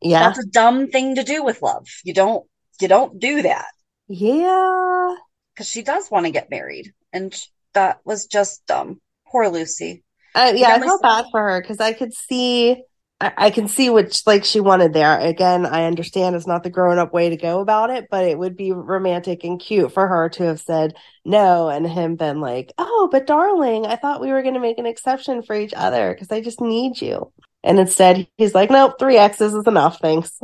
Yeah. 0.02 0.22
that's 0.22 0.40
a 0.40 0.48
dumb 0.48 0.88
thing 0.88 1.16
to 1.16 1.24
do 1.24 1.44
with 1.44 1.62
love. 1.62 1.88
You 2.04 2.14
don't 2.14 2.48
you 2.82 2.88
don't 2.88 3.20
do 3.20 3.42
that 3.42 3.68
Yeah. 4.08 5.16
because 5.54 5.68
she 5.68 5.82
does 5.82 6.10
want 6.10 6.26
to 6.26 6.32
get 6.32 6.50
married, 6.50 6.94
and 7.14 7.36
that 7.74 8.00
was 8.06 8.26
just 8.26 8.66
dumb. 8.66 9.02
Poor 9.28 9.50
Lucy. 9.50 10.04
Uh, 10.34 10.54
yeah, 10.56 10.76
I 10.76 10.80
felt 10.80 11.02
bad 11.02 11.26
for 11.32 11.42
her 11.42 11.62
because 11.62 11.80
I 11.80 11.94
could 11.94 12.14
see, 12.14 12.84
I, 13.22 13.34
I 13.38 13.50
can 13.52 13.68
see 13.68 13.90
what 13.90 14.22
like 14.26 14.46
she 14.46 14.60
wanted 14.60 14.94
there. 14.94 15.20
Again, 15.20 15.66
I 15.66 15.86
understand 15.86 16.36
it's 16.36 16.48
not 16.48 16.64
the 16.64 16.70
grown 16.70 16.98
up 17.00 17.14
way 17.14 17.30
to 17.30 17.38
go 17.38 17.60
about 17.62 17.90
it, 17.90 18.08
but 18.10 18.26
it 18.26 18.38
would 18.38 18.56
be 18.56 18.72
romantic 18.72 19.44
and 19.44 19.60
cute 19.60 19.92
for 19.94 20.08
her 20.08 20.30
to 20.30 20.44
have 20.44 20.60
said 20.62 20.96
no 21.26 21.70
and 21.70 21.88
him 21.88 22.16
been 22.16 22.40
like, 22.42 22.72
"Oh, 22.78 23.10
but 23.12 23.28
darling, 23.28 23.86
I 23.86 23.96
thought 23.98 24.22
we 24.22 24.32
were 24.32 24.42
going 24.42 24.54
to 24.56 24.60
make 24.60 24.80
an 24.80 24.86
exception 24.86 25.42
for 25.44 25.56
each 25.56 25.74
other 25.76 26.14
because 26.14 26.32
I 26.32 26.42
just 26.42 26.62
need 26.62 27.02
you." 27.02 27.32
And 27.64 27.80
instead, 27.80 28.28
he's 28.38 28.56
like, 28.56 28.70
"Nope, 28.70 28.96
three 29.00 29.18
X's 29.18 29.54
is 29.54 29.68
enough, 29.68 30.00
thanks." 30.00 30.40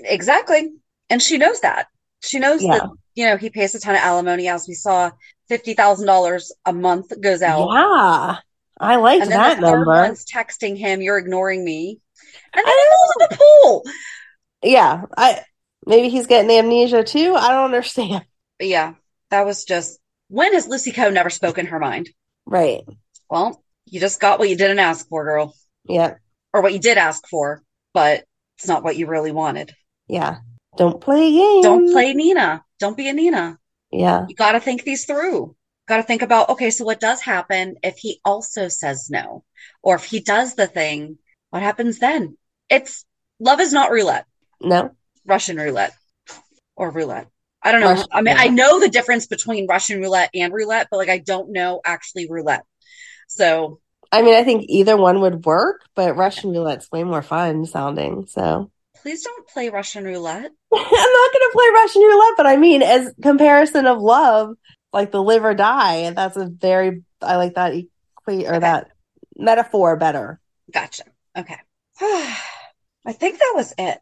Exactly, 0.00 0.72
and 1.10 1.22
she 1.22 1.38
knows 1.38 1.60
that. 1.60 1.88
She 2.22 2.38
knows 2.38 2.62
Yeah. 2.62 2.78
that 2.78 2.90
you 3.14 3.26
know 3.26 3.36
he 3.36 3.50
pays 3.50 3.74
a 3.74 3.80
ton 3.80 3.94
of 3.94 4.00
alimony, 4.00 4.48
as 4.48 4.66
we 4.68 4.74
saw. 4.74 5.10
Fifty 5.48 5.74
thousand 5.74 6.06
dollars 6.06 6.52
a 6.64 6.72
month 6.72 7.12
goes 7.20 7.40
out. 7.40 7.70
Yeah, 7.72 8.36
I 8.80 8.96
like 8.96 9.22
And 9.22 9.30
then 9.30 9.38
that 9.38 9.60
the 9.60 9.70
number. 9.70 9.92
one's 9.92 10.24
texting 10.26 10.76
him, 10.76 11.00
"You're 11.00 11.18
ignoring 11.18 11.64
me," 11.64 12.00
and 12.52 12.64
then 12.64 12.66
I 12.66 12.90
he 13.18 13.24
goes 13.24 13.28
to 13.28 13.36
the 13.36 13.36
pool. 13.36 13.84
Yeah, 14.62 15.02
I 15.16 15.40
maybe 15.86 16.08
he's 16.08 16.26
getting 16.26 16.50
amnesia 16.50 17.04
too. 17.04 17.34
I 17.34 17.48
don't 17.50 17.66
understand. 17.66 18.24
But 18.58 18.68
yeah, 18.68 18.94
that 19.30 19.44
was 19.44 19.64
just 19.64 19.98
when 20.28 20.52
has 20.54 20.66
Lucy 20.66 20.92
Coe 20.92 21.10
never 21.10 21.30
spoken 21.30 21.66
her 21.66 21.78
mind? 21.78 22.10
Right. 22.46 22.84
Well, 23.30 23.62
you 23.86 24.00
just 24.00 24.20
got 24.20 24.38
what 24.38 24.48
you 24.48 24.56
didn't 24.56 24.78
ask 24.78 25.08
for, 25.08 25.24
girl, 25.24 25.54
Yeah. 25.84 26.14
or 26.52 26.62
what 26.62 26.72
you 26.72 26.78
did 26.78 26.98
ask 26.98 27.26
for, 27.28 27.62
but 27.92 28.24
it's 28.56 28.66
not 28.66 28.82
what 28.82 28.96
you 28.96 29.06
really 29.06 29.32
wanted. 29.32 29.74
Yeah. 30.08 30.38
Don't 30.76 31.00
play 31.00 31.32
games. 31.32 31.64
Don't 31.64 31.90
play 31.92 32.12
Nina. 32.12 32.64
Don't 32.78 32.96
be 32.96 33.08
a 33.08 33.12
Nina. 33.12 33.58
Yeah. 33.90 34.26
You 34.28 34.34
got 34.34 34.52
to 34.52 34.60
think 34.60 34.82
these 34.82 35.04
through. 35.04 35.54
Got 35.88 35.98
to 35.98 36.02
think 36.02 36.22
about, 36.22 36.50
okay, 36.50 36.70
so 36.70 36.84
what 36.84 37.00
does 37.00 37.20
happen 37.20 37.76
if 37.82 37.96
he 37.98 38.20
also 38.24 38.68
says 38.68 39.08
no? 39.08 39.44
Or 39.82 39.94
if 39.96 40.04
he 40.04 40.20
does 40.20 40.54
the 40.54 40.66
thing, 40.66 41.18
what 41.50 41.62
happens 41.62 41.98
then? 41.98 42.36
It's 42.68 43.04
love 43.38 43.60
is 43.60 43.72
not 43.72 43.90
roulette, 43.90 44.26
No. 44.60 44.90
Russian 45.24 45.56
roulette 45.56 45.92
or 46.76 46.90
roulette. 46.90 47.28
I 47.62 47.72
don't 47.72 47.80
know. 47.80 47.88
Russian 47.88 48.08
I 48.12 48.22
mean, 48.22 48.36
I 48.36 48.48
know 48.48 48.80
the 48.80 48.88
difference 48.88 49.26
between 49.26 49.66
Russian 49.66 50.00
roulette 50.00 50.30
and 50.34 50.52
roulette, 50.52 50.88
but 50.90 50.98
like 50.98 51.08
I 51.08 51.18
don't 51.18 51.52
know 51.52 51.80
actually 51.84 52.28
roulette. 52.30 52.64
So 53.28 53.80
I 54.12 54.22
mean, 54.22 54.36
I 54.36 54.44
think 54.44 54.66
either 54.68 54.96
one 54.96 55.20
would 55.20 55.44
work, 55.44 55.82
but 55.94 56.16
Russian 56.16 56.50
roulette's 56.52 56.90
way 56.92 57.02
more 57.02 57.22
fun 57.22 57.66
sounding. 57.66 58.26
So 58.28 58.70
please 59.02 59.22
don't 59.24 59.48
play 59.48 59.68
Russian 59.68 60.04
roulette. 60.04 60.50
I'm 60.72 60.80
not 60.80 61.32
going 61.32 61.42
to 61.42 61.50
play 61.52 61.66
Russian 61.74 62.02
roulette, 62.02 62.34
but 62.36 62.46
I 62.46 62.56
mean, 62.56 62.82
as 62.82 63.12
comparison 63.20 63.86
of 63.86 63.98
love, 63.98 64.54
like 64.92 65.10
the 65.10 65.22
live 65.22 65.44
or 65.44 65.54
die, 65.54 66.10
that's 66.10 66.36
a 66.36 66.46
very, 66.46 67.02
I 67.20 67.36
like 67.36 67.54
that 67.54 67.74
equate 67.74 68.46
or 68.46 68.54
Okay. 68.54 68.60
that 68.60 68.88
metaphor 69.36 69.96
better. 69.96 70.40
Gotcha. 70.72 71.04
Okay. 71.36 71.56
I 72.00 73.12
think 73.12 73.38
that 73.38 73.52
was 73.54 73.72
it. 73.78 73.98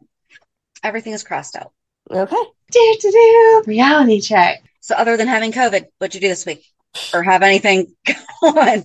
Everything 0.83 1.13
is 1.13 1.23
crossed 1.23 1.55
out. 1.55 1.71
Okay. 2.09 2.35
Do 2.71 2.97
do 3.01 3.11
do. 3.11 3.63
Reality 3.65 4.21
check. 4.21 4.63
So 4.81 4.95
other 4.95 5.17
than 5.17 5.27
having 5.27 5.51
COVID, 5.51 5.85
what'd 5.97 6.15
you 6.15 6.21
do 6.21 6.27
this 6.27 6.45
week? 6.45 6.63
Or 7.13 7.23
have 7.23 7.41
anything 7.41 7.95
going? 8.41 8.57
on? 8.57 8.83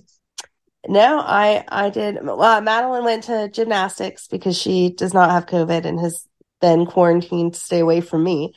No, 0.87 1.19
I 1.19 1.63
I 1.67 1.89
did. 1.91 2.17
Well, 2.23 2.61
Madeline 2.61 3.03
went 3.03 3.23
to 3.25 3.49
gymnastics 3.49 4.27
because 4.27 4.57
she 4.57 4.89
does 4.89 5.13
not 5.13 5.29
have 5.29 5.45
COVID 5.45 5.85
and 5.85 5.99
has 5.99 6.27
been 6.59 6.85
quarantined 6.85 7.53
to 7.53 7.59
stay 7.59 7.79
away 7.79 8.01
from 8.01 8.23
me, 8.23 8.55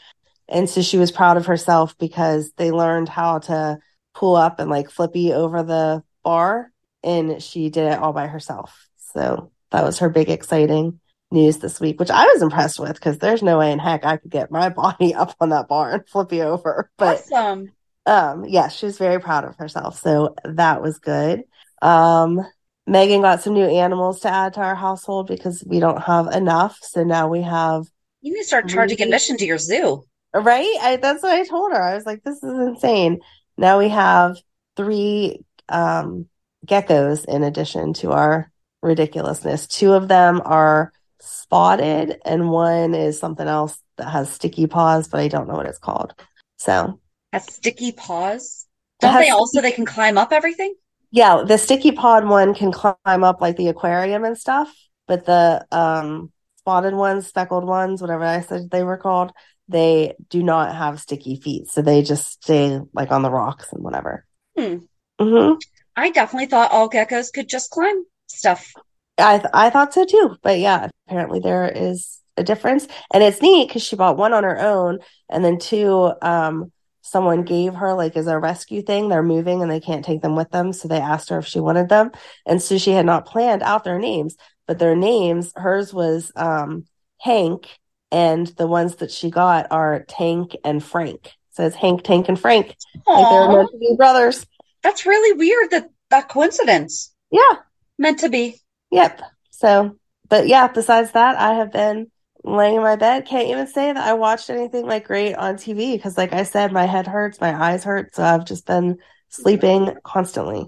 and 0.48 0.68
so 0.68 0.80
she 0.80 0.96
was 0.96 1.12
proud 1.12 1.36
of 1.36 1.46
herself 1.46 1.96
because 1.98 2.52
they 2.56 2.70
learned 2.70 3.10
how 3.10 3.40
to 3.40 3.78
pull 4.14 4.36
up 4.36 4.58
and 4.58 4.70
like 4.70 4.90
flippy 4.90 5.34
over 5.34 5.62
the 5.62 6.02
bar, 6.22 6.70
and 7.02 7.42
she 7.42 7.68
did 7.68 7.92
it 7.92 7.98
all 7.98 8.14
by 8.14 8.26
herself. 8.26 8.88
So 9.14 9.52
that 9.74 9.84
was 9.84 9.98
her 9.98 10.08
big 10.08 10.30
exciting 10.30 11.00
news 11.32 11.58
this 11.58 11.80
week, 11.80 11.98
which 11.98 12.10
I 12.10 12.24
was 12.26 12.42
impressed 12.42 12.78
with 12.78 12.94
because 12.94 13.18
there's 13.18 13.42
no 13.42 13.58
way 13.58 13.72
in 13.72 13.80
heck 13.80 14.04
I 14.04 14.18
could 14.18 14.30
get 14.30 14.52
my 14.52 14.68
body 14.82 15.14
up 15.14 15.34
on 15.40 15.48
that 15.50 15.66
bar 15.66 15.92
and 15.92 16.08
flip 16.08 16.32
you 16.32 16.42
over, 16.42 16.90
but 16.96 17.18
Awesome. 17.18 17.72
um 18.06 18.44
yeah 18.44 18.68
she 18.68 18.86
was 18.86 18.98
very 18.98 19.18
proud 19.20 19.44
of 19.44 19.56
herself 19.56 19.98
so 19.98 20.34
that 20.44 20.80
was 20.82 20.98
good 20.98 21.42
um 21.82 22.40
megan 22.86 23.22
got 23.22 23.42
some 23.42 23.54
new 23.54 23.64
animals 23.64 24.20
to 24.20 24.28
add 24.28 24.52
to 24.54 24.60
our 24.60 24.74
household 24.74 25.26
because 25.26 25.64
we 25.66 25.80
don't 25.80 26.02
have 26.02 26.26
enough 26.28 26.78
so 26.82 27.02
now 27.02 27.28
we 27.28 27.40
have 27.42 27.84
You 28.20 28.32
need 28.34 28.40
to 28.42 28.44
start 28.44 28.68
charging 28.68 28.98
Really? 28.98 29.08
admission 29.08 29.38
to 29.38 29.46
your 29.46 29.58
zoo. 29.58 30.04
right 30.34 30.76
I, 30.82 30.98
that's 31.00 31.22
what 31.22 31.32
i 31.32 31.44
told 31.44 31.72
her 31.72 31.82
i 31.82 31.94
was 31.94 32.04
like 32.06 32.22
this 32.22 32.36
is 32.42 32.58
insane 32.68 33.20
now 33.56 33.78
we 33.78 33.88
have 33.88 34.36
three 34.76 35.40
um 35.70 36.26
geckos 36.66 37.24
in 37.24 37.42
addition 37.42 37.94
to 37.94 38.12
our 38.12 38.50
ridiculousness 38.84 39.66
two 39.66 39.92
of 39.92 40.08
them 40.08 40.40
are 40.44 40.92
spotted 41.20 42.18
and 42.24 42.50
one 42.50 42.94
is 42.94 43.18
something 43.18 43.48
else 43.48 43.78
that 43.96 44.10
has 44.10 44.30
sticky 44.30 44.66
paws 44.66 45.08
but 45.08 45.20
i 45.20 45.28
don't 45.28 45.48
know 45.48 45.54
what 45.54 45.66
it's 45.66 45.78
called 45.78 46.14
so 46.56 47.00
Has 47.32 47.52
sticky 47.52 47.92
paws. 47.92 48.66
Don't 49.00 49.18
they 49.18 49.30
also 49.30 49.60
they 49.60 49.72
can 49.72 49.84
climb 49.84 50.16
up 50.16 50.32
everything? 50.32 50.74
Yeah, 51.10 51.42
the 51.46 51.58
sticky 51.58 51.92
pod 51.92 52.26
one 52.26 52.54
can 52.54 52.72
climb 52.72 53.24
up 53.24 53.40
like 53.40 53.56
the 53.56 53.68
aquarium 53.68 54.24
and 54.24 54.38
stuff, 54.38 54.72
but 55.06 55.26
the 55.26 55.66
um 55.70 56.32
spotted 56.58 56.94
ones, 56.94 57.26
speckled 57.26 57.66
ones, 57.66 58.00
whatever 58.00 58.24
I 58.24 58.40
said 58.40 58.70
they 58.70 58.82
were 58.82 58.96
called, 58.96 59.32
they 59.68 60.14
do 60.30 60.42
not 60.42 60.74
have 60.74 61.00
sticky 61.00 61.36
feet, 61.36 61.68
so 61.68 61.82
they 61.82 62.02
just 62.02 62.42
stay 62.42 62.80
like 62.92 63.10
on 63.10 63.22
the 63.22 63.30
rocks 63.30 63.72
and 63.72 63.82
whatever. 63.82 64.24
Hmm. 64.56 64.76
hmm 65.20 65.54
I 65.96 66.10
definitely 66.10 66.46
thought 66.46 66.72
all 66.72 66.88
geckos 66.88 67.32
could 67.32 67.48
just 67.48 67.70
climb 67.70 68.04
stuff. 68.34 68.72
I 69.18 69.38
th- 69.38 69.50
I 69.54 69.70
thought 69.70 69.94
so 69.94 70.04
too, 70.04 70.36
but 70.42 70.58
yeah, 70.58 70.88
apparently 71.06 71.40
there 71.40 71.68
is 71.68 72.18
a 72.36 72.42
difference, 72.42 72.88
and 73.12 73.22
it's 73.22 73.40
neat 73.40 73.68
because 73.68 73.82
she 73.82 73.96
bought 73.96 74.16
one 74.16 74.32
on 74.32 74.42
her 74.44 74.58
own, 74.58 74.98
and 75.30 75.44
then 75.44 75.58
two, 75.58 76.12
um, 76.20 76.72
someone 77.02 77.44
gave 77.44 77.74
her 77.74 77.94
like 77.94 78.16
as 78.16 78.26
a 78.26 78.38
rescue 78.38 78.82
thing. 78.82 79.08
They're 79.08 79.22
moving 79.22 79.62
and 79.62 79.70
they 79.70 79.80
can't 79.80 80.04
take 80.04 80.20
them 80.22 80.34
with 80.34 80.50
them, 80.50 80.72
so 80.72 80.88
they 80.88 80.98
asked 81.00 81.28
her 81.28 81.38
if 81.38 81.46
she 81.46 81.60
wanted 81.60 81.88
them, 81.88 82.10
and 82.44 82.60
so 82.60 82.76
she 82.76 82.90
had 82.90 83.06
not 83.06 83.26
planned 83.26 83.62
out 83.62 83.84
their 83.84 83.98
names, 84.00 84.36
but 84.66 84.78
their 84.78 84.96
names, 84.96 85.52
hers 85.54 85.94
was 85.94 86.32
um 86.34 86.86
Hank, 87.20 87.68
and 88.10 88.48
the 88.48 88.66
ones 88.66 88.96
that 88.96 89.10
she 89.10 89.30
got 89.30 89.68
are 89.70 90.04
Tank 90.08 90.56
and 90.64 90.82
Frank. 90.82 91.30
So 91.52 91.64
it's 91.64 91.76
Hank, 91.76 92.02
Tank, 92.02 92.28
and 92.28 92.38
Frank. 92.38 92.74
Like 93.06 93.30
they're 93.30 93.48
meant 93.48 93.70
to 93.70 93.78
be 93.78 93.94
brothers. 93.96 94.44
that's 94.82 95.06
really 95.06 95.38
weird 95.38 95.70
that 95.70 95.90
that 96.10 96.28
coincidence. 96.28 97.14
Yeah. 97.30 97.58
Meant 97.98 98.20
to 98.20 98.28
be. 98.28 98.60
Yep. 98.90 99.20
So, 99.50 99.96
but 100.28 100.46
yeah, 100.48 100.68
besides 100.68 101.12
that, 101.12 101.36
I 101.38 101.54
have 101.54 101.72
been 101.72 102.10
laying 102.42 102.76
in 102.76 102.82
my 102.82 102.96
bed. 102.96 103.26
Can't 103.26 103.48
even 103.48 103.66
say 103.66 103.92
that 103.92 104.04
I 104.04 104.14
watched 104.14 104.50
anything 104.50 104.86
like 104.86 105.06
great 105.06 105.34
on 105.34 105.56
TV 105.56 105.94
because, 105.94 106.18
like 106.18 106.32
I 106.32 106.42
said, 106.42 106.72
my 106.72 106.84
head 106.86 107.06
hurts, 107.06 107.40
my 107.40 107.54
eyes 107.54 107.84
hurt. 107.84 108.14
So 108.14 108.22
I've 108.22 108.44
just 108.44 108.66
been 108.66 108.98
sleeping 109.28 109.94
constantly 110.04 110.66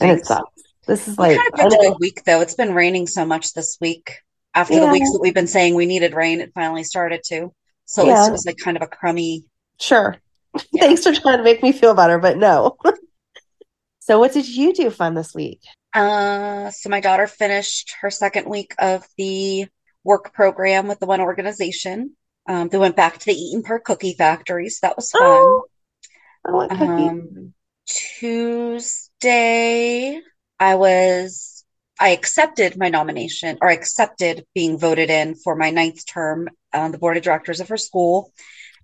and 0.00 0.10
it 0.18 0.26
sucks. 0.26 0.62
This 0.86 1.06
is 1.06 1.18
like, 1.18 1.36
kind 1.36 1.48
of 1.52 1.78
picked 1.78 1.84
a 1.84 1.96
week 2.00 2.24
though. 2.24 2.40
It's 2.40 2.54
been 2.54 2.74
raining 2.74 3.06
so 3.06 3.24
much 3.24 3.52
this 3.52 3.78
week. 3.80 4.22
after 4.54 4.74
Yeah. 4.74 4.86
the 4.86 4.92
weeks 4.92 5.12
that 5.12 5.20
we've 5.22 5.34
been 5.34 5.46
saying 5.46 5.74
we 5.74 5.86
needed 5.86 6.14
rain, 6.14 6.40
it 6.40 6.52
finally 6.54 6.82
started 6.82 7.22
to. 7.26 7.52
So 7.84 8.06
Yeah. 8.06 8.26
it 8.26 8.32
was 8.32 8.44
like 8.46 8.56
kind 8.56 8.76
of 8.76 8.82
a 8.82 8.86
crummy. 8.88 9.44
Sure. 9.78 10.16
Yeah. 10.72 10.86
Thanks 10.86 11.04
for 11.04 11.12
trying 11.12 11.38
to 11.38 11.44
make 11.44 11.62
me 11.62 11.70
feel 11.70 11.94
better, 11.94 12.18
but 12.18 12.36
no. 12.36 12.76
so, 14.00 14.18
what 14.18 14.32
did 14.32 14.48
you 14.48 14.72
do 14.72 14.90
fun 14.90 15.14
this 15.14 15.32
week? 15.32 15.60
Uh, 15.92 16.70
so 16.70 16.88
my 16.88 17.00
daughter 17.00 17.26
finished 17.26 17.94
her 18.00 18.10
second 18.10 18.48
week 18.48 18.74
of 18.78 19.04
the 19.18 19.66
work 20.04 20.32
program 20.32 20.86
with 20.88 20.98
the 21.00 21.06
one 21.06 21.20
organization. 21.20 22.16
Um, 22.48 22.68
they 22.68 22.78
went 22.78 22.96
back 22.96 23.18
to 23.18 23.26
the 23.26 23.34
Eat'n 23.34 23.64
Park 23.64 23.84
Cookie 23.84 24.14
Factory, 24.14 24.68
so 24.68 24.86
that 24.86 24.96
was 24.96 25.10
fun. 25.10 25.22
Oh, 25.22 25.66
I. 26.44 26.66
Um, 26.70 27.54
Tuesday, 28.20 29.00
I 30.58 30.74
was, 30.76 31.64
I 31.98 32.10
accepted 32.10 32.76
my 32.76 32.88
nomination 32.88 33.58
or 33.60 33.68
accepted 33.68 34.46
being 34.54 34.78
voted 34.78 35.10
in 35.10 35.34
for 35.34 35.56
my 35.56 35.70
ninth 35.70 36.06
term 36.06 36.48
on 36.72 36.92
the 36.92 36.98
board 36.98 37.16
of 37.16 37.24
directors 37.24 37.58
of 37.60 37.68
her 37.68 37.76
school. 37.76 38.32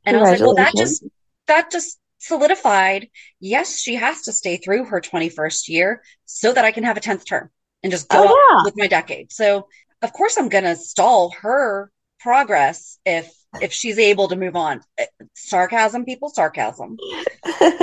And 0.04 0.16
I 0.16 0.20
was 0.20 0.30
like, 0.30 0.40
well, 0.40 0.56
that 0.56 0.74
just, 0.76 1.04
that 1.46 1.70
just 1.70 1.98
solidified. 2.18 3.08
Yes, 3.40 3.78
she 3.78 3.94
has 3.96 4.22
to 4.22 4.32
stay 4.32 4.56
through 4.56 4.84
her 4.86 5.00
21st 5.00 5.68
year 5.68 6.02
so 6.24 6.52
that 6.52 6.64
I 6.64 6.72
can 6.72 6.84
have 6.84 6.96
a 6.96 7.00
10th 7.00 7.24
term 7.26 7.50
and 7.82 7.90
just 7.92 8.08
go 8.08 8.24
Oh, 8.28 8.46
yeah. 8.50 8.64
with 8.64 8.74
my 8.76 8.86
decade. 8.86 9.32
So 9.32 9.68
of 10.02 10.12
course 10.12 10.36
I'm 10.36 10.48
going 10.48 10.64
to 10.64 10.76
stall 10.76 11.30
her 11.42 11.90
progress 12.20 12.98
if, 13.04 13.32
if 13.60 13.72
she's 13.72 13.98
able 13.98 14.28
to 14.28 14.36
move 14.36 14.56
on. 14.56 14.80
Eh, 14.98 15.06
Sarcasm, 15.34 16.04
people, 16.04 16.30
sarcasm 16.30 16.96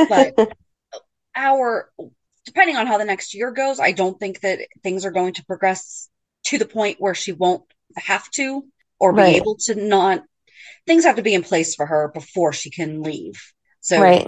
but 0.09 0.33
our 1.35 1.91
depending 2.45 2.75
on 2.75 2.87
how 2.87 2.97
the 2.97 3.05
next 3.05 3.33
year 3.33 3.51
goes 3.51 3.79
i 3.79 3.91
don't 3.91 4.19
think 4.19 4.41
that 4.41 4.59
things 4.83 5.05
are 5.05 5.11
going 5.11 5.33
to 5.33 5.45
progress 5.45 6.09
to 6.43 6.57
the 6.57 6.65
point 6.65 6.97
where 6.99 7.15
she 7.15 7.31
won't 7.31 7.63
have 7.95 8.29
to 8.31 8.65
or 8.99 9.13
be 9.13 9.17
Right. 9.17 9.35
able 9.37 9.55
to 9.65 9.75
not 9.75 10.23
things 10.85 11.05
have 11.05 11.15
to 11.15 11.21
be 11.21 11.33
in 11.33 11.43
place 11.43 11.75
for 11.75 11.85
her 11.85 12.11
before 12.13 12.53
she 12.53 12.69
can 12.69 13.01
leave 13.01 13.41
so 13.83 14.01
right. 14.01 14.27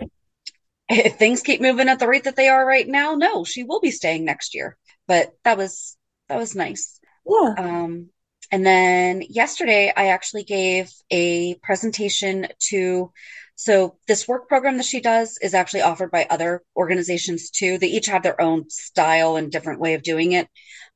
if 0.89 1.15
things 1.17 1.41
keep 1.41 1.59
moving 1.61 1.89
at 1.89 1.97
the 1.97 2.07
rate 2.07 2.25
that 2.25 2.35
they 2.35 2.47
are 2.47 2.65
right 2.65 2.87
now 2.87 3.15
no 3.15 3.43
she 3.43 3.63
will 3.63 3.79
be 3.79 3.91
staying 3.91 4.23
next 4.23 4.53
year 4.53 4.77
but 5.07 5.33
that 5.43 5.57
was 5.57 5.97
that 6.29 6.37
was 6.37 6.55
nice 6.55 6.99
Yeah. 7.25 7.55
um, 7.57 8.09
and 8.51 8.65
then 8.65 9.23
yesterday, 9.29 9.91
I 9.95 10.07
actually 10.07 10.43
gave 10.43 10.91
a 11.11 11.55
presentation 11.63 12.47
to. 12.69 13.11
So, 13.57 13.97
this 14.07 14.27
work 14.27 14.49
program 14.49 14.77
that 14.77 14.85
she 14.85 14.99
does 14.99 15.37
is 15.41 15.53
actually 15.53 15.81
offered 15.81 16.11
by 16.11 16.27
other 16.29 16.61
organizations 16.75 17.49
too. 17.49 17.77
They 17.77 17.87
each 17.87 18.07
have 18.07 18.21
their 18.21 18.39
own 18.39 18.69
style 18.69 19.37
and 19.37 19.51
different 19.51 19.79
way 19.79 19.93
of 19.93 20.03
doing 20.03 20.33
it. 20.33 20.47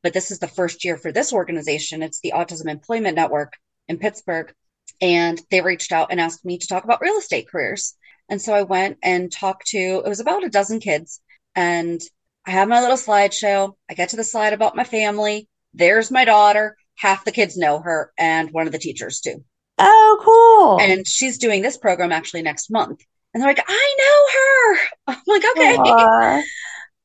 But 0.03 0.14
this 0.14 0.30
is 0.31 0.40
the 0.40 0.48
first 0.48 0.84
year 0.84 0.98
for 0.98 1.11
this 1.11 1.34
organization. 1.34 2.03
It's 2.03 2.19
the 2.19 2.34
Autism 2.36 2.69
Employment 2.69 3.15
Network 3.15 3.53
in 3.88 3.98
Pittsburgh. 3.98 4.53
And 5.02 5.41
they 5.49 5.61
reached 5.61 5.91
out 5.94 6.10
and 6.11 6.19
asked 6.19 6.44
me 6.44 6.57
to 6.57 6.68
talk 6.68 6.84
about 6.84 7.02
real 7.02 7.18
estate 7.18 7.48
careers. 7.49 7.95
And 8.30 8.41
so 8.41 8.53
I 8.53 8.61
went 8.61 8.97
and 9.01 9.31
talked 9.31 9.68
to, 9.68 9.77
it 9.77 10.07
was 10.07 10.19
about 10.19 10.43
a 10.43 10.49
dozen 10.49 10.80
kids. 10.80 11.19
And 11.56 11.99
I 12.45 12.51
have 12.51 12.68
my 12.68 12.81
little 12.81 12.97
slideshow. 12.97 13.73
I 13.89 13.93
get 13.93 14.10
to 14.10 14.15
the 14.15 14.23
slide 14.23 14.53
about 14.53 14.76
my 14.76 14.84
family. 14.84 15.47
There's 15.73 16.11
my 16.11 16.26
daughter. 16.26 16.77
Half 16.95 17.26
the 17.26 17.31
kids 17.31 17.56
know 17.56 17.80
her, 17.80 18.11
and 18.18 18.51
one 18.51 18.68
of 18.68 18.73
the 18.73 18.80
teachers 18.80 19.22
too. 19.22 19.43
Oh, 19.77 20.19
cool. 20.22 20.81
And 20.81 21.07
she's 21.07 21.38
doing 21.38 21.61
this 21.61 21.77
program 21.77 22.11
actually 22.11 22.41
next 22.41 22.69
month. 22.69 23.01
And 23.34 23.41
they're 23.41 23.49
like, 23.49 23.64
I 23.65 23.95
know 23.99 24.27
her. 24.35 24.80
I'm 25.07 25.23
like, 25.27 25.43
okay. 25.51 25.76
Aw. 25.77 26.43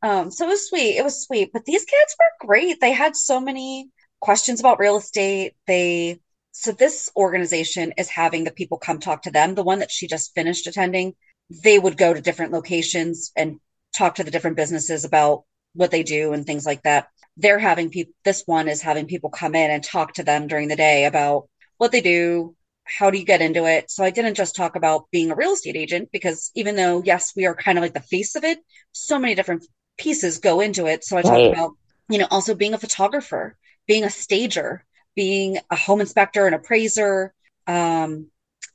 Um, 0.03 0.31
so 0.31 0.47
it 0.47 0.49
was 0.49 0.69
sweet. 0.69 0.97
It 0.97 1.05
was 1.05 1.25
sweet. 1.25 1.51
But 1.53 1.65
these 1.65 1.85
kids 1.85 2.17
were 2.19 2.47
great. 2.47 2.81
They 2.81 2.93
had 2.93 3.17
so 3.17 3.41
many 3.41 3.89
questions 4.21 4.61
about 4.61 4.81
real 4.81 4.97
estate. 4.97 5.55
They, 5.67 6.21
so 6.57 6.71
this 6.71 7.11
organization 7.17 7.95
is 7.99 8.09
having 8.09 8.45
the 8.45 8.53
people 8.53 8.79
come 8.79 9.01
talk 9.01 9.23
to 9.23 9.33
them. 9.33 9.57
The 9.57 9.65
one 9.65 9.81
that 9.81 9.91
she 9.91 10.07
just 10.07 10.35
finished 10.37 10.69
attending, 10.69 11.15
they 11.51 11.81
would 11.81 11.97
go 11.97 12.15
to 12.15 12.21
different 12.21 12.53
locations 12.53 13.33
and 13.37 13.59
talk 13.97 14.15
to 14.15 14.25
the 14.25 14.31
different 14.31 14.57
businesses 14.57 15.05
about 15.05 15.43
what 15.75 15.91
they 15.91 16.05
do 16.05 16.33
and 16.33 16.47
things 16.47 16.65
like 16.65 16.85
that. 16.85 17.09
They're 17.37 17.59
having 17.59 17.91
people, 17.91 18.13
this 18.25 18.45
one 18.47 18.69
is 18.69 18.81
having 18.81 19.07
people 19.07 19.31
come 19.31 19.57
in 19.57 19.69
and 19.69 19.83
talk 19.83 20.15
to 20.15 20.23
them 20.23 20.47
during 20.47 20.69
the 20.69 20.77
day 20.77 21.07
about 21.07 21.49
what 21.79 21.91
they 21.91 22.01
do, 22.01 22.55
how 22.85 23.11
do 23.11 23.19
you 23.19 23.25
get 23.25 23.43
into 23.43 23.65
it? 23.67 23.91
So 23.91 24.05
I 24.05 24.11
didn't 24.11 24.35
just 24.37 24.55
talk 24.55 24.77
about 24.77 25.11
being 25.11 25.33
a 25.33 25.35
real 25.35 25.55
estate 25.55 25.75
agent 25.75 26.11
because 26.13 26.53
even 26.55 26.77
though, 26.77 27.03
yes, 27.05 27.33
we 27.35 27.47
are 27.47 27.57
kind 27.57 27.79
of 27.79 27.83
like 27.83 27.95
the 27.95 28.01
face 28.01 28.37
of 28.37 28.45
it, 28.45 28.59
so 28.93 29.19
many 29.19 29.35
different 29.35 29.67
pieces 29.99 30.39
go 30.39 30.61
into 30.61 30.87
it. 30.87 31.03
So 31.05 31.17
I 31.17 31.23
talked 31.23 31.47
Right. 31.47 31.53
about, 31.53 31.73
you 32.09 32.19
know, 32.19 32.29
also 32.31 32.55
being 32.55 32.75
a 32.75 32.79
photographer, 32.79 33.57
being 33.89 34.05
a 34.05 34.11
stager, 34.11 34.85
being 35.15 35.59
a 35.71 35.77
home 35.77 36.01
inspector, 36.01 36.47
an 36.47 36.55
appraiser, 36.55 37.33
um, 37.67 38.29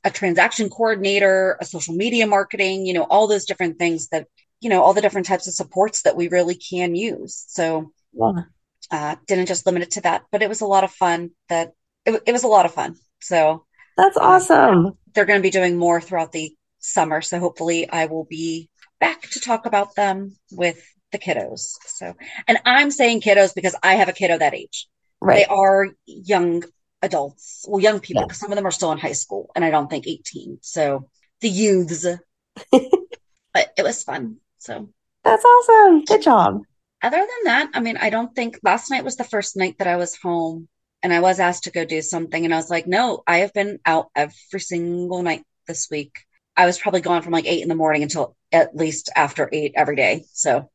a 0.04 0.10
transaction 0.10 0.70
coordinator, 0.70 1.56
a 1.60 1.64
social 1.64 1.94
media 1.94 2.26
marketing, 2.26 2.86
you 2.86 2.94
know, 2.94 3.04
all 3.04 3.26
those 3.26 3.44
different 3.44 3.78
things 3.78 4.08
that, 4.08 4.26
you 4.60 4.70
know, 4.70 4.82
all 4.82 4.94
the 4.94 5.02
different 5.02 5.26
types 5.26 5.46
of 5.46 5.54
supports 5.54 6.02
that 6.02 6.16
we 6.16 6.28
really 6.28 6.54
can 6.54 6.94
use. 6.94 7.44
So 7.48 7.92
Yeah. 8.12 8.44
uh, 8.90 9.16
didn't 9.26 9.46
just 9.46 9.66
limit 9.66 9.82
it 9.82 9.90
to 9.92 10.00
that, 10.02 10.24
but 10.32 10.42
it 10.42 10.48
was 10.48 10.62
a 10.62 10.66
lot 10.66 10.84
of 10.84 10.90
fun. 10.90 11.30
That 11.48 11.72
it, 12.06 12.22
it 12.26 12.32
was 12.32 12.44
a 12.44 12.48
lot 12.48 12.66
of 12.66 12.74
fun. 12.74 12.96
So 13.20 13.66
That's 13.96 14.16
awesome. 14.16 14.96
they're 15.14 15.26
going 15.26 15.38
to 15.38 15.42
be 15.42 15.50
doing 15.50 15.76
more 15.76 16.00
throughout 16.00 16.32
the 16.32 16.54
summer. 16.78 17.20
So 17.20 17.38
hopefully 17.38 17.88
I 17.88 18.06
will 18.06 18.24
be 18.24 18.70
back 19.00 19.22
to 19.30 19.40
talk 19.40 19.66
about 19.66 19.94
them 19.94 20.36
with 20.50 20.82
the 21.12 21.18
kiddos. 21.18 21.74
So, 21.86 22.14
and 22.48 22.58
I'm 22.64 22.90
saying 22.90 23.20
kiddos 23.20 23.54
because 23.54 23.76
I 23.82 23.94
have 23.94 24.08
a 24.08 24.12
kiddo 24.12 24.38
that 24.38 24.54
age. 24.54 24.88
Right. 25.20 25.36
They 25.38 25.44
are 25.46 25.88
young 26.06 26.62
adults, 27.02 27.64
well, 27.68 27.80
young 27.80 28.00
people, 28.00 28.22
Yeah. 28.22 28.26
because 28.26 28.38
some 28.40 28.52
of 28.52 28.56
them 28.56 28.66
are 28.66 28.70
still 28.70 28.92
in 28.92 28.98
high 28.98 29.12
school 29.12 29.50
and 29.54 29.64
I 29.64 29.70
don't 29.70 29.88
think 29.88 30.06
18. 30.06 30.58
So 30.62 31.08
the 31.40 31.48
youths, 31.48 32.06
but 32.72 33.72
it 33.76 33.82
was 33.82 34.02
fun. 34.02 34.36
So 34.58 34.88
That's 35.24 35.44
awesome. 35.44 36.04
Good 36.04 36.22
job. 36.22 36.60
other 37.02 37.16
than 37.18 37.44
that, 37.44 37.70
I 37.74 37.80
mean, 37.80 37.96
I 37.96 38.10
don't 38.10 38.34
think 38.34 38.58
last 38.62 38.90
night 38.90 39.04
was 39.04 39.16
the 39.16 39.24
first 39.24 39.56
night 39.56 39.78
that 39.78 39.86
I 39.86 39.96
was 39.96 40.16
home 40.16 40.68
and 41.02 41.12
I 41.12 41.20
was 41.20 41.40
asked 41.40 41.64
to 41.64 41.70
go 41.70 41.84
do 41.84 42.02
something. 42.02 42.44
And 42.44 42.52
I 42.52 42.58
was 42.58 42.70
like, 42.70 42.86
no, 42.86 43.22
I 43.26 43.38
have 43.38 43.52
been 43.54 43.78
out 43.86 44.10
every 44.14 44.60
single 44.60 45.22
night 45.22 45.42
this 45.66 45.88
week. 45.90 46.12
I 46.56 46.66
was 46.66 46.78
probably 46.78 47.00
gone 47.00 47.22
from 47.22 47.32
like 47.32 47.46
eight 47.46 47.62
in 47.62 47.68
the 47.70 47.74
morning 47.74 48.02
until 48.02 48.36
at 48.52 48.76
least 48.76 49.08
after 49.16 49.48
eight 49.52 49.72
every 49.76 49.96
day. 49.96 50.24
So 50.32 50.70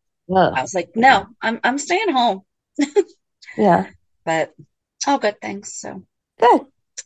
I 0.57 0.61
was 0.61 0.73
like, 0.73 0.89
no, 0.95 1.27
I'm 1.41 1.59
I'm 1.63 1.77
staying 1.77 2.09
home. 2.11 2.41
Yeah. 3.57 3.87
But 4.25 4.53
all 5.07 5.19
good 5.19 5.39
things. 5.39 5.73
So 5.73 6.03
Good. 6.39 6.61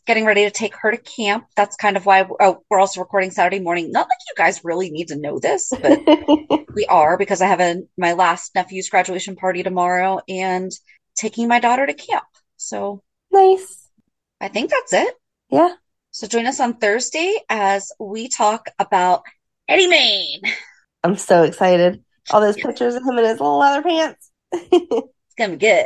getting 0.08 0.26
ready 0.26 0.46
to 0.46 0.52
take 0.52 0.76
her 0.78 0.92
to 0.92 0.98
camp. 0.98 1.46
That's 1.56 1.76
kind 1.76 1.98
of 1.98 2.06
why 2.06 2.28
oh, 2.40 2.64
we're 2.70 2.80
also 2.80 3.02
recording 3.02 3.32
Saturday 3.32 3.60
morning. 3.60 3.92
Not 3.92 4.08
like 4.08 4.18
you 4.28 4.36
guys 4.36 4.64
really 4.64 4.90
need 4.90 5.10
to 5.10 5.18
know 5.18 5.40
this, 5.40 5.72
but 5.82 6.00
we 6.74 6.86
are 6.86 7.18
because 7.18 7.42
I 7.42 7.48
have 7.48 7.60
a 7.60 7.84
my 7.98 8.14
last 8.14 8.56
nephew's 8.56 8.90
graduation 8.90 9.36
party 9.36 9.64
tomorrow 9.64 10.22
and 10.28 10.72
taking 11.16 11.48
my 11.48 11.60
daughter 11.60 11.86
to 11.86 11.94
camp. 11.94 12.24
So 12.58 13.04
Nice. 13.32 13.88
I 14.42 14.48
think 14.48 14.70
that's 14.72 14.94
it. 14.94 15.16
Yeah. 15.50 15.74
So 16.12 16.28
join 16.28 16.48
us 16.48 16.60
on 16.60 16.76
Thursday 16.76 17.36
as 17.50 17.92
we 18.00 18.30
talk 18.30 18.68
about 18.80 19.24
Eddie 19.68 19.88
Maine. 19.88 20.42
I'm 21.04 21.16
so 21.16 21.44
excited. 21.44 22.04
All 22.32 22.42
those 22.42 22.58
pictures 22.58 22.96
of 22.96 23.04
him 23.04 23.18
in 23.18 23.26
his 23.26 23.40
little 23.40 23.60
leather 23.60 23.82
pants. 23.82 24.32
It's 25.32 25.48
gonna 25.48 25.56
be 25.56 25.68
good. 25.68 25.86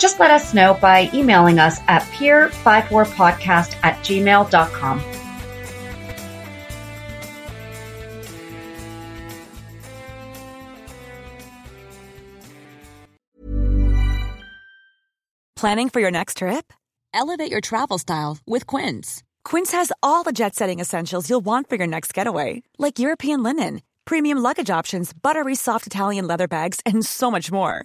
just 0.00 0.18
let 0.18 0.30
us 0.30 0.54
know 0.54 0.76
by 0.80 1.10
emailing 1.14 1.58
us 1.58 1.78
at 1.86 2.02
peer54podcast 2.14 3.76
at 3.84 3.96
gmail.com. 3.98 5.04
Planning 15.54 15.90
for 15.90 16.00
your 16.00 16.10
next 16.10 16.38
trip? 16.38 16.72
Elevate 17.12 17.50
your 17.50 17.60
travel 17.60 17.98
style 17.98 18.38
with 18.46 18.66
Quince. 18.66 19.22
Quince 19.44 19.72
has 19.72 19.92
all 20.02 20.22
the 20.22 20.32
jet 20.32 20.54
setting 20.54 20.80
essentials 20.80 21.28
you'll 21.28 21.44
want 21.44 21.68
for 21.68 21.76
your 21.76 21.86
next 21.86 22.14
getaway, 22.14 22.62
like 22.78 22.98
European 22.98 23.42
linen, 23.42 23.82
premium 24.06 24.38
luggage 24.38 24.70
options, 24.70 25.12
buttery 25.12 25.54
soft 25.54 25.86
Italian 25.86 26.26
leather 26.26 26.48
bags, 26.48 26.80
and 26.86 27.04
so 27.04 27.30
much 27.30 27.52
more. 27.52 27.84